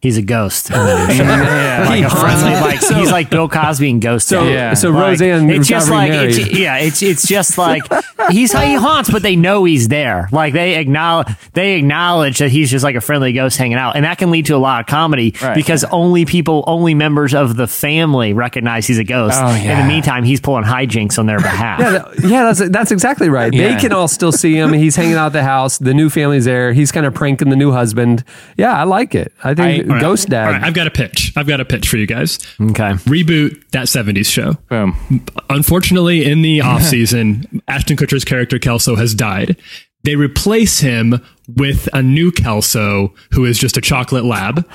He's 0.02 0.18
a 0.18 0.22
ghost. 0.22 0.70
new 0.70 0.78
like 0.78 2.04
a 2.06 2.10
friendly, 2.10 2.52
like 2.62 2.80
he's 2.80 3.12
like 3.12 3.30
Bill 3.30 3.50
Cosby 3.50 3.90
and 3.90 4.02
Ghost. 4.02 4.30
So, 4.30 4.48
Yeah. 4.48 4.74
so 4.74 4.92
Like, 4.92 5.20
Roseanne 5.20 5.50
it's 5.50 5.68
just 5.68 5.90
like 5.90 6.12
it's, 6.14 6.38
yeah, 6.58 6.78
it's 6.78 7.02
it's 7.04 7.28
just 7.28 7.58
like 7.58 7.84
he's 8.32 8.54
he 8.54 8.76
haunts, 8.76 9.10
but 9.12 9.24
they 9.24 9.36
know 9.36 9.66
he's 9.66 9.90
there. 9.90 10.30
Like 10.32 10.54
they 10.54 10.76
acknowledge 10.76 11.28
they 11.54 11.74
acknowledge 11.78 12.38
that 12.40 12.50
he's 12.50 12.72
just 12.72 12.84
like 12.84 12.96
a 12.96 13.02
friendly 13.02 13.34
ghost 13.34 13.58
hanging 13.58 13.78
out, 13.78 13.98
and 13.98 14.06
that 14.06 14.18
can 14.18 14.32
lead 14.32 14.46
to 14.46 14.56
a 14.56 14.58
lot 14.58 14.80
of 14.80 14.88
comedy 14.88 15.36
Right. 15.42 15.54
because 15.56 15.84
only 15.86 16.24
people, 16.26 16.64
only 16.66 16.94
members 16.94 17.34
of 17.34 17.58
the 17.58 17.68
family 17.68 18.32
recognize 18.34 18.88
he's 18.88 19.00
a 19.00 19.04
ghost. 19.04 19.38
Oh, 19.42 19.50
In 19.54 19.78
the 19.80 19.86
meantime, 19.86 20.24
he's 20.24 20.40
pulling 20.40 20.64
hijinks 20.64 21.20
on 21.20 21.26
their 21.26 21.40
behalf. 21.40 21.80
Yeah, 21.82 21.90
that- 21.92 22.24
yeah, 22.24 22.44
that's 22.52 22.70
that's 22.70 22.92
exactly 22.92 23.28
right. 23.30 23.54
Yeah. 23.54 23.74
They 23.76 23.82
can 23.82 23.92
all 23.92 24.08
still 24.08 24.32
see 24.32 24.56
him. 24.56 24.72
He's 24.72 24.96
hanging 24.96 25.16
out 25.16 25.28
at 25.28 25.34
the 25.34 25.44
house. 25.44 25.78
The 25.78 25.94
new 25.94 26.10
family's 26.10 26.46
there. 26.46 26.72
He's 26.72 26.92
kind 26.94 27.06
of 27.06 27.14
pranking 27.14 27.50
the 27.50 27.56
new 27.58 27.72
husband. 27.74 28.24
Yeah, 28.56 28.74
I 28.80 28.84
like 28.84 29.14
it. 29.14 29.34
I 29.44 29.54
think 29.54 29.89
I- 29.89 29.89
right. 29.96 30.02
Ghost 30.02 30.30
Dad. 30.30 30.46
All 30.46 30.54
right, 30.54 30.64
I've 30.64 30.74
got 30.74 30.88
a 30.88 30.92
pitch. 30.92 31.34
I've 31.36 31.48
got 31.48 31.60
a 31.60 31.66
pitch 31.66 31.88
for 31.88 31.98
you 31.98 32.06
guys. 32.06 32.40
Okay. 32.60 32.94
Reboot 33.06 33.70
that 33.72 33.88
70s 33.88 34.26
show. 34.28 34.54
Boom. 34.70 35.26
Unfortunately, 35.50 36.26
in 36.26 36.42
the 36.42 36.62
off 36.70 36.84
season, 36.84 37.62
Ashton 37.68 37.98
Kutcher's 37.98 38.26
character 38.26 38.60
Kelso 38.60 38.96
has 38.96 39.14
died. 39.14 39.58
They 40.04 40.16
replace 40.16 40.80
him 40.80 41.22
with 41.56 41.90
a 41.94 42.02
new 42.02 42.32
Kelso 42.32 43.14
who 43.32 43.46
is 43.46 43.58
just 43.58 43.76
a 43.78 43.82
chocolate 43.82 44.26
lab. 44.26 44.68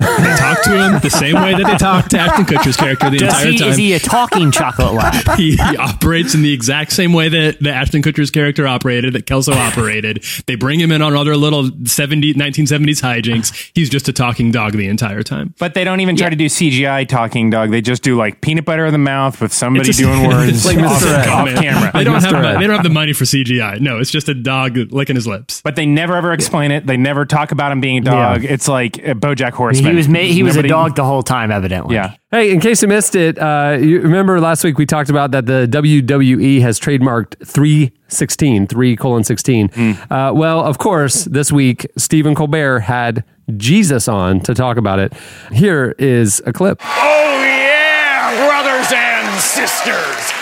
They 0.00 0.36
talk 0.36 0.62
to 0.64 0.70
him 0.70 1.00
the 1.00 1.10
same 1.10 1.34
way 1.36 1.52
that 1.54 1.64
they 1.66 1.76
talk 1.76 2.08
to 2.10 2.18
Ashton 2.18 2.44
Kutcher's 2.44 2.76
character 2.76 3.10
the 3.10 3.18
Does 3.18 3.28
entire 3.34 3.52
he, 3.52 3.58
time. 3.58 3.68
is 3.70 3.76
he 3.76 3.92
a 3.94 3.98
talking 3.98 4.50
chocolate 4.50 4.92
lab? 4.94 5.14
he, 5.38 5.56
he 5.56 5.76
operates 5.76 6.34
in 6.34 6.42
the 6.42 6.52
exact 6.52 6.92
same 6.92 7.12
way 7.12 7.28
that, 7.28 7.60
that 7.60 7.74
Ashton 7.74 8.02
Kutcher's 8.02 8.30
character 8.30 8.66
operated, 8.66 9.12
that 9.14 9.26
Kelso 9.26 9.52
operated. 9.52 10.24
They 10.46 10.54
bring 10.54 10.80
him 10.80 10.92
in 10.92 11.02
on 11.02 11.14
other 11.14 11.36
little 11.36 11.70
70, 11.84 12.34
1970s 12.34 13.02
hijinks. 13.02 13.70
He's 13.74 13.88
just 13.90 14.08
a 14.08 14.12
talking 14.12 14.50
dog 14.50 14.72
the 14.72 14.88
entire 14.88 15.22
time. 15.22 15.54
But 15.58 15.74
they 15.74 15.84
don't 15.84 16.00
even 16.00 16.16
try 16.16 16.30
to 16.30 16.36
do 16.36 16.46
CGI 16.46 17.08
talking 17.08 17.50
dog. 17.50 17.70
They 17.70 17.80
just 17.80 18.02
do 18.02 18.16
like 18.16 18.40
peanut 18.40 18.64
butter 18.64 18.86
in 18.86 18.92
the 18.92 18.98
mouth 18.98 19.40
with 19.40 19.52
somebody 19.52 19.88
It's 19.88 19.98
just- 19.98 20.10
doing 20.10 20.28
words 20.28 20.64
it's 20.64 20.66
like 20.66 20.78
off, 20.78 21.02
Mr. 21.02 21.26
Off 21.28 21.48
camera. 21.60 21.90
They 21.92 22.04
don't, 22.04 22.20
Mr. 22.20 22.32
have, 22.32 22.44
Ed. 22.44 22.58
they 22.60 22.66
don't 22.66 22.76
have 22.76 22.82
the 22.82 22.90
money 22.90 23.12
for 23.12 23.24
CGI. 23.24 23.80
No, 23.80 23.98
it's 23.98 24.10
just 24.10 24.28
a 24.28 24.34
dog 24.34 24.76
licking 24.92 25.16
his 25.16 25.26
lips. 25.26 25.60
But 25.62 25.76
they 25.76 25.86
never 25.86 26.16
ever 26.16 26.32
explain 26.32 26.70
it. 26.70 26.86
They 26.86 26.96
never 26.96 27.24
talk 27.24 27.52
about 27.52 27.72
him 27.72 27.80
being 27.80 27.98
a 27.98 28.00
dog. 28.02 28.44
It's 28.44 28.68
like 28.68 28.98
uh, 28.98 29.14
BoJack 29.14 29.52
Horseman. 29.52 29.92
He 29.92 29.93
was 29.94 30.08
ma- 30.08 30.18
he 30.18 30.42
was 30.42 30.56
a 30.56 30.62
dog 30.62 30.96
the 30.96 31.04
whole 31.04 31.22
time, 31.22 31.50
evidently. 31.50 31.94
Yeah. 31.94 32.14
Hey, 32.30 32.52
in 32.52 32.60
case 32.60 32.82
you 32.82 32.88
missed 32.88 33.14
it, 33.14 33.38
uh, 33.38 33.78
you 33.80 34.00
remember 34.00 34.40
last 34.40 34.64
week 34.64 34.76
we 34.78 34.86
talked 34.86 35.08
about 35.10 35.30
that 35.30 35.46
the 35.46 35.66
WWE 35.70 36.60
has 36.60 36.80
trademarked 36.80 37.46
316, 37.46 38.66
3 38.66 38.96
colon 38.96 39.24
16. 39.24 39.70
Uh, 40.10 40.32
well, 40.34 40.60
of 40.64 40.78
course, 40.78 41.24
this 41.24 41.52
week, 41.52 41.86
Stephen 41.96 42.34
Colbert 42.34 42.80
had 42.80 43.24
Jesus 43.56 44.08
on 44.08 44.40
to 44.40 44.54
talk 44.54 44.76
about 44.76 44.98
it. 44.98 45.12
Here 45.52 45.94
is 45.98 46.42
a 46.46 46.52
clip. 46.52 46.80
Oh, 46.82 47.42
yeah, 47.44 48.46
brothers 48.46 48.92
and 48.92 49.40
sisters. 49.40 50.33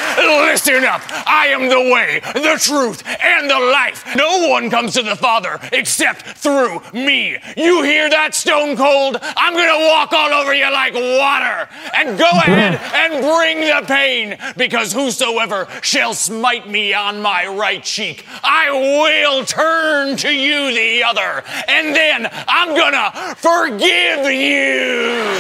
Listen 0.53 0.84
up. 0.84 1.00
I 1.26 1.46
am 1.46 1.70
the 1.70 1.80
way, 1.80 2.20
the 2.34 2.59
truth, 2.61 3.03
and 3.07 3.48
the 3.48 3.59
life. 3.59 4.05
No 4.14 4.48
one 4.48 4.68
comes 4.68 4.92
to 4.92 5.03
the 5.03 5.16
Father 5.16 5.59
except 5.72 6.26
through 6.36 6.82
me. 6.92 7.38
You 7.57 7.82
hear 7.82 8.11
that, 8.11 8.34
Stone 8.34 8.76
Cold? 8.76 9.16
I'm 9.22 9.55
going 9.55 9.70
to 9.70 9.88
walk 9.88 10.12
all 10.12 10.28
over 10.28 10.53
you 10.53 10.70
like 10.70 10.92
water. 10.92 11.70
And 11.96 12.18
go 12.18 12.28
ahead 12.28 12.74
and 12.92 13.22
bring 13.22 13.61
the 13.61 13.82
pain, 13.86 14.36
because 14.55 14.92
whosoever 14.92 15.68
shall 15.80 16.12
smite 16.12 16.68
me 16.68 16.92
on 16.92 17.22
my 17.22 17.46
right 17.46 17.82
cheek, 17.82 18.26
I 18.44 18.70
will 18.70 19.46
turn 19.46 20.18
to 20.18 20.30
you 20.30 20.70
the 20.74 21.03
other. 21.03 21.42
And 21.66 21.96
then 21.96 22.28
I'm 22.46 22.76
going 22.76 22.92
to 22.92 23.34
forgive 23.38 24.30
you. 24.30 25.32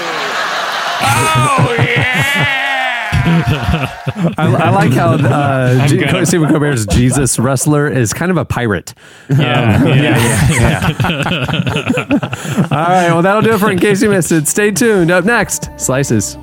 Oh, 1.34 1.74
yeah. 1.78 2.61
I, 3.72 4.34
I 4.38 4.70
like 4.70 4.92
how 4.92 5.12
uh, 5.14 5.86
G- 5.88 5.98
gonna- 5.98 6.26
Stephen 6.26 6.48
Colbert's 6.48 6.86
Jesus 6.94 7.38
wrestler 7.38 7.88
is 7.88 8.12
kind 8.12 8.30
of 8.30 8.36
a 8.36 8.44
pirate. 8.44 8.94
Yeah. 9.30 9.84
yeah. 9.84 10.48
yeah. 10.50 10.88
All 12.70 12.78
right, 12.88 13.08
well, 13.08 13.22
that'll 13.22 13.42
do 13.42 13.52
it 13.52 13.58
for 13.58 13.70
In 13.70 13.78
Case 13.78 14.02
You 14.02 14.10
Missed 14.10 14.32
It. 14.32 14.46
Stay 14.48 14.70
tuned. 14.70 15.10
Up 15.10 15.24
next, 15.24 15.68
Slices. 15.78 16.36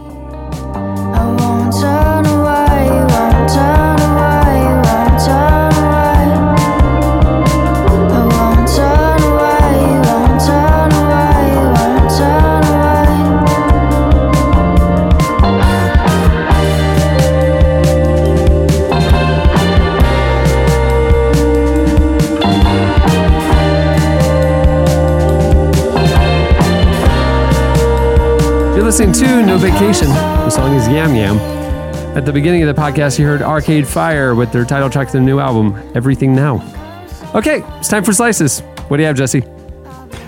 Listening 28.89 29.13
to 29.13 29.45
No 29.45 29.55
Vacation. 29.55 30.07
The 30.07 30.49
song 30.49 30.73
is 30.73 30.87
Yam 30.87 31.13
Yam. 31.13 31.37
At 32.17 32.25
the 32.25 32.33
beginning 32.33 32.63
of 32.63 32.75
the 32.75 32.81
podcast, 32.81 33.19
you 33.19 33.25
heard 33.27 33.43
Arcade 33.43 33.87
Fire 33.87 34.33
with 34.33 34.51
their 34.51 34.65
title 34.65 34.89
track 34.89 35.05
to 35.09 35.13
their 35.13 35.21
new 35.21 35.37
album, 35.37 35.75
Everything 35.93 36.33
Now. 36.33 36.55
Okay, 37.35 37.63
it's 37.77 37.87
time 37.87 38.03
for 38.03 38.13
Slices. 38.13 38.61
What 38.87 38.97
do 38.97 39.03
you 39.03 39.07
have, 39.07 39.15
Jesse? 39.15 39.41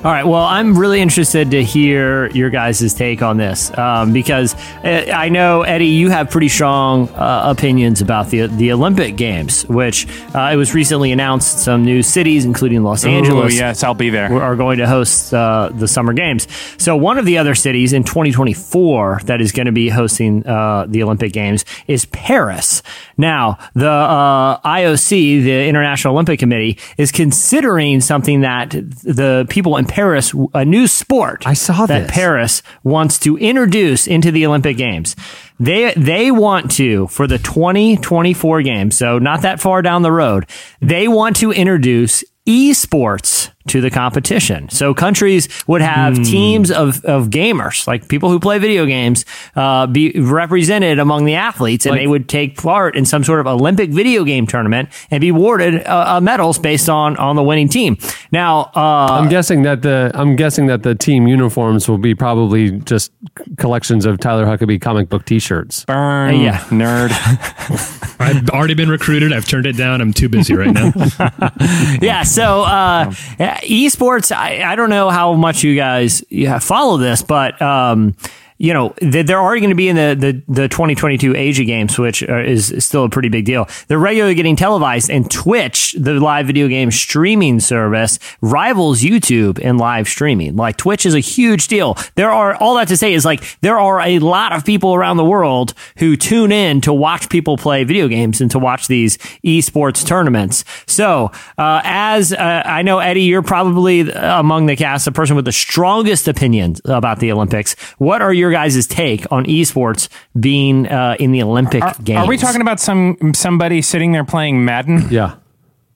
All 0.04 0.12
right. 0.12 0.26
Well, 0.26 0.42
I'm 0.42 0.76
really 0.80 1.00
interested 1.00 1.52
to 1.52 1.64
hear 1.64 2.26
your 2.32 2.50
guys' 2.50 2.92
take 2.96 3.22
on 3.22 3.38
this 3.38 3.70
um, 3.78 4.14
because 4.14 4.56
uh, 4.84 5.12
I 5.14 5.30
know 5.30 5.62
Eddie, 5.62 5.90
you 5.90 6.10
have 6.10 6.32
pretty 6.32 6.50
strong 6.50 7.08
uh, 7.10 7.54
opinions 7.56 8.02
about 8.02 8.32
the 8.32 8.48
the 8.48 8.72
Olympic 8.72 9.16
Games, 9.16 9.64
which 9.68 10.08
uh, 10.34 10.50
it 10.52 10.56
was 10.56 10.74
recently 10.74 11.12
announced 11.12 11.60
some 11.60 11.86
new 11.86 12.02
cities, 12.02 12.46
including 12.46 12.82
Los 12.82 13.06
Ooh, 13.06 13.10
Angeles, 13.10 13.56
yes, 13.56 13.84
I'll 13.84 13.94
be 13.94 14.10
there. 14.10 14.42
are 14.42 14.56
going 14.56 14.80
to 14.80 14.88
host 14.88 15.36
uh, 15.36 15.70
the 15.72 15.88
Summer 15.88 16.14
Games. 16.14 16.48
So 16.80 16.96
one 16.96 17.20
of 17.20 17.26
the 17.26 17.38
other 17.38 17.54
cities 17.54 17.94
in 17.94 18.04
2024 18.04 19.22
that 19.26 19.40
is 19.40 19.52
going 19.52 19.68
to 19.68 19.72
be 19.72 19.88
hosting 19.90 20.48
uh, 20.48 20.88
the 20.88 21.04
Olympic 21.04 21.32
Games 21.32 21.64
is 21.86 22.06
Paris. 22.06 22.82
Now, 23.18 23.60
the 23.76 23.88
uh, 23.88 24.60
IOC, 24.62 25.44
the 25.44 25.68
International 25.68 26.16
Olympic 26.16 26.40
Committee, 26.40 26.80
is 26.98 27.12
considering 27.12 28.02
something 28.02 28.42
that 28.42 28.72
the 28.72 29.46
people 29.48 29.78
in 29.78 29.91
Paris, 29.92 30.34
a 30.54 30.64
new 30.64 30.88
sport. 30.88 31.46
I 31.46 31.54
saw 31.54 31.86
that 31.86 32.08
this. 32.08 32.12
Paris 32.12 32.64
wants 32.84 33.20
to 33.20 33.38
introduce 33.38 34.08
into 34.08 34.32
the 34.32 34.46
Olympic 34.46 34.78
Games. 34.78 35.18
They 35.60 35.94
they 35.96 36.32
want 36.32 36.72
to 36.72 37.08
for 37.08 37.28
the 37.28 37.38
2024 37.38 38.62
games, 38.62 38.98
so 38.98 39.20
not 39.20 39.42
that 39.42 39.60
far 39.60 39.82
down 39.82 40.02
the 40.02 40.12
road. 40.12 40.48
They 40.80 41.10
want 41.10 41.36
to 41.38 41.52
introduce 41.52 42.24
esports 42.48 43.52
to 43.68 43.82
the 43.82 43.90
competition. 43.90 44.70
So 44.70 44.94
countries 44.94 45.48
would 45.68 45.82
have 45.82 46.18
Hmm. 46.18 46.24
teams 46.24 46.72
of, 46.72 47.04
of 47.06 47.30
gamers, 47.30 47.88
like 47.88 48.08
people 48.08 48.30
who 48.30 48.40
play 48.40 48.58
video 48.60 48.86
games, 48.86 49.26
uh, 49.56 49.88
be 49.88 50.12
represented 50.20 51.00
among 51.00 51.26
the 51.26 51.36
athletes, 51.36 51.86
and 51.86 51.92
Like- 51.94 52.02
they 52.02 52.08
would 52.08 52.28
take 52.28 52.58
part 52.62 52.96
in 52.96 53.06
some 53.06 53.24
sort 53.24 53.40
of 53.40 53.48
Olympic 53.48 53.92
video 53.92 54.24
game 54.24 54.48
tournament 54.48 54.90
and 55.10 55.22
be 55.22 55.30
awarded 55.30 55.86
uh, 55.86 56.16
uh, 56.18 56.22
medals 56.22 56.58
based 56.60 56.90
on 56.90 57.18
on 57.18 57.36
the 57.36 57.44
winning 57.44 57.70
team. 57.70 57.98
Now, 58.32 58.72
uh, 58.76 59.08
I'm 59.20 59.30
guessing 59.30 59.64
that 59.64 59.82
the 59.82 60.12
I'm 60.14 60.36
guessing 60.36 60.68
that 60.68 60.84
the 60.84 60.96
team 60.96 61.28
uniforms 61.28 61.88
will 61.88 61.98
be 61.98 62.16
probably 62.16 62.72
just 62.82 63.12
collections 63.58 64.06
of 64.06 64.20
Tyler 64.20 64.46
Huckabee 64.46 64.80
comic 64.82 65.10
book 65.10 65.26
T-shirts. 65.26 65.86
Burn, 65.86 66.40
Yeah. 66.42 66.58
nerd. 66.70 67.12
I've 68.20 68.50
already 68.50 68.74
been 68.76 68.90
recruited. 68.90 69.34
I've 69.34 69.46
turned 69.48 69.66
it 69.66 69.78
down. 69.78 70.00
I'm 70.02 70.14
too 70.14 70.30
busy 70.30 70.56
right 70.56 70.72
now. 70.74 70.92
yeah. 72.02 72.24
So 72.24 72.62
uh, 72.64 73.14
yeah, 73.40 73.51
esports, 73.58 74.36
I, 74.36 74.64
I 74.64 74.76
don't 74.76 74.90
know 74.90 75.10
how 75.10 75.34
much 75.34 75.64
you 75.64 75.76
guys 75.76 76.24
follow 76.62 76.98
this, 76.98 77.22
but. 77.22 77.62
Um, 77.62 78.16
you 78.62 78.76
know, 78.76 78.90
th- 79.00 79.26
they're 79.26 79.42
already 79.42 79.60
going 79.60 79.72
to 79.72 79.76
be 79.76 79.90
in 79.90 79.96
the, 79.96 80.16
the, 80.16 80.54
the 80.62 80.68
2022 80.68 81.36
Asia 81.36 81.64
Games, 81.64 81.98
which 81.98 82.22
uh, 82.22 82.38
is 82.38 82.72
still 82.78 83.04
a 83.04 83.10
pretty 83.10 83.30
big 83.30 83.44
deal. 83.44 83.68
They're 83.88 83.98
regularly 83.98 84.36
getting 84.36 84.56
televised, 84.56 85.10
and 85.10 85.30
Twitch, 85.32 85.94
the 85.98 86.20
live 86.20 86.46
video 86.46 86.68
game 86.68 86.92
streaming 86.92 87.60
service, 87.60 88.20
rivals 88.40 89.02
YouTube 89.02 89.58
in 89.58 89.80
live 89.80 90.08
streaming. 90.08 90.56
Like, 90.56 90.78
Twitch 90.78 91.08
is 91.08 91.16
a 91.16 91.20
huge 91.20 91.70
deal. 91.70 91.98
There 92.14 92.30
are, 92.30 92.54
all 92.54 92.76
that 92.76 92.88
to 92.90 92.98
say 92.98 93.14
is 93.14 93.26
like, 93.26 93.44
there 93.62 93.80
are 93.80 94.00
a 94.00 94.20
lot 94.20 94.52
of 94.52 94.64
people 94.64 94.94
around 94.94 95.18
the 95.18 95.26
world 95.26 95.74
who 95.98 96.16
tune 96.16 96.52
in 96.52 96.82
to 96.82 96.94
watch 96.94 97.30
people 97.30 97.58
play 97.58 97.84
video 97.84 98.08
games 98.08 98.42
and 98.42 98.52
to 98.52 98.60
watch 98.60 98.88
these 98.88 99.18
esports 99.44 100.06
tournaments. 100.06 100.66
So, 100.86 101.32
uh, 101.58 101.82
as 101.84 102.32
uh, 102.32 102.62
I 102.64 102.84
know, 102.84 103.00
Eddie, 103.00 103.24
you're 103.24 103.42
probably 103.42 104.02
among 104.12 104.68
the 104.68 104.76
cast, 104.76 105.06
the 105.06 105.12
person 105.12 105.36
with 105.36 105.46
the 105.46 105.52
strongest 105.52 106.28
opinions 106.28 106.80
about 106.86 107.20
the 107.20 107.32
Olympics. 107.32 107.74
What 107.98 108.22
are 108.22 108.32
your 108.32 108.51
guys' 108.52 108.86
take 108.88 109.30
on 109.32 109.46
esports 109.46 110.10
being 110.40 110.88
uh, 110.88 111.16
in 111.20 111.32
the 111.32 111.42
Olympic 111.44 111.84
Are, 111.84 111.96
Games? 112.04 112.20
are 112.20 112.28
we 112.28 112.38
talking 112.38 112.62
about 112.62 112.80
some 112.80 113.18
somebody 113.34 113.82
sitting 113.82 114.12
there 114.12 114.26
playing 114.26 114.64
Madden? 114.66 115.08
Yeah, 115.10 115.36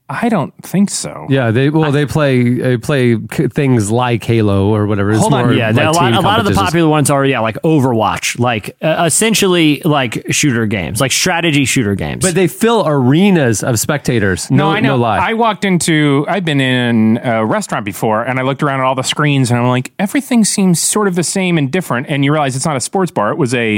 I 0.07 0.29
don't 0.29 0.53
think 0.63 0.91
so. 0.91 1.25
yeah. 1.29 1.49
They 1.49 1.71
well, 1.71 1.91
they 1.91 2.05
play 2.05 2.53
they 2.53 2.77
play 2.77 3.15
c- 3.33 3.47
things 3.47 3.89
like 3.89 4.23
Halo 4.23 4.67
or 4.67 4.85
whatever. 4.85 5.09
It's 5.11 5.19
Hold 5.19 5.33
on, 5.33 5.45
more 5.45 5.53
Yeah, 5.53 5.71
like 5.71 5.77
a 5.87 5.91
lot, 5.91 6.13
a 6.13 6.19
lot 6.21 6.39
of 6.39 6.45
the 6.45 6.51
popular 6.53 6.87
ones 6.87 7.09
are 7.09 7.25
yeah, 7.25 7.39
like 7.39 7.55
Overwatch, 7.63 8.37
like 8.37 8.77
uh, 8.83 9.03
essentially 9.07 9.81
like 9.83 10.23
shooter 10.29 10.67
games, 10.67 11.01
like 11.01 11.11
strategy 11.11 11.65
shooter 11.65 11.95
games. 11.95 12.23
But 12.23 12.35
they 12.35 12.47
fill 12.47 12.83
arenas 12.87 13.63
of 13.63 13.79
spectators. 13.79 14.51
No, 14.51 14.65
No, 14.69 14.71
I 14.75 14.79
know. 14.79 14.89
No 14.89 15.01
lie. 15.01 15.29
I 15.29 15.33
walked 15.33 15.65
into. 15.65 16.23
I've 16.27 16.45
been 16.45 16.61
in 16.61 17.17
a 17.23 17.43
restaurant 17.43 17.83
before, 17.83 18.21
and 18.23 18.39
I 18.39 18.43
looked 18.43 18.61
around 18.61 18.81
at 18.81 18.85
all 18.85 18.93
the 18.95 19.01
screens, 19.01 19.49
and 19.49 19.59
I'm 19.59 19.67
like, 19.69 19.91
everything 19.97 20.45
seems 20.45 20.79
sort 20.79 21.07
of 21.07 21.15
the 21.15 21.23
same 21.23 21.57
and 21.57 21.71
different. 21.71 22.07
And 22.09 22.23
you 22.23 22.31
realize 22.31 22.55
it's 22.55 22.65
not 22.65 22.75
a 22.77 22.81
sports 22.81 23.09
bar; 23.11 23.31
it 23.31 23.37
was 23.39 23.55
a 23.55 23.77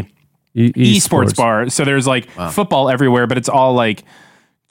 E- 0.55 0.73
esports 0.97 1.35
bar. 1.37 1.69
So 1.69 1.85
there's 1.85 2.05
like 2.05 2.29
football 2.51 2.89
everywhere, 2.89 3.27
but 3.27 3.37
it's 3.37 3.47
all 3.47 3.73
like 3.75 4.03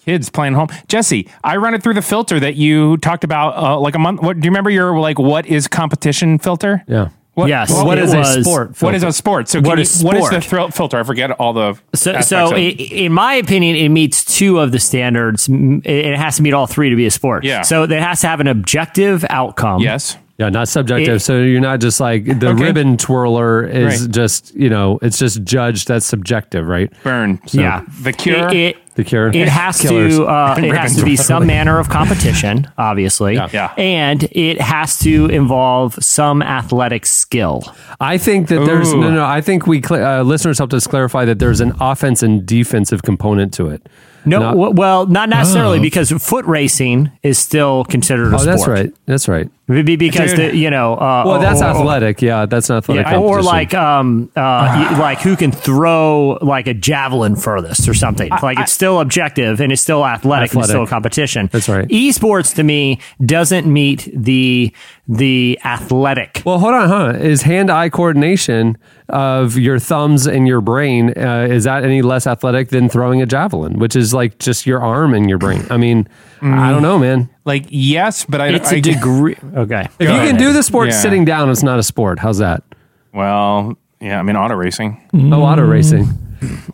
kids 0.06 0.30
playing 0.30 0.54
home. 0.54 0.68
Jesse, 0.88 1.28
I 1.44 1.56
run 1.56 1.74
it 1.74 1.82
through 1.82 1.94
the 1.94 2.02
filter 2.02 2.40
that 2.40 2.54
you 2.56 2.96
talked 2.98 3.24
about 3.24 3.56
uh, 3.56 3.78
like 3.78 3.94
a 3.94 3.98
month. 3.98 4.22
What 4.22 4.40
do 4.40 4.46
you 4.46 4.50
remember? 4.50 4.70
Your 4.70 4.98
like, 4.98 5.18
what 5.18 5.44
is 5.46 5.66
competition 5.68 6.38
filter? 6.38 6.82
Yeah. 6.88 7.08
What, 7.34 7.48
Yes, 7.50 7.70
What, 7.70 7.84
What 7.84 7.98
it 7.98 8.04
is 8.04 8.14
a 8.14 8.18
was- 8.18 8.44
sport? 8.46 8.80
what 8.80 8.94
is 8.94 9.02
a 9.02 9.12
sport? 9.12 9.48
So 9.50 9.58
What 9.60 9.72
can 9.72 9.78
is 9.80 10.00
you- 10.00 10.06
what 10.06 10.16
is 10.16 10.22
the 10.22 10.40
sport? 10.40 10.44
thrill 10.44 10.68
filter? 10.70 10.98
I 10.98 11.02
forget 11.02 11.32
all 11.32 11.52
the 11.52 11.78
So, 11.94 12.18
so 12.22 12.46
of 12.46 12.52
it. 12.56 12.80
in 12.80 13.12
my 13.12 13.34
opinion, 13.34 13.76
it 13.76 13.90
meets 13.90 14.24
two 14.24 14.58
of 14.58 14.72
the 14.72 14.78
standards. 14.78 15.46
It 15.50 16.16
has 16.16 16.36
to 16.36 16.42
meet 16.42 16.54
all 16.54 16.66
three 16.66 16.88
to 16.88 16.96
be 16.96 17.04
a 17.04 17.10
sport. 17.10 17.44
Yeah. 17.44 17.60
So 17.60 17.82
it 17.82 17.90
has 17.90 18.22
to 18.22 18.28
have 18.28 18.40
an 18.40 18.46
objective 18.46 19.26
outcome. 19.28 19.82
yes. 19.82 20.16
Yeah, 20.38 20.50
not 20.50 20.68
subjective. 20.68 21.16
It- 21.16 21.20
so 21.20 21.40
you're 21.42 21.60
not 21.62 21.80
just 21.80 21.98
like 22.00 22.24
the 22.26 22.48
Okay. 22.50 22.62
ribbon 22.64 22.96
twirler 22.98 23.66
is 23.66 24.02
Right. 24.02 24.10
just 24.10 24.54
you 24.54 24.68
know 24.70 24.98
it's 25.02 25.18
just 25.18 25.42
judged. 25.44 25.88
That's 25.88 26.04
subjective, 26.06 26.66
right? 26.66 26.90
Burn. 27.02 27.38
Yeah. 27.52 27.82
The 28.02 28.12
Cure. 28.12 28.48
It, 28.48 28.54
it, 28.54 28.76
The 28.96 29.04
Cure. 29.04 29.28
It 29.28 29.48
has 29.48 29.80
Killers. 29.80 30.16
to. 30.16 30.24
Uh, 30.24 30.56
it 30.62 30.74
has 30.74 30.96
to 30.96 31.04
be 31.04 31.16
some 31.16 31.46
manner 31.46 31.78
of 31.78 31.88
competition, 31.88 32.66
obviously. 32.78 33.34
Yeah. 33.34 33.72
And 33.76 34.24
it 34.32 34.60
has 34.60 34.98
to 35.00 35.26
involve 35.26 35.94
some 36.02 36.42
athletic 36.42 37.06
skill. 37.06 37.62
I 38.00 38.18
think 38.18 38.48
that 38.48 38.64
there's 38.64 38.92
Ooh. 38.92 39.00
no, 39.00 39.10
no. 39.10 39.24
I 39.24 39.40
think 39.42 39.66
we 39.66 39.82
cl- 39.82 40.02
uh, 40.04 40.22
listeners 40.22 40.58
helped 40.58 40.74
us 40.74 40.86
clarify 40.86 41.24
that 41.26 41.38
there's 41.38 41.60
an 41.60 41.74
offense 41.80 42.22
and 42.22 42.44
defensive 42.46 43.02
component 43.02 43.52
to 43.54 43.68
it. 43.68 43.86
No, 44.24 44.40
Not- 44.40 44.50
w- 44.52 44.72
well, 44.74 45.06
not 45.06 45.28
necessarily 45.28 45.78
Oh. 45.78 45.82
because 45.82 46.10
foot 46.10 46.44
racing 46.46 47.12
is 47.22 47.38
still 47.38 47.84
considered 47.84 48.32
a 48.32 48.36
oh, 48.36 48.38
sport. 48.38 48.44
that's 48.46 48.66
right. 48.66 48.94
That's 49.06 49.28
right. 49.28 49.48
Be- 49.68 49.82
be- 49.82 49.96
Because 49.96 50.30
Dude. 50.32 50.52
the, 50.52 50.56
you 50.56 50.70
know, 50.70 50.94
uh, 50.94 51.24
Well, 51.26 51.40
that's 51.40 51.60
or- 51.60 51.64
or- 51.66 51.70
athletic. 51.70 52.22
Yeah, 52.22 52.46
that's 52.46 52.70
athletic. 52.70 53.06
Yeah, 53.06 53.18
or 53.18 53.42
like 53.42 53.74
um 53.74 54.30
uh 54.36 54.96
like 55.00 55.20
who 55.20 55.34
can 55.34 55.50
throw 55.50 56.38
like 56.40 56.68
a 56.68 56.74
javelin 56.74 57.34
furthest 57.34 57.88
or 57.88 57.94
something. 57.94 58.30
like 58.42 58.60
it's 58.60 58.70
still 58.70 59.00
objective 59.00 59.60
and 59.60 59.72
it's 59.72 59.82
still 59.82 60.06
athletic, 60.06 60.52
and 60.52 60.60
it's 60.60 60.68
still 60.68 60.84
a 60.84 60.86
competition. 60.86 61.48
That's 61.52 61.68
right. 61.68 61.88
Esports 61.88 62.54
to 62.54 62.62
me 62.62 63.00
doesn't 63.24 63.66
meet 63.66 64.08
the 64.14 64.72
the 65.08 65.58
athletic. 65.64 66.42
Well, 66.44 66.58
hold 66.58 66.74
on, 66.74 66.88
huh? 66.88 67.18
Is 67.18 67.42
hand-eye 67.42 67.88
coordination 67.90 68.76
of 69.08 69.56
your 69.56 69.78
thumbs 69.78 70.26
and 70.26 70.46
your 70.48 70.60
brain 70.60 71.12
uh, 71.16 71.46
is 71.48 71.64
that 71.64 71.84
any 71.84 72.02
less 72.02 72.26
athletic 72.26 72.68
than 72.70 72.88
throwing 72.88 73.22
a 73.22 73.26
javelin, 73.26 73.78
which 73.78 73.94
is 73.96 74.12
like 74.14 74.38
just 74.38 74.66
your 74.66 74.80
arm 74.80 75.12
and 75.14 75.28
your 75.28 75.38
brain? 75.38 75.64
I 75.70 75.76
mean, 75.76 76.08
I 76.42 76.70
don't 76.70 76.82
know, 76.82 76.98
man. 76.98 77.28
Like 77.46 77.66
yes, 77.70 78.26
but 78.26 78.40
I. 78.40 78.48
it's 78.48 78.70
I 78.72 78.76
a 78.76 78.80
degree. 78.80 79.36
Okay. 79.54 79.86
If 79.98 80.10
you 80.10 80.16
can 80.16 80.36
do 80.36 80.52
the 80.52 80.62
sport 80.62 80.88
Yeah. 80.90 80.96
sitting 81.00 81.24
down, 81.24 81.48
it's 81.48 81.62
not 81.62 81.78
a 81.78 81.82
sport. 81.82 82.18
How's 82.18 82.38
that? 82.38 82.62
Well, 83.14 83.78
yeah. 84.00 84.18
I 84.18 84.22
mean, 84.22 84.36
auto 84.36 84.54
racing. 84.54 85.00
Oh, 85.14 85.42
auto 85.42 85.62
racing. 85.62 86.06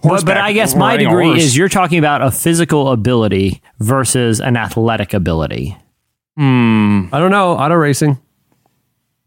But, 0.03 0.25
but 0.25 0.37
I 0.39 0.53
guess 0.53 0.75
my 0.75 0.97
degree 0.97 1.39
is 1.39 1.57
you're 1.57 1.69
talking 1.69 1.99
about 1.99 2.21
a 2.23 2.31
physical 2.33 2.91
ability 2.91 3.63
versus 3.79 4.41
an 4.41 4.57
athletic 4.57 5.15
ability. 5.15 5.77
Hmm. 6.37 7.05
I 7.13 7.19
don't 7.21 7.31
know. 7.31 7.53
Auto 7.59 7.75
racing. 7.75 8.19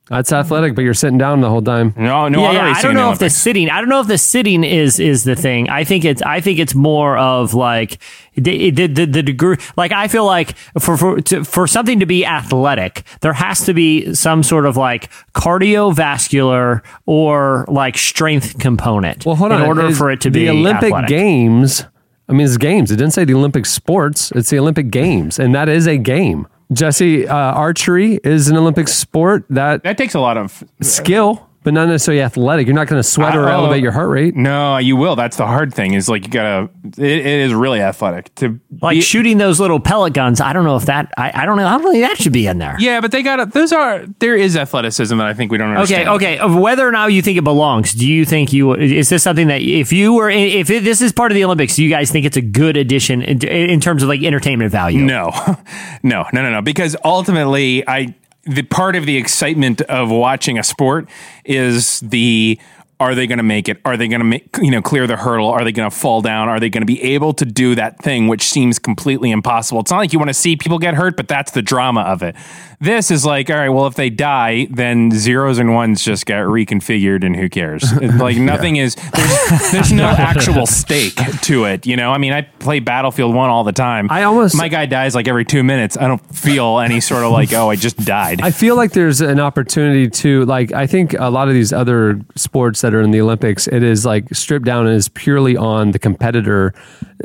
That's 0.07 0.31
athletic, 0.31 0.75
but 0.75 0.83
you're 0.83 0.93
sitting 0.93 1.17
down 1.17 1.41
the 1.41 1.49
whole 1.49 1.63
time. 1.63 1.91
No, 1.97 2.27
no 2.27 2.41
yeah, 2.41 2.49
auto 2.49 2.57
yeah. 2.57 2.73
I 2.75 2.81
don't 2.83 2.93
know 2.93 3.11
if 3.11 3.17
the 3.17 3.29
sitting. 3.31 3.71
I 3.71 3.79
don't 3.79 3.89
know 3.89 4.01
if 4.01 4.07
the 4.07 4.19
sitting 4.19 4.63
is 4.63 4.99
is 4.99 5.23
the 5.23 5.35
thing. 5.35 5.67
I 5.69 5.83
think 5.83 6.05
it's. 6.05 6.21
I 6.21 6.41
think 6.41 6.59
it's 6.59 6.75
more 6.75 7.17
of 7.17 7.55
like 7.55 7.97
the 8.35 8.69
the, 8.69 8.85
the, 8.85 9.05
the 9.05 9.23
degree. 9.23 9.57
Like 9.75 9.91
I 9.91 10.07
feel 10.07 10.25
like 10.25 10.55
for 10.79 10.95
for 10.95 11.21
to, 11.21 11.43
for 11.43 11.65
something 11.65 11.99
to 12.01 12.05
be 12.05 12.23
athletic, 12.23 13.03
there 13.21 13.33
has 13.33 13.65
to 13.65 13.73
be 13.73 14.13
some 14.13 14.43
sort 14.43 14.67
of 14.67 14.77
like 14.77 15.09
cardiovascular 15.33 16.83
or 17.07 17.65
like 17.67 17.97
strength 17.97 18.59
component. 18.59 19.25
Well, 19.25 19.35
hold 19.35 19.53
on. 19.53 19.61
In 19.61 19.67
order 19.67 19.87
Is 19.87 19.97
for 19.97 20.11
it 20.11 20.21
to 20.21 20.29
the 20.29 20.41
be 20.41 20.49
Olympic 20.49 20.93
athletic. 20.93 21.09
Games. 21.09 21.83
I 22.29 22.33
mean, 22.33 22.45
it's 22.45 22.57
games. 22.57 22.91
It 22.91 22.97
didn't 22.97 23.13
say 23.13 23.23
the 23.23 23.33
Olympic 23.35 23.65
sports. 23.65 24.31
It's 24.31 24.49
the 24.49 24.59
Olympic 24.59 24.89
Games, 24.91 25.39
and 25.39 25.53
that 25.55 25.69
is 25.69 25.87
a 25.87 25.97
game. 25.97 26.47
Jesse, 26.71 27.27
uh, 27.27 27.35
archery 27.35 28.19
is 28.23 28.47
an 28.49 28.57
Olympic 28.57 28.87
sport. 28.87 29.45
That 29.49 29.83
That 29.83 29.97
takes 29.97 30.15
a 30.15 30.19
lot 30.19 30.37
of 30.37 30.63
skill, 30.81 31.47
but 31.65 31.73
not 31.73 31.87
necessarily 31.87 32.21
athletic. 32.21 32.67
You're 32.67 32.75
not 32.75 32.87
going 32.87 33.01
to 33.01 33.07
sweat 33.07 33.35
or 33.35 33.49
oh. 33.49 33.51
elevate 33.51 33.81
your 33.81 33.91
heart 33.91 34.09
rate. 34.09 34.35
No, 34.35 34.77
you 34.77 34.95
will. 34.95 35.15
That's 35.15 35.35
the 35.35 35.47
hard 35.47 35.73
thing. 35.73 35.95
Is 35.95 36.07
like 36.07 36.23
you 36.25 36.29
gotta. 36.29 36.69
It, 36.85 36.99
it 36.99 37.25
is 37.25 37.55
really 37.55 37.81
athletic 37.81 38.33
to 38.35 38.59
like 38.83 38.97
be- 38.97 39.01
shooting 39.01 39.39
those 39.39 39.59
little 39.59 39.79
pellet 39.79 40.13
guns. 40.13 40.39
I 40.39 40.53
don't 40.53 40.63
know 40.63 40.75
if 40.75 40.85
that. 40.85 41.11
I, 41.17 41.41
I 41.41 41.45
don't 41.47 41.57
know. 41.57 41.65
I 41.65 41.71
don't 41.77 41.91
think 41.91 42.05
that 42.05 42.17
should 42.17 42.31
be 42.31 42.45
in 42.45 42.59
there. 42.59 42.77
Yeah, 42.79 43.01
but 43.01 43.11
they 43.11 43.23
got 43.23 43.37
to 43.37 43.45
Those 43.47 43.73
are 43.73 44.05
there 44.19 44.35
is 44.35 44.55
athleticism 44.55 45.17
that 45.17 45.25
I 45.25 45.33
think 45.33 45.51
we 45.51 45.57
don't 45.57 45.75
Okay, 45.77 46.07
okay. 46.07 46.37
Of 46.37 46.55
Whether 46.55 46.87
or 46.87 46.91
not 46.91 47.11
you 47.11 47.23
think 47.23 47.39
it 47.39 47.43
belongs, 47.43 47.93
do 47.93 48.07
you 48.07 48.25
think 48.25 48.53
you 48.53 48.75
is 48.75 49.09
this 49.09 49.23
something 49.23 49.47
that 49.47 49.63
if 49.63 49.91
you 49.91 50.13
were 50.13 50.29
if 50.29 50.69
it, 50.69 50.83
this 50.83 51.01
is 51.01 51.11
part 51.11 51.31
of 51.31 51.35
the 51.35 51.43
Olympics, 51.45 51.75
do 51.75 51.83
you 51.83 51.89
guys 51.89 52.11
think 52.11 52.27
it's 52.27 52.37
a 52.37 52.41
good 52.41 52.77
addition 52.77 53.23
in, 53.23 53.43
in 53.43 53.81
terms 53.81 54.03
of 54.03 54.09
like 54.09 54.21
entertainment 54.21 54.71
value? 54.71 54.99
No, 54.99 55.31
no, 56.03 56.27
no, 56.31 56.43
no, 56.43 56.51
no. 56.51 56.61
Because 56.61 56.95
ultimately, 57.03 57.87
I 57.87 58.13
the 58.45 58.63
part 58.63 58.95
of 58.95 59.05
the 59.05 59.17
excitement 59.17 59.81
of 59.81 60.11
watching 60.11 60.57
a 60.57 60.63
sport 60.63 61.09
is 61.43 61.99
the 62.01 62.59
are 62.99 63.13
they 63.13 63.27
going 63.27 63.37
to 63.39 63.43
make 63.43 63.67
it? 63.67 63.79
Are 63.83 63.97
they 63.97 64.07
going 64.07 64.19
to 64.21 64.25
make 64.25 64.57
you 64.61 64.71
know 64.71 64.81
clear 64.81 65.05
the 65.07 65.17
hurdle? 65.17 65.47
Are 65.49 65.63
they 65.63 65.71
going 65.71 65.89
to 65.89 65.95
fall 65.95 66.21
down? 66.21 66.49
Are 66.49 66.59
they 66.59 66.69
going 66.69 66.81
to 66.81 66.85
be 66.87 67.01
able 67.01 67.33
to 67.33 67.45
do 67.45 67.75
that 67.75 67.99
thing 68.01 68.27
which 68.27 68.43
seems 68.43 68.79
completely 68.79 69.31
impossible? 69.31 69.81
It's 69.81 69.91
not 69.91 69.97
like 69.97 70.13
you 70.13 70.19
want 70.19 70.29
to 70.29 70.33
see 70.33 70.55
people 70.55 70.79
get 70.79 70.93
hurt, 70.93 71.17
but 71.17 71.27
that's 71.27 71.51
the 71.51 71.61
drama 71.61 72.01
of 72.01 72.23
it. 72.23 72.35
This 72.79 73.09
is 73.11 73.25
like, 73.25 73.49
all 73.49 73.55
right, 73.55 73.69
well, 73.69 73.87
if 73.87 73.95
they 73.95 74.09
die, 74.09 74.67
then 74.69 75.11
zeros 75.11 75.59
and 75.59 75.73
ones 75.73 76.03
just 76.03 76.25
get 76.25 76.43
reconfigured, 76.43 77.25
and 77.25 77.35
who 77.35 77.49
cares? 77.49 77.83
It's 78.05 78.21
like 78.21 78.37
nothing 78.37 78.75
is. 78.75 78.95
There's, 78.95 79.71
there's 79.71 79.91
no 79.91 80.05
actual 80.09 80.67
stake 80.67 81.15
to 81.41 81.65
it. 81.65 81.87
You 81.87 81.95
know, 81.95 82.11
I 82.11 82.17
mean, 82.17 82.33
I 82.33 82.41
play 82.41 82.79
Battlefield 82.79 83.33
One 83.33 83.49
all 83.49 83.63
the 83.63 83.71
time. 83.71 84.07
I 84.11 84.23
almost- 84.23 84.55
my 84.55 84.67
guy 84.67 84.85
dies 84.85 85.15
like 85.15 85.27
every 85.27 85.45
two 85.45 85.63
minutes. 85.63 85.97
I 85.97 86.07
don't 86.07 86.21
feel 86.35 86.79
any 86.79 86.99
sort 86.99 87.23
of 87.23 87.31
like, 87.31 87.51
oh, 87.53 87.69
I 87.69 87.75
just 87.75 87.97
died. 88.05 88.41
I 88.41 88.51
feel 88.51 88.75
like 88.75 88.91
there's 88.91 89.21
an 89.21 89.39
opportunity 89.39 90.09
to 90.09 90.45
like 90.45 90.71
I 90.71 90.85
think 90.87 91.13
a 91.13 91.29
lot 91.29 91.47
of 91.47 91.53
these 91.53 91.73
other 91.73 92.21
sports 92.35 92.81
that 92.81 92.93
are 92.95 93.01
in 93.01 93.11
the 93.11 93.21
Olympics, 93.21 93.67
it 93.67 93.83
is 93.83 94.05
like 94.05 94.33
stripped 94.33 94.65
down 94.65 94.87
and 94.87 94.95
is 94.95 95.07
purely 95.09 95.55
on 95.57 95.91
the 95.91 95.99
competitor 95.99 96.73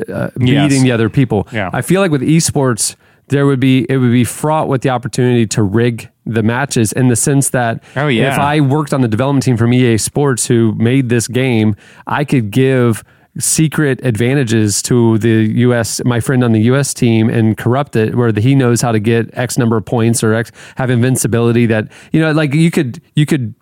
uh, 0.07 0.29
Yes. 0.39 0.69
beating 0.69 0.83
the 0.83 0.91
other 0.91 1.09
people. 1.09 1.47
Yeah. 1.51 1.69
I 1.73 1.81
feel 1.81 2.01
like 2.01 2.11
with 2.11 2.21
esports, 2.21 2.95
there 3.29 3.45
would 3.45 3.59
be 3.59 3.85
it 3.89 3.97
would 3.97 4.11
be 4.11 4.23
fraught 4.25 4.67
with 4.67 4.81
the 4.81 4.89
opportunity 4.89 5.47
to 5.47 5.63
rig 5.63 6.09
the 6.25 6.43
matches 6.43 6.91
in 6.91 7.07
the 7.07 7.15
sense 7.15 7.49
that 7.51 7.81
Oh, 7.95 8.07
yeah. 8.07 8.33
if 8.33 8.39
I 8.39 8.59
worked 8.59 8.93
on 8.93 9.01
the 9.01 9.07
development 9.07 9.43
team 9.43 9.57
from 9.57 9.73
EA 9.73 9.97
Sports 9.97 10.47
who 10.47 10.73
made 10.75 11.09
this 11.09 11.27
game, 11.27 11.75
I 12.07 12.25
could 12.25 12.51
give 12.51 13.03
secret 13.39 14.01
advantages 14.03 14.81
to 14.83 15.17
the 15.19 15.49
US 15.65 16.01
my 16.03 16.19
friend 16.19 16.43
on 16.43 16.51
the 16.51 16.59
US 16.63 16.93
team 16.93 17.29
and 17.29 17.57
corrupt 17.57 17.95
it 17.95 18.13
where 18.15 18.33
he 18.33 18.53
knows 18.55 18.81
how 18.81 18.91
to 18.91 18.99
get 18.99 19.29
X 19.37 19.57
number 19.57 19.77
of 19.77 19.85
points 19.85 20.21
or 20.21 20.33
X 20.33 20.51
have 20.75 20.89
invincibility 20.89 21.65
that 21.67 21.87
you 22.11 22.19
know 22.19 22.33
like 22.33 22.53
you 22.53 22.69
could 22.69 23.01
you 23.15 23.25
could 23.25 23.55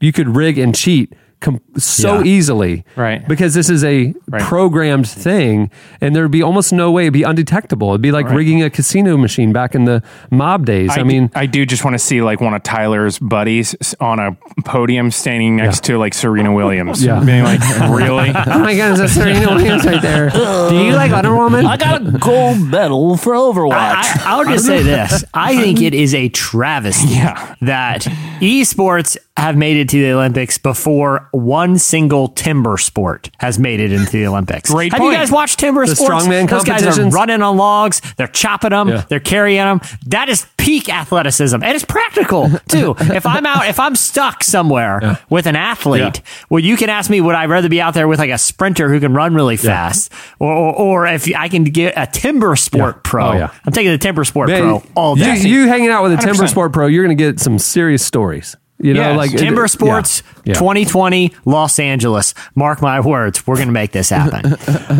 you 0.00 0.12
could 0.12 0.28
rig 0.36 0.58
and 0.58 0.76
cheat 0.76 1.12
com- 1.40 1.60
so 1.76 2.18
Yeah. 2.18 2.24
easily 2.24 2.84
Right. 2.96 3.26
because 3.28 3.54
this 3.54 3.68
is 3.70 3.84
a 3.84 4.14
Right. 4.28 4.42
programmed 4.42 5.06
thing 5.08 5.70
and 6.00 6.16
there'd 6.16 6.30
be 6.30 6.42
almost 6.42 6.72
no 6.72 6.90
way 6.90 7.02
it'd 7.04 7.12
be 7.12 7.22
undetectable 7.24 7.90
it'd 7.90 8.00
be 8.00 8.10
like 8.12 8.26
Right. 8.26 8.36
rigging 8.36 8.62
a 8.62 8.70
casino 8.70 9.16
machine 9.16 9.52
back 9.52 9.74
in 9.74 9.84
the 9.84 10.02
mob 10.30 10.64
days 10.66 10.90
I, 10.96 11.00
I 11.00 11.02
mean 11.04 11.30
I 11.34 11.46
do 11.46 11.64
just 11.66 11.84
want 11.84 11.94
to 11.94 11.98
see 11.98 12.22
like 12.22 12.40
one 12.40 12.54
of 12.54 12.62
Tyler's 12.62 13.18
buddies 13.18 13.74
on 14.00 14.18
a 14.18 14.36
podium 14.64 15.10
standing 15.10 15.56
next 15.56 15.84
to 15.84 15.98
like 15.98 16.14
Serena 16.14 16.52
Williams. 16.52 17.04
Yeah. 17.04 17.20
Being 17.20 17.44
like, 17.44 17.60
really? 17.90 18.30
oh 18.30 18.58
my 18.58 18.74
god 18.76 18.92
is 18.92 18.98
that 18.98 19.10
Serena 19.10 19.54
Williams 19.54 19.84
right 19.84 20.02
there 20.02 20.30
do 20.30 20.76
you 20.84 20.92
like 20.94 21.12
Wonder 21.12 21.34
Woman 21.36 21.66
I 21.66 21.76
got 21.76 22.00
a 22.06 22.18
gold 22.18 22.60
medal 22.60 23.16
for 23.16 23.34
Overwatch. 23.34 23.72
I, 23.72 24.22
I, 24.26 24.36
will 24.38 24.44
just 24.46 24.66
say 24.66 24.82
this: 24.82 25.24
I 25.34 25.56
think 25.60 25.80
it 25.82 25.94
is 25.94 26.14
a 26.14 26.28
travesty 26.30 27.14
Yeah. 27.14 27.54
that 27.60 28.02
esports 28.40 29.16
have 29.36 29.56
made 29.56 29.76
it 29.76 29.88
to 29.90 29.98
the 30.00 30.12
Olympics 30.12 30.56
before 30.58 31.28
one 31.32 31.78
single 31.78 32.28
timber 32.28 32.78
sport 32.78 33.30
has 33.38 33.58
made 33.58 33.80
it 33.80 33.92
into 33.92 34.10
the 34.12 34.26
Olympics. 34.28 34.70
Great 34.70 34.92
have 34.92 35.00
point. 35.00 35.12
you 35.12 35.18
guys 35.18 35.30
watched 35.30 35.58
timber 35.58 35.84
The 35.86 35.94
sports? 35.94 36.24
strongman 36.26 36.48
Those 36.48 36.64
guys 36.64 36.98
are 36.98 37.08
running 37.10 37.42
on 37.42 37.56
logs, 37.56 38.00
they're 38.16 38.26
chopping 38.28 38.70
them, 38.70 38.88
Yeah. 38.88 39.04
they're 39.08 39.20
carrying 39.20 39.58
them. 39.64 39.80
That 40.06 40.28
is 40.30 40.46
peak 40.56 40.88
athleticism, 40.88 41.56
and 41.62 41.64
it's 41.76 41.84
practical 41.84 42.48
too. 42.68 42.94
if 42.98 43.26
I'm 43.26 43.44
out, 43.44 43.68
if 43.68 43.78
I'm 43.78 43.94
stuck 43.94 44.42
somewhere 44.42 45.18
with 45.28 45.46
an 45.46 45.54
athlete, 45.56 46.22
well, 46.48 46.60
you 46.60 46.76
can 46.76 46.88
ask 46.88 47.10
me, 47.10 47.20
would 47.20 47.34
I 47.34 47.44
rather 47.46 47.68
be 47.68 47.80
out 47.80 47.94
there 47.94 48.08
with 48.08 48.18
like 48.18 48.30
a 48.30 48.38
sprinter 48.38 48.88
who 48.88 49.00
can 49.00 49.12
run 49.14 49.34
really 49.34 49.56
fast, 49.58 50.12
or, 50.38 50.52
or 50.52 50.74
or 50.76 51.06
if 51.06 51.30
I 51.36 51.48
can 51.48 51.64
get 51.64 51.92
a 51.96 52.06
timber 52.06 52.56
sport 52.56 52.94
Yeah. 52.96 53.00
pro? 53.04 53.26
Oh, 53.28 53.32
yeah. 53.34 53.50
I'm 53.66 53.72
taking 53.72 53.92
the 53.92 53.98
timber 53.98 54.24
sport 54.24 54.48
Man, 54.48 54.60
pro 54.62 54.82
all 54.94 55.14
day. 55.14 55.36
You, 55.36 55.60
you 55.62 55.68
hanging 55.68 55.90
out 55.90 56.02
with 56.04 56.12
a 56.12 56.16
timber 56.16 56.44
100%. 56.44 56.48
sport 56.48 56.72
pro, 56.72 56.86
you're 56.86 57.04
going 57.04 57.16
to 57.16 57.22
get 57.22 57.38
some 57.38 57.58
serious 57.58 58.04
stories. 58.04 58.56
You 58.78 58.94
know, 58.94 59.00
Yes. 59.00 59.16
like 59.16 59.30
Timber 59.32 59.66
Sports 59.68 60.22
yeah, 60.44 60.52
yeah. 60.52 60.54
2020 60.54 61.32
Los 61.46 61.78
Angeles. 61.78 62.34
Mark 62.54 62.82
my 62.82 63.00
words, 63.00 63.46
we're 63.46 63.56
going 63.56 63.68
to 63.68 63.72
make 63.72 63.92
this 63.92 64.10
happen. 64.10 64.52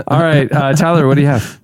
All 0.09 0.23
right, 0.23 0.51
uh, 0.51 0.73
Tyler, 0.75 1.07
what 1.07 1.15
do 1.17 1.21
you 1.21 1.27
have? 1.27 1.61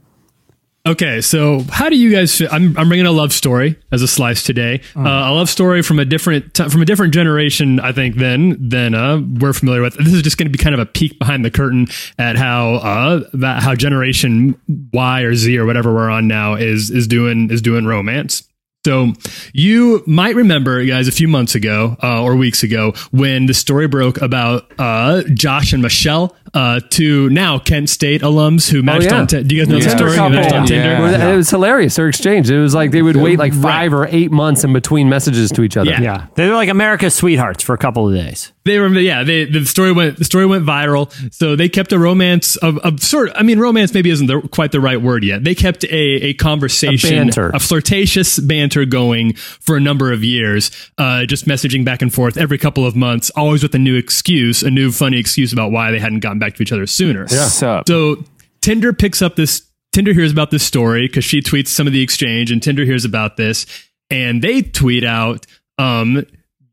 Okay, 0.84 1.20
so 1.20 1.60
how 1.70 1.88
do 1.88 1.96
you 1.96 2.10
guys? 2.10 2.36
Feel? 2.36 2.48
I'm 2.50 2.76
I'm 2.76 2.88
bringing 2.88 3.06
a 3.06 3.12
love 3.12 3.32
story 3.32 3.78
as 3.92 4.02
a 4.02 4.08
slice 4.08 4.42
today. 4.42 4.80
Hmm. 4.94 5.06
Uh, 5.06 5.30
a 5.30 5.32
love 5.32 5.48
story 5.48 5.80
from 5.80 6.00
a 6.00 6.04
different 6.04 6.54
t- 6.54 6.68
from 6.68 6.82
a 6.82 6.84
different 6.84 7.14
generation, 7.14 7.78
I 7.78 7.92
think, 7.92 8.16
than 8.16 8.68
than 8.68 8.92
uh, 8.92 9.20
we're 9.38 9.52
familiar 9.52 9.80
with. 9.80 9.94
This 9.94 10.12
is 10.12 10.22
just 10.22 10.38
going 10.38 10.50
to 10.50 10.58
be 10.58 10.62
kind 10.62 10.74
of 10.74 10.80
a 10.80 10.86
peek 10.86 11.20
behind 11.20 11.44
the 11.44 11.52
curtain 11.52 11.86
at 12.18 12.34
how 12.34 12.74
uh, 12.74 13.20
that 13.34 13.62
how 13.62 13.76
generation 13.76 14.60
Y 14.92 15.20
or 15.20 15.36
Z 15.36 15.56
or 15.56 15.66
whatever 15.66 15.94
we're 15.94 16.10
on 16.10 16.26
now 16.26 16.54
is 16.54 16.90
is 16.90 17.06
doing 17.06 17.48
is 17.52 17.62
doing 17.62 17.84
romance. 17.86 18.42
So 18.84 19.12
you 19.52 20.02
might 20.08 20.34
remember, 20.34 20.84
guys, 20.84 21.06
a 21.06 21.12
few 21.12 21.28
months 21.28 21.54
ago 21.54 21.96
uh, 22.02 22.20
or 22.20 22.34
weeks 22.34 22.64
ago 22.64 22.94
when 23.12 23.46
the 23.46 23.54
story 23.54 23.86
broke 23.86 24.20
about 24.20 24.72
uh, 24.76 25.22
Josh 25.34 25.72
and 25.72 25.82
Michelle, 25.82 26.34
uh, 26.54 26.80
two 26.90 27.30
now 27.30 27.58
Kent 27.58 27.88
State 27.88 28.20
alums 28.22 28.68
who 28.70 28.82
matched 28.82 29.06
Oh, 29.10 29.14
yeah. 29.14 29.20
on. 29.20 29.26
Ti- 29.26 29.42
do 29.44 29.54
you 29.56 29.62
guys 29.62 29.68
know 29.68 29.78
Tinder 29.78 29.90
the 29.90 29.96
story? 29.96 30.16
Who 30.16 30.30
matched 30.30 30.54
on 30.54 30.66
Tinder. 30.66 30.88
Yeah. 30.90 31.00
Well, 31.00 31.32
It 31.32 31.36
was 31.36 31.48
hilarious. 31.50 31.96
Their 31.96 32.08
exchange. 32.08 32.50
It 32.50 32.58
was 32.60 32.74
like 32.74 32.90
they 32.90 33.02
would 33.02 33.16
wait 33.16 33.38
like 33.38 33.54
five 33.54 33.92
or 33.94 34.06
eight 34.10 34.30
months 34.30 34.62
in 34.64 34.72
between 34.72 35.08
messages 35.08 35.50
to 35.52 35.62
each 35.62 35.76
other. 35.76 35.90
Yeah. 35.90 36.00
Yeah, 36.02 36.26
they 36.34 36.48
were 36.48 36.54
like 36.54 36.68
America's 36.68 37.14
sweethearts 37.14 37.62
for 37.62 37.74
a 37.74 37.78
couple 37.78 38.08
of 38.08 38.14
days. 38.14 38.52
They 38.64 38.78
were, 38.78 38.88
yeah. 38.90 39.24
They, 39.24 39.44
the 39.44 39.64
story 39.66 39.90
went, 39.90 40.18
the 40.18 40.24
story 40.24 40.46
went 40.46 40.64
viral. 40.64 41.10
So 41.34 41.56
they 41.56 41.68
kept 41.68 41.92
a 41.92 41.98
romance 41.98 42.54
of, 42.56 42.78
of 42.78 43.02
sort. 43.02 43.30
I 43.34 43.42
mean, 43.42 43.58
romance 43.58 43.92
maybe 43.92 44.10
isn't 44.10 44.26
the, 44.28 44.40
quite 44.52 44.70
the 44.70 44.80
right 44.80 45.00
word 45.02 45.24
yet. 45.24 45.42
They 45.42 45.56
kept 45.56 45.82
a, 45.84 45.88
a 45.96 46.34
conversation, 46.34 47.12
A 47.14 47.24
banter. 47.24 47.50
a 47.54 47.58
flirtatious 47.58 48.38
banter 48.38 48.84
going 48.84 49.32
for 49.34 49.76
a 49.76 49.80
number 49.80 50.12
of 50.12 50.22
years. 50.22 50.70
Uh, 50.96 51.24
just 51.26 51.46
messaging 51.46 51.84
back 51.84 52.02
and 52.02 52.14
forth 52.14 52.36
every 52.36 52.56
couple 52.58 52.86
of 52.86 52.94
months, 52.94 53.30
always 53.30 53.64
with 53.64 53.74
a 53.74 53.78
new 53.80 53.96
excuse, 53.96 54.62
a 54.62 54.70
new 54.70 54.92
funny 54.92 55.18
excuse 55.18 55.52
about 55.52 55.72
why 55.72 55.90
they 55.90 55.98
hadn't 55.98 56.20
gotten 56.20 56.38
back 56.42 56.56
to 56.56 56.62
each 56.62 56.72
other 56.72 56.86
sooner. 56.86 57.26
Sup? 57.28 57.86
So 57.86 58.24
Tinder 58.60 58.92
picks 58.92 59.22
up 59.22 59.36
this. 59.36 59.62
Tinder 59.92 60.12
hears 60.12 60.32
about 60.32 60.50
this 60.50 60.62
story 60.62 61.06
because 61.06 61.24
she 61.24 61.40
tweets 61.40 61.68
some 61.68 61.86
of 61.86 61.92
the 61.92 62.00
exchange, 62.02 62.50
and 62.50 62.62
Tinder 62.62 62.84
hears 62.84 63.04
about 63.04 63.36
this, 63.36 63.66
and 64.10 64.42
they 64.42 64.62
tweet 64.62 65.04
out, 65.04 65.46
um, 65.78 66.24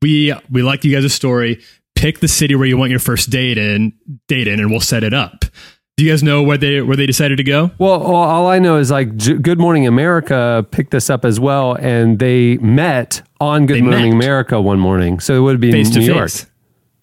"We 0.02 0.34
we 0.50 0.64
like 0.64 0.84
you 0.84 0.94
guys' 0.96 1.04
a 1.06 1.10
story. 1.10 1.60
Pick 1.96 2.20
the 2.20 2.28
city 2.30 2.56
where 2.56 2.66
you 2.68 2.78
want 2.78 2.91
your 2.91 3.00
first 3.00 3.30
date 3.30 3.58
in, 3.58 3.91
date 4.30 4.48
in, 4.48 4.60
and 4.60 4.72
we'll 4.72 4.80
set 4.80 5.04
it 5.04 5.14
up." 5.14 5.46
Do 5.98 6.06
you 6.06 6.12
guys 6.14 6.24
know 6.24 6.41
where 6.44 6.58
they 6.58 6.82
where 6.82 6.96
they 6.96 7.06
decided 7.06 7.36
to 7.40 7.44
go? 7.44 7.72
Well, 7.78 8.00
well, 8.00 8.16
all 8.16 8.48
I 8.48 8.58
know 8.60 8.78
is 8.78 8.90
like 8.90 9.18
J- 9.18 9.34
Good 9.38 9.60
Morning 9.60 9.86
America 9.86 10.66
picked 10.72 10.91
this 10.91 11.10
up 11.10 11.26
as 11.26 11.41
well, 11.41 11.74
and 11.74 12.20
they 12.20 12.56
met 12.60 13.22
on 13.41 13.66
Good 13.66 13.78
They 13.78 13.82
Morning 13.82 14.18
met. 14.18 14.24
America 14.26 14.62
one 14.62 14.80
morning. 14.80 15.20
So 15.20 15.36
it 15.36 15.41
would 15.41 15.60
be 15.60 15.74
Face 15.74 15.88
in 15.88 15.94
to 15.96 16.00
New 16.00 16.06
York. 16.06 16.30
face. 16.30 16.46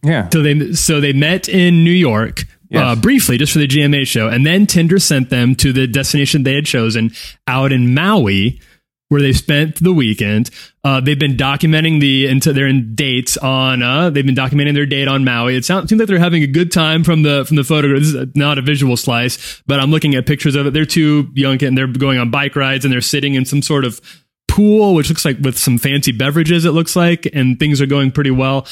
yeah. 0.02 0.30
So 0.32 0.40
they 0.40 0.72
so 0.72 0.98
they 1.02 1.12
met 1.12 1.47
in 1.47 1.84
New 1.84 1.90
York 1.90 2.47
uh, 2.74 2.97
briefly, 2.97 3.38
just 3.38 3.52
for 3.52 3.59
the 3.59 3.68
GMA 3.68 4.06
show, 4.06 4.28
and 4.28 4.47
then 4.47 4.66
Tinder 4.66 4.98
sent 4.98 5.30
them 5.30 5.55
to 5.56 5.72
the 5.72 5.86
destination 5.86 6.43
they 6.43 6.55
had 6.55 6.66
chosen 6.66 7.12
out 7.47 7.72
in 7.72 7.94
Maui, 7.94 8.60
where 9.09 9.20
they 9.20 9.32
spent 9.32 9.76
the 9.82 9.93
weekend. 9.93 10.51
Uh, 10.82 11.01
they've 11.01 11.18
been 11.18 11.36
documenting 11.36 12.01
the 12.01 12.26
into 12.26 12.52
their 12.52 12.72
dates 12.72 13.36
on. 13.36 13.82
Uh, 13.82 14.10
they've 14.10 14.26
been 14.26 14.34
documenting 14.34 14.74
their 14.74 14.86
date 14.86 15.09
on 15.09 15.24
Maui. 15.24 15.56
It 15.56 15.64
sounds 15.64 15.88
seems 15.88 16.01
like 16.01 16.09
they're 16.09 16.18
having 16.18 16.43
a 16.43 16.48
good 16.48 16.72
time 16.72 17.05
from 17.05 17.22
the 17.22 17.44
from 17.44 17.56
the 17.56 17.64
photograph. 17.64 18.01
This 18.01 18.14
is 18.14 18.26
not 18.34 18.59
a 18.59 18.62
visual 18.62 18.97
slice, 18.97 19.62
but 19.66 19.78
I'm 19.78 19.90
looking 19.90 20.14
at 20.14 20.26
pictures 20.26 20.55
of 20.55 20.66
it. 20.66 20.72
They're 20.72 20.84
two 20.84 21.30
young 21.34 21.62
and 21.62 21.78
they're 21.78 21.86
going 21.86 22.18
on 22.18 22.30
bike 22.30 22.56
rides 22.56 22.84
and 22.84 22.93
they're 22.93 23.01
sitting 23.01 23.34
in 23.34 23.44
some 23.44 23.62
sort 23.62 23.84
of 23.84 24.01
pool, 24.48 24.94
which 24.94 25.09
looks 25.09 25.24
like 25.24 25.38
with 25.40 25.59
some 25.59 25.78
fancy 25.78 26.12
beverages. 26.12 26.64
It 26.64 26.70
looks 26.70 26.97
like, 26.97 27.28
and 27.32 27.59
things 27.59 27.80
are 27.80 27.86
going 27.86 28.10
pretty 28.10 28.30
well. 28.30 28.66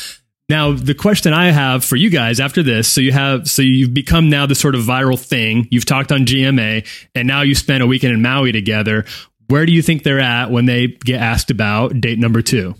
Now, 0.48 0.72
the 0.72 0.94
question 0.94 1.32
I 1.32 1.50
have 1.50 1.84
for 1.84 1.96
you 1.96 2.10
guys 2.10 2.38
after 2.38 2.62
this, 2.62 2.86
so 2.86 3.00
you 3.00 3.12
have, 3.12 3.48
so 3.48 3.62
you've 3.62 3.94
become 3.94 4.28
now 4.28 4.44
the 4.44 4.54
sort 4.54 4.74
of 4.74 4.82
viral 4.82 5.18
thing. 5.18 5.66
You've 5.70 5.86
talked 5.86 6.12
on 6.12 6.26
GMA, 6.26 6.86
and 7.14 7.26
now 7.26 7.40
you 7.40 7.54
spent 7.54 7.82
a 7.82 7.86
weekend 7.86 8.12
in 8.12 8.20
Maui 8.20 8.52
together. 8.52 9.06
Where 9.48 9.64
do 9.64 9.72
you 9.72 9.80
think 9.80 10.02
they're 10.02 10.20
at 10.20 10.50
when 10.50 10.66
they 10.66 10.88
get 10.88 11.20
asked 11.20 11.50
about 11.50 11.98
date 11.98 12.18
number 12.18 12.42
two? 12.42 12.74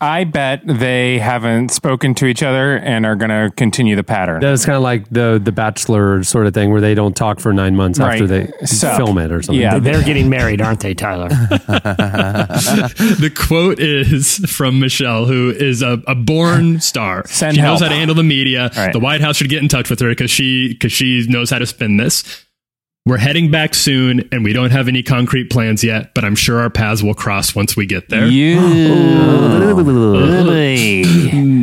I 0.00 0.22
bet 0.22 0.60
they 0.64 1.18
haven't 1.18 1.70
spoken 1.70 2.14
to 2.16 2.26
each 2.26 2.44
other 2.44 2.76
and 2.76 3.04
are 3.04 3.16
going 3.16 3.30
to 3.30 3.50
continue 3.56 3.96
the 3.96 4.04
pattern. 4.04 4.40
That's 4.40 4.64
kind 4.64 4.76
of 4.76 4.82
like 4.82 5.08
the 5.10 5.40
the 5.42 5.50
Bachelor 5.50 6.22
sort 6.22 6.46
of 6.46 6.54
thing, 6.54 6.70
where 6.70 6.80
they 6.80 6.94
don't 6.94 7.16
talk 7.16 7.40
for 7.40 7.52
nine 7.52 7.74
months 7.74 7.98
after 7.98 8.26
they 8.28 8.52
So- 8.64 8.96
film 8.96 9.18
it 9.18 9.32
or 9.32 9.42
something. 9.42 9.60
Yeah. 9.60 9.80
They're 9.80 10.04
getting 10.04 10.28
married, 10.30 10.60
aren't 10.60 10.80
they, 10.80 10.94
Tyler? 10.94 11.28
the 12.48 13.32
quote 13.34 13.80
is 13.80 14.36
from 14.50 14.78
Michelle, 14.78 15.26
who 15.26 15.50
is 15.50 15.82
a, 15.82 16.00
a 16.06 16.14
born 16.14 16.80
star. 16.80 17.24
Send 17.26 17.56
she 17.56 17.62
knows 17.62 17.80
how 17.80 17.88
to 17.88 17.94
handle 17.94 18.14
the 18.14 18.22
media. 18.22 18.70
Right. 18.76 18.92
The 18.92 19.00
White 19.00 19.20
House 19.20 19.36
should 19.36 19.48
get 19.50 19.62
in 19.62 19.68
touch 19.68 19.90
with 19.90 19.98
her 20.00 20.08
because 20.10 20.30
she 20.30 20.68
because 20.74 20.92
she 20.92 21.26
knows 21.28 21.50
how 21.50 21.58
to 21.58 21.66
spin 21.66 21.96
this. 21.96 22.44
We're 23.08 23.16
heading 23.16 23.50
back 23.50 23.74
soon, 23.74 24.28
and 24.32 24.44
we 24.44 24.52
don't 24.52 24.70
have 24.70 24.86
any 24.86 25.02
concrete 25.02 25.48
plans 25.50 25.82
yet, 25.82 26.12
but 26.14 26.24
I'm 26.24 26.34
sure 26.34 26.60
our 26.60 26.68
paths 26.70 27.02
will 27.02 27.14
cross 27.14 27.54
once 27.54 27.74
we 27.76 27.86
get 27.86 28.10
there. 28.10 28.26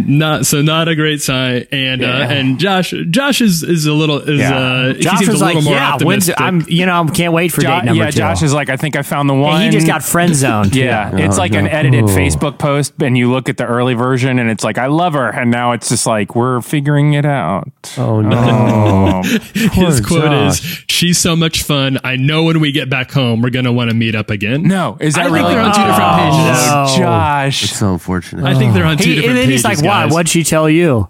Not 0.08 0.46
so, 0.46 0.62
not 0.62 0.88
a 0.88 0.96
great 0.96 1.22
sign. 1.22 1.66
And 1.72 2.04
uh, 2.04 2.08
and 2.30 2.60
Josh, 2.60 2.94
Josh 3.10 3.42
is 3.42 3.64
is 3.64 3.86
a 3.86 3.94
little 3.94 4.20
is 4.20 4.40
Yeah. 4.40 4.56
uh, 4.58 4.94
he 4.94 5.02
Josh 5.02 5.18
seems 5.20 5.30
was 5.32 5.42
a 5.42 5.46
like, 5.46 5.64
more 5.64 5.74
"Yeah, 5.74 5.94
optimistic. 5.94 6.36
I'm, 6.40 6.64
you 6.68 6.86
know, 6.86 7.04
I 7.04 7.08
can't 7.12 7.34
wait 7.34 7.52
for 7.52 7.62
Jo- 7.62 7.68
date 7.70 7.86
number 7.86 8.04
yeah, 8.04 8.12
two." 8.12 8.18
Josh 8.20 8.44
is 8.44 8.54
like, 8.54 8.70
I 8.70 8.78
think 8.78 8.96
I 8.96 9.02
found 9.02 9.30
the 9.30 9.34
one. 9.34 9.62
he 9.62 9.70
just 9.70 9.88
got 9.88 10.04
friend 10.04 10.34
zoned. 10.36 10.76
Yeah, 10.86 11.16
it's 11.18 11.38
like 11.38 11.54
an 11.54 11.68
edited 11.68 12.06
Facebook 12.06 12.60
post, 12.60 12.94
and 13.02 13.18
you 13.18 13.32
look 13.32 13.50
at 13.50 13.58
the 13.58 13.66
early 13.66 13.94
version, 13.94 14.40
and 14.40 14.50
it's 14.50 14.64
like, 14.64 14.78
I 14.78 14.88
love 14.88 15.14
her, 15.14 15.30
and 15.30 15.50
now 15.52 15.72
it's 15.72 15.90
just 15.90 16.06
like, 16.06 16.36
we're 16.36 16.62
figuring 16.62 17.14
it 17.14 17.26
out. 17.26 17.70
Oh 17.98 18.22
no. 18.22 19.22
Oh, 19.24 19.24
His 19.54 20.02
quote 20.02 20.24
Josh. 20.26 20.60
is, 20.64 20.84
"She's 20.88 21.18
so 21.18 21.35
much 21.36 21.64
fun. 21.64 21.98
I 22.03 22.16
know 22.16 22.44
when 22.44 22.60
we 22.60 22.72
get 22.72 22.90
back 22.90 23.12
home, 23.12 23.41
we're 23.41 23.49
gonna 23.49 23.74
want 23.74 23.90
to 23.90 23.95
meet 23.95 24.16
up 24.16 24.30
again." 24.30 24.64
no, 24.64 24.98
is 24.99 25.16
that 25.16 25.22
I 25.22 25.24
think 25.26 25.36
really? 25.36 25.53
they're 25.53 25.64
on 25.64 25.74
two 25.74 25.82
different 25.82 26.16
pages. 26.18 26.60
Oh, 26.70 26.95
Josh. 26.98 27.64
It's 27.64 27.78
so 27.78 27.94
unfortunate. 27.94 28.45
I 28.45 28.56
think 28.57 28.74
they're 28.74 28.86
on 28.86 28.98
two 28.98 29.10
He, 29.10 29.16
different 29.16 29.30
and 29.32 29.38
then 29.38 29.45
pages. 29.48 29.62
he's 29.62 29.66
like, 29.66 29.80
"Why? 29.82 30.03
guys. 30.06 30.14
What'd 30.14 30.30
she 30.30 30.44
tell 30.44 30.70
you?" 30.70 31.07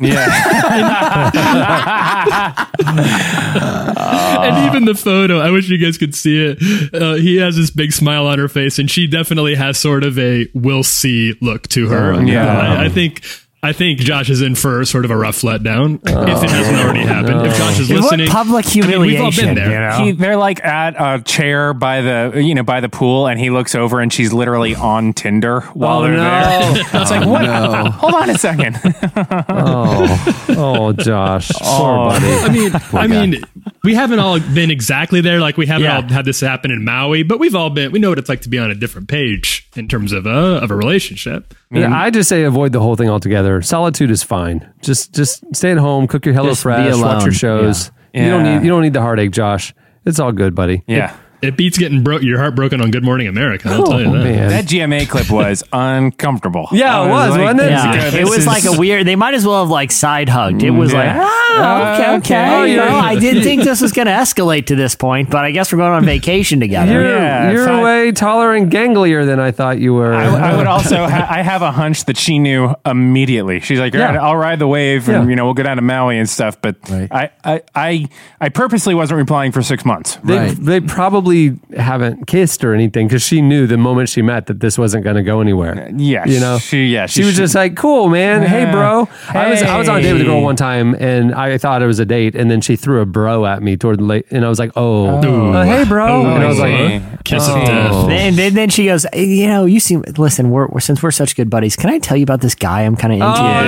Yeah. 0.00 0.26
and 2.82 4.66
even 4.68 4.84
the 4.84 4.94
photo, 4.94 5.38
I 5.38 5.50
wish 5.50 5.68
you 5.68 5.78
guys 5.78 5.98
could 5.98 6.14
see 6.14 6.44
it. 6.44 6.94
Uh, 6.94 7.14
he 7.14 7.36
has 7.36 7.56
this 7.56 7.70
big 7.70 7.92
smile 7.92 8.26
on 8.26 8.38
her 8.38 8.48
face, 8.48 8.78
and 8.78 8.90
she 8.90 9.06
definitely 9.06 9.54
has 9.54 9.78
sort 9.78 10.04
of 10.04 10.18
a 10.18 10.48
"we'll 10.54 10.82
see" 10.82 11.34
look 11.40 11.68
to 11.68 11.88
her. 11.88 12.14
Oh, 12.14 12.20
yeah. 12.20 12.80
I, 12.80 12.84
I 12.86 12.88
think. 12.88 13.22
I 13.64 13.72
think 13.72 14.00
Josh 14.00 14.28
is 14.28 14.42
in 14.42 14.56
for 14.56 14.84
sort 14.84 15.04
of 15.04 15.12
a 15.12 15.16
rough 15.16 15.42
letdown 15.42 16.00
if 16.02 16.42
it 16.42 16.50
hasn't 16.50 16.76
oh, 16.78 16.82
already 16.82 17.02
happened. 17.02 17.46
If 17.46 17.56
Josh 17.56 17.78
is 17.78 17.88
What 17.90 18.00
listening, 18.02 18.26
public 18.26 18.66
I 18.66 18.80
mean, 18.80 19.00
we've 19.00 19.20
all 19.20 19.30
humiliation, 19.30 19.44
been 19.46 19.54
there. 19.54 19.70
you 19.70 19.78
know? 19.98 20.04
He, 20.06 20.10
they're 20.12 20.36
like 20.36 20.64
at 20.64 20.96
a 20.98 21.22
chair 21.22 21.72
by 21.72 22.00
the 22.00 22.42
you 22.42 22.56
know 22.56 22.64
by 22.64 22.80
the 22.80 22.88
pool, 22.88 23.28
and 23.28 23.38
he 23.38 23.50
looks 23.50 23.76
over, 23.76 24.00
and 24.00 24.12
she's 24.12 24.32
literally 24.32 24.74
on 24.74 25.12
Tinder 25.12 25.60
while 25.74 26.00
Oh, 26.00 26.02
they're 26.02 26.16
no. 26.16 26.22
there. 26.24 26.82
It's 27.02 27.10
like, 27.12 27.24
what? 27.24 27.44
Hold 27.92 28.14
on 28.14 28.30
a 28.30 28.38
second. 28.38 28.80
Oh, 29.48 30.44
oh, 30.48 30.92
Josh, 30.92 31.50
poor 31.60 32.08
buddy. 32.08 32.26
I 32.26 32.48
mean, 32.48 32.72
I 32.92 33.06
mean, 33.06 33.44
we 33.84 33.94
haven't 33.94 34.18
all 34.20 34.38
been 34.38 34.70
exactly 34.70 35.20
there. 35.20 35.40
Like 35.40 35.56
we 35.56 35.66
haven't 35.66 35.84
Yeah. 35.84 35.96
all 35.96 36.02
had 36.02 36.24
this 36.24 36.40
happen 36.40 36.70
in 36.70 36.84
Maui, 36.84 37.22
but 37.22 37.38
we've 37.40 37.54
all 37.54 37.70
been. 37.70 37.90
We 37.92 37.98
know 37.98 38.10
what 38.10 38.18
it's 38.18 38.28
like 38.28 38.40
to 38.42 38.48
be 38.48 38.58
on 38.58 38.70
a 38.70 38.74
different 38.74 39.08
page 39.08 39.68
in 39.74 39.88
terms 39.88 40.12
of 40.12 40.26
a 40.26 40.30
of 40.62 40.70
a 40.70 40.76
relationship. 40.76 41.54
Yeah, 41.70 41.92
I 41.96 42.10
just 42.10 42.28
say 42.28 42.44
avoid 42.44 42.72
the 42.72 42.80
whole 42.80 42.96
thing 42.96 43.08
altogether. 43.08 43.60
Solitude 43.62 44.10
is 44.10 44.22
fine. 44.22 44.68
Just 44.82 45.14
just 45.14 45.44
stay 45.54 45.72
at 45.72 45.78
home, 45.78 46.06
cook 46.06 46.24
your 46.26 46.34
Hello 46.34 46.50
Just 46.50 46.60
be 46.62 46.64
Fresh, 46.64 46.96
watch 46.96 47.24
your 47.24 47.32
shows. 47.32 47.90
Yeah. 48.14 48.24
You 48.24 48.30
don't 48.30 48.42
need 48.44 48.62
you 48.64 48.70
don't 48.70 48.82
need 48.82 48.92
the 48.92 49.00
heartache, 49.00 49.30
Josh. 49.32 49.74
It's 50.04 50.18
all 50.20 50.32
good, 50.32 50.54
buddy. 50.54 50.82
yeah. 50.86 51.14
It 51.14 51.16
beats 51.50 51.76
getting 51.76 52.02
broke 52.02 52.22
your 52.22 52.38
heart 52.38 52.54
broken 52.54 52.80
on 52.80 52.90
Good 52.90 53.02
Morning 53.04 53.26
America. 53.26 53.68
I'll 53.68 53.82
oh, 53.82 53.84
tell 53.86 54.00
you 54.00 54.06
Oh, 54.06 54.12
that. 54.12 54.24
man. 54.24 54.48
That 54.48 54.64
GMA 54.66 55.08
clip 55.08 55.30
was 55.30 55.64
uncomfortable. 55.72 56.68
Yeah, 56.72 57.02
it 57.02 57.06
I 57.06 57.10
was, 57.10 57.38
wasn't 57.38 57.60
it? 57.60 57.70
Yeah, 57.70 57.90
"Okay, 57.90 58.08
it 58.08 58.24
this 58.24 58.36
was 58.36 58.46
like 58.46 58.64
a 58.64 58.78
weird. 58.78 59.06
They 59.06 59.16
might 59.16 59.34
as 59.34 59.46
well 59.46 59.60
have 59.62 59.70
like 59.70 59.90
side 59.90 60.28
hugged. 60.28 60.62
It 60.62 60.70
was 60.70 60.92
mm, 60.92 60.94
like, 60.94 61.16
oh, 61.16 61.94
okay, 61.94 62.16
okay. 62.16 62.54
Oh, 62.54 62.64
you 62.64 62.76
know, 62.76 62.96
I 62.96 63.18
didn't 63.18 63.42
think 63.44 63.62
this 63.64 63.80
was 63.80 63.92
going 63.92 64.06
to 64.06 64.12
escalate 64.12 64.66
to 64.66 64.76
this 64.76 64.94
point, 64.94 65.30
but 65.30 65.44
I 65.44 65.50
guess 65.50 65.72
we're 65.72 65.78
going 65.78 65.92
on 65.92 66.04
vacation 66.04 66.60
together. 66.60 66.92
You're, 66.92 67.08
Yeah, 67.16 67.50
you're 67.52 67.66
so- 67.66 67.82
way 67.84 68.12
taller 68.12 68.54
and 68.54 68.70
ganglier 68.70 69.24
than 69.24 69.40
I 69.40 69.50
thought 69.50 69.78
you 69.78 69.94
were. 69.94 70.14
I, 70.14 70.52
I 70.52 70.56
would 70.56 70.66
also. 70.66 71.06
Ha- 71.12 71.26
I 71.28 71.42
have 71.42 71.62
a 71.62 71.72
hunch 71.72 72.04
that 72.06 72.16
she 72.16 72.38
knew 72.38 72.74
immediately. 72.86 73.60
She's 73.60 73.80
like, 73.80 73.92
Yeah. 73.94 74.22
"I'll 74.22 74.36
ride 74.36 74.58
the 74.58 74.68
wave, 74.68 75.08
and 75.08 75.28
you 75.28 75.36
know, 75.36 75.44
we'll 75.44 75.54
go 75.54 75.62
down 75.62 75.76
to 75.76 75.82
Maui 75.82 76.18
and 76.18 76.28
stuff." 76.28 76.60
But 76.60 76.76
Right. 76.88 77.08
I, 77.10 77.30
I, 77.44 77.62
I, 77.74 78.08
I 78.40 78.48
purposely 78.48 78.94
wasn't 78.94 79.18
replying 79.18 79.52
for 79.52 79.62
six 79.62 79.84
months. 79.84 80.16
they, 80.24 80.36
Right. 80.36 80.56
they 80.56 80.80
probably 80.80 81.31
haven't 81.76 82.26
kissed 82.26 82.62
or 82.64 82.74
anything 82.74 83.06
because 83.08 83.22
she 83.22 83.40
knew 83.40 83.66
the 83.66 83.76
moment 83.76 84.08
she 84.08 84.22
met 84.22 84.46
that 84.46 84.60
this 84.60 84.76
wasn't 84.78 85.04
going 85.04 85.16
to 85.16 85.22
go 85.22 85.40
anywhere. 85.40 85.90
Yeah, 85.94 86.26
you 86.26 86.40
know, 86.40 86.58
she- 86.58 86.86
yeah, 86.86 87.06
she, 87.06 87.20
she- 87.22 87.26
was 87.26 87.36
just 87.36 87.54
like, 87.54 87.76
"Cool, 87.76 88.08
man. 88.08 88.42
Hey, 88.42 88.62
Yeah. 88.62 88.72
bro." 88.72 89.08
I 89.28 89.50
was 89.50 89.62
I 89.62 89.78
was 89.78 89.88
on 89.88 89.98
a 89.98 90.02
date 90.02 90.12
with 90.14 90.22
a 90.22 90.24
girl 90.26 90.42
one 90.42 90.56
time, 90.56 90.94
and 90.94 91.34
I 91.34 91.58
thought 91.58 91.82
it 91.82 91.86
was 91.86 91.98
a 91.98 92.04
date, 92.06 92.34
and 92.34 92.50
then 92.50 92.60
she 92.60 92.76
threw 92.76 93.00
a 93.00 93.06
bro 93.06 93.46
at 93.46 93.62
me 93.62 93.76
toward 93.76 93.98
the 94.00 94.04
late, 94.04 94.26
and 94.30 94.44
I 94.44 94.48
was 94.48 94.58
like, 94.58 94.72
"Oh, 94.76 95.06
uh, 95.06 95.64
hey, 95.64 95.84
bro," 95.84 96.26
and 96.34 96.42
I 96.44 96.48
was 96.48 96.58
like, 96.58 96.70
see. 97.02 97.02
Kiss 97.24 97.48
of 97.48 97.56
Oh. 97.56 97.64
death. 97.66 98.06
Then, 98.08 98.36
then, 98.36 98.54
then 98.54 98.68
she 98.68 98.86
goes, 98.86 99.06
"Hey, 99.12 99.24
you 99.26 99.46
know, 99.46 99.64
you 99.64 99.80
seem. 99.80 100.02
Listen, 100.18 100.50
we're, 100.50 100.66
we're 100.68 100.80
since 100.80 101.02
we're 101.02 101.10
such 101.12 101.36
good 101.36 101.48
buddies. 101.50 101.76
Can 101.76 101.90
I 101.90 101.98
tell 101.98 102.16
you 102.16 102.22
about 102.24 102.40
this 102.40 102.54
guy 102.54 102.82
I'm 102.82 102.96
kind 102.96 103.12
of 103.12 103.16
into? 103.20 103.26
"Oh 103.26 103.62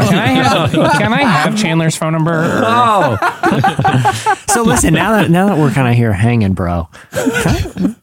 Can 0.08 0.18
I 0.18 0.26
have, 0.28 0.72
can 0.98 1.12
I 1.12 1.22
have 1.22 1.56
Chandler's 1.58 1.96
phone 1.96 2.12
number? 2.12 2.30
oh, 2.64 3.16
So 4.48 4.62
listen, 4.62 4.94
now 4.94 5.12
that 5.12 5.30
now 5.30 5.46
that 5.48 5.58
we're 5.58 5.70
kind 5.70 5.88
of 5.88 5.94
here 5.94 6.12
hanging, 6.30 6.52
bro, 6.54 6.88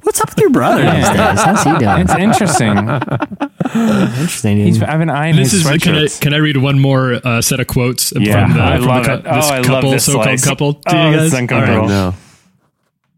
what's 0.03 0.19
up 0.21 0.29
with 0.29 0.37
your 0.37 0.49
brother 0.49 0.81
these 0.83 1.07
days? 1.07 1.15
How's 1.15 1.63
he 1.63 1.77
doing? 1.77 1.99
It's 2.01 2.15
interesting. 2.15 2.77
interesting. 4.17 4.57
He's, 4.57 4.83
I've 4.83 4.99
been 4.99 5.09
eyeing 5.09 5.35
This 5.37 5.51
his 5.53 5.65
is 5.65 5.81
can 5.83 5.95
I, 5.95 6.07
can 6.07 6.33
I 6.33 6.37
read 6.37 6.57
one 6.57 6.79
more 6.79 7.13
uh, 7.25 7.41
set 7.41 7.59
of 7.59 7.67
quotes 7.67 8.11
Yeah, 8.17 8.45
from 8.47 8.57
the, 8.57 8.63
I 8.63 8.77
from 8.77 8.85
love 8.87 9.05
the, 9.05 9.13
it. 9.13 9.23
cou- 9.23 9.33
this 9.35 9.45
Oh, 9.45 9.53
I 9.53 9.57
love 9.57 9.65
couple, 9.65 9.91
this 9.91 10.05
so-called 10.05 10.41
couple? 10.43 10.73
To 10.73 10.81
Oh, 10.97 11.11
you 11.11 11.17
this 11.19 11.31
guys? 11.31 11.39
uncomfortable. 11.41 11.75
All 11.81 11.87
right. 11.87 11.89
No. 11.89 12.13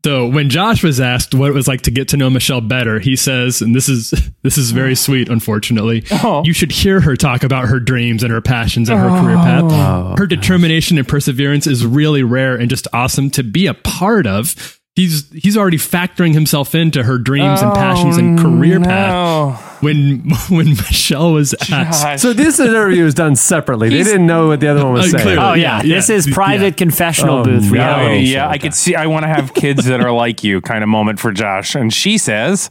So 0.06 0.30
when 0.30 0.50
Josh 0.50 0.82
was 0.82 1.02
asked 1.02 1.36
what 1.36 1.50
it 1.50 1.54
was 1.54 1.68
like 1.68 1.82
to 1.82 1.92
get 1.92 2.08
to 2.10 2.18
know 2.18 2.30
Michelle 2.30 2.62
better, 2.62 3.00
he 3.00 3.18
says, 3.18 3.62
and 3.62 3.76
this 3.76 3.90
is 3.90 4.12
this 4.44 4.58
is 4.58 4.72
very 4.72 4.96
sweet, 4.96 5.28
unfortunately. 5.28 6.06
Oh. 6.24 6.42
You 6.46 6.54
should 6.54 6.72
hear 6.72 7.02
her 7.02 7.18
talk 7.18 7.44
about 7.44 7.68
her 7.68 7.82
dreams 7.82 8.24
and 8.24 8.32
her 8.32 8.40
passions 8.42 8.88
and 8.90 8.98
her 8.98 9.10
career 9.22 9.36
path. 9.36 10.18
her 10.18 10.26
determination 10.26 10.98
and 10.98 11.06
perseverance 11.08 11.68
is 11.68 11.86
really 11.86 12.24
rare 12.24 12.56
and 12.56 12.70
just 12.70 12.88
awesome 12.94 13.30
to 13.32 13.44
be 13.44 13.68
a 13.68 13.74
part 13.74 14.26
of. 14.26 14.79
He's 15.00 15.32
he's 15.32 15.56
already 15.56 15.78
factoring 15.78 16.34
himself 16.34 16.76
into 16.76 17.04
her 17.04 17.18
dreams 17.18 17.62
and 17.62 17.74
passions 17.74 18.18
and 18.18 18.38
oh, 18.38 18.44
career 18.44 18.82
path. 18.82 19.82
When 19.82 20.30
when 20.50 20.72
Michelle 20.72 21.32
was 21.32 21.54
asked, 21.72 22.04
Gosh. 22.04 22.22
So 22.22 22.34
this 22.34 22.60
interview 22.60 23.06
was 23.06 23.14
done 23.14 23.38
separately. 23.38 23.88
They 23.88 24.04
didn't 24.04 24.28
know 24.28 24.48
what 24.48 24.60
the 24.60 24.68
other 24.68 24.84
one 24.84 24.92
was 24.92 25.06
oh, 25.06 25.18
saying. 25.18 25.28
Unclear. 25.30 25.40
Oh 25.40 25.54
Yeah, 25.54 25.82
yeah, 25.82 25.96
this 25.96 26.10
yeah, 26.10 26.16
is 26.18 26.28
private 26.28 26.64
yeah. 26.66 26.72
confessional 26.72 27.38
Oh, 27.38 27.44
booth 27.46 27.64
no. 27.64 27.70
Oh, 27.70 27.72
reality. 27.72 28.20
yeah. 28.26 28.50
I 28.50 28.58
could 28.58 28.74
see. 28.74 28.96
I 28.96 29.06
want 29.08 29.24
to 29.24 29.30
have 29.30 29.54
kids 29.54 29.86
that 29.86 30.02
are 30.02 30.12
like 30.12 30.44
you, 30.44 30.60
kind 30.60 30.84
of 30.84 30.90
moment 30.90 31.18
for 31.22 31.32
Josh. 31.32 31.76
And 31.76 31.94
she 31.94 32.18
says, 32.18 32.70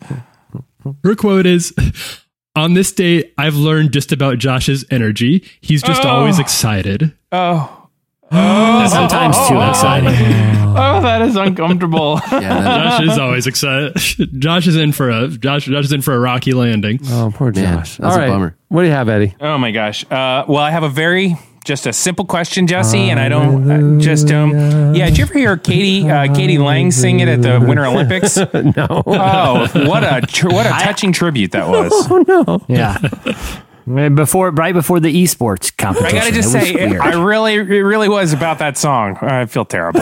Her 1.03 1.15
quote 1.15 1.47
is 1.47 1.73
On 2.55 2.75
this 2.75 2.93
date, 2.93 3.33
I've 3.39 3.55
learned 3.57 3.93
just 3.95 4.13
about 4.13 4.37
Josh's 4.37 4.85
energy. 4.91 5.45
He's 5.63 5.83
just 5.83 6.05
Oh. 6.05 6.09
always 6.09 6.39
excited. 6.39 7.15
"Oh, 7.33 7.78
Sometimes 8.89 9.37
too 9.49 9.61
exciting. 9.61 10.11
oh, 10.77 11.01
that 11.03 11.23
is 11.23 11.37
uncomfortable." 11.37 12.21
Yeah, 12.31 12.99
Josh 12.99 13.09
is 13.09 13.19
always 13.19 13.47
excited. 13.47 13.95
Josh 14.39 14.67
is 14.67 14.77
in 14.77 14.93
for 14.93 15.11
a 15.11 15.29
Josh. 15.29 15.65
Josh 15.65 15.85
is 15.87 15.93
in 15.93 16.03
for 16.03 16.15
a 16.15 16.19
rocky 16.21 16.53
landing. 16.53 17.01
Oh, 17.07 17.33
poor 17.35 17.53
Man, 17.53 17.79
Josh. 17.79 17.97
that's 17.97 18.15
All 18.15 18.17
a 18.21 18.23
right. 18.25 18.29
bummer. 18.29 18.57
What 18.69 18.83
do 18.83 18.89
you 18.89 18.93
have, 18.95 19.09
Eddie? 19.09 19.35
oh 19.41 19.59
my 19.59 19.71
gosh. 19.73 20.05
Uh, 20.11 20.45
well, 20.49 20.59
I 20.63 20.71
have 20.71 20.83
a 20.85 20.89
very 20.89 21.37
just 21.65 21.87
a 21.87 21.93
simple 21.93 22.25
question, 22.25 22.67
Jesse, 22.67 23.11
and 23.11 23.19
I 23.21 23.29
don't 23.29 23.71
uh, 23.99 24.01
just 24.01 24.31
um. 24.31 24.95
Yeah, 24.95 25.07
did 25.07 25.19
you 25.19 25.25
ever 25.25 25.35
hear 25.35 25.57
k.d. 25.57 26.09
uh, 26.09 26.35
k.d. 26.35 26.59
lang 26.59 26.91
sing 26.91 27.21
it 27.21 27.29
at 27.29 27.43
the 27.43 27.61
Winter 27.61 27.85
Olympics? 27.87 28.37
no. 28.55 29.03
Oh, 29.07 29.67
what 29.87 30.05
a 30.05 30.21
tr- 30.27 30.49
what 30.49 30.67
a 30.67 30.71
touching 30.71 31.13
tribute 31.13 31.53
that 31.53 31.69
was. 31.69 31.93
Oh 32.11 32.25
no. 32.27 32.65
Yeah. 32.69 32.97
Before, 33.89 34.51
right 34.51 34.75
before 34.75 35.01
the 35.01 35.23
esports 35.23 35.75
competition. 35.77 36.17
I 36.17 36.21
gotta 36.21 36.33
just 36.33 36.53
say, 36.53 36.75
weird. 36.75 37.01
I 37.01 37.23
really, 37.23 37.55
it 37.55 37.61
really 37.61 38.09
was 38.09 38.33
about 38.33 38.59
that 38.59 38.77
song. 38.77 39.17
I 39.23 39.47
feel 39.47 39.65
terrible. 39.65 40.01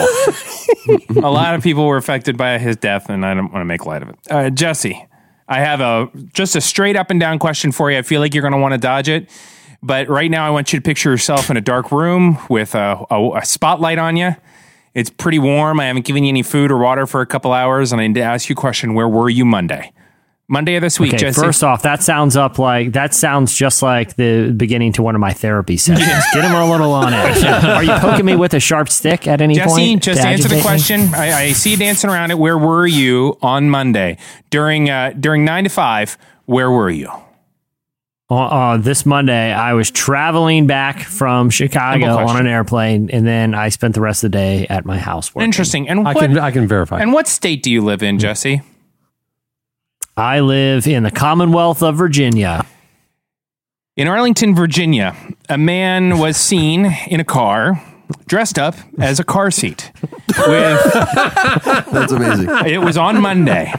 a 1.16 1.30
lot 1.30 1.54
of 1.54 1.62
people 1.62 1.86
were 1.86 1.96
affected 1.96 2.36
by 2.36 2.58
his 2.58 2.76
death, 2.76 3.08
and 3.08 3.24
I 3.24 3.34
don't 3.34 3.52
want 3.52 3.60
to 3.60 3.64
make 3.64 3.86
light 3.86 4.02
of 4.02 4.08
it. 4.08 4.18
Uh, 4.30 4.50
Jesse, 4.50 5.06
I 5.48 5.60
have 5.60 5.80
a 5.80 6.10
just 6.32 6.56
a 6.56 6.60
straight 6.60 6.96
up 6.96 7.10
and 7.10 7.20
down 7.20 7.38
question 7.38 7.70
for 7.70 7.90
you. 7.90 7.98
I 7.98 8.02
feel 8.02 8.20
like 8.20 8.34
you're 8.34 8.42
going 8.42 8.52
to 8.52 8.58
want 8.58 8.72
to 8.72 8.78
dodge 8.78 9.08
it, 9.08 9.30
but 9.82 10.08
right 10.08 10.30
now, 10.30 10.46
I 10.46 10.50
want 10.50 10.72
you 10.72 10.78
to 10.78 10.82
picture 10.82 11.10
yourself 11.10 11.50
in 11.50 11.56
a 11.56 11.60
dark 11.60 11.92
room 11.92 12.38
with 12.48 12.74
a, 12.74 13.04
a, 13.10 13.30
a 13.36 13.44
spotlight 13.44 13.98
on 13.98 14.16
you. 14.16 14.34
It's 14.94 15.10
pretty 15.10 15.38
warm. 15.38 15.78
I 15.78 15.86
haven't 15.86 16.06
given 16.06 16.24
you 16.24 16.30
any 16.30 16.42
food 16.42 16.70
or 16.72 16.78
water 16.78 17.06
for 17.06 17.20
a 17.20 17.26
couple 17.26 17.52
hours, 17.52 17.92
and 17.92 18.00
I 18.00 18.06
need 18.06 18.14
to 18.14 18.22
ask 18.22 18.48
you 18.48 18.54
a 18.54 18.56
question: 18.56 18.94
Where 18.94 19.08
were 19.08 19.28
you 19.30 19.44
Monday? 19.44 19.92
Monday 20.48 20.77
of 20.77 20.82
this 20.82 21.01
week, 21.01 21.10
Okay, 21.10 21.18
Jesse. 21.18 21.40
first 21.40 21.64
off, 21.64 21.82
that 21.82 22.05
sounds 22.05 22.36
up 22.36 22.59
like 22.60 22.93
that 22.93 23.12
sounds 23.14 23.52
just 23.55 23.82
like 23.82 24.14
the 24.14 24.52
beginning 24.56 24.93
to 24.93 25.02
one 25.02 25.16
of 25.16 25.20
my 25.20 25.32
therapy 25.32 25.77
sessions. 25.77 26.06
Get 26.32 26.44
him 26.44 26.52
a 26.52 26.70
little 26.70 26.93
on 26.93 27.12
edge. 27.14 27.43
Are 27.44 27.82
you 27.82 27.93
poking 27.98 28.24
me 28.24 28.36
with 28.36 28.55
a 28.55 28.60
sharp 28.60 28.89
stick 28.89 29.27
at 29.27 29.40
any 29.40 29.55
Jesse, 29.56 29.68
point? 29.68 30.02
just 30.05 30.23
to 30.23 30.28
answer 30.28 30.47
the 30.48 30.60
question. 30.60 31.12
I, 31.14 31.32
I 31.32 31.52
see 31.52 31.73
you 31.73 31.77
dancing 31.77 32.10
around 32.10 32.31
it. 32.31 32.39
Where 32.39 32.56
were 32.56 32.86
you 32.86 33.36
on 33.43 33.70
Monday 33.70 34.18
during 34.51 34.89
uh, 34.89 35.14
during 35.18 35.44
nine 35.44 35.64
to 35.64 35.70
five? 35.70 36.16
Where 36.44 36.70
were 36.70 36.90
you? 36.90 37.10
Uh, 38.31 38.35
uh, 38.47 38.77
this 38.77 39.05
Monday, 39.06 39.52
I 39.52 39.74
was 39.74 39.90
traveling 39.90 40.66
back 40.66 41.01
from 41.01 41.48
Chicago 41.51 42.06
on 42.18 42.36
an 42.36 42.47
airplane, 42.48 43.09
and 43.10 43.24
then 43.27 43.55
I 43.55 43.68
spent 43.68 43.94
the 43.94 44.01
rest 44.01 44.24
of 44.24 44.32
the 44.32 44.39
day 44.39 44.66
at 44.68 44.85
my 44.85 44.98
house 44.98 45.32
working. 45.35 45.44
Interesting. 45.44 45.89
And 45.89 46.01
I 46.06 46.12
what 46.12 46.20
can 46.20 46.39
I 46.39 46.51
can 46.52 46.68
verify. 46.68 47.01
and 47.01 47.12
what 47.12 47.27
state 47.27 47.62
do 47.64 47.70
you 47.70 47.82
live 47.85 48.02
in, 48.05 48.18
Jesse? 48.20 48.62
I 50.18 50.40
live 50.40 50.86
in 50.86 51.02
the 51.02 51.10
Commonwealth 51.10 51.82
of 51.82 51.94
Virginia. 51.97 52.64
In 53.98 54.09
Arlington, 54.09 54.55
Virginia, 54.55 55.14
a 55.51 55.59
man 55.59 56.18
was 56.18 56.38
seen 56.38 56.86
in 56.86 57.20
a 57.20 57.24
car 57.24 57.82
dressed 58.27 58.59
up 58.59 58.74
as 58.98 59.20
a 59.20 59.24
car 59.24 59.51
seat. 59.51 59.93
With 60.03 60.93
That's 61.93 62.12
amazing. 62.12 62.48
it 62.66 62.78
was 62.78 62.97
on 62.97 63.20
Monday. 63.20 63.73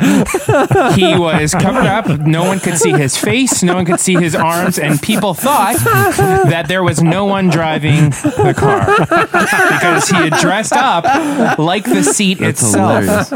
He 0.96 1.18
was 1.18 1.54
covered 1.54 1.86
up. 1.86 2.08
No 2.22 2.46
one 2.46 2.60
could 2.60 2.78
see 2.78 2.92
his 2.92 3.18
face. 3.18 3.62
No 3.64 3.76
one 3.76 3.86
could 3.86 4.00
see 4.00 4.16
his 4.16 4.34
arms, 4.34 4.80
and 4.80 5.02
people 5.02 5.34
thought 5.34 5.76
that 5.78 6.68
there 6.68 6.84
was 6.84 7.02
no 7.04 7.26
one 7.26 7.50
driving 7.50 8.10
the 8.12 8.54
car 8.58 8.86
because 9.00 10.08
he 10.08 10.16
had 10.16 10.34
dressed 10.40 10.74
up 10.74 11.58
like 11.60 11.84
the 11.84 12.04
seat 12.04 12.40
itself. 12.42 13.30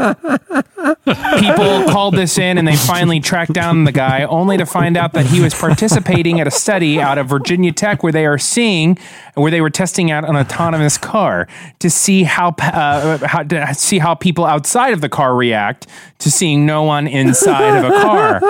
People 1.38 1.84
called 1.90 2.14
this 2.14 2.38
in 2.38 2.58
and 2.58 2.66
they 2.66 2.76
finally 2.76 3.20
tracked 3.20 3.52
down 3.52 3.84
the 3.84 3.92
guy, 3.92 4.24
only 4.24 4.56
to 4.56 4.66
find 4.66 4.96
out 4.96 5.12
that 5.12 5.26
he 5.26 5.40
was 5.40 5.54
participating 5.54 6.40
at 6.40 6.46
a 6.46 6.50
study 6.50 7.00
out 7.00 7.18
of 7.18 7.28
Virginia 7.28 7.72
Tech 7.72 8.02
where 8.02 8.12
they 8.12 8.26
are 8.26 8.38
seeing, 8.38 8.98
where 9.34 9.50
they 9.50 9.60
were 9.60 9.70
testing 9.70 10.10
out 10.10 10.28
an 10.28 10.36
autonomous 10.36 10.98
car 11.02 11.46
to 11.80 11.90
see 11.90 12.22
how, 12.22 12.54
uh, 12.60 13.18
how 13.26 13.42
to 13.42 13.74
see 13.74 13.98
how 13.98 14.14
people 14.14 14.46
outside 14.46 14.94
of 14.94 15.00
the 15.02 15.08
car 15.10 15.34
react 15.34 15.86
to 16.20 16.30
seeing 16.30 16.64
no 16.64 16.84
one 16.84 17.06
inside 17.06 17.76
of 17.78 17.84
a 17.84 17.90
car. 18.00 18.40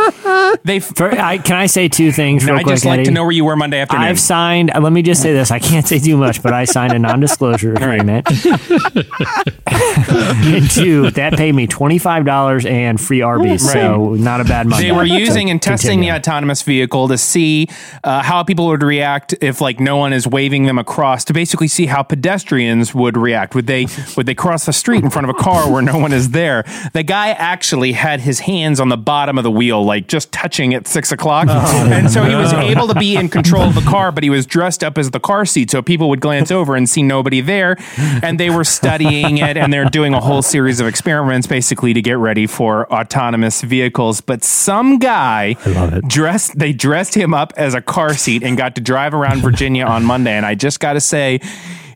They, 0.65 0.81
For, 0.81 1.11
I, 1.19 1.39
can 1.39 1.57
I 1.57 1.67
say 1.67 1.89
two 1.89 2.13
things 2.13 2.45
real 2.45 2.57
I 2.57 2.63
quick, 2.63 2.75
just 2.75 2.85
like 2.85 3.05
to 3.05 3.11
know 3.11 3.23
where 3.23 3.33
you 3.33 3.45
were 3.45 3.57
Monday 3.57 3.81
afternoon. 3.81 4.05
I've 4.05 4.21
signed. 4.21 4.71
uh, 4.75 4.81
Let 4.81 4.93
me 4.93 5.01
just 5.03 5.23
say 5.23 5.33
this. 5.33 5.51
I 5.51 5.59
can't 5.59 5.87
say 5.89 5.99
too 5.99 6.17
much, 6.19 6.43
but 6.43 6.53
I 6.53 6.67
signed 6.67 6.93
a 6.93 6.99
non-disclosure 6.99 7.73
agreement. 7.77 8.29
and 9.67 10.71
two, 10.71 11.11
that 11.13 11.35
paid 11.37 11.55
me 11.55 11.67
twenty-five 11.67 12.25
dollars 12.25 12.67
and 12.67 13.01
free 13.01 13.23
Arby's, 13.23 13.71
so 13.71 14.15
not 14.15 14.41
a 14.41 14.45
bad 14.45 14.67
money. 14.67 14.85
they 14.85 14.93
were 14.93 15.05
using 15.05 15.51
and 15.51 15.61
testing 15.61 16.01
the 16.01 16.11
autonomous 16.13 16.63
vehicle 16.63 17.09
to 17.09 17.19
see 17.19 17.69
uh, 18.05 18.23
how 18.23 18.43
people 18.43 18.67
would 18.67 18.83
react 18.83 19.35
if 19.41 19.61
like 19.61 19.81
no 19.81 19.97
one 19.97 20.13
is 20.13 20.27
waving 20.27 20.67
them 20.67 20.79
across 20.79 21.25
to 21.25 21.33
basically 21.33 21.69
see 21.69 21.87
how 21.87 22.03
pedestrians 22.03 22.42
would 22.51 23.17
react. 23.17 23.55
Would 23.55 23.67
they 23.67 23.87
would 24.17 24.27
they 24.27 24.35
cross 24.35 24.67
the 24.67 24.73
street 24.73 25.03
in 25.03 25.11
front 25.11 25.29
of 25.29 25.37
a 25.37 25.39
car 25.39 25.71
where 25.71 25.83
no 25.83 25.99
one 25.99 26.13
is 26.13 26.31
there? 26.31 26.65
The 26.93 27.03
guy 27.03 27.29
actually 27.29 27.93
had 27.93 28.21
his 28.21 28.41
hands 28.41 28.81
on 28.81 28.89
the 28.89 28.97
bottom 28.97 29.39
of 29.39 29.45
the 29.45 29.51
wheel 29.51 29.85
like 29.85 30.07
just 30.09 30.33
touching 30.33 30.75
at 30.75 30.87
six 30.87 31.13
o'clock. 31.13 31.49
And 31.49 32.11
so 32.11 32.25
he 32.25 32.35
was 32.35 32.53
able 32.53 32.89
to 32.89 32.95
be 32.95 33.17
in 33.17 33.29
control 33.29 33.63
of 33.63 33.75
the 33.75 33.81
car 33.83 34.13
but 34.13 34.23
he 34.23 34.31
was 34.31 34.47
dressed 34.47 34.85
up 34.85 34.99
as 34.99 35.11
the 35.11 35.21
car 35.21 35.45
seat 35.45 35.71
so 35.71 35.83
people 35.83 36.09
would 36.09 36.21
glance 36.21 36.51
over 36.51 36.77
and 36.77 36.89
see 36.89 37.03
nobody 37.03 37.41
there. 37.41 37.77
And 38.23 38.39
they 38.39 38.51
were 38.51 38.65
studying 38.65 39.39
it 39.39 39.57
and 39.57 39.73
they're 39.73 39.85
doing 39.85 40.15
a 40.15 40.21
whole 40.21 40.43
series 40.43 40.81
of 40.81 40.87
experiments 40.87 41.47
basically 41.47 41.93
to 41.95 42.03
get 42.03 42.19
ready 42.19 42.47
for 42.47 42.93
autonomous 42.93 43.63
vehicles. 43.63 44.21
But 44.21 44.45
some 44.45 44.99
guy 44.99 45.55
dressed 46.07 46.59
they 46.59 46.73
dressed 46.73 47.15
him 47.15 47.35
up 47.35 47.53
as 47.57 47.75
a 47.75 47.81
car 47.81 48.15
seat 48.15 48.43
and 48.43 48.57
got 48.57 48.75
to 48.75 48.81
drive 48.81 49.15
around 49.15 49.41
Virginia 49.41 49.85
on 49.85 50.05
Monday. 50.05 50.33
And 50.33 50.47
I 50.47 50.55
just 50.55 50.81
got 50.81 50.95
to 50.95 51.01
say 51.01 51.41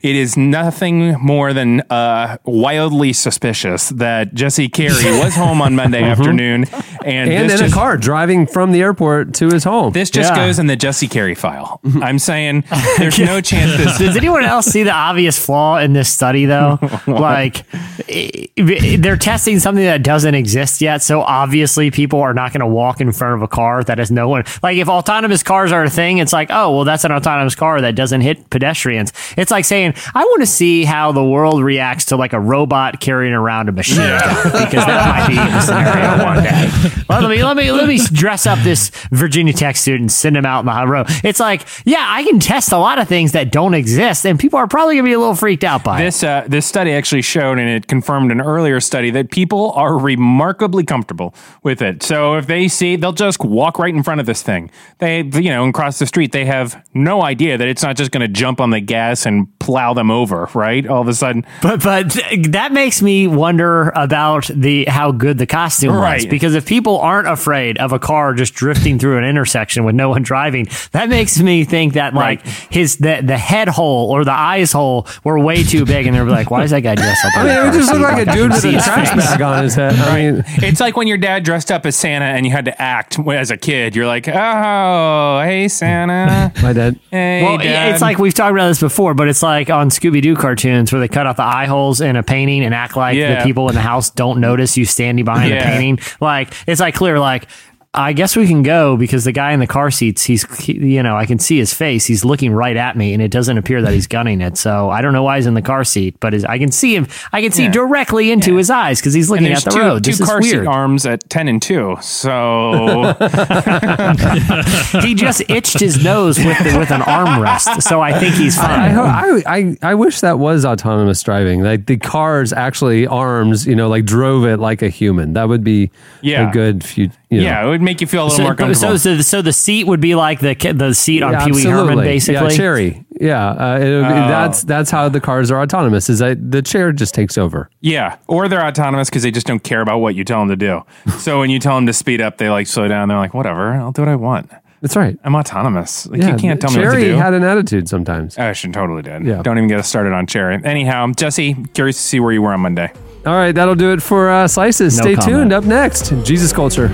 it 0.02 0.16
is 0.16 0.36
nothing 0.36 1.12
more 1.20 1.52
than 1.52 1.80
uh, 1.90 2.38
wildly 2.44 3.12
suspicious 3.12 3.88
that 3.90 4.34
Jesse 4.34 4.68
Carey 4.68 4.90
was 5.20 5.34
home 5.34 5.60
on 5.62 5.74
Monday 5.76 6.02
afternoon 6.02 6.64
and, 7.04 7.30
and 7.30 7.50
this 7.50 7.60
in 7.60 7.66
a 7.68 7.70
car 7.70 7.96
driving 7.96 8.46
from 8.46 8.72
the 8.72 8.80
airport 8.80 9.34
to 9.34 9.48
his 9.48 9.64
home. 9.64 9.92
this 9.92 10.10
just 10.10 10.30
Yeah. 10.32 10.46
goes 10.46 10.58
in 10.58 10.66
the 10.66 10.76
Jesse 10.76 11.08
Carey 11.08 11.34
file. 11.34 11.80
I'm 12.02 12.18
saying 12.18 12.64
there's 12.98 13.18
no 13.18 13.40
chance 13.40 13.76
this 13.76 13.98
Does 13.98 14.16
anyone 14.16 14.44
else 14.44 14.66
see 14.66 14.82
the 14.82 14.92
obvious 14.92 15.38
flaw 15.44 15.78
in 15.78 15.92
this 15.92 16.12
study, 16.12 16.46
though? 16.46 16.78
like, 17.06 17.64
i- 18.08 18.48
i- 18.58 18.96
they're 18.98 19.16
testing 19.16 19.58
something 19.58 19.84
that 19.84 20.02
doesn't 20.02 20.34
exist 20.34 20.80
yet, 20.80 21.02
so 21.02 21.20
obviously 21.22 21.90
people 21.90 22.20
are 22.20 22.34
not 22.34 22.52
going 22.52 22.60
to 22.60 22.66
walk 22.66 23.00
in 23.00 23.12
front 23.12 23.34
of 23.34 23.42
a 23.42 23.48
car 23.48 23.82
that 23.84 23.98
has 23.98 24.10
no 24.10 24.28
one. 24.28 24.44
Like, 24.62 24.76
if 24.76 24.88
autonomous 24.88 25.42
cars 25.42 25.72
are 25.72 25.84
a 25.84 25.90
thing, 25.90 26.18
it's 26.18 26.32
like, 26.32 26.48
oh, 26.50 26.74
well, 26.74 26.84
that's 26.84 27.04
an 27.04 27.12
autonomous 27.12 27.54
car 27.54 27.80
that 27.80 27.94
doesn't 27.94 28.20
hit 28.20 28.50
pedestrians. 28.50 29.12
It's 29.36 29.50
like 29.50 29.64
saying, 29.64 29.85
I 30.14 30.24
want 30.24 30.42
to 30.42 30.46
see 30.46 30.84
how 30.84 31.12
the 31.12 31.24
world 31.24 31.62
reacts 31.62 32.06
to 32.06 32.16
like 32.16 32.32
a 32.32 32.40
robot 32.40 33.00
carrying 33.00 33.32
around 33.32 33.68
a 33.68 33.72
machine 33.72 33.98
gun, 33.98 34.44
because 34.44 34.86
that 34.86 35.08
might 35.08 35.28
be 35.28 35.34
the 35.34 35.60
scenario 35.60 36.24
one 36.24 36.42
day. 36.42 36.70
Well, 37.08 37.22
let 37.22 37.30
me 37.30 37.42
let 37.42 37.56
me 37.56 37.72
let 37.72 37.88
me 37.88 37.98
dress 38.12 38.46
up 38.46 38.58
this 38.60 38.90
Virginia 39.10 39.52
Tech 39.52 39.76
student, 39.76 40.10
send 40.10 40.36
him 40.36 40.46
out 40.46 40.60
in 40.60 40.66
the 40.66 40.72
hot 40.72 40.88
road. 40.88 41.06
It's 41.24 41.40
like, 41.40 41.66
yeah, 41.84 42.04
I 42.08 42.24
can 42.24 42.40
test 42.40 42.72
a 42.72 42.78
lot 42.78 42.98
of 42.98 43.08
things 43.08 43.32
that 43.32 43.52
don't 43.52 43.74
exist, 43.74 44.24
and 44.26 44.38
people 44.38 44.58
are 44.58 44.68
probably 44.68 44.96
gonna 44.96 45.08
be 45.08 45.12
a 45.12 45.18
little 45.18 45.34
freaked 45.34 45.64
out 45.64 45.84
by 45.84 46.00
it. 46.00 46.04
This 46.04 46.22
uh, 46.22 46.44
this 46.48 46.66
study 46.66 46.92
actually 46.92 47.22
showed, 47.22 47.58
and 47.58 47.68
it 47.68 47.86
confirmed 47.86 48.32
an 48.32 48.40
earlier 48.40 48.80
study 48.80 49.10
that 49.10 49.30
people 49.30 49.72
are 49.72 49.98
remarkably 49.98 50.84
comfortable 50.84 51.34
with 51.62 51.82
it. 51.82 52.02
So 52.02 52.36
if 52.36 52.46
they 52.46 52.68
see, 52.68 52.96
they'll 52.96 53.12
just 53.12 53.44
walk 53.44 53.78
right 53.78 53.94
in 53.94 54.02
front 54.02 54.20
of 54.20 54.26
this 54.26 54.42
thing. 54.42 54.70
They, 54.98 55.22
you 55.22 55.50
know, 55.50 55.64
and 55.64 55.74
cross 55.74 55.98
the 55.98 56.06
street. 56.06 56.32
They 56.32 56.44
have 56.46 56.82
no 56.94 57.22
idea 57.22 57.58
that 57.58 57.68
it's 57.68 57.82
not 57.82 57.96
just 57.96 58.10
going 58.10 58.22
to 58.22 58.28
jump 58.28 58.60
on 58.60 58.70
the 58.70 58.80
gas 58.80 59.26
and 59.26 59.46
play 59.58 59.75
plow 59.76 59.92
them 59.92 60.10
over, 60.10 60.48
right? 60.54 60.86
All 60.86 61.02
of 61.02 61.08
a 61.08 61.12
sudden, 61.12 61.44
But 61.60 61.82
but 61.82 62.16
that 62.48 62.72
makes 62.72 63.02
me 63.02 63.26
wonder 63.26 63.92
about 63.94 64.46
the 64.54 64.86
how 64.86 65.12
good 65.12 65.36
the 65.36 65.44
costume 65.46 65.94
was 65.94 66.24
because 66.24 66.54
if 66.54 66.64
people 66.64 66.98
aren't 66.98 67.28
afraid 67.28 67.76
of 67.76 67.92
a 67.92 67.98
car 67.98 68.32
just 68.32 68.54
drifting 68.54 68.98
through 68.98 69.18
an 69.18 69.24
intersection 69.24 69.84
with 69.84 69.94
no 69.94 70.08
one 70.08 70.22
driving, 70.22 70.66
that 70.92 71.10
makes 71.10 71.38
me 71.38 71.64
think 71.64 71.92
that 71.92 72.14
like 72.14 72.46
his 72.46 72.96
the 72.96 73.20
the 73.22 73.36
head 73.36 73.68
hole 73.68 74.10
or 74.10 74.24
the 74.24 74.32
eyes 74.32 74.72
hole 74.72 75.06
were 75.24 75.38
way 75.38 75.62
too 75.62 75.84
big, 75.84 76.06
and 76.06 76.16
they're 76.16 76.24
like, 76.24 76.50
why 76.50 76.62
is 76.62 76.70
that 76.70 76.80
guy 76.80 76.94
dressed 76.94 77.24
up? 77.26 77.36
I 77.36 77.42
like 77.44 77.46
mean, 77.48 77.56
a 77.56 77.60
it 77.60 77.64
car 77.70 77.72
just 77.74 77.88
seat? 77.90 77.98
looked 77.98 78.12
like 78.12 78.26
a 78.28 78.32
dude 78.32 78.50
with 78.52 78.64
a 78.64 78.72
trash 78.72 79.10
bag 79.14 79.42
on 79.42 79.62
his 79.64 79.74
head. 79.74 79.94
I 79.94 80.14
mean, 80.32 80.44
it's 80.64 80.80
like 80.80 80.96
when 80.96 81.06
your 81.06 81.18
dad 81.18 81.44
dressed 81.44 81.70
up 81.70 81.84
as 81.84 81.96
Santa 81.96 82.24
and 82.24 82.46
you 82.46 82.52
had 82.52 82.64
to 82.64 82.80
act 82.82 83.18
as 83.28 83.50
a 83.50 83.56
kid. 83.58 83.94
You're 83.94 84.06
like, 84.06 84.26
oh, 84.26 85.40
hey 85.44 85.68
Santa, 85.68 86.50
my 86.62 86.72
dad. 86.72 86.98
hey 87.10 87.42
Well, 87.42 87.58
Dad. 87.58 87.92
it's 87.92 88.00
like 88.00 88.18
we've 88.18 88.32
talked 88.32 88.52
about 88.52 88.68
this 88.68 88.80
before, 88.80 89.12
but 89.12 89.28
it's 89.28 89.42
like 89.42 89.65
on 89.70 89.90
Scooby 89.90 90.20
Doo 90.22 90.34
cartoons 90.36 90.92
where 90.92 91.00
they 91.00 91.08
cut 91.08 91.26
out 91.26 91.36
the 91.36 91.42
eye 91.44 91.66
holes 91.66 92.00
in 92.00 92.16
a 92.16 92.22
painting 92.22 92.64
and 92.64 92.74
act 92.74 92.96
like 92.96 93.16
Yeah. 93.16 93.38
the 93.38 93.44
people 93.44 93.68
in 93.68 93.74
the 93.74 93.80
house 93.80 94.10
don't 94.10 94.40
notice 94.40 94.76
you 94.76 94.84
standing 94.84 95.24
behind 95.24 95.50
the 95.52 95.56
Yeah. 95.56 95.70
painting. 95.78 95.98
Like 96.20 96.52
it's 96.66 96.80
like 96.80 96.94
clear, 96.94 97.18
like 97.18 97.46
I 97.96 98.12
guess 98.12 98.36
we 98.36 98.46
can 98.46 98.62
go 98.62 98.96
because 98.96 99.24
the 99.24 99.32
guy 99.32 99.52
in 99.52 99.60
the 99.60 99.66
car 99.66 99.90
seats, 99.90 100.22
he's 100.22 100.44
he- 100.58 100.74
you 100.94 101.02
know 101.02 101.16
I 101.16 101.24
can 101.26 101.38
see 101.38 101.56
his 101.58 101.72
face. 101.72 102.04
He's 102.04 102.24
looking 102.24 102.52
right 102.52 102.76
at 102.76 102.96
me, 102.96 103.14
and 103.14 103.22
it 103.22 103.30
doesn't 103.30 103.56
appear 103.56 103.80
that 103.82 103.92
he's 103.94 104.06
gunning 104.06 104.40
it. 104.42 104.58
So 104.58 104.90
I 104.90 105.00
don't 105.00 105.12
know 105.14 105.22
why 105.22 105.36
he's 105.36 105.46
in 105.46 105.54
the 105.54 105.62
car 105.62 105.82
seat, 105.84 106.16
but 106.20 106.32
his, 106.32 106.44
I 106.44 106.58
can 106.58 106.70
see 106.70 106.94
him. 106.94 107.06
I 107.32 107.40
can 107.42 107.52
see 107.52 107.64
Yeah. 107.64 107.70
directly 107.72 108.30
into 108.30 108.56
his 108.56 108.68
eyes 108.70 109.00
because 109.00 109.14
he's 109.14 109.30
looking 109.30 109.46
at 109.48 109.64
the 109.64 109.70
two, 109.70 109.78
road. 109.80 110.04
two 110.04 110.10
This 110.10 110.20
is 110.20 110.26
car 110.28 110.42
seat 110.42 110.66
arms 110.66 111.06
at 111.06 111.28
ten 111.30 111.48
and 111.48 111.60
two. 111.62 111.96
So 112.00 113.14
he 115.00 115.14
just 115.14 115.42
itched 115.48 115.80
his 115.80 116.02
nose 116.02 116.38
with 116.38 116.58
the, 116.58 116.78
with 116.78 116.90
an 116.90 117.00
armrest, 117.02 117.82
so 117.82 118.00
I 118.00 118.18
think 118.18 118.34
he's 118.34 118.56
fine. 118.56 118.96
I, 118.98 119.42
I, 119.46 119.56
I, 119.56 119.76
I 119.82 119.94
wish 119.94 120.20
that 120.20 120.38
was 120.38 120.64
autonomous 120.64 121.22
driving. 121.22 121.62
Like 121.62 121.86
the 121.86 121.96
cars 121.96 122.52
actually 122.52 123.06
arms, 123.06 123.66
you 123.66 123.74
know, 123.76 123.88
like 123.88 124.04
drove 124.04 124.44
it 124.44 124.58
like 124.58 124.82
a 124.82 124.88
human. 124.88 125.32
That 125.34 125.48
would 125.48 125.64
be 125.64 125.90
Yeah. 126.22 126.48
a 126.48 126.52
good 126.52 126.84
few. 126.84 127.10
You 127.28 127.38
know. 127.38 127.44
yeah, 127.44 127.64
it 127.64 127.68
would 127.68 127.82
make 127.82 128.00
you 128.00 128.06
feel 128.06 128.24
a 128.24 128.28
little 128.28 128.44
more 128.44 128.54
comfortable. 128.54 128.96
so, 128.98 129.16
so, 129.16 129.20
so 129.20 129.42
the 129.42 129.52
seat 129.52 129.84
would 129.88 130.00
be 130.00 130.14
like 130.14 130.38
the 130.38 130.54
the 130.72 130.94
seat 130.94 131.22
on 131.24 131.32
Yeah, 131.32 131.44
Pee 131.46 131.52
Wee 131.52 131.64
Herman, 131.64 131.98
basically. 131.98 132.50
Yeah, 132.50 132.56
Chairy. 132.56 133.04
Yeah, 133.20 133.48
uh, 133.48 133.78
it 133.80 133.88
Oh. 133.88 134.00
that's 134.02 134.62
that's 134.62 134.90
how 134.92 135.08
the 135.08 135.20
cars 135.20 135.50
are 135.50 135.60
autonomous. 135.60 136.08
Is 136.08 136.20
that 136.20 136.52
the 136.52 136.62
chair 136.62 136.92
just 136.92 137.14
takes 137.14 137.36
over? 137.36 137.68
Yeah, 137.80 138.16
or 138.28 138.46
they're 138.48 138.64
autonomous 138.64 139.10
because 139.10 139.24
they 139.24 139.32
just 139.32 139.46
don't 139.46 139.62
care 139.64 139.80
about 139.80 139.98
what 139.98 140.14
you 140.14 140.22
tell 140.22 140.38
them 140.38 140.50
to 140.50 140.56
do. 140.56 140.82
so 141.18 141.40
when 141.40 141.50
you 141.50 141.58
tell 141.58 141.74
them 141.74 141.86
to 141.86 141.92
speed 141.92 142.20
up, 142.20 142.38
they 142.38 142.48
like 142.48 142.68
slow 142.68 142.86
down. 142.86 143.08
They're 143.08 143.18
like, 143.18 143.34
whatever, 143.34 143.72
I'll 143.72 143.90
do 143.92 144.02
what 144.02 144.08
I 144.08 144.16
want. 144.16 144.48
That's 144.82 144.94
right. 144.94 145.18
I'm 145.24 145.34
autonomous. 145.34 146.06
Like, 146.06 146.20
yeah, 146.20 146.32
you 146.32 146.36
can't 146.38 146.60
tell 146.60 146.70
me 146.70 146.76
what 146.76 146.82
Chairy 146.92 147.04
to 147.04 147.08
do. 147.12 147.16
had 147.16 147.34
an 147.34 147.42
attitude 147.42 147.88
sometimes. 147.88 148.38
I 148.38 148.52
should 148.52 148.72
totally 148.74 149.02
did. 149.02 149.24
Yeah. 149.24 149.42
Don't 149.42 149.56
even 149.56 149.68
get 149.68 149.80
us 149.80 149.88
started 149.88 150.12
on 150.12 150.26
Chairy. 150.28 150.60
Anyhow, 150.62 151.10
Jesse, 151.16 151.54
curious 151.74 151.96
to 151.96 152.02
see 152.02 152.20
where 152.20 152.30
you 152.32 152.42
were 152.42 152.52
on 152.52 152.60
Monday. 152.60 152.92
All 153.26 153.34
right, 153.34 153.52
that'll 153.52 153.74
do 153.74 153.92
it 153.92 154.00
for 154.00 154.30
uh, 154.30 154.46
slices. 154.46 154.96
No 154.98 155.02
Stay 155.02 155.14
comment. 155.16 155.36
tuned. 155.38 155.52
Up 155.52 155.64
next, 155.64 156.12
Jesus 156.22 156.52
culture. 156.52 156.88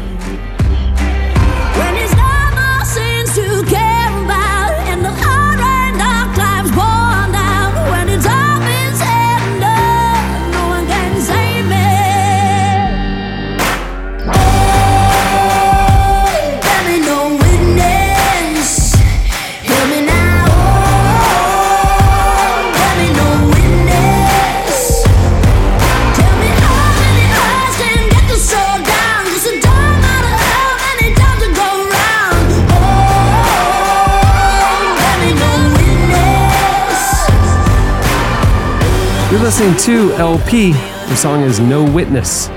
Listening 39.62 40.10
to 40.10 40.12
LP. 40.14 40.72
The 40.72 41.14
song 41.14 41.42
is 41.42 41.60
No 41.60 41.88
Witness. 41.92 42.48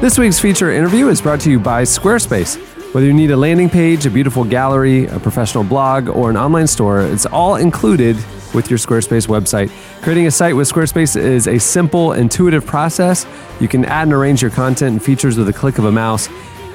This 0.00 0.18
week's 0.18 0.40
feature 0.40 0.72
interview 0.72 1.06
is 1.06 1.22
brought 1.22 1.38
to 1.42 1.50
you 1.50 1.60
by 1.60 1.82
Squarespace. 1.82 2.56
Whether 2.92 3.06
you 3.06 3.12
need 3.12 3.30
a 3.30 3.36
landing 3.36 3.70
page, 3.70 4.04
a 4.04 4.10
beautiful 4.10 4.42
gallery, 4.42 5.06
a 5.06 5.20
professional 5.20 5.62
blog, 5.62 6.08
or 6.08 6.30
an 6.30 6.36
online 6.36 6.66
store, 6.66 7.02
it's 7.02 7.24
all 7.24 7.54
included 7.54 8.16
with 8.52 8.68
your 8.68 8.80
Squarespace 8.80 9.28
website. 9.28 9.70
Creating 10.02 10.26
a 10.26 10.30
site 10.32 10.56
with 10.56 10.68
Squarespace 10.68 11.14
is 11.14 11.46
a 11.46 11.60
simple, 11.60 12.14
intuitive 12.14 12.66
process. 12.66 13.26
You 13.60 13.68
can 13.68 13.84
add 13.84 14.08
and 14.08 14.12
arrange 14.12 14.42
your 14.42 14.50
content 14.50 14.92
and 14.94 15.02
features 15.04 15.38
with 15.38 15.48
a 15.48 15.52
click 15.52 15.78
of 15.78 15.84
a 15.84 15.92
mouse. 15.92 16.28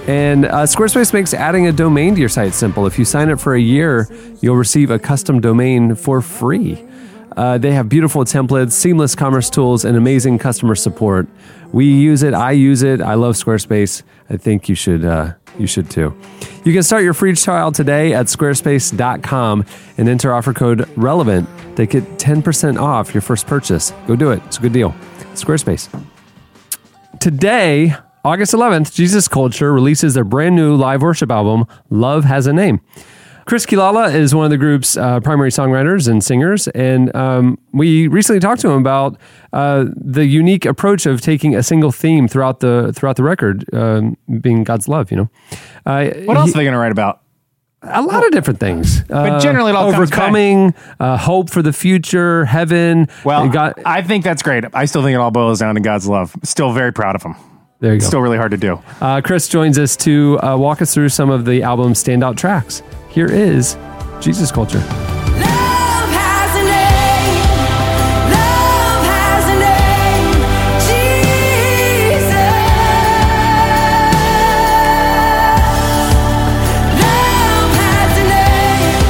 And 0.08 0.46
uh, 0.46 0.64
Squarespace 0.64 1.14
makes 1.14 1.34
adding 1.34 1.68
a 1.68 1.74
domain 1.74 2.14
to 2.14 2.20
your 2.22 2.30
site 2.30 2.54
simple. 2.54 2.86
If 2.88 2.98
you 2.98 3.04
sign 3.04 3.30
up 3.30 3.42
for 3.42 3.56
a 3.56 3.62
year, 3.62 4.08
you'll 4.40 4.56
receive 4.56 4.90
a 4.90 5.00
custom 5.00 5.42
domain 5.42 5.96
for 5.96 6.22
free. 6.22 6.86
Uh, 7.40 7.58
they 7.58 7.72
have 7.72 7.88
beautiful 7.88 8.26
templates, 8.26 8.74
seamless 8.74 9.16
commerce 9.16 9.50
tools, 9.50 9.86
and 9.86 9.96
amazing 9.96 10.38
customer 10.38 10.76
support. 10.76 11.26
We 11.72 11.86
use 11.86 12.22
it. 12.22 12.34
I 12.34 12.52
use 12.52 12.84
it. 12.84 13.00
I 13.00 13.14
love 13.14 13.36
Squarespace. 13.36 14.04
I 14.30 14.36
think 14.36 14.68
you 14.68 14.76
should. 14.76 15.06
Uh, 15.06 15.36
you 15.58 15.66
should 15.66 15.90
too. 15.90 16.14
You 16.66 16.74
can 16.74 16.84
start 16.84 17.04
your 17.04 17.14
free 17.14 17.34
trial 17.36 17.72
today 17.72 18.14
at 18.14 18.26
squarespace.com 18.26 19.66
and 19.98 20.10
enter 20.10 20.34
offer 20.34 20.54
code 20.54 20.90
relevant 20.98 21.48
to 21.78 21.86
get 21.86 22.04
10% 22.18 22.78
off 22.78 23.14
your 23.14 23.22
first 23.22 23.48
purchase. 23.48 23.94
Go 24.06 24.18
do 24.18 24.32
it. 24.32 24.42
It's 24.48 24.58
a 24.58 24.62
good 24.62 24.74
deal. 24.74 24.94
Squarespace. 25.36 25.88
Today, 27.22 27.96
August 28.26 28.54
11th, 28.54 28.94
Jesus 28.94 29.30
Culture 29.30 29.72
releases 29.72 30.14
their 30.14 30.26
brand 30.26 30.58
new 30.58 30.76
live 30.76 31.02
worship 31.02 31.32
album, 31.32 31.66
Love 31.90 32.26
Has 32.26 32.48
a 32.48 32.54
Name. 32.54 32.82
Chris 33.50 33.66
Quilala 33.66 34.14
is 34.14 34.36
one 34.36 34.46
of 34.46 34.52
the 34.52 34.58
group's 34.60 34.96
uh, 34.96 35.20
primary 35.22 35.50
songwriters 35.50 36.08
and 36.08 36.24
singers, 36.24 36.68
and 36.68 37.14
um, 37.16 37.58
we 37.74 38.08
recently 38.08 38.40
talked 38.40 38.62
to 38.62 38.70
him 38.70 38.80
about 38.80 39.18
uh, 39.54 39.86
the 39.96 40.28
unique 40.28 40.66
approach 40.66 41.08
of 41.08 41.20
taking 41.20 41.56
a 41.56 41.64
single 41.64 41.92
theme 41.92 42.28
throughout 42.28 42.60
the 42.60 42.94
throughout 42.96 43.16
the 43.16 43.24
record, 43.24 43.66
um, 43.74 44.16
being 44.40 44.64
God's 44.64 44.88
love. 44.88 45.10
You 45.10 45.18
know, 45.18 45.30
uh, 45.88 46.10
What 46.26 46.38
else 46.38 46.50
he- 46.50 46.54
are 46.54 46.58
they 46.60 46.64
going 46.64 46.74
to 46.74 46.78
write 46.78 46.92
about? 46.92 47.22
a 47.82 48.04
lot 48.04 48.24
of 48.24 48.32
different 48.32 48.60
things, 48.60 49.02
but 49.06 49.40
generally 49.40 49.72
comes 49.72 49.94
back. 49.94 50.00
overcoming, 50.02 50.76
uh, 51.00 51.18
hope 51.18 51.50
for 51.50 51.64
the 51.64 51.74
future, 51.74 52.46
heaven. 52.46 53.08
Well, 53.26 53.50
God, 53.50 53.74
I 53.84 54.04
think 54.04 54.24
that's 54.24 54.44
great. 54.44 54.64
I 54.76 54.86
still 54.86 55.02
think 55.02 55.16
it 55.16 55.18
all 55.18 55.32
boils 55.32 55.58
down 55.58 55.74
to 55.74 55.82
God's 55.82 56.08
love. 56.08 56.36
Still 56.44 56.72
very 56.72 56.94
proud 56.94 57.16
of 57.16 57.24
him. 57.24 57.34
there 57.80 57.96
you 57.96 58.00
go. 58.00 58.06
Still 58.06 58.22
really 58.22 58.38
hard 58.38 58.52
to 58.52 58.58
do. 58.58 58.80
Uh, 59.02 59.22
Chris 59.22 59.48
joins 59.48 59.80
us 59.80 59.96
to 59.98 60.38
uh, 60.44 60.56
walk 60.56 60.84
us 60.84 60.94
through 60.94 61.10
some 61.10 61.32
of 61.32 61.46
the 61.46 61.64
album's 61.64 62.04
standout 62.04 62.38
tracks. 62.38 62.84
Here 63.10 63.26
is 63.32 63.76
Jesus 64.22 64.52
Culture. 64.52 64.78
Love 64.80 64.86
has 66.14 66.56
a 66.56 66.64
name. 66.64 67.42
Love 68.30 69.06
has 69.10 69.46
a 69.50 69.58
name. 69.60 70.30
Jesus. 70.86 72.30
Love 77.02 77.74
has 77.82 78.14
a 78.14 78.26
name. 78.30 79.02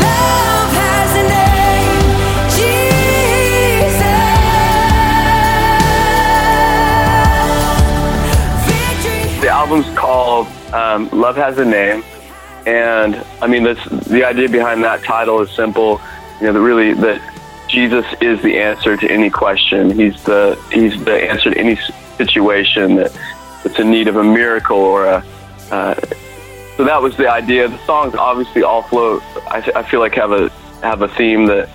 Love 0.00 0.72
has 0.80 1.12
a 1.20 1.24
name. 1.28 2.00
Jesus. 2.56 4.16
Victory. 8.66 9.40
The 9.40 9.48
album's 9.50 9.88
called 9.98 10.46
um, 10.72 11.08
"Love 11.12 11.36
Has 11.36 11.58
a 11.58 11.64
Name," 11.64 12.02
and 12.66 13.24
I 13.40 13.46
mean, 13.46 13.64
that's 13.64 13.84
the 14.06 14.24
idea 14.24 14.48
behind 14.48 14.84
that 14.84 15.02
title 15.02 15.40
is 15.40 15.50
simple. 15.50 16.00
You 16.40 16.52
know, 16.52 16.60
really 16.60 16.94
that 16.94 17.20
Jesus 17.68 18.04
is 18.20 18.42
the 18.42 18.58
answer 18.58 18.96
to 18.96 19.10
any 19.10 19.30
question. 19.30 19.90
He's 19.90 20.22
the 20.24 20.60
he's 20.72 21.02
the 21.04 21.30
answer 21.30 21.50
to 21.50 21.58
any 21.58 21.78
situation 22.16 22.96
that 22.96 23.16
that's 23.62 23.78
in 23.78 23.90
need 23.90 24.08
of 24.08 24.16
a 24.16 24.24
miracle 24.24 24.78
or 24.78 25.06
a. 25.06 25.24
Uh, 25.70 25.94
so 26.76 26.84
that 26.84 27.00
was 27.00 27.16
the 27.16 27.30
idea. 27.30 27.68
The 27.68 27.78
songs 27.84 28.14
obviously 28.14 28.62
all 28.62 28.82
flow. 28.82 29.20
I, 29.46 29.70
I 29.76 29.82
feel 29.82 30.00
like 30.00 30.14
have 30.14 30.32
a 30.32 30.48
have 30.82 31.02
a 31.02 31.08
theme 31.08 31.46
that 31.46 31.68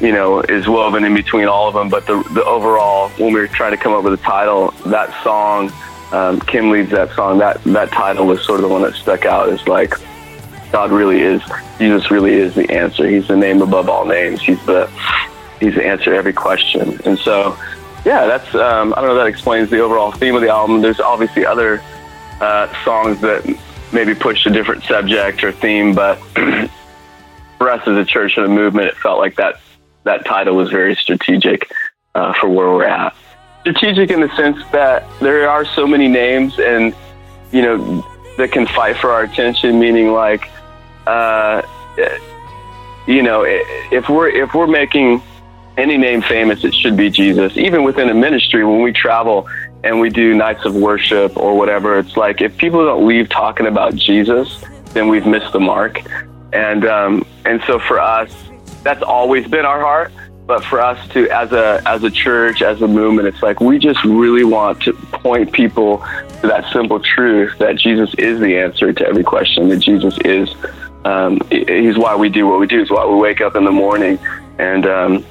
you 0.00 0.12
know 0.12 0.40
is 0.40 0.66
woven 0.66 1.04
in 1.04 1.14
between 1.14 1.46
all 1.46 1.68
of 1.68 1.74
them. 1.74 1.88
But 1.88 2.06
the 2.06 2.22
the 2.32 2.44
overall, 2.44 3.10
when 3.10 3.32
we 3.32 3.40
were 3.40 3.46
trying 3.46 3.72
to 3.72 3.76
come 3.76 3.92
up 3.92 4.04
with 4.04 4.14
a 4.14 4.22
title, 4.22 4.72
that 4.86 5.22
song, 5.22 5.70
um, 6.12 6.40
Kim 6.40 6.70
leads 6.70 6.90
that 6.90 7.12
song. 7.14 7.38
That 7.38 7.62
that 7.64 7.90
title 7.90 8.26
was 8.26 8.44
sort 8.44 8.60
of 8.60 8.62
the 8.62 8.68
one 8.68 8.82
that 8.82 8.94
stuck 8.94 9.24
out. 9.24 9.48
Is 9.48 9.66
like 9.66 9.94
God 10.72 10.90
really 10.90 11.20
is, 11.20 11.42
Jesus 11.78 12.10
really 12.10 12.34
is 12.34 12.54
the 12.54 12.70
answer. 12.70 13.08
He's 13.08 13.28
the 13.28 13.36
name 13.36 13.62
above 13.62 13.88
all 13.88 14.04
names. 14.04 14.42
He's 14.42 14.64
the 14.66 14.90
he's 15.60 15.74
the 15.74 15.86
answer 15.86 16.10
to 16.10 16.16
every 16.16 16.32
question. 16.32 17.00
And 17.04 17.18
so, 17.18 17.56
yeah, 18.04 18.26
that's 18.26 18.54
um, 18.54 18.92
I 18.94 19.00
don't 19.00 19.08
know. 19.08 19.14
That 19.16 19.26
explains 19.26 19.70
the 19.70 19.80
overall 19.80 20.12
theme 20.12 20.34
of 20.34 20.42
the 20.42 20.48
album. 20.48 20.80
There's 20.80 21.00
obviously 21.00 21.44
other 21.44 21.82
uh, 22.40 22.72
songs 22.84 23.20
that 23.20 23.44
maybe 23.92 24.14
push 24.14 24.46
a 24.46 24.50
different 24.50 24.84
subject 24.84 25.42
or 25.44 25.52
theme, 25.52 25.94
but 25.94 26.16
for 27.58 27.70
us 27.70 27.86
as 27.86 27.96
a 27.96 28.04
church 28.04 28.36
and 28.36 28.46
a 28.46 28.48
movement, 28.48 28.88
it 28.88 28.96
felt 28.96 29.18
like 29.18 29.36
that 29.36 29.60
that 30.04 30.24
title 30.24 30.56
was 30.56 30.70
very 30.70 30.94
strategic 30.94 31.70
uh, 32.14 32.32
for 32.34 32.48
where 32.48 32.68
we're 32.68 32.84
at. 32.84 33.14
Strategic 33.66 34.12
in 34.12 34.20
the 34.20 34.28
sense 34.36 34.58
that 34.70 35.04
there 35.18 35.50
are 35.50 35.64
so 35.64 35.88
many 35.88 36.06
names, 36.06 36.56
and 36.60 36.94
you 37.50 37.62
know 37.62 38.06
that 38.38 38.52
can 38.52 38.64
fight 38.64 38.96
for 38.96 39.10
our 39.10 39.22
attention. 39.22 39.80
Meaning, 39.80 40.12
like, 40.12 40.48
uh, 41.04 41.62
you 43.08 43.24
know, 43.24 43.42
if 43.44 44.08
we're 44.08 44.28
if 44.28 44.54
we're 44.54 44.68
making 44.68 45.20
any 45.76 45.96
name 45.96 46.22
famous, 46.22 46.62
it 46.62 46.74
should 46.74 46.96
be 46.96 47.10
Jesus. 47.10 47.56
Even 47.56 47.82
within 47.82 48.08
a 48.08 48.14
ministry, 48.14 48.64
when 48.64 48.82
we 48.82 48.92
travel 48.92 49.48
and 49.82 49.98
we 49.98 50.10
do 50.10 50.32
nights 50.32 50.64
of 50.64 50.76
worship 50.76 51.36
or 51.36 51.56
whatever, 51.56 51.98
it's 51.98 52.16
like 52.16 52.40
if 52.40 52.56
people 52.56 52.84
don't 52.84 53.04
leave 53.04 53.28
talking 53.28 53.66
about 53.66 53.96
Jesus, 53.96 54.64
then 54.92 55.08
we've 55.08 55.26
missed 55.26 55.52
the 55.52 55.58
mark. 55.58 56.00
And 56.52 56.86
um, 56.86 57.26
and 57.44 57.60
so 57.66 57.80
for 57.80 57.98
us, 57.98 58.32
that's 58.84 59.02
always 59.02 59.48
been 59.48 59.64
our 59.64 59.80
heart. 59.80 60.12
But 60.46 60.64
for 60.64 60.80
us 60.80 61.08
to, 61.08 61.28
as 61.30 61.50
a 61.50 61.82
as 61.86 62.04
a 62.04 62.10
church, 62.10 62.62
as 62.62 62.80
a 62.80 62.86
movement, 62.86 63.26
it's 63.26 63.42
like 63.42 63.60
we 63.60 63.78
just 63.78 64.04
really 64.04 64.44
want 64.44 64.80
to 64.82 64.92
point 64.92 65.50
people 65.52 65.98
to 66.40 66.46
that 66.46 66.72
simple 66.72 67.00
truth 67.00 67.58
that 67.58 67.76
Jesus 67.76 68.14
is 68.16 68.38
the 68.38 68.56
answer 68.56 68.92
to 68.92 69.06
every 69.06 69.24
question. 69.24 69.68
That 69.70 69.78
Jesus 69.78 70.16
is, 70.24 70.54
um, 71.04 71.40
he's 71.50 71.98
why 71.98 72.14
we 72.14 72.28
do 72.28 72.46
what 72.46 72.60
we 72.60 72.68
do. 72.68 72.80
Is 72.80 72.90
why 72.90 73.04
we 73.04 73.16
wake 73.16 73.40
up 73.40 73.56
in 73.56 73.64
the 73.64 73.72
morning. 73.72 74.20
And 74.58 74.86
um, 74.86 75.24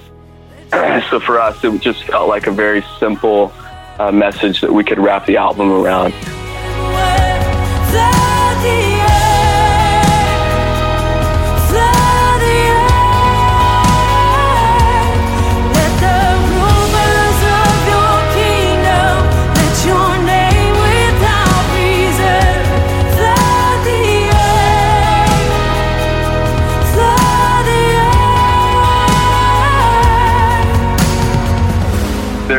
so 1.09 1.21
for 1.21 1.39
us, 1.39 1.63
it 1.63 1.79
just 1.81 2.03
felt 2.03 2.27
like 2.27 2.47
a 2.47 2.51
very 2.51 2.83
simple 2.99 3.53
uh, 3.99 4.11
message 4.11 4.59
that 4.59 4.73
we 4.73 4.83
could 4.83 4.99
wrap 4.99 5.25
the 5.25 5.37
album 5.37 5.71
around. 5.71 6.13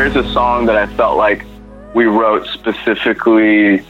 There 0.07 0.23
is 0.23 0.31
a 0.31 0.33
song 0.33 0.67
that 0.67 0.77
I 0.77 0.87
felt 0.95 1.17
like 1.17 1.45
we 1.93 2.05
wrote 2.05 2.47
specifically. 2.47 3.85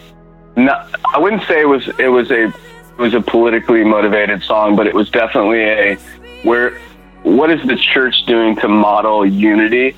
Not, 0.56 0.88
I 1.04 1.18
wouldn't 1.18 1.42
say 1.42 1.60
it 1.60 1.66
was 1.66 1.86
it 1.98 2.08
was 2.08 2.30
a 2.30 2.44
it 2.46 2.96
was 2.96 3.12
a 3.12 3.20
politically 3.20 3.84
motivated 3.84 4.42
song, 4.42 4.76
but 4.76 4.86
it 4.86 4.94
was 4.94 5.10
definitely 5.10 5.60
a 5.64 5.96
where 6.42 6.78
what 7.22 7.50
is 7.50 7.60
the 7.66 7.76
church 7.76 8.24
doing 8.24 8.56
to 8.56 8.66
model 8.66 9.26
unity 9.26 9.94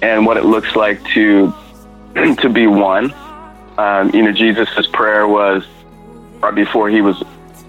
and 0.00 0.24
what 0.24 0.38
it 0.38 0.46
looks 0.46 0.74
like 0.74 1.04
to 1.08 1.52
to 2.40 2.48
be 2.48 2.66
one. 2.66 3.12
Um, 3.76 4.10
you 4.14 4.22
know, 4.22 4.32
Jesus' 4.32 4.86
prayer 4.86 5.28
was 5.28 5.66
right 6.40 6.54
before 6.54 6.88
he 6.88 7.02
was 7.02 7.22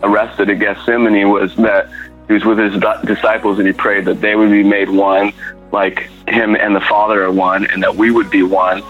arrested 0.03 0.49
at 0.49 0.59
Gethsemane 0.59 1.29
was 1.29 1.53
that 1.57 1.89
he 2.27 2.33
was 2.33 2.45
with 2.45 2.59
his 2.59 2.81
disciples 3.03 3.59
and 3.59 3.67
he 3.67 3.73
prayed 3.73 4.05
that 4.05 4.21
they 4.21 4.37
would 4.37 4.51
be 4.51 4.63
made 4.63 4.89
one, 4.89 5.33
like 5.71 6.09
him 6.27 6.55
and 6.55 6.75
the 6.75 6.81
Father 6.81 7.23
are 7.23 7.31
one, 7.31 7.65
and 7.65 7.83
that 7.83 7.95
we 7.95 8.11
would 8.11 8.29
be 8.29 8.43
one. 8.43 8.83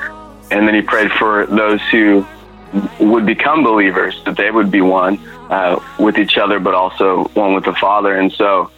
And 0.51 0.67
then 0.67 0.73
he 0.73 0.81
prayed 0.81 1.11
for 1.11 1.45
those 1.45 1.81
who 1.91 2.25
would 2.99 3.25
become 3.25 3.63
believers, 3.63 4.21
that 4.25 4.37
they 4.37 4.51
would 4.51 4.71
be 4.71 4.81
one 4.81 5.19
uh, 5.49 5.79
with 5.99 6.17
each 6.17 6.37
other, 6.37 6.59
but 6.59 6.73
also 6.73 7.25
one 7.33 7.53
with 7.53 7.65
the 7.65 7.73
Father. 7.73 8.15
And 8.15 8.31
so 8.31 8.71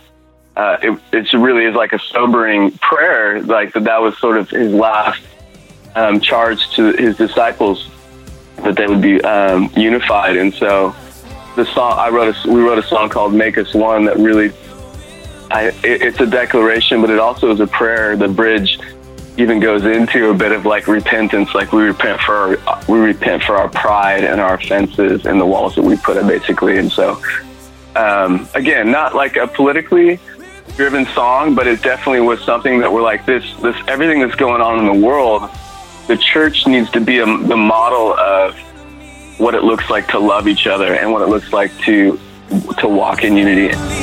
uh, 0.55 0.77
it, 0.81 1.33
really 1.33 1.65
is 1.65 1.75
like 1.75 1.93
a 1.93 1.99
sobering 1.99 2.71
prayer, 2.79 3.41
like 3.43 3.73
that 3.73 3.85
that 3.85 4.01
was 4.01 4.17
sort 4.17 4.37
of 4.37 4.49
his 4.49 4.73
last 4.73 5.21
um, 5.95 6.19
charge 6.19 6.69
to 6.71 6.93
his 6.93 7.17
disciples, 7.17 7.89
that 8.57 8.75
they 8.75 8.87
would 8.87 9.01
be 9.01 9.21
um, 9.21 9.71
unified. 9.75 10.37
And 10.37 10.53
so 10.53 10.95
the 11.55 11.65
song 11.65 11.93
I 11.97 12.09
wrote, 12.09 12.35
a, 12.35 12.51
we 12.51 12.61
wrote 12.61 12.77
a 12.77 12.83
song 12.83 13.09
called 13.09 13.33
"Make 13.33 13.57
Us 13.57 13.73
One" 13.73 14.05
that 14.05 14.17
really, 14.17 14.51
I, 15.51 15.67
it, 15.83 16.01
it's 16.01 16.19
a 16.19 16.25
declaration, 16.25 17.01
but 17.01 17.09
it 17.09 17.19
also 17.19 17.51
is 17.51 17.59
a 17.59 17.67
prayer. 17.67 18.15
The 18.15 18.27
bridge 18.27 18.79
even 19.37 19.59
goes 19.59 19.83
into 19.85 20.29
a 20.29 20.33
bit 20.33 20.51
of 20.51 20.65
like 20.65 20.87
repentance, 20.87 21.53
like 21.53 21.71
we 21.71 21.83
repent 21.83 22.21
for 22.21 22.35
our, 22.35 22.83
we 22.87 22.99
repent 22.99 23.43
for 23.43 23.55
our 23.55 23.69
pride 23.69 24.23
and 24.23 24.39
our 24.39 24.55
offenses 24.55 25.25
and 25.25 25.39
the 25.39 25.45
walls 25.45 25.75
that 25.75 25.81
we 25.81 25.97
put 25.97 26.17
up, 26.17 26.27
basically. 26.27 26.77
And 26.77 26.91
so, 26.91 27.21
um, 27.95 28.47
again, 28.53 28.91
not 28.91 29.15
like 29.15 29.35
a 29.35 29.47
politically 29.47 30.19
driven 30.75 31.05
song, 31.07 31.55
but 31.55 31.67
it 31.67 31.81
definitely 31.81 32.21
was 32.21 32.41
something 32.41 32.79
that 32.79 32.91
we're 32.91 33.01
like 33.01 33.25
this, 33.25 33.43
this 33.61 33.75
everything 33.87 34.21
that's 34.21 34.35
going 34.35 34.61
on 34.61 34.79
in 34.79 34.85
the 34.85 35.05
world. 35.05 35.49
The 36.07 36.17
church 36.17 36.67
needs 36.67 36.89
to 36.91 37.01
be 37.01 37.19
a, 37.19 37.25
the 37.25 37.57
model 37.57 38.13
of 38.13 38.57
what 39.37 39.55
it 39.55 39.63
looks 39.63 39.89
like 39.89 40.07
to 40.09 40.19
love 40.19 40.47
each 40.47 40.67
other 40.67 40.93
and 40.93 41.11
what 41.11 41.21
it 41.21 41.27
looks 41.27 41.51
like 41.51 41.75
to 41.79 42.19
to 42.79 42.87
walk 42.87 43.23
in 43.23 43.37
unity. 43.37 44.00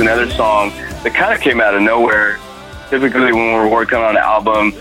Another 0.00 0.30
song 0.30 0.70
that 1.02 1.14
kind 1.14 1.32
of 1.32 1.40
came 1.40 1.60
out 1.60 1.74
of 1.74 1.80
nowhere. 1.80 2.38
Typically, 2.90 3.32
when 3.32 3.54
we're 3.54 3.68
working 3.68 3.98
on 3.98 4.10
an 4.10 4.16
album, 4.16 4.72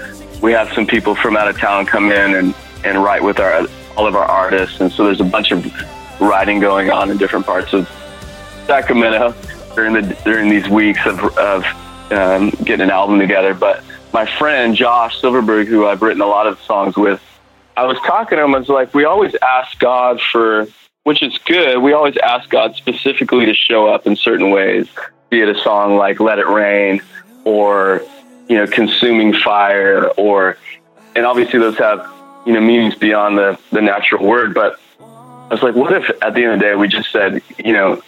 we 0.44 0.52
have 0.52 0.72
some 0.74 0.86
people 0.86 1.15
from 1.15 1.38
out 1.38 1.48
of 1.48 1.57
town 1.57 1.86
come 1.86 2.11
in 2.11 2.36
and, 2.36 2.53
and 2.84 3.02
write 3.02 3.24
with 3.24 3.40
our 3.40 3.65
all 3.95 4.06
of 4.06 4.15
our 4.15 4.26
artists, 4.26 4.82
and 4.82 4.91
so 4.91 5.06
there's 5.06 5.22
a 5.22 5.24
bunch 5.24 5.52
of 5.52 5.65
writing 6.20 6.60
going 6.60 6.91
on 6.91 7.10
in 7.10 7.18
different 7.18 7.45
parts 7.45 7.74
of 7.74 7.88
Sacramento 8.68 9.34
during 9.74 9.94
the 9.94 10.02
during 10.26 10.49
these 10.49 10.68
weeks 10.68 10.99
of 11.06 11.20
of 11.38 11.64
um, 12.11 12.49
getting 12.65 12.82
an 12.82 12.90
album 12.91 13.20
together. 13.20 13.53
But 13.53 13.84
my 14.11 14.26
friend 14.38 14.76
Josh 14.76 15.20
Silverberg, 15.22 15.68
who 15.68 15.88
I've 15.88 16.02
written 16.02 16.22
a 16.22 16.28
lot 16.28 16.45
of 16.45 16.61
songs 16.61 16.98
with, 16.98 17.22
I 17.78 17.86
was 17.86 17.98
talking 17.99 18.38
to 18.38 18.44
him. 18.44 18.53
I 18.53 18.60
was 18.60 18.70
like, 18.70 18.94
we 18.94 19.06
always 19.06 19.36
ask 19.41 19.80
God 19.80 20.20
for, 20.20 20.68
which 21.03 21.24
is 21.24 21.38
good. 21.45 21.82
We 21.82 21.94
always 21.94 22.18
ask 22.18 22.49
God 22.49 22.76
specifically 22.76 23.45
to 23.45 23.53
show 23.53 23.88
up 23.88 24.06
in 24.07 24.18
certain 24.18 24.52
ways, 24.52 24.88
be 25.30 25.40
it 25.40 25.48
a 25.48 25.57
song 25.61 25.95
like 25.95 26.20
"Let 26.20 26.40
It 26.40 26.48
Rain" 26.48 27.02
or 27.45 28.02
you 28.48 28.57
know, 28.57 28.68
"Consuming 28.68 29.34
Fire," 29.34 30.07
or 30.18 30.57
and 31.15 31.26
obviously 31.26 31.60
those 31.60 31.78
have 31.78 32.07
you 32.45 32.53
know 32.53 32.61
meanings 32.61 32.95
beyond 32.95 33.38
the 33.38 33.60
the 33.72 33.82
natural 33.82 34.26
word. 34.26 34.53
But 34.53 34.80
I 34.99 35.48
was 35.49 35.61
like, 35.61 35.76
what 35.76 35.94
if 35.94 36.10
at 36.22 36.34
the 36.34 36.44
end 36.44 36.53
of 36.53 36.60
the 36.60 36.65
day 36.65 36.76
we 36.76 36.88
just 36.88 37.11
said, 37.11 37.41
you 37.64 37.74
know, 37.74 38.02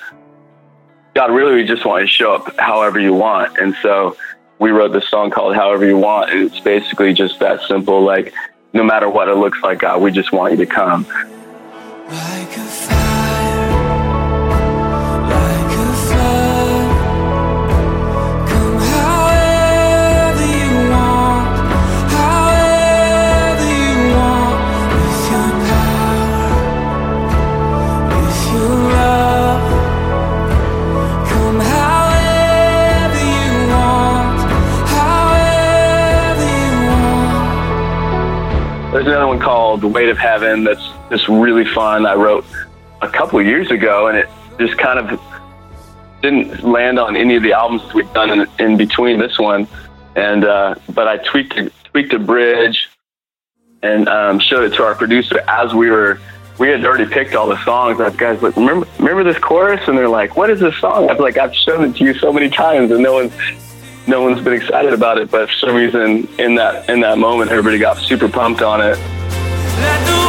God, 1.14 1.32
really, 1.32 1.56
we 1.56 1.64
just 1.64 1.86
want 1.86 2.02
you 2.02 2.07
to 2.07 2.14
show 2.14 2.34
up 2.34 2.60
however 2.60 2.99
you 2.99 3.14
want. 3.14 3.57
And 3.57 3.76
so 3.82 4.18
we 4.60 4.72
wrote 4.72 4.94
this 4.94 5.07
song 5.10 5.32
called 5.32 5.56
However 5.56 5.86
You 5.86 5.98
Want. 5.98 6.32
And 6.32 6.41
it's 6.52 6.60
basically 6.60 7.14
just 7.14 7.40
that 7.40 7.62
simple. 7.68 8.03
Like, 8.03 8.34
no 8.74 8.84
matter 8.84 9.10
what 9.10 9.30
it 9.30 9.36
looks 9.36 9.60
like, 9.62 9.80
God, 9.80 10.02
we 10.02 10.12
just 10.12 10.32
want 10.32 10.52
you 10.52 10.57
to 10.57 10.66
come. 10.66 11.06
Another 39.16 39.28
one 39.28 39.40
called 39.40 39.80
The 39.80 39.88
Weight 39.88 40.10
of 40.10 40.18
Heaven 40.18 40.66
that's 40.66 40.86
just 41.10 41.30
really 41.30 41.64
fun. 41.64 42.06
I 42.06 42.16
wrote 42.16 42.46
a 43.02 43.08
couple 43.08 43.42
years 43.42 43.72
ago, 43.72 44.08
and 44.08 44.18
it 44.18 44.28
just 44.60 44.78
kind 44.78 45.00
of 45.00 45.22
didn't 46.22 46.64
land 46.66 47.00
on 47.00 47.16
any 47.16 47.38
of 47.38 47.44
the 47.44 47.54
albums 47.54 47.82
we've 47.94 48.12
done 48.12 48.42
in, 48.42 48.48
in 48.60 48.76
between 48.76 49.18
this 49.18 49.40
one. 49.40 49.70
And 50.18 50.44
uh, 50.44 50.76
but 50.90 51.08
I 51.08 51.18
tweaked 51.18 51.58
tweaked 51.86 52.12
a 52.12 52.20
bridge 52.20 52.90
and 53.82 54.10
um, 54.10 54.40
showed 54.40 54.70
it 54.70 54.76
to 54.76 54.84
our 54.84 54.96
producer 54.96 55.40
as 55.48 55.74
we 55.74 55.90
were. 55.90 56.20
We 56.58 56.68
had 56.68 56.86
already 56.86 57.06
picked 57.06 57.36
all 57.36 57.48
the 57.48 57.62
songs. 57.64 58.02
I 58.02 58.10
guys 58.10 58.42
like, 58.42 58.56
remember, 58.58 58.88
remember 59.00 59.24
this 59.24 59.38
chorus? 59.38 59.82
And 59.88 59.98
they're 59.98 60.10
like, 60.10 60.36
what 60.36 60.50
is 60.50 60.60
this 60.60 60.76
song? 60.78 61.10
I 61.10 61.14
was 61.14 61.20
like, 61.20 61.38
I've 61.38 61.56
shown 61.56 61.90
it 61.90 61.96
to 61.98 62.04
you 62.04 62.14
so 62.14 62.34
many 62.34 62.50
times, 62.50 62.92
and 62.92 63.02
no 63.02 63.14
one's 63.14 63.34
no 64.07 64.22
one's 64.22 64.44
been 64.44 64.53
excited 64.53 64.94
about 64.94 65.18
it. 65.18 65.30
But 65.32 65.49
for 65.49 65.56
some 65.56 65.76
reason, 65.76 66.27
in 66.40 66.56
that 66.56 66.90
in 66.90 67.02
that 67.02 67.18
moment, 67.18 67.52
everybody 67.52 67.77
got 67.77 67.98
super 67.98 68.27
pumped 68.27 68.61
on 68.61 68.82
it. 68.82 70.24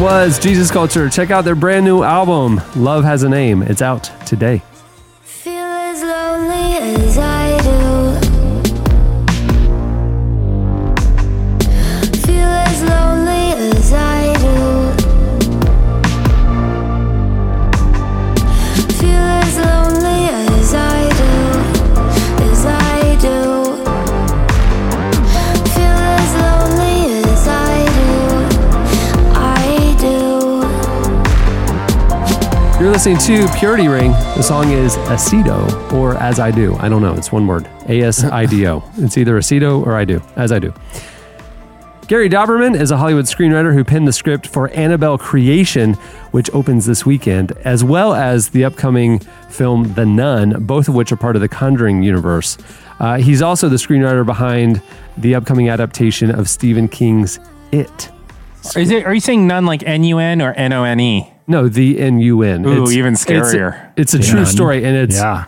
Was 0.00 0.38
Jesus 0.38 0.70
Culture. 0.70 1.08
Check 1.08 1.30
out 1.30 1.46
their 1.46 1.54
brand 1.54 1.86
new 1.86 2.02
album, 2.02 2.60
Love 2.76 3.02
Has 3.04 3.22
a 3.22 3.28
Name. 3.30 3.62
It's 3.62 3.80
out 3.80 4.10
today. 4.26 4.60
Feel 5.22 5.54
as 5.54 6.02
lonely 6.02 6.76
as 6.76 7.16
I 7.16 7.35
listening 32.96 33.18
to 33.18 33.46
Purity 33.58 33.88
Ring. 33.88 34.12
The 34.12 34.42
song 34.42 34.72
is 34.72 34.96
Asido 34.96 35.92
or 35.92 36.16
As 36.16 36.40
I 36.40 36.50
Do. 36.50 36.74
I 36.76 36.88
don't 36.88 37.02
know. 37.02 37.12
It's 37.12 37.30
one 37.30 37.46
word. 37.46 37.68
A 37.90 38.00
S 38.00 38.24
I 38.24 38.46
D 38.46 38.66
O. 38.66 38.82
It's 38.96 39.18
either 39.18 39.38
Asido 39.38 39.84
or 39.84 39.94
I 39.94 40.06
do. 40.06 40.22
As 40.34 40.50
I 40.50 40.58
do. 40.58 40.72
Gary 42.08 42.30
Dauberman 42.30 42.74
is 42.74 42.90
a 42.90 42.96
Hollywood 42.96 43.26
screenwriter 43.26 43.74
who 43.74 43.84
penned 43.84 44.08
the 44.08 44.14
script 44.14 44.46
for 44.46 44.70
Annabelle 44.70 45.18
Creation, 45.18 45.92
which 46.30 46.48
opens 46.54 46.86
this 46.86 47.04
weekend, 47.04 47.52
as 47.66 47.84
well 47.84 48.14
as 48.14 48.48
the 48.48 48.64
upcoming 48.64 49.18
film 49.50 49.92
The 49.92 50.06
Nun, 50.06 50.64
both 50.64 50.88
of 50.88 50.94
which 50.94 51.12
are 51.12 51.16
part 51.16 51.36
of 51.36 51.42
the 51.42 51.48
Conjuring 51.48 52.02
universe. 52.02 52.56
Uh, 52.98 53.18
he's 53.18 53.42
also 53.42 53.68
the 53.68 53.76
screenwriter 53.76 54.24
behind 54.24 54.80
the 55.18 55.34
upcoming 55.34 55.68
adaptation 55.68 56.30
of 56.30 56.48
Stephen 56.48 56.88
King's 56.88 57.40
It. 57.72 58.08
Is 58.74 58.90
it? 58.90 59.04
Are 59.04 59.12
you 59.12 59.20
saying 59.20 59.46
Nun 59.46 59.66
like 59.66 59.82
N 59.82 60.02
U 60.02 60.16
N 60.16 60.40
or 60.40 60.54
N 60.54 60.72
O 60.72 60.84
N 60.84 60.98
E? 60.98 61.35
No, 61.46 61.68
the 61.68 61.98
N 61.98 62.18
U 62.18 62.42
N. 62.42 62.64
Ooh, 62.66 62.90
even 62.90 63.14
scarier. 63.14 63.92
It's, 63.96 64.14
a 64.14 64.18
true 64.18 64.44
story, 64.44 64.84
and 64.84 64.96
it's. 64.96 65.16
Yeah. 65.16 65.46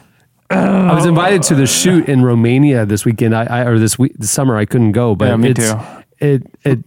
I 0.51 0.95
was 0.95 1.05
invited 1.05 1.43
to 1.45 1.55
the 1.55 1.67
shoot 1.67 2.09
in 2.09 2.23
Romania 2.23 2.87
this 2.87 3.05
weekend. 3.05 3.35
I, 3.35 3.45
I 3.45 3.61
or 3.67 3.79
this 3.79 3.99
week, 3.99 4.15
this 4.17 4.31
summer. 4.31 4.57
I 4.57 4.65
couldn't 4.65 4.93
go, 4.93 5.15
but 5.15 5.29
Yeah, 5.29 5.37
me 5.37 5.51
it's, 5.51 5.71
too. 5.71 5.79
It 6.21 6.43
it 6.65 6.79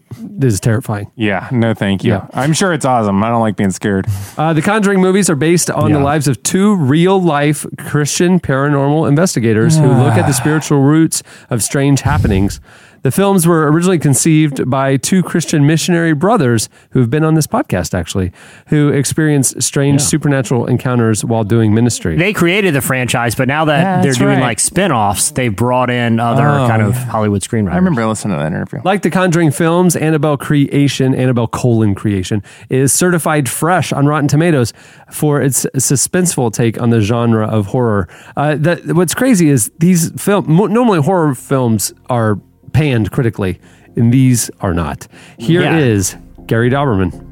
is 0.41 0.59
terrifying. 0.59 1.09
Yeah, 1.15 1.47
no, 1.51 1.73
thank 1.73 2.03
you. 2.03 2.13
Yeah. 2.13 2.27
I'm 2.33 2.51
sure 2.51 2.73
it's 2.73 2.83
awesome. 2.83 3.23
I 3.23 3.29
don't 3.29 3.39
like 3.39 3.55
being 3.55 3.71
scared. 3.71 4.07
Uh, 4.38 4.51
the 4.51 4.61
Conjuring 4.61 4.99
movies 4.99 5.29
are 5.29 5.35
based 5.35 5.69
on 5.69 5.93
the 5.93 5.99
lives 5.99 6.27
of 6.27 6.43
two 6.43 6.75
real 6.75 7.21
life 7.21 7.65
Christian 7.77 8.41
paranormal 8.41 9.07
investigators 9.07 9.77
who 9.77 9.88
look 9.88 10.13
at 10.15 10.27
the 10.27 10.33
spiritual 10.33 10.81
roots 10.81 11.23
of 11.49 11.63
strange 11.63 12.01
happenings. 12.01 12.59
The 13.03 13.09
films 13.11 13.47
were 13.47 13.71
originally 13.71 13.97
conceived 13.97 14.69
by 14.69 14.97
two 14.97 15.23
Christian 15.23 15.65
missionary 15.65 16.13
brothers 16.13 16.69
who've 16.91 17.09
been 17.09 17.23
on 17.23 17.33
this 17.33 17.47
podcast, 17.47 17.93
actually, 17.97 18.31
who 18.67 18.89
experienced 18.89 19.61
strange 19.63 20.01
supernatural 20.01 20.67
encounters 20.67 21.25
while 21.25 21.43
doing 21.43 21.73
ministry. 21.73 22.15
They 22.15 22.31
created 22.31 22.75
the 22.75 22.81
franchise, 22.81 23.33
but 23.33 23.47
now 23.47 23.65
that 23.65 23.81
Yeah, 23.81 24.01
they're 24.03 24.13
doing 24.13 24.37
right. 24.37 24.41
like 24.41 24.59
spin-offs, 24.59 25.31
they 25.31 25.47
brought 25.49 25.89
in 25.89 26.19
other 26.19 26.47
Oh, 26.47 26.67
kind 26.67 26.83
of 26.83 26.93
yeah. 26.93 27.05
Hollywood 27.05 27.41
screenwriters. 27.41 27.73
I 27.73 27.77
remember 27.77 28.05
listening 28.05 28.37
to 28.37 28.43
that 28.43 28.47
interview. 28.53 28.81
Like 28.83 29.01
the 29.01 29.09
Conjuring 29.09 29.49
films, 29.51 29.95
Annabelle 29.95 30.37
Creation, 30.37 31.15
Annabelle 31.15 31.47
colon 31.47 31.95
Creation, 31.95 32.43
is 32.69 32.93
certified 32.93 33.49
fresh 33.49 33.91
on 33.91 34.05
Rotten 34.05 34.27
Tomatoes 34.27 34.73
for 35.11 35.41
its 35.41 35.65
suspenseful 35.75 36.53
take 36.53 36.79
on 36.79 36.91
the 36.91 37.01
genre 37.01 37.47
of 37.47 37.67
horror. 37.67 38.07
Uh, 38.37 38.55
that, 38.57 38.85
what's 38.95 39.15
crazy 39.15 39.49
is 39.49 39.71
these 39.79 40.11
film 40.21 40.45
normally 40.55 41.01
horror 41.01 41.33
films 41.33 41.93
are 42.09 42.39
panned 42.73 43.11
critically, 43.11 43.60
and 43.95 44.14
these 44.14 44.49
are 44.61 44.73
not. 44.73 45.07
Here 45.38 45.61
is 45.64 46.14
Yeah. 46.14 46.45
Gary 46.45 46.69
Dauberman. 46.69 47.31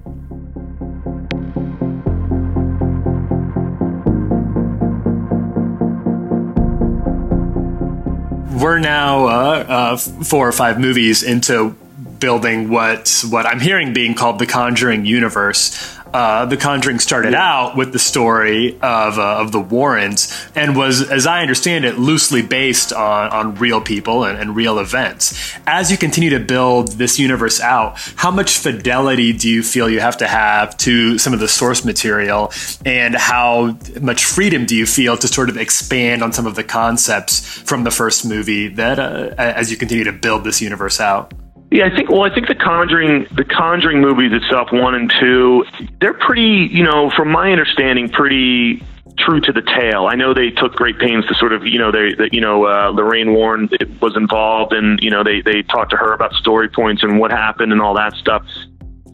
we're 8.60 8.80
now 8.80 9.26
uh, 9.26 9.66
uh, 9.68 9.98
four 9.98 10.48
or 10.48 10.52
five 10.52 10.80
movies 10.80 11.24
into 11.24 11.76
building 12.20 12.70
what 12.70 13.24
what 13.30 13.46
I'm 13.46 13.60
hearing 13.60 13.94
being 13.94 14.14
called 14.14 14.40
the 14.40 14.46
Conjuring 14.46 15.06
universe. 15.06 15.98
Uh, 16.14 16.46
the 16.46 16.58
Conjuring 16.58 17.00
started 17.00 17.36
out 17.36 17.78
with 17.78 17.94
the 17.94 18.00
story 18.00 18.74
of 18.82 19.20
uh, 19.20 19.38
of 19.40 19.52
the 19.52 19.60
Warrens 19.60 20.34
and 20.56 20.76
was, 20.76 21.08
as 21.10 21.28
I 21.28 21.42
understand 21.42 21.86
it, 21.86 22.00
loosely 22.00 22.42
based 22.42 22.92
on 22.92 23.30
on 23.30 23.56
real 23.56 23.80
people 23.80 24.24
and, 24.24 24.38
and 24.40 24.56
real 24.56 24.80
events. 24.80 25.54
As 25.68 25.92
you 25.92 25.98
continue 25.98 26.32
to 26.32 26.40
build 26.40 26.94
this 26.94 27.20
universe 27.20 27.62
out, 27.62 28.00
how 28.16 28.32
much 28.32 28.58
fidelity 28.58 29.34
do 29.34 29.48
you 29.48 29.62
feel 29.62 29.90
you 29.90 30.00
have 30.00 30.18
to 30.18 30.28
have 30.28 30.76
to 30.78 31.18
some 31.20 31.34
of 31.34 31.40
the 31.40 31.48
source 31.48 31.86
material, 31.86 32.52
and 32.86 33.16
how 33.16 33.78
much 34.02 34.26
freedom 34.26 34.66
do 34.66 34.76
you 34.76 34.86
feel 34.86 35.16
to 35.18 35.28
sort 35.28 35.50
of 35.50 35.58
expand 35.58 36.24
on 36.24 36.34
some 36.34 36.48
of 36.48 36.56
the 36.56 36.64
concepts 36.64 37.40
from 37.40 37.84
the 37.84 37.92
first 37.92 38.26
movie 38.26 38.68
that 38.68 39.00
uh, 39.00 39.34
as 39.38 39.70
you 39.70 39.78
continue 39.78 40.06
to 40.06 40.14
build 40.14 40.44
this 40.44 40.62
universe 40.62 41.00
out? 41.00 41.34
Yeah, 41.72 41.86
I 41.86 41.96
think. 41.96 42.10
Well, 42.10 42.24
I 42.24 42.34
think 42.34 42.48
the 42.48 42.56
Conjuring, 42.56 43.28
the 43.32 43.46
Conjuring 43.46 44.02
movies 44.02 44.32
itself, 44.34 44.70
one 44.72 44.96
and 44.96 45.12
two, 45.20 45.66
they're 46.02 46.14
pretty. 46.14 46.68
You 46.72 46.84
know, 46.84 47.12
from 47.16 47.32
my 47.32 47.52
understanding, 47.52 48.10
pretty 48.10 48.82
true 49.20 49.40
to 49.42 49.52
the 49.52 49.62
tale. 49.62 50.08
I 50.08 50.16
know 50.16 50.34
they 50.34 50.50
took 50.50 50.74
great 50.74 50.98
pains 50.98 51.26
to 51.28 51.36
sort 51.36 51.52
of, 51.54 51.66
you 51.66 51.78
know, 51.78 51.92
they, 51.92 52.14
that 52.16 52.34
you 52.34 52.42
know, 52.42 52.66
uh, 52.66 52.90
Lorraine 52.90 53.34
Warren 53.34 53.70
was 54.02 54.16
involved, 54.16 54.74
and 54.74 55.00
you 55.02 55.12
know, 55.12 55.24
they 55.24 55.42
they 55.42 55.62
talked 55.62 55.92
to 55.92 55.98
her 55.98 56.14
about 56.14 56.34
story 56.34 56.70
points 56.70 57.04
and 57.04 57.20
what 57.20 57.32
happened 57.32 57.72
and 57.72 57.82
all 57.82 57.96
that 57.96 58.14
stuff. 58.14 58.44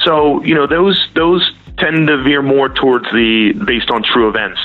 So, 0.01 0.43
you 0.43 0.55
know, 0.55 0.67
those 0.67 1.07
those 1.15 1.51
tend 1.77 2.07
to 2.07 2.23
veer 2.23 2.41
more 2.41 2.69
towards 2.69 3.05
the 3.11 3.53
based 3.65 3.89
on 3.91 4.03
true 4.03 4.29
events. 4.29 4.59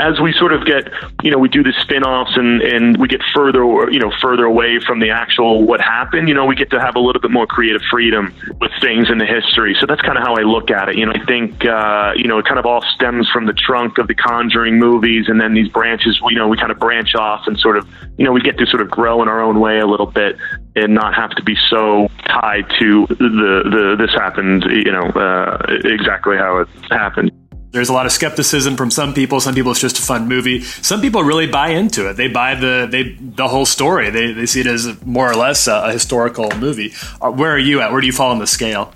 As 0.00 0.18
we 0.18 0.32
sort 0.32 0.54
of 0.54 0.64
get, 0.64 0.88
you 1.22 1.30
know, 1.30 1.38
we 1.38 1.48
do 1.48 1.62
the 1.62 1.74
spin-offs 1.82 2.32
and, 2.34 2.62
and 2.62 2.96
we 2.96 3.06
get 3.06 3.20
further, 3.34 3.62
you 3.90 4.00
know, 4.00 4.10
further 4.22 4.44
away 4.44 4.80
from 4.80 4.98
the 4.98 5.10
actual 5.10 5.62
what 5.62 5.80
happened, 5.80 6.26
you 6.26 6.34
know, 6.34 6.46
we 6.46 6.56
get 6.56 6.70
to 6.70 6.80
have 6.80 6.96
a 6.96 6.98
little 6.98 7.20
bit 7.20 7.30
more 7.30 7.46
creative 7.46 7.82
freedom 7.90 8.34
with 8.60 8.72
things 8.80 9.10
in 9.10 9.18
the 9.18 9.26
history. 9.26 9.76
So 9.78 9.86
that's 9.86 10.00
kind 10.00 10.16
of 10.16 10.24
how 10.24 10.36
I 10.36 10.42
look 10.42 10.70
at 10.70 10.88
it. 10.88 10.96
You 10.96 11.04
know, 11.04 11.12
I 11.12 11.24
think, 11.26 11.64
uh, 11.66 12.12
you 12.16 12.28
know, 12.28 12.38
it 12.38 12.46
kind 12.46 12.58
of 12.58 12.64
all 12.64 12.82
stems 12.94 13.28
from 13.28 13.44
the 13.44 13.52
trunk 13.52 13.98
of 13.98 14.08
the 14.08 14.14
Conjuring 14.14 14.78
movies 14.78 15.26
and 15.28 15.38
then 15.38 15.52
these 15.52 15.68
branches, 15.68 16.18
you 16.28 16.38
know, 16.38 16.48
we 16.48 16.56
kind 16.56 16.72
of 16.72 16.78
branch 16.78 17.14
off 17.14 17.46
and 17.46 17.58
sort 17.58 17.76
of, 17.76 17.86
you 18.16 18.24
know, 18.24 18.32
we 18.32 18.40
get 18.40 18.56
to 18.58 18.66
sort 18.66 18.80
of 18.80 18.90
grow 18.90 19.22
in 19.22 19.28
our 19.28 19.42
own 19.42 19.60
way 19.60 19.80
a 19.80 19.86
little 19.86 20.06
bit 20.06 20.36
and 20.76 20.94
not 20.94 21.14
have 21.14 21.30
to 21.30 21.42
be 21.42 21.56
so 21.68 22.08
tied 22.26 22.64
to 22.78 23.06
the, 23.08 23.14
the 23.18 23.96
this 23.98 24.14
happened, 24.14 24.64
you 24.64 24.92
know, 24.92 25.06
uh, 25.10 25.58
exactly 25.84 26.36
how 26.36 26.58
it 26.58 26.68
happened. 26.90 27.30
There's 27.72 27.88
a 27.88 27.92
lot 27.92 28.06
of 28.06 28.12
skepticism 28.12 28.76
from 28.76 28.90
some 28.90 29.14
people. 29.14 29.40
Some 29.40 29.54
people 29.54 29.70
it's 29.70 29.80
just 29.80 29.98
a 29.98 30.02
fun 30.02 30.26
movie. 30.26 30.60
Some 30.62 31.00
people 31.00 31.22
really 31.22 31.46
buy 31.46 31.68
into 31.68 32.08
it. 32.08 32.14
They 32.14 32.28
buy 32.28 32.56
the 32.56 32.88
they 32.90 33.16
the 33.20 33.46
whole 33.46 33.66
story. 33.66 34.10
They 34.10 34.32
they 34.32 34.46
see 34.46 34.60
it 34.60 34.66
as 34.66 35.04
more 35.04 35.30
or 35.30 35.34
less 35.34 35.68
a, 35.68 35.84
a 35.84 35.92
historical 35.92 36.50
movie. 36.58 36.92
Uh, 37.20 37.30
Where 37.30 37.52
are 37.52 37.58
you 37.58 37.80
at? 37.80 37.92
Where 37.92 38.00
do 38.00 38.06
you 38.06 38.12
fall 38.12 38.32
on 38.32 38.40
the 38.40 38.46
scale? 38.46 38.92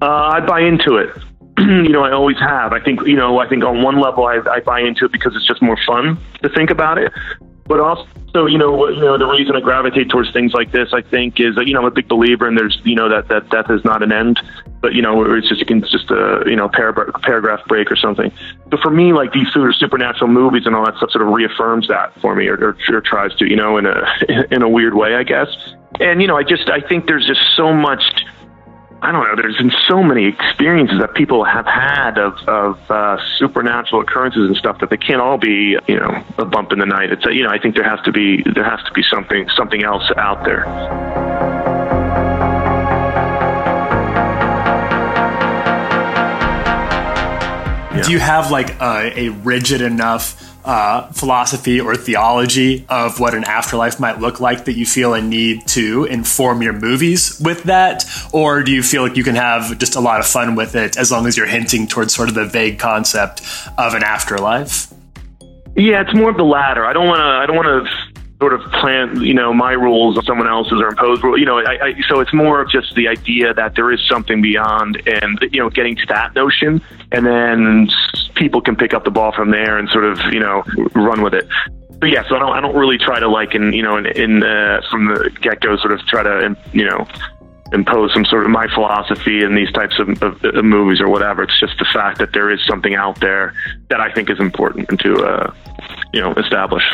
Uh, 0.00 0.06
I 0.06 0.40
buy 0.40 0.60
into 0.60 0.96
it. 0.96 1.10
you 1.58 1.90
know, 1.90 2.02
I 2.02 2.12
always 2.12 2.38
have. 2.38 2.72
I 2.72 2.80
think, 2.80 3.00
you 3.06 3.16
know, 3.16 3.38
I 3.38 3.48
think 3.48 3.64
on 3.64 3.82
one 3.82 4.00
level 4.00 4.26
I, 4.26 4.40
I 4.50 4.60
buy 4.60 4.80
into 4.80 5.04
it 5.04 5.12
because 5.12 5.36
it's 5.36 5.46
just 5.46 5.62
more 5.62 5.78
fun 5.86 6.18
to 6.42 6.48
think 6.48 6.70
about 6.70 6.98
it. 6.98 7.12
But 7.66 7.80
also, 7.80 8.06
you 8.34 8.58
know, 8.58 8.88
you 8.88 9.00
know, 9.00 9.16
the 9.16 9.26
reason 9.26 9.54
I 9.54 9.60
gravitate 9.60 10.10
towards 10.10 10.32
things 10.32 10.52
like 10.52 10.72
this, 10.72 10.92
I 10.92 11.02
think, 11.02 11.38
is 11.38 11.54
that, 11.54 11.66
you 11.66 11.74
know, 11.74 11.80
I'm 11.80 11.86
a 11.86 11.90
big 11.90 12.08
believer 12.08 12.48
in 12.48 12.56
there's, 12.56 12.76
you 12.82 12.96
know, 12.96 13.08
that 13.08 13.28
that 13.28 13.48
death 13.48 13.70
is 13.70 13.84
not 13.84 14.02
an 14.02 14.10
end, 14.10 14.40
but 14.84 14.92
you 14.92 15.00
know, 15.00 15.24
it's 15.34 15.48
just 15.48 15.62
it's 15.66 15.90
just 15.90 16.10
a 16.10 16.42
you 16.44 16.56
know 16.56 16.68
paragraph 16.68 17.22
paragraph 17.22 17.64
break 17.66 17.90
or 17.90 17.96
something. 17.96 18.30
So 18.70 18.76
for 18.82 18.90
me, 18.90 19.14
like 19.14 19.32
these 19.32 19.50
sort 19.50 19.70
of 19.70 19.76
supernatural 19.76 20.28
movies 20.28 20.66
and 20.66 20.76
all 20.76 20.84
that 20.84 20.96
stuff, 20.98 21.10
sort 21.10 21.26
of 21.26 21.32
reaffirms 21.32 21.88
that 21.88 22.12
for 22.20 22.34
me, 22.34 22.48
or, 22.48 22.56
or, 22.56 22.76
or 22.94 23.00
tries 23.00 23.34
to, 23.36 23.46
you 23.46 23.56
know, 23.56 23.78
in 23.78 23.86
a 23.86 24.04
in 24.50 24.62
a 24.62 24.68
weird 24.68 24.94
way, 24.94 25.14
I 25.14 25.22
guess. 25.22 25.48
And 26.00 26.20
you 26.20 26.28
know, 26.28 26.36
I 26.36 26.42
just 26.42 26.68
I 26.68 26.80
think 26.86 27.06
there's 27.06 27.26
just 27.26 27.40
so 27.56 27.72
much 27.72 28.02
I 29.04 29.12
don't 29.12 29.22
know. 29.22 29.36
There's 29.36 29.58
been 29.58 29.70
so 29.86 30.02
many 30.02 30.24
experiences 30.24 30.98
that 30.98 31.12
people 31.12 31.44
have 31.44 31.66
had 31.66 32.16
of, 32.16 32.38
of 32.48 32.90
uh, 32.90 33.18
supernatural 33.38 34.00
occurrences 34.00 34.46
and 34.46 34.56
stuff 34.56 34.78
that 34.80 34.88
they 34.88 34.96
can't 34.96 35.20
all 35.20 35.36
be, 35.36 35.76
you 35.86 36.00
know, 36.00 36.24
a 36.38 36.46
bump 36.46 36.72
in 36.72 36.78
the 36.78 36.86
night. 36.86 37.12
It's, 37.12 37.22
you 37.26 37.42
know, 37.42 37.50
I 37.50 37.58
think 37.58 37.74
there 37.74 37.84
has 37.84 38.00
to 38.06 38.12
be 38.12 38.42
there 38.54 38.64
has 38.64 38.80
to 38.86 38.92
be 38.94 39.02
something 39.12 39.46
something 39.54 39.84
else 39.84 40.10
out 40.16 40.42
there. 40.46 40.64
Do 48.04 48.10
you 48.10 48.18
have 48.20 48.50
like 48.50 48.80
a, 48.80 49.12
a 49.20 49.28
rigid 49.28 49.82
enough 49.82 50.53
uh, 50.64 51.08
philosophy 51.12 51.80
or 51.80 51.94
theology 51.94 52.86
of 52.88 53.20
what 53.20 53.34
an 53.34 53.44
afterlife 53.44 54.00
might 54.00 54.18
look 54.18 54.40
like 54.40 54.64
that 54.64 54.72
you 54.72 54.86
feel 54.86 55.14
a 55.14 55.20
need 55.20 55.66
to 55.68 56.04
inform 56.04 56.62
your 56.62 56.72
movies 56.72 57.40
with 57.40 57.64
that? 57.64 58.04
Or 58.32 58.62
do 58.62 58.72
you 58.72 58.82
feel 58.82 59.02
like 59.02 59.16
you 59.16 59.24
can 59.24 59.34
have 59.34 59.78
just 59.78 59.96
a 59.96 60.00
lot 60.00 60.20
of 60.20 60.26
fun 60.26 60.54
with 60.54 60.74
it 60.74 60.96
as 60.96 61.10
long 61.10 61.26
as 61.26 61.36
you're 61.36 61.46
hinting 61.46 61.86
towards 61.86 62.14
sort 62.14 62.28
of 62.28 62.34
the 62.34 62.46
vague 62.46 62.78
concept 62.78 63.42
of 63.78 63.94
an 63.94 64.02
afterlife? 64.02 64.92
Yeah, 65.76 66.02
it's 66.02 66.14
more 66.14 66.30
of 66.30 66.36
the 66.36 66.44
latter. 66.44 66.86
I 66.86 66.92
don't 66.92 67.08
want 67.08 67.18
to. 67.18 67.24
I 67.24 67.46
don't 67.46 67.56
want 67.56 67.86
to 67.86 68.13
sort 68.40 68.52
of 68.52 68.60
plant, 68.72 69.22
you 69.22 69.34
know, 69.34 69.54
my 69.54 69.72
rules 69.72 70.18
on 70.18 70.24
someone 70.24 70.48
else's 70.48 70.80
or 70.80 70.88
impose 70.88 71.22
rules. 71.22 71.38
You 71.38 71.46
know, 71.46 71.58
I, 71.58 71.78
I, 71.82 71.94
so 72.08 72.20
it's 72.20 72.32
more 72.32 72.60
of 72.60 72.70
just 72.70 72.94
the 72.94 73.08
idea 73.08 73.54
that 73.54 73.74
there 73.74 73.92
is 73.92 74.00
something 74.08 74.42
beyond, 74.42 75.00
and 75.06 75.38
you 75.52 75.60
know, 75.60 75.70
getting 75.70 75.96
to 75.96 76.06
that 76.08 76.34
notion, 76.34 76.82
and 77.12 77.24
then 77.24 77.88
people 78.34 78.60
can 78.60 78.76
pick 78.76 78.92
up 78.92 79.04
the 79.04 79.10
ball 79.10 79.32
from 79.32 79.50
there 79.50 79.78
and 79.78 79.88
sort 79.88 80.04
of, 80.04 80.18
you 80.32 80.40
know, 80.40 80.64
run 80.94 81.22
with 81.22 81.34
it. 81.34 81.48
But 82.00 82.10
yeah, 82.10 82.28
so 82.28 82.36
I 82.36 82.38
don't, 82.40 82.52
I 82.52 82.60
don't 82.60 82.76
really 82.76 82.98
try 82.98 83.20
to 83.20 83.28
like, 83.28 83.54
in 83.54 83.72
you 83.72 83.82
know, 83.82 83.96
in, 83.96 84.06
in 84.06 84.42
uh, 84.42 84.82
from 84.90 85.06
the 85.06 85.30
get 85.40 85.60
go, 85.60 85.76
sort 85.76 85.92
of 85.92 86.00
try 86.06 86.22
to, 86.22 86.56
you 86.72 86.84
know, 86.84 87.06
impose 87.72 88.12
some 88.12 88.24
sort 88.24 88.44
of 88.44 88.50
my 88.50 88.66
philosophy 88.74 89.42
in 89.42 89.54
these 89.54 89.70
types 89.72 89.98
of, 89.98 90.22
of, 90.22 90.44
of 90.44 90.64
movies 90.64 91.00
or 91.00 91.08
whatever. 91.08 91.44
It's 91.44 91.58
just 91.58 91.78
the 91.78 91.86
fact 91.92 92.18
that 92.18 92.32
there 92.32 92.50
is 92.50 92.60
something 92.66 92.94
out 92.94 93.20
there 93.20 93.54
that 93.88 94.00
I 94.00 94.12
think 94.12 94.28
is 94.28 94.38
important 94.38 95.00
to, 95.00 95.14
uh, 95.24 95.54
you 96.12 96.20
know, 96.20 96.34
establish. 96.34 96.84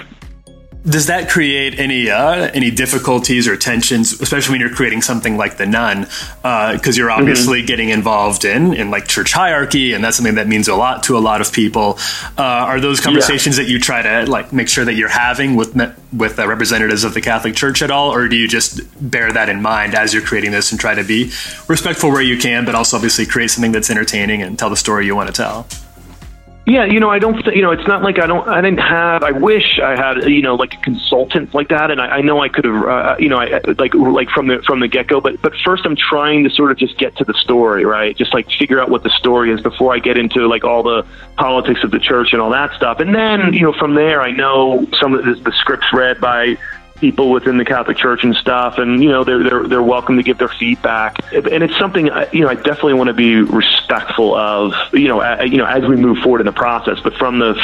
Does 0.89 1.09
that 1.09 1.29
create 1.29 1.79
any 1.79 2.09
uh, 2.09 2.51
any 2.55 2.71
difficulties 2.71 3.47
or 3.47 3.55
tensions, 3.55 4.19
especially 4.19 4.55
when 4.55 4.61
you're 4.63 4.75
creating 4.75 5.03
something 5.03 5.37
like 5.37 5.59
The 5.59 5.67
Nun? 5.67 6.07
Because 6.43 6.97
you're 6.97 7.11
obviously 7.11 7.63
getting 7.63 7.91
involved 7.91 8.47
in 8.47 8.73
in 8.73 8.91
like 8.91 9.07
church 9.07 9.33
hierarchy, 9.33 9.93
and 9.93 10.03
that's 10.03 10.17
something 10.17 10.37
that 10.37 10.49
means 10.49 10.69
a 10.69 10.75
lot 10.75 11.03
to 11.05 11.19
a 11.19 11.21
lot 11.21 11.43
of 11.43 11.53
people. 11.53 11.99
Uh, 12.39 12.43
are 12.43 12.81
those 12.81 12.99
conversations 12.99 13.57
that 13.57 13.69
you 13.69 13.79
try 13.79 14.01
to 14.01 14.31
like 14.31 14.55
make 14.55 14.69
sure 14.69 14.87
that 14.87 14.95
you're 14.95 15.11
having 15.11 15.55
with 15.55 15.77
with 16.15 16.39
uh, 16.39 16.49
representatives 16.49 17.05
of 17.05 17.13
the 17.13 17.21
Catholic 17.21 17.55
Church 17.55 17.83
at 17.83 17.91
all, 17.91 18.15
or 18.15 18.27
do 18.27 18.37
you 18.37 18.49
just 18.49 18.81
bear 19.11 19.31
that 19.33 19.51
in 19.51 19.61
mind 19.61 19.95
as 19.95 20.15
you're 20.15 20.23
creating 20.23 20.51
this 20.51 20.71
and 20.71 20.81
try 20.81 20.95
to 20.95 21.05
be 21.05 21.31
respectful 21.69 22.11
where 22.11 22.23
you 22.23 22.39
can, 22.39 22.65
but 22.65 22.75
also 22.75 22.97
obviously 22.97 23.27
create 23.27 23.51
something 23.51 23.73
that's 23.73 23.91
entertaining 23.91 24.41
and 24.41 24.59
tell 24.59 24.71
the 24.71 24.77
story 24.77 25.05
you 25.05 25.15
want 25.15 25.29
to 25.29 25.35
tell? 25.35 25.67
Yeah, 26.67 26.85
you 26.85 27.01
know, 27.01 27.11
I 27.11 27.19
don't, 27.19 27.43
th- 27.43 27.57
you 27.57 27.63
know, 27.63 27.73
it's 27.73 27.87
not 27.89 28.03
like 28.03 28.21
I 28.21 28.27
don't, 28.27 28.47
I 28.47 28.61
didn't 28.61 28.81
have, 28.81 29.25
I 29.25 29.33
wish 29.33 29.81
I 29.83 29.97
had, 29.97 30.31
you 30.31 30.43
know, 30.43 30.55
like 30.55 30.75
a 30.75 30.77
consultant 30.77 31.53
like 31.55 31.69
that, 31.69 31.91
and 31.91 32.01
I, 32.01 32.19
I 32.19 32.21
know 32.21 32.41
I 32.43 32.49
could 32.49 32.65
have, 32.65 32.85
uh, 32.85 33.17
you 33.19 33.29
know, 33.29 33.39
I 33.39 33.61
like, 33.79 33.95
like 33.95 34.29
from 34.29 34.47
the 34.47 34.63
from 34.63 34.79
the 34.81 34.87
get 34.87 35.09
go, 35.09 35.21
but 35.21 35.41
but 35.43 35.53
first 35.65 35.85
I'm 35.85 35.97
trying 35.97 36.45
to 36.45 36.51
sort 36.51 36.71
of 36.71 36.77
just 36.77 36.97
get 36.99 37.17
to 37.17 37.25
the 37.25 37.35
story, 37.35 37.85
right? 37.85 38.17
Just 38.17 38.35
like 38.35 38.47
figure 38.59 38.79
out 38.79 38.91
what 38.91 39.03
the 39.03 39.11
story 39.11 39.51
is 39.51 39.61
before 39.63 39.95
I 39.95 39.99
get 39.99 40.19
into 40.19 40.47
like 40.47 40.63
all 40.63 40.83
the 40.83 41.05
politics 41.37 41.83
of 41.83 41.91
the 41.91 41.99
church 41.99 42.35
and 42.35 42.43
all 42.43 42.51
that 42.51 42.73
stuff, 42.75 43.01
and 43.01 43.15
then 43.15 43.53
you 43.53 43.63
know 43.63 43.73
from 43.73 43.95
there 43.95 44.21
I 44.21 44.31
know 44.31 44.87
some 45.01 45.15
of 45.15 45.25
the, 45.25 45.35
the 45.35 45.53
scripts 45.53 45.87
read 45.93 46.21
by 46.21 46.57
people 47.01 47.31
within 47.31 47.57
the 47.57 47.65
Catholic 47.65 47.97
Church 47.97 48.23
and 48.23 48.35
stuff, 48.37 48.79
and 48.79 49.03
you 49.03 49.09
know 49.09 49.25
they're 49.25 49.43
they're 49.43 49.69
they're 49.69 49.83
welcome 49.83 50.17
to 50.17 50.23
give 50.23 50.39
their 50.39 50.49
feedback, 50.49 51.17
and 51.33 51.63
it's 51.65 51.77
something 51.79 52.11
uh, 52.11 52.29
you 52.33 52.41
know 52.43 52.49
I 52.49 52.55
definitely 52.55 52.95
want 52.95 53.09
to 53.09 53.15
be 53.15 53.37
respectful 53.37 54.35
of, 54.35 54.73
you 54.93 55.09
know, 55.09 55.43
you 55.43 55.59
know 55.59 55.67
as 55.67 55.85
we 55.85 55.97
move 55.97 56.19
forward 56.19 56.41
in 56.41 56.47
the 56.47 56.53
process. 56.53 56.99
But 57.03 57.15
from 57.15 57.39
the 57.39 57.55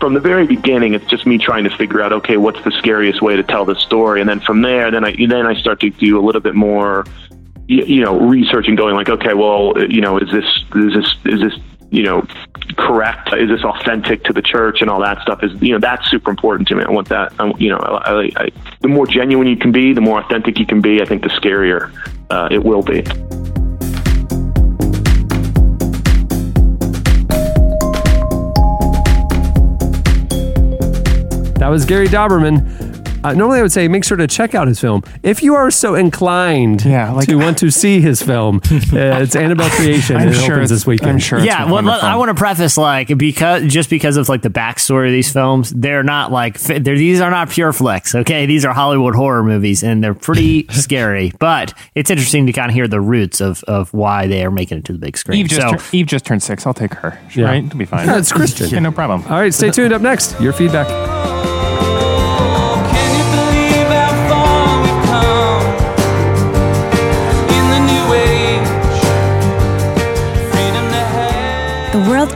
from 0.00 0.14
the 0.14 0.20
very 0.20 0.46
beginning, 0.46 0.94
it's 0.94 1.06
just 1.06 1.26
me 1.26 1.38
trying 1.38 1.64
to 1.64 1.76
figure 1.76 2.00
out 2.02 2.12
okay, 2.12 2.36
what's 2.36 2.62
the 2.64 2.72
scariest 2.72 3.22
way 3.22 3.36
to 3.36 3.42
tell 3.42 3.64
the 3.64 3.74
story, 3.76 4.20
and 4.20 4.28
then 4.28 4.40
from 4.40 4.62
there, 4.62 4.90
then 4.90 5.04
I 5.04 5.16
then 5.28 5.46
I 5.46 5.54
start 5.54 5.80
to 5.80 5.90
do 5.90 6.18
a 6.18 6.22
little 6.22 6.40
bit 6.40 6.54
more, 6.54 7.04
you 7.66 8.04
know, 8.04 8.18
research 8.18 8.68
and 8.68 8.76
going 8.76 8.94
like, 8.94 9.08
okay, 9.08 9.34
well, 9.34 9.74
you 9.90 10.00
know, 10.00 10.18
is 10.18 10.30
this 10.30 10.44
is 10.74 10.92
this 10.92 11.14
is 11.24 11.40
this 11.40 11.60
you 11.94 12.02
know 12.02 12.26
correct 12.76 13.32
is 13.34 13.48
this 13.48 13.62
authentic 13.62 14.24
to 14.24 14.32
the 14.32 14.42
church 14.42 14.80
and 14.80 14.90
all 14.90 15.00
that 15.00 15.20
stuff 15.22 15.44
is 15.44 15.52
you 15.62 15.72
know 15.72 15.78
that's 15.78 16.10
super 16.10 16.28
important 16.28 16.66
to 16.66 16.74
me 16.74 16.82
i 16.82 16.90
want 16.90 17.08
that 17.08 17.32
I, 17.38 17.52
you 17.56 17.68
know 17.68 17.76
I, 17.76 18.30
I, 18.36 18.50
the 18.80 18.88
more 18.88 19.06
genuine 19.06 19.46
you 19.46 19.56
can 19.56 19.70
be 19.70 19.92
the 19.92 20.00
more 20.00 20.20
authentic 20.20 20.58
you 20.58 20.66
can 20.66 20.80
be 20.80 21.00
i 21.00 21.04
think 21.04 21.22
the 21.22 21.28
scarier 21.28 21.92
uh, 22.30 22.48
it 22.50 22.64
will 22.64 22.82
be 22.82 23.02
That 31.58 31.70
was 31.70 31.86
Gary 31.86 32.08
Dauberman. 32.08 32.83
Uh, 33.24 33.32
normally, 33.32 33.58
I 33.58 33.62
would 33.62 33.72
say 33.72 33.88
make 33.88 34.04
sure 34.04 34.16
to 34.18 34.26
check 34.26 34.54
out 34.54 34.68
his 34.68 34.78
film 34.80 35.02
if 35.22 35.42
you 35.42 35.54
are 35.54 35.70
so 35.70 35.94
inclined 35.94 36.84
Yeah, 36.84 37.10
like- 37.12 37.26
to 37.28 37.36
want 37.36 37.58
to 37.58 37.70
see 37.70 38.00
his 38.00 38.22
film. 38.22 38.60
Uh, 38.94 39.18
it's 39.22 39.34
Annabelle 39.34 39.70
Creation. 39.70 40.16
I'm 40.16 40.28
and 40.28 40.30
it 40.30 40.34
sure 40.34 40.54
opens 40.56 40.70
it's- 40.70 40.70
this 40.70 40.86
weekend. 40.86 41.10
I'm 41.12 41.18
sure 41.18 41.38
yeah, 41.40 41.64
well, 41.70 41.82
let- 41.82 42.04
I 42.04 42.16
want 42.16 42.28
to 42.28 42.34
preface 42.34 42.76
like 42.76 43.16
because 43.18 43.64
just 43.72 43.88
because 43.90 44.16
of 44.16 44.28
like 44.28 44.42
the 44.42 44.50
backstory 44.50 45.06
of 45.06 45.12
these 45.12 45.32
films, 45.32 45.70
they're 45.70 46.02
not 46.04 46.30
like 46.30 46.58
fi- 46.58 46.78
they're, 46.78 46.96
these 46.96 47.20
are 47.20 47.30
not 47.30 47.50
Pure 47.50 47.72
Flix. 47.72 48.14
Okay, 48.14 48.46
these 48.46 48.64
are 48.64 48.72
Hollywood 48.74 49.14
horror 49.16 49.42
movies, 49.42 49.82
and 49.82 50.04
they're 50.04 50.14
pretty 50.14 50.66
scary. 50.70 51.32
But 51.40 51.72
it's 51.94 52.10
interesting 52.10 52.46
to 52.46 52.52
kind 52.52 52.70
of 52.70 52.74
hear 52.74 52.86
the 52.86 53.00
roots 53.00 53.40
of 53.40 53.64
of 53.64 53.92
why 53.94 54.26
they 54.26 54.44
are 54.44 54.50
making 54.50 54.78
it 54.78 54.84
to 54.86 54.92
the 54.92 54.98
big 54.98 55.16
screen. 55.16 55.38
Eve 55.40 55.48
just, 55.48 55.60
so, 55.62 55.72
tur- 55.76 55.96
Eve 55.96 56.06
just 56.06 56.24
turned 56.26 56.42
six. 56.42 56.66
I'll 56.66 56.74
take 56.74 56.94
her. 56.94 57.18
Yeah. 57.34 57.46
Right? 57.46 57.64
It'll 57.64 57.78
be 57.78 57.84
fine. 57.86 58.06
Yeah, 58.06 58.18
it's 58.18 58.32
Christian. 58.32 58.68
Yeah, 58.70 58.78
no 58.80 58.92
problem. 58.92 59.22
All 59.24 59.38
right, 59.40 59.52
stay 59.54 59.70
tuned. 59.70 59.92
Up 59.94 60.02
next, 60.02 60.38
your 60.40 60.52
feedback. 60.52 61.53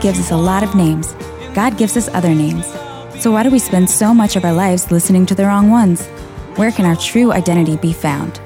Gives 0.01 0.21
us 0.21 0.31
a 0.31 0.37
lot 0.37 0.63
of 0.63 0.77
names. 0.77 1.13
God 1.55 1.77
gives 1.77 1.97
us 1.97 2.09
other 2.15 2.33
names. 2.33 2.67
So 3.21 3.33
why 3.33 3.43
do 3.43 3.51
we 3.51 3.59
spend 3.59 3.91
so 3.91 4.15
much 4.15 4.37
of 4.37 4.45
our 4.45 4.53
lives 4.53 4.93
listening 4.93 5.27
to 5.27 5.35
the 5.35 5.45
wrong 5.45 5.71
ones? 5.71 6.07
Where 6.55 6.71
can 6.71 6.87
our 6.87 6.95
true 6.95 7.33
identity 7.33 7.77
be 7.77 7.93
found? 7.93 8.41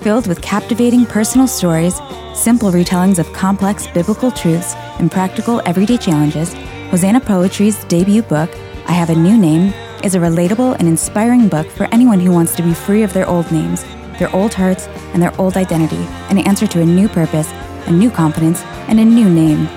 Filled 0.00 0.26
with 0.26 0.40
captivating 0.40 1.04
personal 1.04 1.46
stories, 1.46 2.00
simple 2.34 2.70
retellings 2.70 3.18
of 3.18 3.30
complex 3.34 3.86
biblical 3.88 4.30
truths, 4.30 4.74
and 4.98 5.12
practical 5.12 5.60
everyday 5.66 5.98
challenges, 5.98 6.54
Hosanna 6.90 7.20
Poetry's 7.20 7.84
debut 7.84 8.22
book, 8.22 8.50
I 8.86 8.92
Have 8.92 9.10
a 9.10 9.14
New 9.14 9.36
Name, 9.36 9.74
is 10.02 10.14
a 10.14 10.18
relatable 10.18 10.76
and 10.78 10.88
inspiring 10.88 11.48
book 11.48 11.68
for 11.70 11.88
anyone 11.92 12.20
who 12.20 12.32
wants 12.32 12.56
to 12.56 12.62
be 12.62 12.72
free 12.72 13.02
of 13.02 13.12
their 13.12 13.28
old 13.28 13.52
names, 13.52 13.84
their 14.18 14.34
old 14.34 14.54
hurts, 14.54 14.86
and 15.12 15.22
their 15.22 15.38
old 15.38 15.58
identity, 15.58 16.06
and 16.30 16.38
answer 16.46 16.66
to 16.66 16.80
a 16.80 16.86
new 16.86 17.06
purpose, 17.06 17.52
a 17.86 17.92
new 17.92 18.10
confidence, 18.10 18.62
and 18.88 18.98
a 18.98 19.04
new 19.04 19.28
name. 19.28 19.68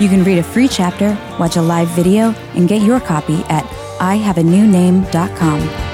You 0.00 0.08
can 0.08 0.24
read 0.24 0.38
a 0.38 0.42
free 0.42 0.68
chapter, 0.68 1.16
watch 1.38 1.56
a 1.56 1.62
live 1.62 1.88
video, 1.88 2.32
and 2.54 2.68
get 2.68 2.82
your 2.82 3.00
copy 3.00 3.42
at 3.48 3.64
ihaveanewname.com. 3.98 5.92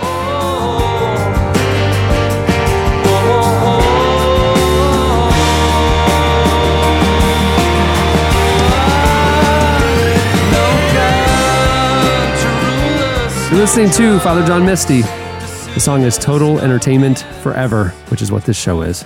You're 13.51 13.61
listening 13.61 13.91
to 13.91 14.21
Father 14.21 14.47
John 14.47 14.65
Misty. 14.65 15.03
The 15.03 15.81
song 15.81 16.03
is 16.03 16.17
Total 16.17 16.61
Entertainment 16.61 17.21
Forever, 17.43 17.89
which 18.09 18.23
is 18.23 18.31
what 18.31 18.45
this 18.45 18.57
show 18.57 18.83
is. 18.83 19.05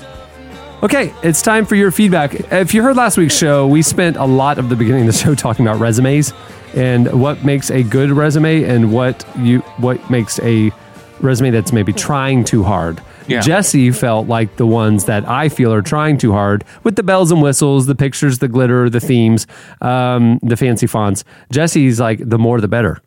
Okay, 0.82 1.14
it's 1.22 1.42
time 1.42 1.64
for 1.64 1.76
your 1.76 1.92
feedback. 1.92 2.34
If 2.50 2.74
you 2.74 2.82
heard 2.82 2.96
last 2.96 3.16
week's 3.16 3.36
show, 3.36 3.68
we 3.68 3.82
spent 3.82 4.16
a 4.16 4.24
lot 4.24 4.58
of 4.58 4.68
the 4.68 4.74
beginning 4.74 5.02
of 5.02 5.14
the 5.14 5.18
show 5.24 5.36
talking 5.36 5.64
about 5.64 5.78
resumes 5.78 6.32
and 6.74 7.20
what 7.20 7.44
makes 7.44 7.70
a 7.70 7.84
good 7.84 8.10
resume 8.10 8.64
and 8.64 8.92
what 8.92 9.24
you 9.38 9.60
what 9.76 10.10
makes 10.10 10.40
a 10.40 10.72
resume 11.20 11.50
that's 11.50 11.72
maybe 11.72 11.92
trying 11.92 12.42
too 12.42 12.64
hard. 12.64 13.00
Yeah. 13.28 13.42
Jesse 13.42 13.92
felt 13.92 14.26
like 14.26 14.56
the 14.56 14.66
ones 14.66 15.04
that 15.04 15.24
I 15.28 15.48
feel 15.48 15.72
are 15.72 15.82
trying 15.82 16.18
too 16.18 16.32
hard 16.32 16.64
with 16.82 16.96
the 16.96 17.04
bells 17.04 17.30
and 17.30 17.40
whistles, 17.40 17.86
the 17.86 17.94
pictures, 17.94 18.40
the 18.40 18.48
glitter, 18.48 18.90
the 18.90 18.98
themes, 18.98 19.46
um, 19.82 20.40
the 20.42 20.56
fancy 20.56 20.88
fonts. 20.88 21.22
Jesse's 21.52 22.00
like 22.00 22.28
the 22.28 22.38
more 22.38 22.60
the 22.60 22.66
better. 22.66 23.00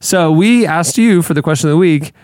So 0.00 0.32
we 0.32 0.64
asked 0.64 0.96
you 0.96 1.20
for 1.20 1.34
the 1.34 1.42
question 1.42 1.68
of 1.68 1.72
the 1.72 1.76
week. 1.76 2.14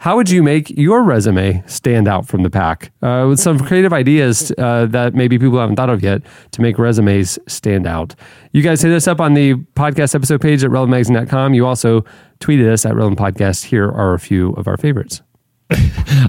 How 0.00 0.14
would 0.14 0.30
you 0.30 0.44
make 0.44 0.70
your 0.70 1.02
resume 1.02 1.60
stand 1.66 2.06
out 2.06 2.28
from 2.28 2.44
the 2.44 2.50
pack? 2.50 2.92
Uh, 3.02 3.26
with 3.28 3.40
some 3.40 3.58
creative 3.58 3.92
ideas 3.92 4.52
uh, 4.56 4.86
that 4.86 5.12
maybe 5.14 5.40
people 5.40 5.58
haven't 5.58 5.74
thought 5.74 5.90
of 5.90 6.04
yet 6.04 6.22
to 6.52 6.62
make 6.62 6.78
resumes 6.78 7.36
stand 7.48 7.84
out. 7.84 8.14
You 8.52 8.62
guys 8.62 8.80
hit 8.80 8.92
us 8.92 9.08
up 9.08 9.20
on 9.20 9.34
the 9.34 9.54
podcast 9.74 10.14
episode 10.14 10.40
page 10.40 10.62
at 10.62 10.70
relevantmagazine.com. 10.70 11.52
You 11.52 11.66
also 11.66 12.04
tweeted 12.38 12.72
us 12.72 12.86
at 12.86 12.94
Relevant 12.94 13.18
Podcast. 13.18 13.64
Here 13.64 13.88
are 13.88 14.14
a 14.14 14.20
few 14.20 14.52
of 14.52 14.68
our 14.68 14.76
favorites. 14.76 15.20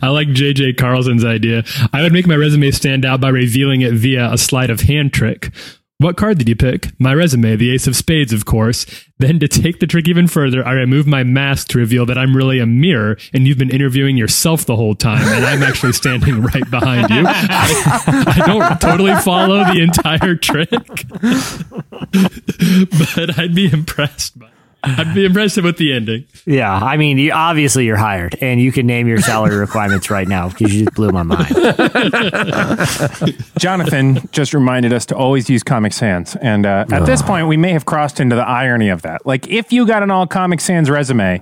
I 0.01 0.09
like 0.09 0.29
JJ 0.29 0.77
Carlson's 0.77 1.23
idea. 1.23 1.63
I 1.93 2.01
would 2.01 2.11
make 2.11 2.25
my 2.25 2.35
resume 2.35 2.71
stand 2.71 3.05
out 3.05 3.21
by 3.21 3.29
revealing 3.29 3.81
it 3.81 3.93
via 3.93 4.33
a 4.33 4.37
sleight 4.39 4.71
of 4.71 4.81
hand 4.81 5.13
trick. 5.13 5.53
What 6.01 6.15
card 6.15 6.37
did 6.37 6.47
you 6.47 6.55
pick? 6.55 6.97
My 6.97 7.13
resume, 7.13 7.57
the 7.57 7.71
ace 7.71 7.85
of 7.85 7.93
spades, 7.93 8.31
of 8.31 8.45
course. 8.45 8.85
Then, 9.17 9.37
to 9.39 9.49
take 9.49 9.81
the 9.81 9.85
trick 9.85 10.07
even 10.07 10.29
further, 10.29 10.65
I 10.65 10.71
remove 10.71 11.05
my 11.05 11.25
mask 11.25 11.67
to 11.69 11.77
reveal 11.77 12.05
that 12.05 12.17
I'm 12.17 12.37
really 12.37 12.59
a 12.59 12.65
mirror 12.65 13.17
and 13.33 13.45
you've 13.45 13.57
been 13.57 13.69
interviewing 13.69 14.15
yourself 14.15 14.65
the 14.65 14.77
whole 14.77 14.95
time, 14.95 15.27
and 15.27 15.45
I'm 15.45 15.61
actually 15.61 15.91
standing 15.91 16.41
right 16.41 16.71
behind 16.71 17.09
you. 17.09 17.25
I, 17.27 18.23
I 18.27 18.47
don't 18.47 18.79
totally 18.79 19.13
follow 19.17 19.65
the 19.65 19.81
entire 19.81 20.35
trick, 20.35 20.69
but 23.17 23.37
I'd 23.37 23.53
be 23.53 23.69
impressed 23.69 24.39
by 24.39 24.51
I'd 24.83 25.13
be 25.13 25.25
impressed 25.25 25.61
with 25.61 25.77
the 25.77 25.93
ending. 25.93 26.25
yeah, 26.45 26.73
I 26.73 26.97
mean, 26.97 27.17
you, 27.17 27.31
obviously 27.33 27.85
you're 27.85 27.97
hired, 27.97 28.37
and 28.41 28.61
you 28.61 28.71
can 28.71 28.87
name 28.87 29.07
your 29.07 29.19
salary 29.19 29.55
requirements 29.57 30.09
right 30.09 30.27
now 30.27 30.49
because 30.49 30.73
you 30.73 30.85
just 30.85 30.95
blew 30.95 31.11
my 31.11 31.23
mind. 31.23 31.49
Jonathan 33.59 34.19
just 34.31 34.53
reminded 34.53 34.93
us 34.93 35.05
to 35.07 35.15
always 35.15 35.49
use 35.49 35.63
Comic 35.63 35.93
Sans. 35.93 36.35
And 36.37 36.65
uh, 36.65 36.85
at 36.91 37.05
this 37.05 37.21
point, 37.21 37.47
we 37.47 37.57
may 37.57 37.73
have 37.73 37.85
crossed 37.85 38.19
into 38.19 38.35
the 38.35 38.47
irony 38.47 38.89
of 38.89 39.01
that. 39.01 39.25
Like, 39.25 39.47
if 39.47 39.73
you 39.73 39.85
got 39.85 40.03
an 40.03 40.11
all 40.11 40.27
Comic 40.27 40.61
Sans 40.61 40.89
resume, 40.89 41.41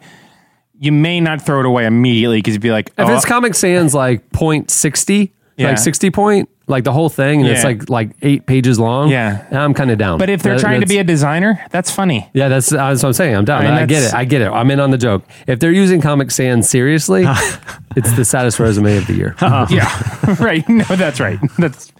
you 0.80 0.92
may 0.92 1.20
not 1.20 1.42
throw 1.42 1.60
it 1.60 1.66
away 1.66 1.86
immediately 1.86 2.40
because 2.40 2.54
you'd 2.54 2.62
be 2.62 2.72
like, 2.72 2.90
If 2.98 3.08
oh, 3.08 3.16
it's 3.16 3.26
Comic 3.26 3.56
Sans 3.56 3.94
like 3.94 4.32
point 4.32 4.72
sixty, 4.72 5.34
Yeah. 5.58 5.70
like 5.70 5.78
sixty 5.80 6.12
point, 6.12 6.50
like 6.68 6.84
the 6.84 6.92
whole 6.94 7.10
thing, 7.10 7.42
and 7.42 7.50
it's 7.50 7.62
Yeah. 7.64 7.68
like 7.70 7.90
like 7.90 8.10
eight 8.22 8.46
pages 8.46 8.80
long. 8.80 9.10
Yeah. 9.10 9.44
I'm 9.52 9.74
kind 9.74 9.90
of 9.92 9.98
down. 9.98 10.20
but 10.20 10.30
if 10.30 10.44
they're 10.44 10.54
That- 10.54 10.62
trying 10.62 10.82
to 10.82 10.86
that's- 10.86 10.96
be 10.96 11.00
a 11.00 11.04
designer, 11.04 11.60
that's 11.72 11.90
funny. 11.92 12.30
yeah, 12.34 12.48
that's, 12.48 12.72
uh, 12.72 12.76
that's 12.78 13.02
what 13.02 13.10
I'm 13.10 13.14
saying. 13.14 13.36
I'm 13.36 13.46
down. 13.46 13.62
I 13.62 13.66
mean, 13.66 13.74
I, 13.74 13.80
get 13.86 13.96
that's- 13.96 14.14
it. 14.14 14.16
I 14.16 14.26
get 14.26 14.42
it. 14.42 14.50
I'm 14.52 14.70
in 14.70 14.80
on 14.80 14.92
the 14.92 14.98
joke. 14.98 15.24
If 15.48 15.60
they're 15.60 15.72
using 15.72 16.00
Comic 16.02 16.30
Sans 16.32 16.70
seriously, 16.70 17.26
it's 17.96 18.12
the 18.14 18.24
saddest 18.26 18.60
resume 18.60 18.98
of 18.98 19.08
the 19.08 19.14
year. 19.14 19.36
Oh. 19.42 19.66
yeah, 19.70 20.36
right. 20.40 20.68
No, 20.70 20.84
that's 20.84 21.20
right. 21.20 21.40
That's 21.58 21.92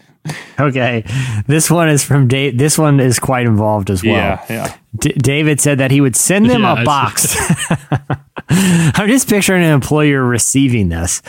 Okay, 0.60 1.04
this 1.46 1.70
one 1.70 1.88
is 1.88 2.04
from 2.04 2.28
Dave. 2.28 2.58
This 2.58 2.76
one 2.76 3.00
is 3.00 3.18
quite 3.18 3.46
involved 3.46 3.88
as 3.90 4.04
well. 4.04 4.12
Yeah, 4.14 4.40
yeah. 4.50 4.74
D- 4.98 5.14
David 5.16 5.58
said 5.60 5.78
that 5.78 5.90
he 5.90 6.00
would 6.02 6.16
send 6.16 6.50
them 6.50 6.62
Yeah, 6.62 6.72
a 6.74 6.76
I 6.76 6.84
box. 6.84 7.34
I'm 8.50 9.08
just 9.08 9.28
picturing 9.28 9.62
an 9.64 9.70
employer 9.72 10.22
receiving 10.22 10.88
this. 10.90 11.22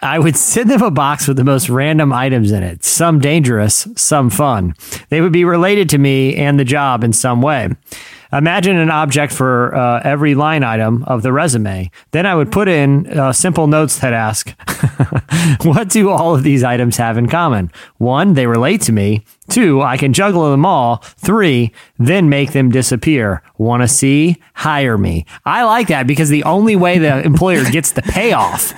I 0.00 0.18
would 0.18 0.36
send 0.36 0.70
them 0.70 0.82
a 0.82 0.90
box 0.90 1.26
with 1.26 1.36
the 1.36 1.44
most 1.44 1.68
random 1.68 2.12
items 2.12 2.52
in 2.52 2.62
it, 2.62 2.84
some 2.84 3.18
dangerous, 3.18 3.88
some 3.96 4.30
fun. 4.30 4.74
They 5.08 5.20
would 5.20 5.32
be 5.32 5.44
related 5.44 5.88
to 5.90 5.98
me 5.98 6.36
and 6.36 6.58
the 6.58 6.64
job 6.64 7.02
in 7.02 7.12
some 7.12 7.42
way. 7.42 7.70
Imagine 8.30 8.76
an 8.76 8.90
object 8.90 9.32
for 9.32 9.74
uh, 9.74 10.02
every 10.04 10.34
line 10.34 10.62
item 10.62 11.02
of 11.04 11.22
the 11.22 11.32
resume. 11.32 11.90
Then 12.10 12.26
I 12.26 12.34
would 12.34 12.52
put 12.52 12.68
in 12.68 13.06
uh, 13.18 13.32
simple 13.32 13.66
notes 13.66 14.00
that 14.00 14.12
ask, 14.12 14.54
What 15.64 15.88
do 15.88 16.10
all 16.10 16.34
of 16.34 16.42
these 16.42 16.62
items 16.62 16.98
have 16.98 17.16
in 17.16 17.28
common? 17.28 17.72
One, 17.96 18.34
they 18.34 18.46
relate 18.46 18.82
to 18.82 18.92
me. 18.92 19.24
Two, 19.48 19.80
I 19.80 19.96
can 19.96 20.12
juggle 20.12 20.50
them 20.50 20.66
all. 20.66 20.98
Three, 21.16 21.72
then 21.98 22.28
make 22.28 22.52
them 22.52 22.70
disappear. 22.70 23.42
Want 23.56 23.82
to 23.82 23.88
see? 23.88 24.42
Hire 24.52 24.98
me. 24.98 25.24
I 25.46 25.64
like 25.64 25.88
that 25.88 26.06
because 26.06 26.28
the 26.28 26.44
only 26.44 26.76
way 26.76 26.98
the 26.98 27.24
employer 27.24 27.64
gets 27.64 27.92
the 27.92 28.02
payoff 28.02 28.74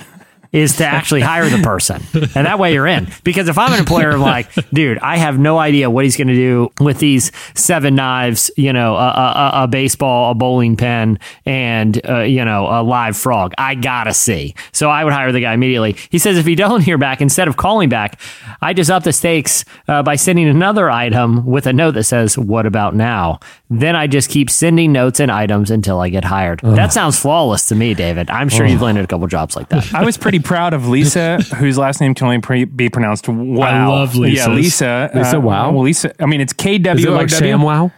is 0.51 0.77
to 0.77 0.85
actually 0.85 1.21
hire 1.21 1.47
the 1.49 1.59
person. 1.63 2.01
And 2.13 2.45
that 2.45 2.59
way 2.59 2.73
you're 2.73 2.87
in. 2.87 3.07
Because 3.23 3.47
if 3.47 3.57
I'm 3.57 3.71
an 3.71 3.79
employer, 3.79 4.11
I'm 4.11 4.19
like, 4.21 4.51
dude, 4.73 4.97
I 4.99 5.15
have 5.17 5.39
no 5.39 5.57
idea 5.57 5.89
what 5.89 6.03
he's 6.03 6.17
going 6.17 6.27
to 6.27 6.33
do 6.35 6.69
with 6.79 6.99
these 6.99 7.31
seven 7.55 7.95
knives, 7.95 8.51
you 8.57 8.73
know, 8.73 8.95
a, 8.95 9.07
a, 9.07 9.51
a- 9.63 9.67
baseball, 9.67 10.31
a 10.31 10.35
bowling 10.35 10.75
pin, 10.75 11.17
and, 11.45 12.01
uh, 12.09 12.19
you 12.23 12.43
know, 12.43 12.67
a 12.67 12.83
live 12.83 13.15
frog. 13.15 13.53
I 13.57 13.75
got 13.75 14.03
to 14.05 14.13
see. 14.13 14.53
So 14.73 14.89
I 14.89 15.05
would 15.05 15.13
hire 15.13 15.31
the 15.31 15.39
guy 15.39 15.53
immediately. 15.53 15.95
He 16.09 16.19
says, 16.19 16.37
if 16.37 16.47
you 16.47 16.57
don't 16.57 16.81
hear 16.81 16.97
back, 16.97 17.21
instead 17.21 17.47
of 17.47 17.55
calling 17.55 17.87
back, 17.87 18.19
I 18.61 18.73
just 18.73 18.89
up 18.91 19.03
the 19.03 19.13
stakes 19.13 19.63
uh, 19.87 20.03
by 20.03 20.17
sending 20.17 20.49
another 20.49 20.89
item 20.91 21.45
with 21.45 21.65
a 21.67 21.71
note 21.73 21.91
that 21.91 22.03
says, 22.03 22.37
what 22.37 22.65
about 22.65 22.93
now? 22.93 23.39
Then 23.69 23.95
I 23.95 24.07
just 24.07 24.29
keep 24.29 24.49
sending 24.49 24.91
notes 24.91 25.21
and 25.21 25.31
items 25.31 25.71
until 25.71 26.01
I 26.01 26.09
get 26.09 26.25
hired. 26.25 26.59
That 26.61 26.91
sounds 26.91 27.17
flawless 27.17 27.69
to 27.69 27.75
me, 27.75 27.93
David. 27.93 28.29
I'm 28.29 28.49
sure 28.49 28.65
you've 28.65 28.81
landed 28.81 29.05
a 29.05 29.07
couple 29.07 29.27
jobs 29.27 29.55
like 29.55 29.69
that. 29.69 29.93
I 29.93 30.03
was 30.03 30.17
pretty 30.17 30.39
proud 30.41 30.73
of 30.73 30.87
Lisa, 30.87 31.37
whose 31.57 31.77
last 31.77 32.01
name 32.01 32.13
can 32.13 32.25
only 32.27 32.39
pre- 32.39 32.65
be 32.65 32.89
pronounced 32.89 33.27
Wow. 33.27 33.65
I 33.65 33.85
love 33.87 34.15
Yeah, 34.15 34.21
Lisa's. 34.21 34.47
Lisa. 34.49 35.11
Lisa 35.15 35.39
Wow? 35.39 35.71
Well, 35.71 35.83
Lisa. 35.83 36.13
I 36.21 36.25
mean, 36.25 36.41
it's 36.41 36.53
K 36.53 36.75
Is 36.75 36.79
it 37.05 37.09
like 37.09 37.27
W. 37.27 37.27
Sham 37.29 37.61
Wow? 37.61 37.91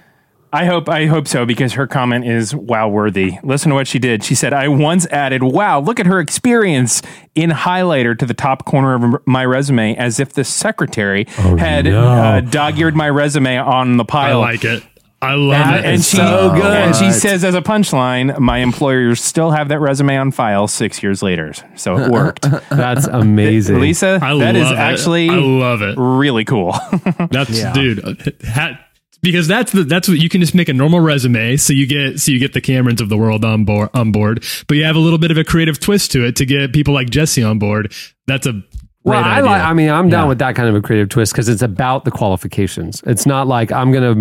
I 0.56 0.66
hope 0.66 0.88
I 0.88 1.08
hope 1.08 1.28
so 1.28 1.48
because 1.48 1.74
her 1.74 1.88
comment 1.88 2.28
is 2.28 2.54
wow 2.54 2.88
worthy. 2.88 3.40
Listen 3.44 3.70
to 3.70 3.76
what 3.76 3.88
she 3.88 3.98
did. 3.98 4.24
She 4.24 4.36
said, 4.36 4.54
"I 4.54 4.68
once 4.68 5.08
added, 5.08 5.42
wow, 5.42 5.80
look 5.80 6.00
at 6.00 6.06
her 6.06 6.20
experience 6.20 7.02
in 7.34 7.50
highlighter 7.50 8.16
to 8.20 8.24
the 8.28 8.36
top 8.36 8.64
corner 8.64 8.94
of 8.94 9.26
my 9.26 9.44
resume, 9.46 9.96
as 9.96 10.20
if 10.20 10.34
the 10.34 10.44
secretary 10.44 11.26
had 11.58 11.86
no. 11.86 12.08
uh, 12.08 12.42
dog-eared 12.42 12.96
my 12.96 13.10
resume 13.10 13.58
on 13.58 13.98
the 13.98 14.06
pile. 14.06 14.44
I 14.44 14.52
like 14.52 14.64
it. 14.64 14.84
I 15.24 15.34
love 15.36 15.52
That- 15.52 15.80
it. 15.80 15.86
and 15.86 16.04
she 16.04 16.18
so 16.18 16.52
good. 16.56 16.66
and 16.66 16.96
she 16.96 17.12
says 17.12 17.44
as 17.44 17.56
a 17.56 17.62
punchline, 17.62 18.38
my 18.40 18.58
employers 18.60 19.22
still 19.24 19.52
have 19.52 19.70
that 19.70 19.80
resume 19.80 20.18
on 20.18 20.32
file 20.32 20.68
six 20.68 21.02
years 21.02 21.24
later, 21.24 21.54
so 21.76 21.98
it 21.98 22.10
worked. 22.12 22.46
That's 22.70 23.08
amazing. 23.08 23.80
Lisa, 23.80 24.20
I 24.22 24.38
that 24.38 24.56
is 24.56 24.70
it. 24.70 24.78
actually 24.78 25.30
I 25.30 25.36
love 25.36 25.82
it. 25.82 25.96
really 25.98 26.46
cool. 26.46 26.76
That's 27.32 27.50
Yeah. 27.58 27.74
dude. 27.74 28.04
uh, 28.04 28.14
ha- 28.50 28.80
because 29.22 29.48
that's 29.48 29.72
the 29.72 29.86
that's 29.86 30.10
what 30.10 30.20
you 30.20 30.28
can 30.28 30.42
just 30.42 30.54
make 30.54 30.68
a 30.68 30.74
normal 30.74 31.00
resume, 31.00 31.56
so 31.56 31.72
you 31.72 31.88
get 31.88 32.20
so 32.20 32.30
you 32.30 32.40
get 32.40 32.52
the 32.52 32.60
Camerons 32.60 33.00
of 33.00 33.08
the 33.08 33.16
world 33.16 33.46
on 33.46 33.64
board 33.64 33.90
on 33.94 34.12
board, 34.12 34.44
but 34.68 34.76
you 34.76 34.84
have 34.84 34.98
a 34.98 35.00
little 35.00 35.18
bit 35.18 35.32
of 35.32 35.38
a 35.38 35.46
creative 35.46 35.80
twist 35.80 36.12
to 36.12 36.26
it 36.26 36.36
to 36.36 36.46
get 36.46 36.74
people 36.74 36.94
like 36.94 37.10
Jesse 37.10 37.42
on 37.42 37.58
board. 37.58 37.94
That's 38.28 38.46
a 38.48 38.62
Well, 39.04 39.22
I 39.24 39.34
idea. 39.40 39.46
like. 39.46 39.62
I 39.62 39.74
mean, 39.74 39.90
I'm 39.90 40.10
down 40.10 40.24
Yeah. 40.26 40.30
with 40.30 40.40
that 40.40 40.56
kind 40.56 40.70
of 40.70 40.76
a 40.76 40.82
creative 40.82 41.10
twist 41.10 41.34
because 41.34 41.50
it's 41.50 41.62
about 41.62 42.06
the 42.06 42.12
qualifications. 42.12 43.04
It's 43.06 43.26
not 43.26 43.48
like 43.48 43.72
I'm 43.72 43.92
gonna, 43.92 44.14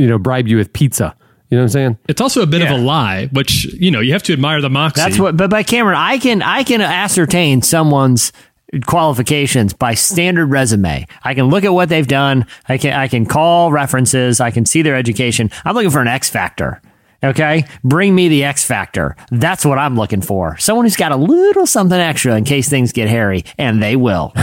you 0.00 0.06
know, 0.06 0.18
bribe 0.18 0.46
you 0.48 0.56
with 0.56 0.72
pizza. 0.72 1.14
You 1.50 1.58
know 1.58 1.62
what 1.64 1.66
I'm 1.66 1.68
saying? 1.70 1.98
it's 2.08 2.20
also 2.22 2.40
a 2.42 2.46
bit 2.46 2.62
Yeah. 2.62 2.72
of 2.72 2.80
a 2.80 2.82
lie, 2.82 3.28
which 3.32 3.64
you 3.74 3.90
know 3.90 4.00
you 4.00 4.12
have 4.12 4.22
to 4.24 4.32
admire 4.32 4.60
the 4.62 4.70
moxie. 4.70 5.02
That's 5.02 5.18
what, 5.18 5.36
but 5.36 5.50
by 5.50 5.62
Cameron, 5.62 5.98
I 5.98 6.18
can 6.18 6.40
I 6.40 6.62
can 6.62 6.80
ascertain 6.80 7.60
someone's 7.62 8.32
qualifications 8.86 9.72
by 9.74 9.94
standard 9.94 10.46
resume. 10.46 11.06
I 11.24 11.34
can 11.34 11.46
look 11.46 11.64
at 11.64 11.74
what 11.74 11.88
they've 11.88 12.06
done. 12.06 12.46
I 12.68 12.78
can 12.78 12.92
I 12.94 13.08
can 13.08 13.26
call 13.26 13.70
references. 13.72 14.40
I 14.40 14.50
can 14.50 14.64
see 14.64 14.82
their 14.82 14.96
education. 14.96 15.50
I'm 15.64 15.74
looking 15.74 15.90
for 15.90 16.00
an 16.00 16.08
X 16.08 16.30
factor. 16.30 16.80
Okay, 17.24 17.64
bring 17.84 18.14
me 18.14 18.28
the 18.28 18.44
X 18.44 18.64
factor. 18.64 19.16
That's 19.30 19.64
what 19.64 19.78
I'm 19.78 19.94
looking 19.96 20.22
for. 20.22 20.56
Someone 20.58 20.86
who's 20.86 20.96
got 20.96 21.12
a 21.12 21.16
little 21.16 21.66
something 21.66 21.98
extra 21.98 22.36
in 22.36 22.44
case 22.44 22.68
things 22.68 22.92
get 22.92 23.08
hairy, 23.08 23.44
and 23.58 23.82
they 23.82 23.96
will. 23.96 24.32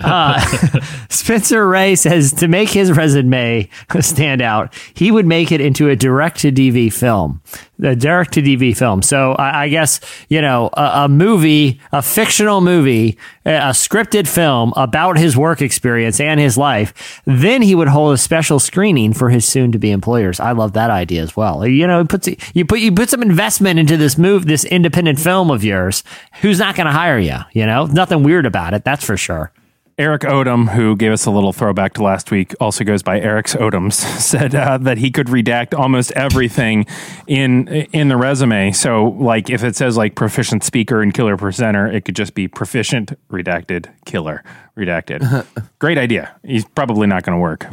Uh, 0.00 0.40
Spencer 1.08 1.66
Ray 1.66 1.94
says 1.94 2.32
to 2.34 2.48
make 2.48 2.68
his 2.68 2.92
resume 2.92 3.68
stand 4.00 4.42
out, 4.42 4.74
he 4.94 5.10
would 5.10 5.26
make 5.26 5.52
it 5.52 5.60
into 5.60 5.88
a 5.88 5.96
direct 5.96 6.40
to 6.40 6.52
DV 6.52 6.92
film, 6.92 7.40
a 7.82 7.96
direct 7.96 8.32
to 8.34 8.42
DV 8.42 8.76
film. 8.76 9.02
So 9.02 9.32
I, 9.32 9.64
I 9.64 9.68
guess 9.68 10.00
you 10.28 10.40
know 10.40 10.70
a, 10.74 11.04
a 11.04 11.08
movie, 11.08 11.80
a 11.92 12.02
fictional 12.02 12.60
movie, 12.60 13.18
a, 13.44 13.70
scripted 13.70 14.28
film 14.28 14.72
about 14.76 15.18
his 15.18 15.36
work 15.36 15.62
experience 15.62 16.20
and 16.20 16.40
his 16.40 16.56
life. 16.56 17.20
Then 17.24 17.62
he 17.62 17.74
would 17.74 17.88
hold 17.88 18.14
a 18.14 18.18
special 18.18 18.58
screening 18.58 19.12
for 19.12 19.30
his 19.30 19.44
soon 19.44 19.72
to 19.72 19.78
be 19.78 19.90
employers. 19.90 20.40
I 20.40 20.52
love 20.52 20.72
that 20.74 20.90
idea 20.90 21.22
as 21.22 21.36
well. 21.36 21.66
You 21.66 21.86
know, 21.86 22.04
puts 22.04 22.28
you 22.54 22.64
put 22.64 22.80
you 22.80 22.92
put 22.92 23.10
some 23.10 23.22
investment 23.22 23.78
into 23.78 23.96
this 23.96 24.18
move, 24.18 24.46
this 24.46 24.64
independent 24.64 25.18
film 25.18 25.50
of 25.50 25.64
yours. 25.64 26.02
Who's 26.42 26.58
not 26.58 26.76
going 26.76 26.86
to 26.86 26.92
hire 26.92 27.18
you? 27.18 27.38
You 27.52 27.66
know, 27.66 27.86
nothing 27.86 28.22
weird 28.22 28.46
about 28.46 28.74
it. 28.74 28.84
That's 28.84 29.04
for 29.04 29.16
sure. 29.16 29.52
Eric 30.00 30.22
Odom, 30.22 30.70
who 30.70 30.96
gave 30.96 31.12
us 31.12 31.26
a 31.26 31.30
little 31.30 31.52
throwback 31.52 31.92
to 31.92 32.02
last 32.02 32.30
week, 32.30 32.54
also 32.58 32.84
goes 32.84 33.02
by 33.02 33.20
Eric's 33.20 33.54
Odoms, 33.54 33.92
said 34.18 34.54
uh, 34.54 34.78
that 34.78 34.96
he 34.96 35.10
could 35.10 35.26
redact 35.26 35.78
almost 35.78 36.10
everything 36.12 36.86
in 37.26 37.68
in 37.68 38.08
the 38.08 38.16
resume. 38.16 38.72
So, 38.72 39.08
like, 39.18 39.50
if 39.50 39.62
it 39.62 39.76
says 39.76 39.98
like 39.98 40.14
proficient 40.14 40.64
speaker 40.64 41.02
and 41.02 41.12
killer 41.12 41.36
presenter, 41.36 41.86
it 41.86 42.06
could 42.06 42.16
just 42.16 42.32
be 42.32 42.48
proficient 42.48 43.12
redacted 43.28 43.90
killer 44.06 44.42
redacted. 44.76 45.46
Great 45.78 45.98
idea. 45.98 46.34
He's 46.44 46.64
probably 46.64 47.06
not 47.06 47.22
going 47.24 47.36
to 47.36 47.40
work. 47.40 47.64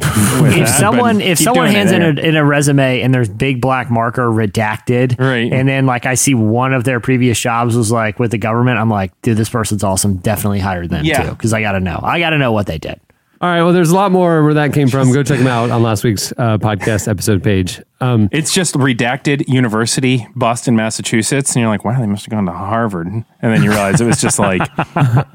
that, 0.66 0.78
someone 0.78 1.20
if 1.20 1.38
someone 1.38 1.68
hands 1.68 1.92
in 1.92 2.02
a, 2.02 2.08
in 2.20 2.36
a 2.36 2.44
resume 2.44 3.00
and 3.00 3.12
there's 3.14 3.28
big 3.28 3.60
black 3.60 3.90
marker 3.90 4.28
redacted 4.28 5.18
Right. 5.18 5.52
and 5.52 5.68
then 5.68 5.86
like 5.86 6.06
i 6.06 6.14
see 6.14 6.34
one 6.34 6.72
of 6.74 6.84
their 6.84 7.00
previous 7.00 7.38
jobs 7.40 7.76
was 7.76 7.90
like 7.90 8.18
with 8.18 8.30
the 8.30 8.38
government 8.38 8.78
i'm 8.78 8.90
like 8.90 9.10
dude 9.22 9.36
this 9.36 9.48
person's 9.48 9.82
awesome 9.82 10.16
definitely 10.16 10.58
hire 10.60 10.86
them 10.86 11.04
Yeah. 11.04 11.22
too 11.24 11.30
because 11.30 11.52
i 11.52 11.60
gotta 11.60 11.80
know 11.80 11.98
i 12.02 12.18
gotta 12.18 12.38
know 12.38 12.52
what 12.52 12.66
they 12.66 12.78
did 12.78 13.00
All 13.40 13.48
right. 13.48 13.62
Well, 13.62 13.72
there's 13.72 13.90
a 13.90 13.94
lot 13.94 14.10
more 14.10 14.42
where 14.42 14.54
that 14.54 14.72
came 14.72 14.88
from. 14.88 15.12
Go 15.12 15.22
check 15.22 15.38
them 15.38 15.46
out 15.46 15.70
on 15.70 15.80
last 15.80 16.02
week's 16.02 16.32
uh, 16.32 16.58
podcast 16.58 17.06
episode 17.06 17.40
page. 17.42 17.80
Um, 18.00 18.28
It's 18.32 18.52
just 18.52 18.74
redacted 18.74 19.46
University, 19.48 20.26
Boston, 20.34 20.74
Massachusetts, 20.74 21.54
and 21.54 21.60
you're 21.60 21.68
like, 21.70 21.84
wow, 21.84 22.00
they 22.00 22.06
must 22.06 22.24
have 22.26 22.32
gone 22.32 22.46
to 22.46 22.52
Harvard, 22.52 23.06
and 23.06 23.24
then 23.40 23.62
you 23.62 23.70
realize 23.70 24.00
it 24.00 24.06
was 24.06 24.20
just 24.20 24.40
like 24.40 24.60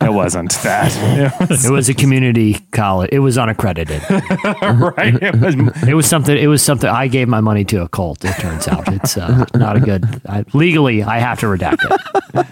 it 0.01 0.11
wasn't 0.13 0.51
that. 0.63 0.91
It 1.41 1.49
was, 1.49 1.65
it 1.65 1.71
was 1.71 1.87
a 1.89 1.93
community 1.93 2.55
college 2.71 3.09
it 3.13 3.19
was 3.19 3.37
unaccredited 3.37 4.01
right. 4.09 5.15
It 5.21 5.35
was 5.39 5.55
it 5.87 5.93
was 5.93 6.05
something 6.07 6.37
it 6.37 6.47
was 6.47 6.61
something 6.63 6.89
i 6.89 7.07
gave 7.07 7.27
my 7.27 7.39
money 7.41 7.63
to 7.65 7.81
a 7.83 7.87
cult 7.89 8.23
it 8.25 8.33
turns 8.39 8.67
out 8.67 8.91
it's 8.91 9.17
uh, 9.17 9.45
not 9.53 9.77
a 9.77 9.79
good 9.79 10.21
I, 10.27 10.43
legally 10.53 11.03
i 11.03 11.19
have 11.19 11.39
to 11.39 11.45
redact 11.47 11.77
it 12.33 12.47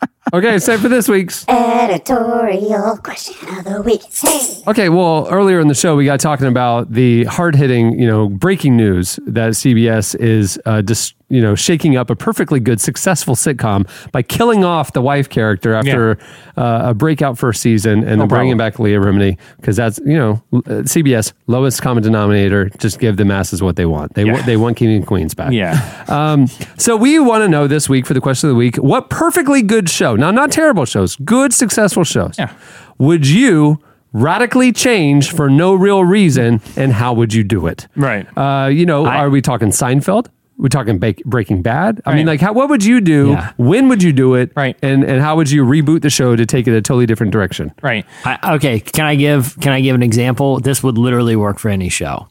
okay. 0.32 0.58
Same 0.58 0.78
for 0.78 0.88
this 0.88 1.08
week's. 1.08 1.46
Editorial 1.48 2.96
question 2.98 3.48
of 3.56 3.64
the 3.64 3.82
week. 3.82 4.02
Hey. 4.12 4.62
Okay, 4.66 4.88
well, 4.88 5.26
earlier 5.30 5.60
in 5.60 5.68
the 5.68 5.74
show, 5.74 5.96
we 5.96 6.04
got 6.04 6.20
talking 6.20 6.46
about 6.46 6.92
the 6.92 7.24
hard 7.24 7.54
hitting, 7.54 7.98
you 7.98 8.06
know, 8.06 8.28
breaking 8.28 8.76
news 8.76 9.18
that 9.26 9.52
CBS 9.52 10.14
is 10.18 10.58
uh, 10.66 10.82
you 11.30 11.40
know, 11.42 11.54
shaking 11.54 11.96
up 11.96 12.08
a 12.10 12.16
perfectly 12.16 12.58
good, 12.60 12.80
successful 12.80 13.34
sitcom 13.34 13.86
by 14.12 14.22
killing 14.22 14.64
off 14.64 14.92
the 14.94 15.02
wife 15.02 15.28
character 15.28 15.74
after 15.74 16.18
uh, 16.56 16.80
a 16.86 16.94
breakout 16.94 17.36
first 17.36 17.60
season 17.60 17.98
and 17.98 18.16
No 18.16 18.16
then 18.20 18.28
bringing 18.28 18.56
back 18.56 18.78
Leah 18.78 18.98
Remini 18.98 19.36
because 19.60 19.76
that's, 19.76 19.98
you 20.06 20.16
know, 20.16 20.42
uh, 20.54 20.82
CBS, 20.84 21.32
lowest 21.46 21.82
common 21.82 22.02
denominator, 22.02 22.70
just 22.78 22.98
give 22.98 23.16
the 23.18 23.24
masses 23.26 23.62
what 23.62 23.76
they 23.76 23.84
want. 23.86 24.14
They, 24.14 24.24
Yeah. 24.24 24.32
want 24.32 24.46
they 24.46 24.56
want 24.56 24.76
King 24.78 25.00
of 25.02 25.06
Queens 25.06 25.34
back. 25.34 25.52
Yeah. 25.52 25.78
Um, 26.08 26.46
so 26.78 26.96
we 26.96 27.18
want 27.18 27.42
to 27.42 27.48
know 27.48 27.66
this 27.66 27.88
week 27.88 28.06
for 28.06 28.14
the 28.14 28.20
question 28.20 28.48
of 28.48 28.54
the 28.54 28.58
week 28.58 28.76
what 28.76 29.10
perfectly 29.10 29.60
good 29.62 29.90
show, 29.90 30.16
now 30.16 30.30
not 30.30 30.50
terrible 30.50 30.84
shows, 30.86 31.16
good, 31.16 31.52
successful 31.52 32.04
shows, 32.04 32.36
Yeah. 32.38 32.52
would 32.98 33.26
you 33.26 33.78
radically 34.14 34.72
change 34.72 35.30
for 35.32 35.50
no 35.50 35.74
real 35.74 36.02
reason 36.04 36.62
and 36.76 36.94
how 36.94 37.12
would 37.12 37.34
you 37.34 37.44
do 37.44 37.66
it? 37.66 37.86
Right. 37.94 38.26
Uh, 38.36 38.68
you 38.68 38.86
know, 38.86 39.06
are 39.06 39.28
we 39.28 39.42
talking 39.42 39.68
Seinfeld? 39.68 40.28
We're 40.58 40.68
talking 40.68 40.98
ba- 40.98 41.14
Breaking 41.24 41.62
Bad. 41.62 42.02
I 42.04 42.14
mean, 42.14 42.26
like, 42.26 42.40
how, 42.40 42.52
what 42.52 42.68
would 42.68 42.84
you 42.84 43.00
do? 43.00 43.28
Yeah. 43.28 43.52
When 43.56 43.88
would 43.88 44.02
you 44.02 44.12
do 44.12 44.34
it? 44.34 44.52
Right. 44.56 44.76
And 44.82 45.04
and 45.04 45.22
how 45.22 45.36
would 45.36 45.50
you 45.50 45.64
reboot 45.64 46.02
the 46.02 46.10
show 46.10 46.34
to 46.36 46.44
take 46.44 46.66
it 46.66 46.76
a 46.76 46.82
totally 46.82 47.06
different 47.06 47.32
direction? 47.32 47.72
Right. 47.80 48.04
I, 48.24 48.56
okay, 48.56 48.80
can 48.80 49.06
I 49.06 49.14
give 49.14 49.56
can 49.60 49.72
I 49.72 49.80
give 49.80 49.94
an 49.94 50.02
example? 50.02 50.60
This 50.60 50.82
would 50.82 50.98
literally 50.98 51.36
work 51.36 51.58
for 51.58 51.68
any 51.68 51.88
show. 51.88 52.28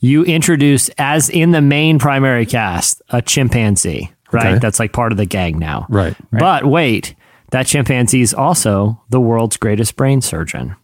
You 0.00 0.24
introduce 0.24 0.88
as 0.98 1.30
in 1.30 1.52
the 1.52 1.60
main 1.60 2.00
primary 2.00 2.44
cast 2.44 3.00
a 3.10 3.22
chimpanzee, 3.22 4.12
right? 4.32 4.46
Okay. 4.46 4.58
That's 4.58 4.80
like 4.80 4.92
part 4.92 5.12
of 5.12 5.18
the 5.18 5.26
gang 5.26 5.60
now. 5.60 5.86
Right. 5.88 6.16
But 6.32 6.64
wait, 6.64 7.14
that 7.52 7.66
chimpanzee 7.66 8.22
is 8.22 8.34
also 8.34 9.00
the 9.10 9.20
world's 9.20 9.56
greatest 9.56 9.94
brain 9.94 10.20
surgeon. 10.20 10.74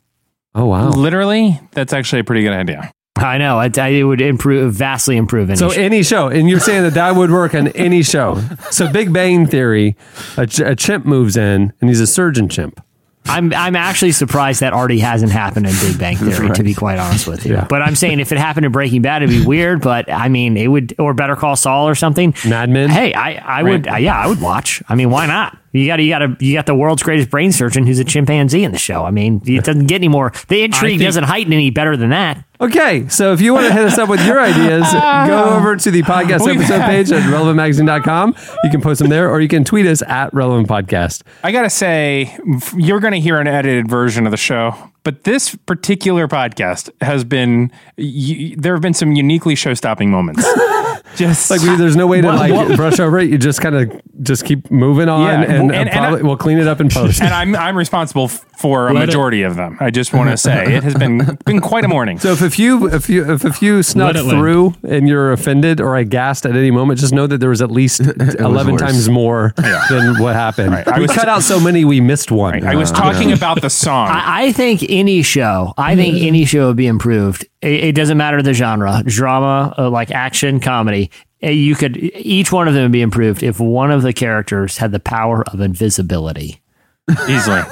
Oh 0.54 0.66
wow. 0.66 0.90
Literally, 0.90 1.60
that's 1.72 1.92
actually 1.92 2.20
a 2.20 2.24
pretty 2.24 2.42
good 2.42 2.52
idea. 2.52 2.92
I 3.18 3.38
know. 3.38 3.58
I, 3.58 3.70
I, 3.76 3.88
it 3.88 4.02
would 4.04 4.20
improve 4.20 4.72
vastly 4.74 5.16
improve 5.16 5.50
any 5.50 5.56
So 5.58 5.70
show. 5.70 5.80
any 5.80 6.02
show, 6.02 6.28
and 6.28 6.48
you're 6.48 6.60
saying 6.60 6.82
that 6.84 6.94
that 6.94 7.14
would 7.16 7.30
work 7.30 7.54
on 7.54 7.68
any 7.68 8.02
show. 8.02 8.40
So 8.70 8.90
Big 8.92 9.12
Bang 9.12 9.46
Theory, 9.46 9.96
a, 10.36 10.46
ch- 10.46 10.60
a 10.60 10.74
chimp 10.76 11.04
moves 11.06 11.36
in, 11.36 11.72
and 11.80 11.90
he's 11.90 12.00
a 12.00 12.06
surgeon 12.06 12.48
chimp. 12.48 12.82
I'm 13.30 13.52
I'm 13.52 13.76
actually 13.76 14.12
surprised 14.12 14.60
that 14.60 14.72
already 14.72 15.00
hasn't 15.00 15.32
happened 15.32 15.66
in 15.66 15.72
Big 15.82 15.98
Bang 15.98 16.16
Theory, 16.16 16.48
to 16.50 16.62
be 16.62 16.72
quite 16.72 16.98
honest 16.98 17.26
with 17.26 17.44
you. 17.44 17.54
Yeah. 17.54 17.66
But 17.68 17.82
I'm 17.82 17.94
saying 17.94 18.20
if 18.20 18.32
it 18.32 18.38
happened 18.38 18.64
in 18.64 18.72
Breaking 18.72 19.02
Bad, 19.02 19.22
it'd 19.22 19.34
be 19.38 19.44
weird. 19.44 19.82
But 19.82 20.10
I 20.10 20.28
mean, 20.28 20.56
it 20.56 20.68
would 20.68 20.94
or 20.98 21.12
Better 21.12 21.36
Call 21.36 21.54
Saul 21.54 21.86
or 21.88 21.94
something. 21.94 22.32
Mad 22.48 22.70
Men. 22.70 22.88
Hey, 22.88 23.12
I 23.12 23.34
I 23.58 23.62
would 23.62 23.86
uh, 23.86 23.96
yeah, 23.96 24.16
I 24.18 24.26
would 24.28 24.40
watch. 24.40 24.82
I 24.88 24.94
mean, 24.94 25.10
why 25.10 25.26
not? 25.26 25.58
You 25.72 25.86
got 25.86 25.98
you 26.00 26.08
got 26.08 26.22
a, 26.22 26.36
you 26.40 26.54
got 26.54 26.64
the 26.64 26.74
world's 26.74 27.02
greatest 27.02 27.28
brain 27.28 27.52
surgeon 27.52 27.86
who's 27.86 27.98
a 27.98 28.04
chimpanzee 28.04 28.64
in 28.64 28.72
the 28.72 28.78
show. 28.78 29.04
I 29.04 29.10
mean, 29.10 29.42
it 29.44 29.62
doesn't 29.62 29.86
get 29.88 29.96
any 29.96 30.08
more. 30.08 30.32
The 30.48 30.62
intrigue 30.62 30.92
think- 30.98 31.02
doesn't 31.02 31.24
heighten 31.24 31.52
any 31.52 31.68
better 31.68 31.98
than 31.98 32.08
that. 32.10 32.42
Okay, 32.60 33.06
so 33.08 33.32
if 33.32 33.40
you 33.40 33.54
want 33.54 33.68
to 33.68 33.72
hit 33.72 33.84
us 33.84 33.98
up 33.98 34.08
with 34.08 34.24
your 34.26 34.40
ideas, 34.40 34.84
go 34.92 35.44
over 35.56 35.76
to 35.76 35.90
the 35.92 36.02
podcast 36.02 36.44
We've 36.44 36.56
episode 36.56 36.80
had- 36.80 36.86
page 36.90 37.12
at 37.12 37.22
relevantmagazine.com. 37.22 38.34
You 38.64 38.70
can 38.70 38.80
post 38.80 38.98
them 39.00 39.10
there, 39.10 39.30
or 39.30 39.40
you 39.40 39.46
can 39.46 39.62
tweet 39.64 39.86
us 39.86 40.02
at 40.02 40.34
Relevant 40.34 40.66
Podcast. 40.68 41.22
I 41.44 41.52
gotta 41.52 41.70
say, 41.70 42.36
you're 42.76 42.98
gonna 42.98 43.18
hear 43.18 43.38
an 43.38 43.46
edited 43.46 43.88
version 43.88 44.26
of 44.26 44.32
the 44.32 44.36
show, 44.36 44.74
but 45.08 45.24
this 45.24 45.54
particular 45.64 46.28
podcast 46.28 46.90
has 47.00 47.24
been. 47.24 47.72
Y- 47.96 48.54
there 48.58 48.74
have 48.74 48.82
been 48.82 48.92
some 48.92 49.12
uniquely 49.12 49.54
show-stopping 49.54 50.10
moments. 50.10 50.44
Just 51.16 51.50
Like 51.50 51.62
we, 51.62 51.74
there's 51.76 51.96
no 51.96 52.06
way 52.06 52.20
to 52.20 52.26
What- 52.26 52.36
like 52.36 52.52
what- 52.52 52.76
brush 52.76 53.00
over 53.00 53.18
it. 53.18 53.30
You 53.30 53.38
just 53.38 53.60
kind 53.62 53.74
of 53.74 54.00
just 54.22 54.44
keep 54.44 54.70
moving 54.70 55.08
on, 55.08 55.22
Yeah, 55.22 55.32
and, 55.40 55.42
well, 55.42 55.60
and, 55.60 55.70
and- 55.72 55.88
and 55.88 55.90
probably, 55.90 56.20
I- 56.20 56.22
we'll 56.22 56.36
clean 56.36 56.58
it 56.58 56.68
up 56.68 56.80
in 56.80 56.90
post. 56.90 57.22
and 57.22 57.32
I'm 57.32 57.56
I'm 57.56 57.76
responsible 57.76 58.28
for 58.28 58.88
a 58.88 58.92
Let 58.92 59.04
it- 59.04 59.06
majority 59.06 59.42
of 59.42 59.56
them. 59.56 59.78
I 59.80 59.90
just 59.90 60.12
want 60.12 60.28
to 60.30 60.36
say 60.36 60.76
it 60.76 60.82
has 60.84 60.94
been 60.94 61.38
been 61.46 61.60
quite 61.60 61.84
a 61.84 61.88
morning. 61.88 62.18
So 62.18 62.32
if 62.32 62.42
a 62.42 62.50
few 62.50 62.88
if 62.92 63.08
you 63.08 63.28
if 63.32 63.44
a 63.44 63.52
few 63.52 63.82
snuck 63.82 64.14
Let 64.14 64.16
it 64.16 64.24
land. 64.24 64.38
through 64.38 64.74
and 64.86 65.08
you're 65.08 65.32
offended 65.32 65.80
or 65.80 65.96
aghast 65.96 66.44
at 66.44 66.54
any 66.54 66.70
moment, 66.70 67.00
just 67.00 67.14
know 67.14 67.26
that 67.26 67.38
there 67.38 67.50
was 67.50 67.62
at 67.62 67.70
least 67.70 68.00
eleven 68.38 68.72
worse. 68.74 68.82
times 68.82 69.08
more 69.08 69.54
than 69.88 70.20
what 70.20 70.34
happened. 70.36 70.72
Right. 70.72 70.86
I 70.86 70.96
We 70.98 71.02
was 71.02 71.12
cut 71.12 71.28
out 71.28 71.42
so 71.42 71.58
many 71.58 71.84
we 71.84 72.00
missed 72.00 72.30
one. 72.30 72.64
I 72.66 72.74
was 72.76 72.92
uh, 72.92 72.96
talking 72.96 73.32
about 73.32 73.62
the 73.62 73.70
song. 73.70 74.08
I, 74.08 74.44
I 74.48 74.52
think 74.52 74.82
any 74.98 75.22
show, 75.22 75.72
I 75.78 75.96
think 75.96 76.22
any 76.22 76.44
show 76.44 76.68
would 76.68 76.76
be 76.76 76.86
improved. 76.86 77.44
It, 77.62 77.84
it 77.84 77.94
doesn't 77.94 78.16
matter 78.18 78.42
the 78.42 78.54
genre, 78.54 79.02
drama, 79.06 79.74
uh, 79.78 79.90
like 79.90 80.10
action, 80.10 80.60
comedy. 80.60 81.10
Uh, 81.42 81.48
You 81.50 81.74
could 81.74 81.96
each 81.96 82.50
one 82.52 82.68
of 82.68 82.74
them 82.74 82.84
would 82.84 82.92
be 82.92 83.02
improved 83.02 83.42
if 83.42 83.60
one 83.60 83.90
of 83.90 84.02
the 84.02 84.12
characters 84.12 84.76
had 84.78 84.92
the 84.92 85.00
power 85.00 85.44
of 85.52 85.60
invisibility. 85.60 86.60
easily. 87.28 87.62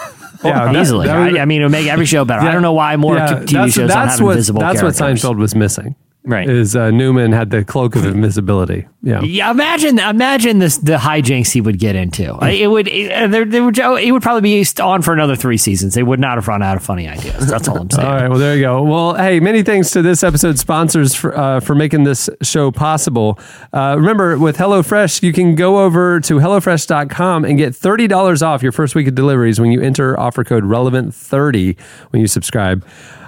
Yeah, 0.44 0.70
that- 0.73 0.77
Easily, 0.77 1.07
that 1.07 1.19
would- 1.19 1.32
right? 1.32 1.40
I 1.40 1.44
mean, 1.47 1.62
it 1.62 1.65
would 1.65 1.73
make 1.73 1.86
every 1.89 2.07
show 2.07 2.24
better. 2.24 2.43
I 2.47 2.53
don't 2.53 2.62
know 2.62 2.73
why 2.74 2.94
more 2.97 3.16
Yeah, 3.16 3.27
t- 3.27 3.35
TV 3.35 3.53
that's, 3.53 3.73
shows 3.74 3.77
don't 3.77 3.89
that's 3.89 4.12
have 4.19 4.20
what, 4.23 4.31
invisible 4.32 4.61
That's 4.61 4.81
characters. 4.81 5.01
what 5.01 5.35
Seinfeld 5.35 5.39
was 5.39 5.55
missing. 5.55 5.97
Right. 6.27 6.51
Is 6.51 6.74
uh, 6.74 6.90
Newman 6.90 7.31
had 7.31 7.51
the 7.51 7.65
cloak 7.65 7.94
of 7.94 8.05
invisibility. 8.05 8.89
Yeah. 9.03 9.20
Yeah, 9.23 9.53
imagine 9.53 10.01
imagine 10.01 10.59
this 10.59 10.77
the 10.78 10.97
hijinks 10.97 11.53
he 11.53 11.61
would 11.61 11.78
get 11.78 11.94
into. 11.94 12.32
I- 12.35 12.51
It 12.51 12.66
would 12.66 12.89
it, 12.89 13.12
uh, 13.12 13.28
there, 13.28 13.44
there 13.44 13.62
would 13.65 13.78
it 13.78 14.11
would 14.11 14.23
probably 14.23 14.40
be 14.62 14.66
on 14.82 15.03
for 15.03 15.12
another 15.15 15.36
three 15.36 15.57
seasons. 15.57 15.94
They 15.94 16.03
would 16.03 16.19
not 16.19 16.36
have 16.36 16.48
run 16.48 16.65
out 16.65 16.77
of 16.77 16.82
funny 16.82 17.07
ideas. 17.09 17.47
That's 17.48 17.69
all 17.69 17.78
I'm 17.78 17.90
saying. 17.90 18.09
All 18.09 18.15
right. 18.15 18.28
Well, 18.28 18.40
there 18.40 18.57
you 18.57 18.62
go. 18.62 18.82
Well, 18.82 19.15
hey, 19.15 19.39
many 19.39 19.62
thanks 19.62 19.90
to 19.93 20.03
this 20.03 20.24
episode's 20.24 20.59
sponsors 20.61 21.15
for 21.15 21.39
uh, 21.39 21.61
for 21.61 21.77
making 21.77 22.03
this 22.03 22.28
show 22.43 22.73
possible. 22.73 23.39
Uh, 23.73 23.94
remember, 23.97 24.36
with 24.36 24.57
HelloFresh, 24.57 25.23
you 25.23 25.32
can 25.32 25.55
go 25.55 25.85
over 25.85 26.19
to 26.20 26.35
hellofresh.com 26.39 27.44
and 27.44 27.57
get 27.57 27.73
thirty 27.77 28.09
dollars 28.09 28.43
off 28.43 28.65
your 28.65 28.73
first 28.73 28.97
week 28.97 29.07
of 29.07 29.15
deliveries 29.15 29.61
when 29.61 29.70
you 29.70 29.81
enter 29.81 30.19
offer 30.19 30.43
code 30.43 30.65
relevant 30.65 31.15
thirty 31.15 31.77
when 32.11 32.20
you 32.20 32.27
subscribe. 32.27 32.85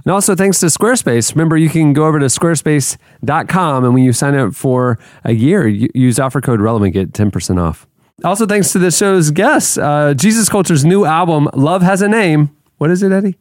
And 0.08 0.14
also, 0.14 0.34
thanks 0.34 0.58
to 0.60 0.66
Squarespace. 0.66 1.34
Remember, 1.34 1.54
you 1.58 1.68
can 1.68 1.92
go 1.92 2.06
over 2.06 2.18
to 2.18 2.24
squarespace.com 2.24 3.84
and 3.84 3.92
when 3.92 4.02
you 4.04 4.14
sign 4.14 4.34
up 4.34 4.54
for 4.54 4.98
a 5.22 5.34
year, 5.34 5.68
use 5.68 6.18
offer 6.18 6.40
code 6.40 6.62
relevant, 6.62 6.94
get 6.94 7.12
ten 7.12 7.30
percent 7.30 7.58
off. 7.58 7.86
Also, 8.24 8.46
thanks 8.46 8.72
to 8.72 8.78
the 8.78 8.90
show's 8.90 9.30
guests, 9.30 9.76
uh, 9.76 10.14
Jesus 10.14 10.48
Culture's 10.48 10.82
new 10.82 11.04
album, 11.04 11.46
Love 11.52 11.82
Has 11.82 12.00
a 12.00 12.08
Name. 12.08 12.48
What 12.78 12.90
is 12.90 13.02
it, 13.02 13.12
Eddie? 13.12 13.36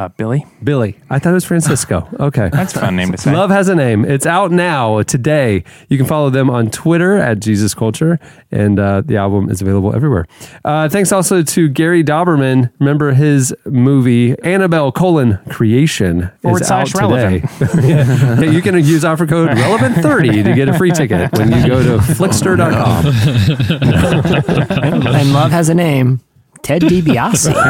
Uh, 0.00 0.08
Billy, 0.08 0.46
Billy. 0.64 0.98
I 1.10 1.18
thought 1.18 1.32
it 1.32 1.34
was 1.34 1.44
Francisco. 1.44 2.08
Okay. 2.20 2.48
that's 2.50 2.74
a 2.74 2.80
fun 2.80 2.96
name 2.96 3.12
to 3.12 3.18
say. 3.18 3.32
Love 3.34 3.50
has 3.50 3.68
a 3.68 3.74
name. 3.74 4.04
It's 4.04 4.24
out 4.24 4.50
now 4.50 5.02
today. 5.02 5.64
You 5.88 5.96
can 5.98 6.06
follow 6.06 6.30
them 6.30 6.48
on 6.48 6.70
Twitter 6.70 7.16
at 7.16 7.40
Jesus 7.40 7.74
Culture, 7.74 8.18
and 8.50 8.78
uh, 8.78 9.02
the 9.04 9.16
album 9.16 9.50
is 9.50 9.60
available 9.60 9.94
everywhere. 9.94 10.26
Uh, 10.64 10.88
thanks 10.88 11.12
also 11.12 11.42
to 11.42 11.68
Gary 11.68 12.04
Dauberman. 12.04 12.70
Remember 12.78 13.12
his 13.12 13.54
movie 13.66 14.38
Annabelle 14.42 14.92
colon 14.92 15.38
Creation 15.50 16.30
Forward 16.42 16.62
is 16.62 16.68
slash 16.68 16.94
out 16.96 17.08
today. 17.08 17.42
yeah, 17.88 18.40
you 18.42 18.62
can 18.62 18.74
use 18.76 19.04
offer 19.04 19.26
code 19.26 19.48
relevant 19.48 19.96
thirty 19.96 20.42
to 20.42 20.54
get 20.54 20.68
a 20.68 20.74
free 20.78 20.92
ticket 20.92 21.32
when 21.36 21.52
you 21.52 21.66
go 21.66 21.82
to 21.82 21.98
flixster.com. 22.14 23.06
and, 24.82 25.06
and 25.06 25.32
love 25.32 25.50
has 25.50 25.68
a 25.68 25.74
name. 25.74 26.20
Ted 26.62 26.82
DiBiase. 26.82 27.52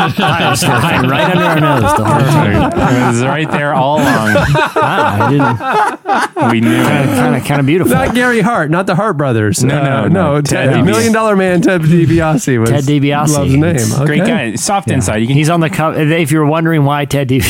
It's 0.00 0.64
right 0.64 1.30
under 1.30 1.44
our 1.44 1.60
nose 1.60 1.82
the 1.96 2.04
whole 2.04 2.20
time. 2.20 2.72
it 2.72 3.06
was 3.08 3.22
right 3.24 3.50
there 3.50 3.74
all 3.74 3.96
along. 3.96 4.34
Wow, 4.34 4.76
I 4.76 5.30
didn't. 5.30 6.50
We 6.52 6.60
knew 6.60 6.82
Kind 6.82 7.08
it. 7.08 7.12
of, 7.12 7.16
kind 7.18 7.36
of, 7.36 7.44
kind 7.44 7.60
of 7.60 7.66
beautiful. 7.66 7.92
Not 7.94 8.14
Gary 8.14 8.40
Hart, 8.40 8.70
not 8.70 8.86
the 8.86 8.94
Hart 8.94 9.16
brothers. 9.16 9.62
No, 9.64 9.78
Uh, 9.78 9.82
no, 9.82 10.08
no. 10.08 10.34
no. 10.34 10.40
Ted, 10.42 10.70
Ted 10.72 10.84
Million 10.84 11.12
Dollar 11.12 11.36
Man 11.36 11.60
Ted 11.62 11.82
DiBiase 11.82 12.58
was 12.60 12.70
Ted 12.70 12.84
DiBiase. 12.84 13.34
Love's 13.34 13.56
name. 13.56 14.06
Great 14.06 14.24
guy. 14.26 14.54
Soft 14.56 14.90
inside. 14.90 15.18
You 15.18 15.26
can 15.26 15.36
He's 15.36 15.50
on 15.50 15.60
the 15.60 15.70
cover. 15.70 15.98
If 16.00 16.30
you're 16.30 16.46
wondering 16.46 16.84
why 16.84 17.04
Ted 17.04 17.28
Di- 17.28 17.40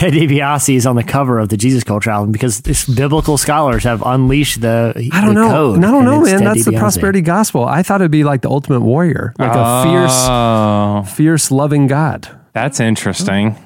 Ted 0.00 0.14
DiBiase 0.14 0.76
is 0.76 0.86
on 0.86 0.96
the 0.96 1.04
cover 1.04 1.38
of 1.38 1.50
the 1.50 1.58
Jesus 1.58 1.84
Culture 1.84 2.08
album, 2.08 2.32
because 2.32 2.62
this 2.62 2.86
biblical 2.88 3.36
scholars 3.36 3.84
have 3.84 4.02
unleashed 4.06 4.62
the 4.62 4.94
I 5.12 5.20
don't 5.20 5.34
the 5.34 5.42
know. 5.42 5.48
Code, 5.50 5.84
I 5.84 5.90
don't 5.90 6.06
know, 6.06 6.22
man. 6.22 6.38
Ted 6.38 6.46
That's 6.46 6.64
the 6.64 6.72
prosperity 6.72 7.20
gospel. 7.20 7.66
I 7.66 7.82
thought 7.82 8.00
it'd 8.00 8.10
be 8.10 8.24
like 8.24 8.40
the 8.40 8.48
ultimate 8.48 8.80
warrior, 8.80 9.34
like 9.38 9.52
a 9.54 9.82
fierce, 9.82 10.16
Oh, 10.26 11.02
fierce, 11.06 11.50
loving 11.50 11.86
God. 11.86 12.26
that's 12.54 12.80
interesting. 12.80 13.56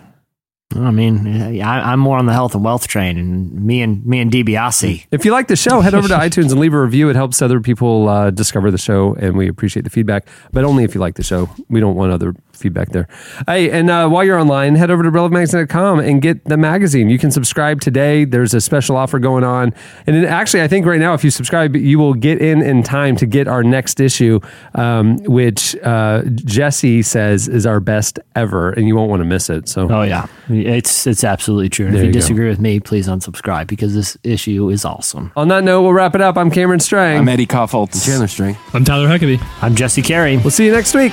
I 0.75 0.91
mean, 0.91 1.61
I, 1.63 1.93
I'm 1.93 2.01
more 2.01 2.19
on 2.19 2.27
the 2.27 2.33
health 2.33 2.57
and 2.57 2.65
wealth 2.65 2.89
train, 2.89 3.17
and 3.17 3.53
me 3.65 3.81
and 3.81 4.05
me 4.05 4.19
and 4.19 4.33
DiBiase. 4.33 5.07
If 5.13 5.25
you 5.25 5.31
like 5.31 5.47
the 5.47 5.55
show, 5.55 5.81
head 5.83 5.95
over 5.95 6.09
to 6.09 6.15
iTunes 6.19 6.51
and 6.51 6.59
leave 6.59 6.75
a 6.75 6.83
review. 6.83 7.09
It 7.11 7.15
helps 7.15 7.41
other 7.43 7.61
people 7.61 8.09
uh, 8.09 8.31
discover 8.31 8.73
the 8.73 8.79
show, 8.79 9.15
and 9.21 9.37
we 9.37 9.47
appreciate 9.47 9.85
the 9.85 9.91
feedback. 9.91 10.27
But 10.51 10.65
only 10.65 10.83
if 10.83 10.97
you 10.97 11.01
like 11.01 11.15
the 11.15 11.23
show. 11.23 11.49
We 11.69 11.79
don't 11.79 11.95
want 11.95 12.11
other 12.11 12.35
feedback 12.55 12.91
there. 12.91 13.09
Hey, 13.47 13.71
and 13.71 13.91
uh, 13.91 14.09
while 14.09 14.25
you're 14.25 14.39
online, 14.39 14.75
head 14.77 14.91
over 14.91 15.03
to 15.03 15.11
relevantmagazine.com 15.11 16.01
and 16.01 16.23
get 16.23 16.45
the 16.45 16.57
magazine. 16.57 17.09
You 17.11 17.19
can 17.19 17.31
subscribe 17.31 17.81
today. 17.81 18.25
There's 18.25 18.55
a 18.55 18.61
special 18.61 18.97
offer 18.97 19.19
going 19.19 19.45
on, 19.45 19.75
and 20.07 20.17
then 20.17 20.25
actually, 20.25 20.63
I 20.63 20.69
think 20.69 20.87
right 20.87 21.01
now, 21.01 21.15
if 21.15 21.25
you 21.25 21.31
subscribe, 21.31 21.77
you 21.77 21.99
will 21.99 22.15
get 22.15 22.41
in 22.41 22.63
in 22.63 22.83
time 22.83 23.17
to 23.17 23.27
get 23.27 23.49
our 23.49 23.63
next 23.63 24.01
issue, 24.01 24.41
um, 24.75 25.17
which 25.25 25.77
uh, 25.83 26.23
Jesse 26.35 27.03
says 27.03 27.49
is 27.49 27.67
our 27.67 27.81
best 27.81 28.19
ever, 28.37 28.71
and 28.71 28.87
you 28.89 28.97
won't 28.97 29.11
want 29.11 29.21
to 29.21 29.25
miss 29.27 29.51
it. 29.51 29.69
So. 29.69 29.89
Oh 29.91 30.03
yeah, 30.03 30.27
it's 30.49 31.07
it's 31.07 31.25
absolutely 31.25 31.69
true. 31.69 31.87
And 31.87 31.95
if 31.95 31.99
There 31.99 32.05
you, 32.05 32.09
you 32.09 32.15
go. 32.15 32.21
disagree 32.21 32.49
with 32.49 32.61
me, 32.61 32.81
please 32.81 33.07
unsubscribe 33.09 33.67
because 33.67 33.95
this 33.95 34.17
issue 34.25 34.69
is 34.71 34.85
awesome. 34.85 35.33
On 35.37 35.49
that 35.49 35.65
note, 35.65 35.83
we'll 35.83 35.93
wrap 35.93 36.15
it 36.15 36.21
up. 36.21 36.37
I'm 36.37 36.51
Cameron 36.51 36.81
Strang. 36.81 37.19
I'm 37.19 37.29
Eddie 37.29 37.47
Kaufholz. 37.47 38.05
Chandler 38.05 38.29
Strang. 38.29 38.57
I'm 38.73 38.85
Tyler 38.85 39.09
Huckabee. 39.09 39.41
I'm 39.63 39.75
Jesse 39.75 40.03
Carey. 40.03 40.37
We'll 40.39 40.51
see 40.51 40.67
you 40.67 40.73
next 40.73 40.95
week. 40.95 41.13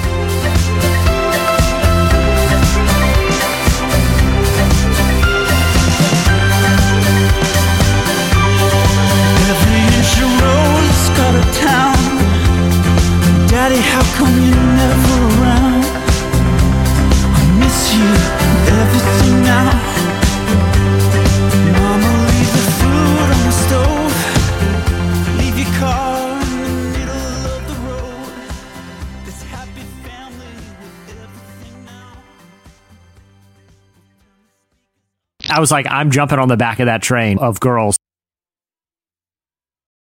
Daddy, 13.71 13.83
how 13.83 14.03
come 14.17 14.35
you 14.35 14.51
never 14.51 15.15
around? 15.39 15.85
I 17.23 17.43
miss 17.59 17.79
you 17.95 18.07
everything 18.67 19.35
now. 19.43 19.71
Mama, 21.79 22.11
leave 22.27 22.51
the 22.51 22.65
food 22.81 23.27
on 23.31 23.41
the 23.47 23.53
stove. 23.63 24.15
Leave 25.37 25.57
your 25.57 25.71
car 25.79 26.41
in 26.41 26.61
the 26.67 26.73
middle 26.99 27.35
of 27.55 27.61
the 27.69 27.75
road. 27.87 28.33
This 29.23 29.39
happy 29.43 29.85
family 30.03 30.53
with 30.81 31.23
everything 31.23 31.77
now. 31.85 32.11
I 35.49 35.61
was 35.61 35.71
like, 35.71 35.87
I'm 35.89 36.11
jumping 36.11 36.39
on 36.39 36.49
the 36.49 36.57
back 36.57 36.81
of 36.81 36.87
that 36.87 37.01
train 37.01 37.39
of 37.39 37.61
girls. 37.61 37.95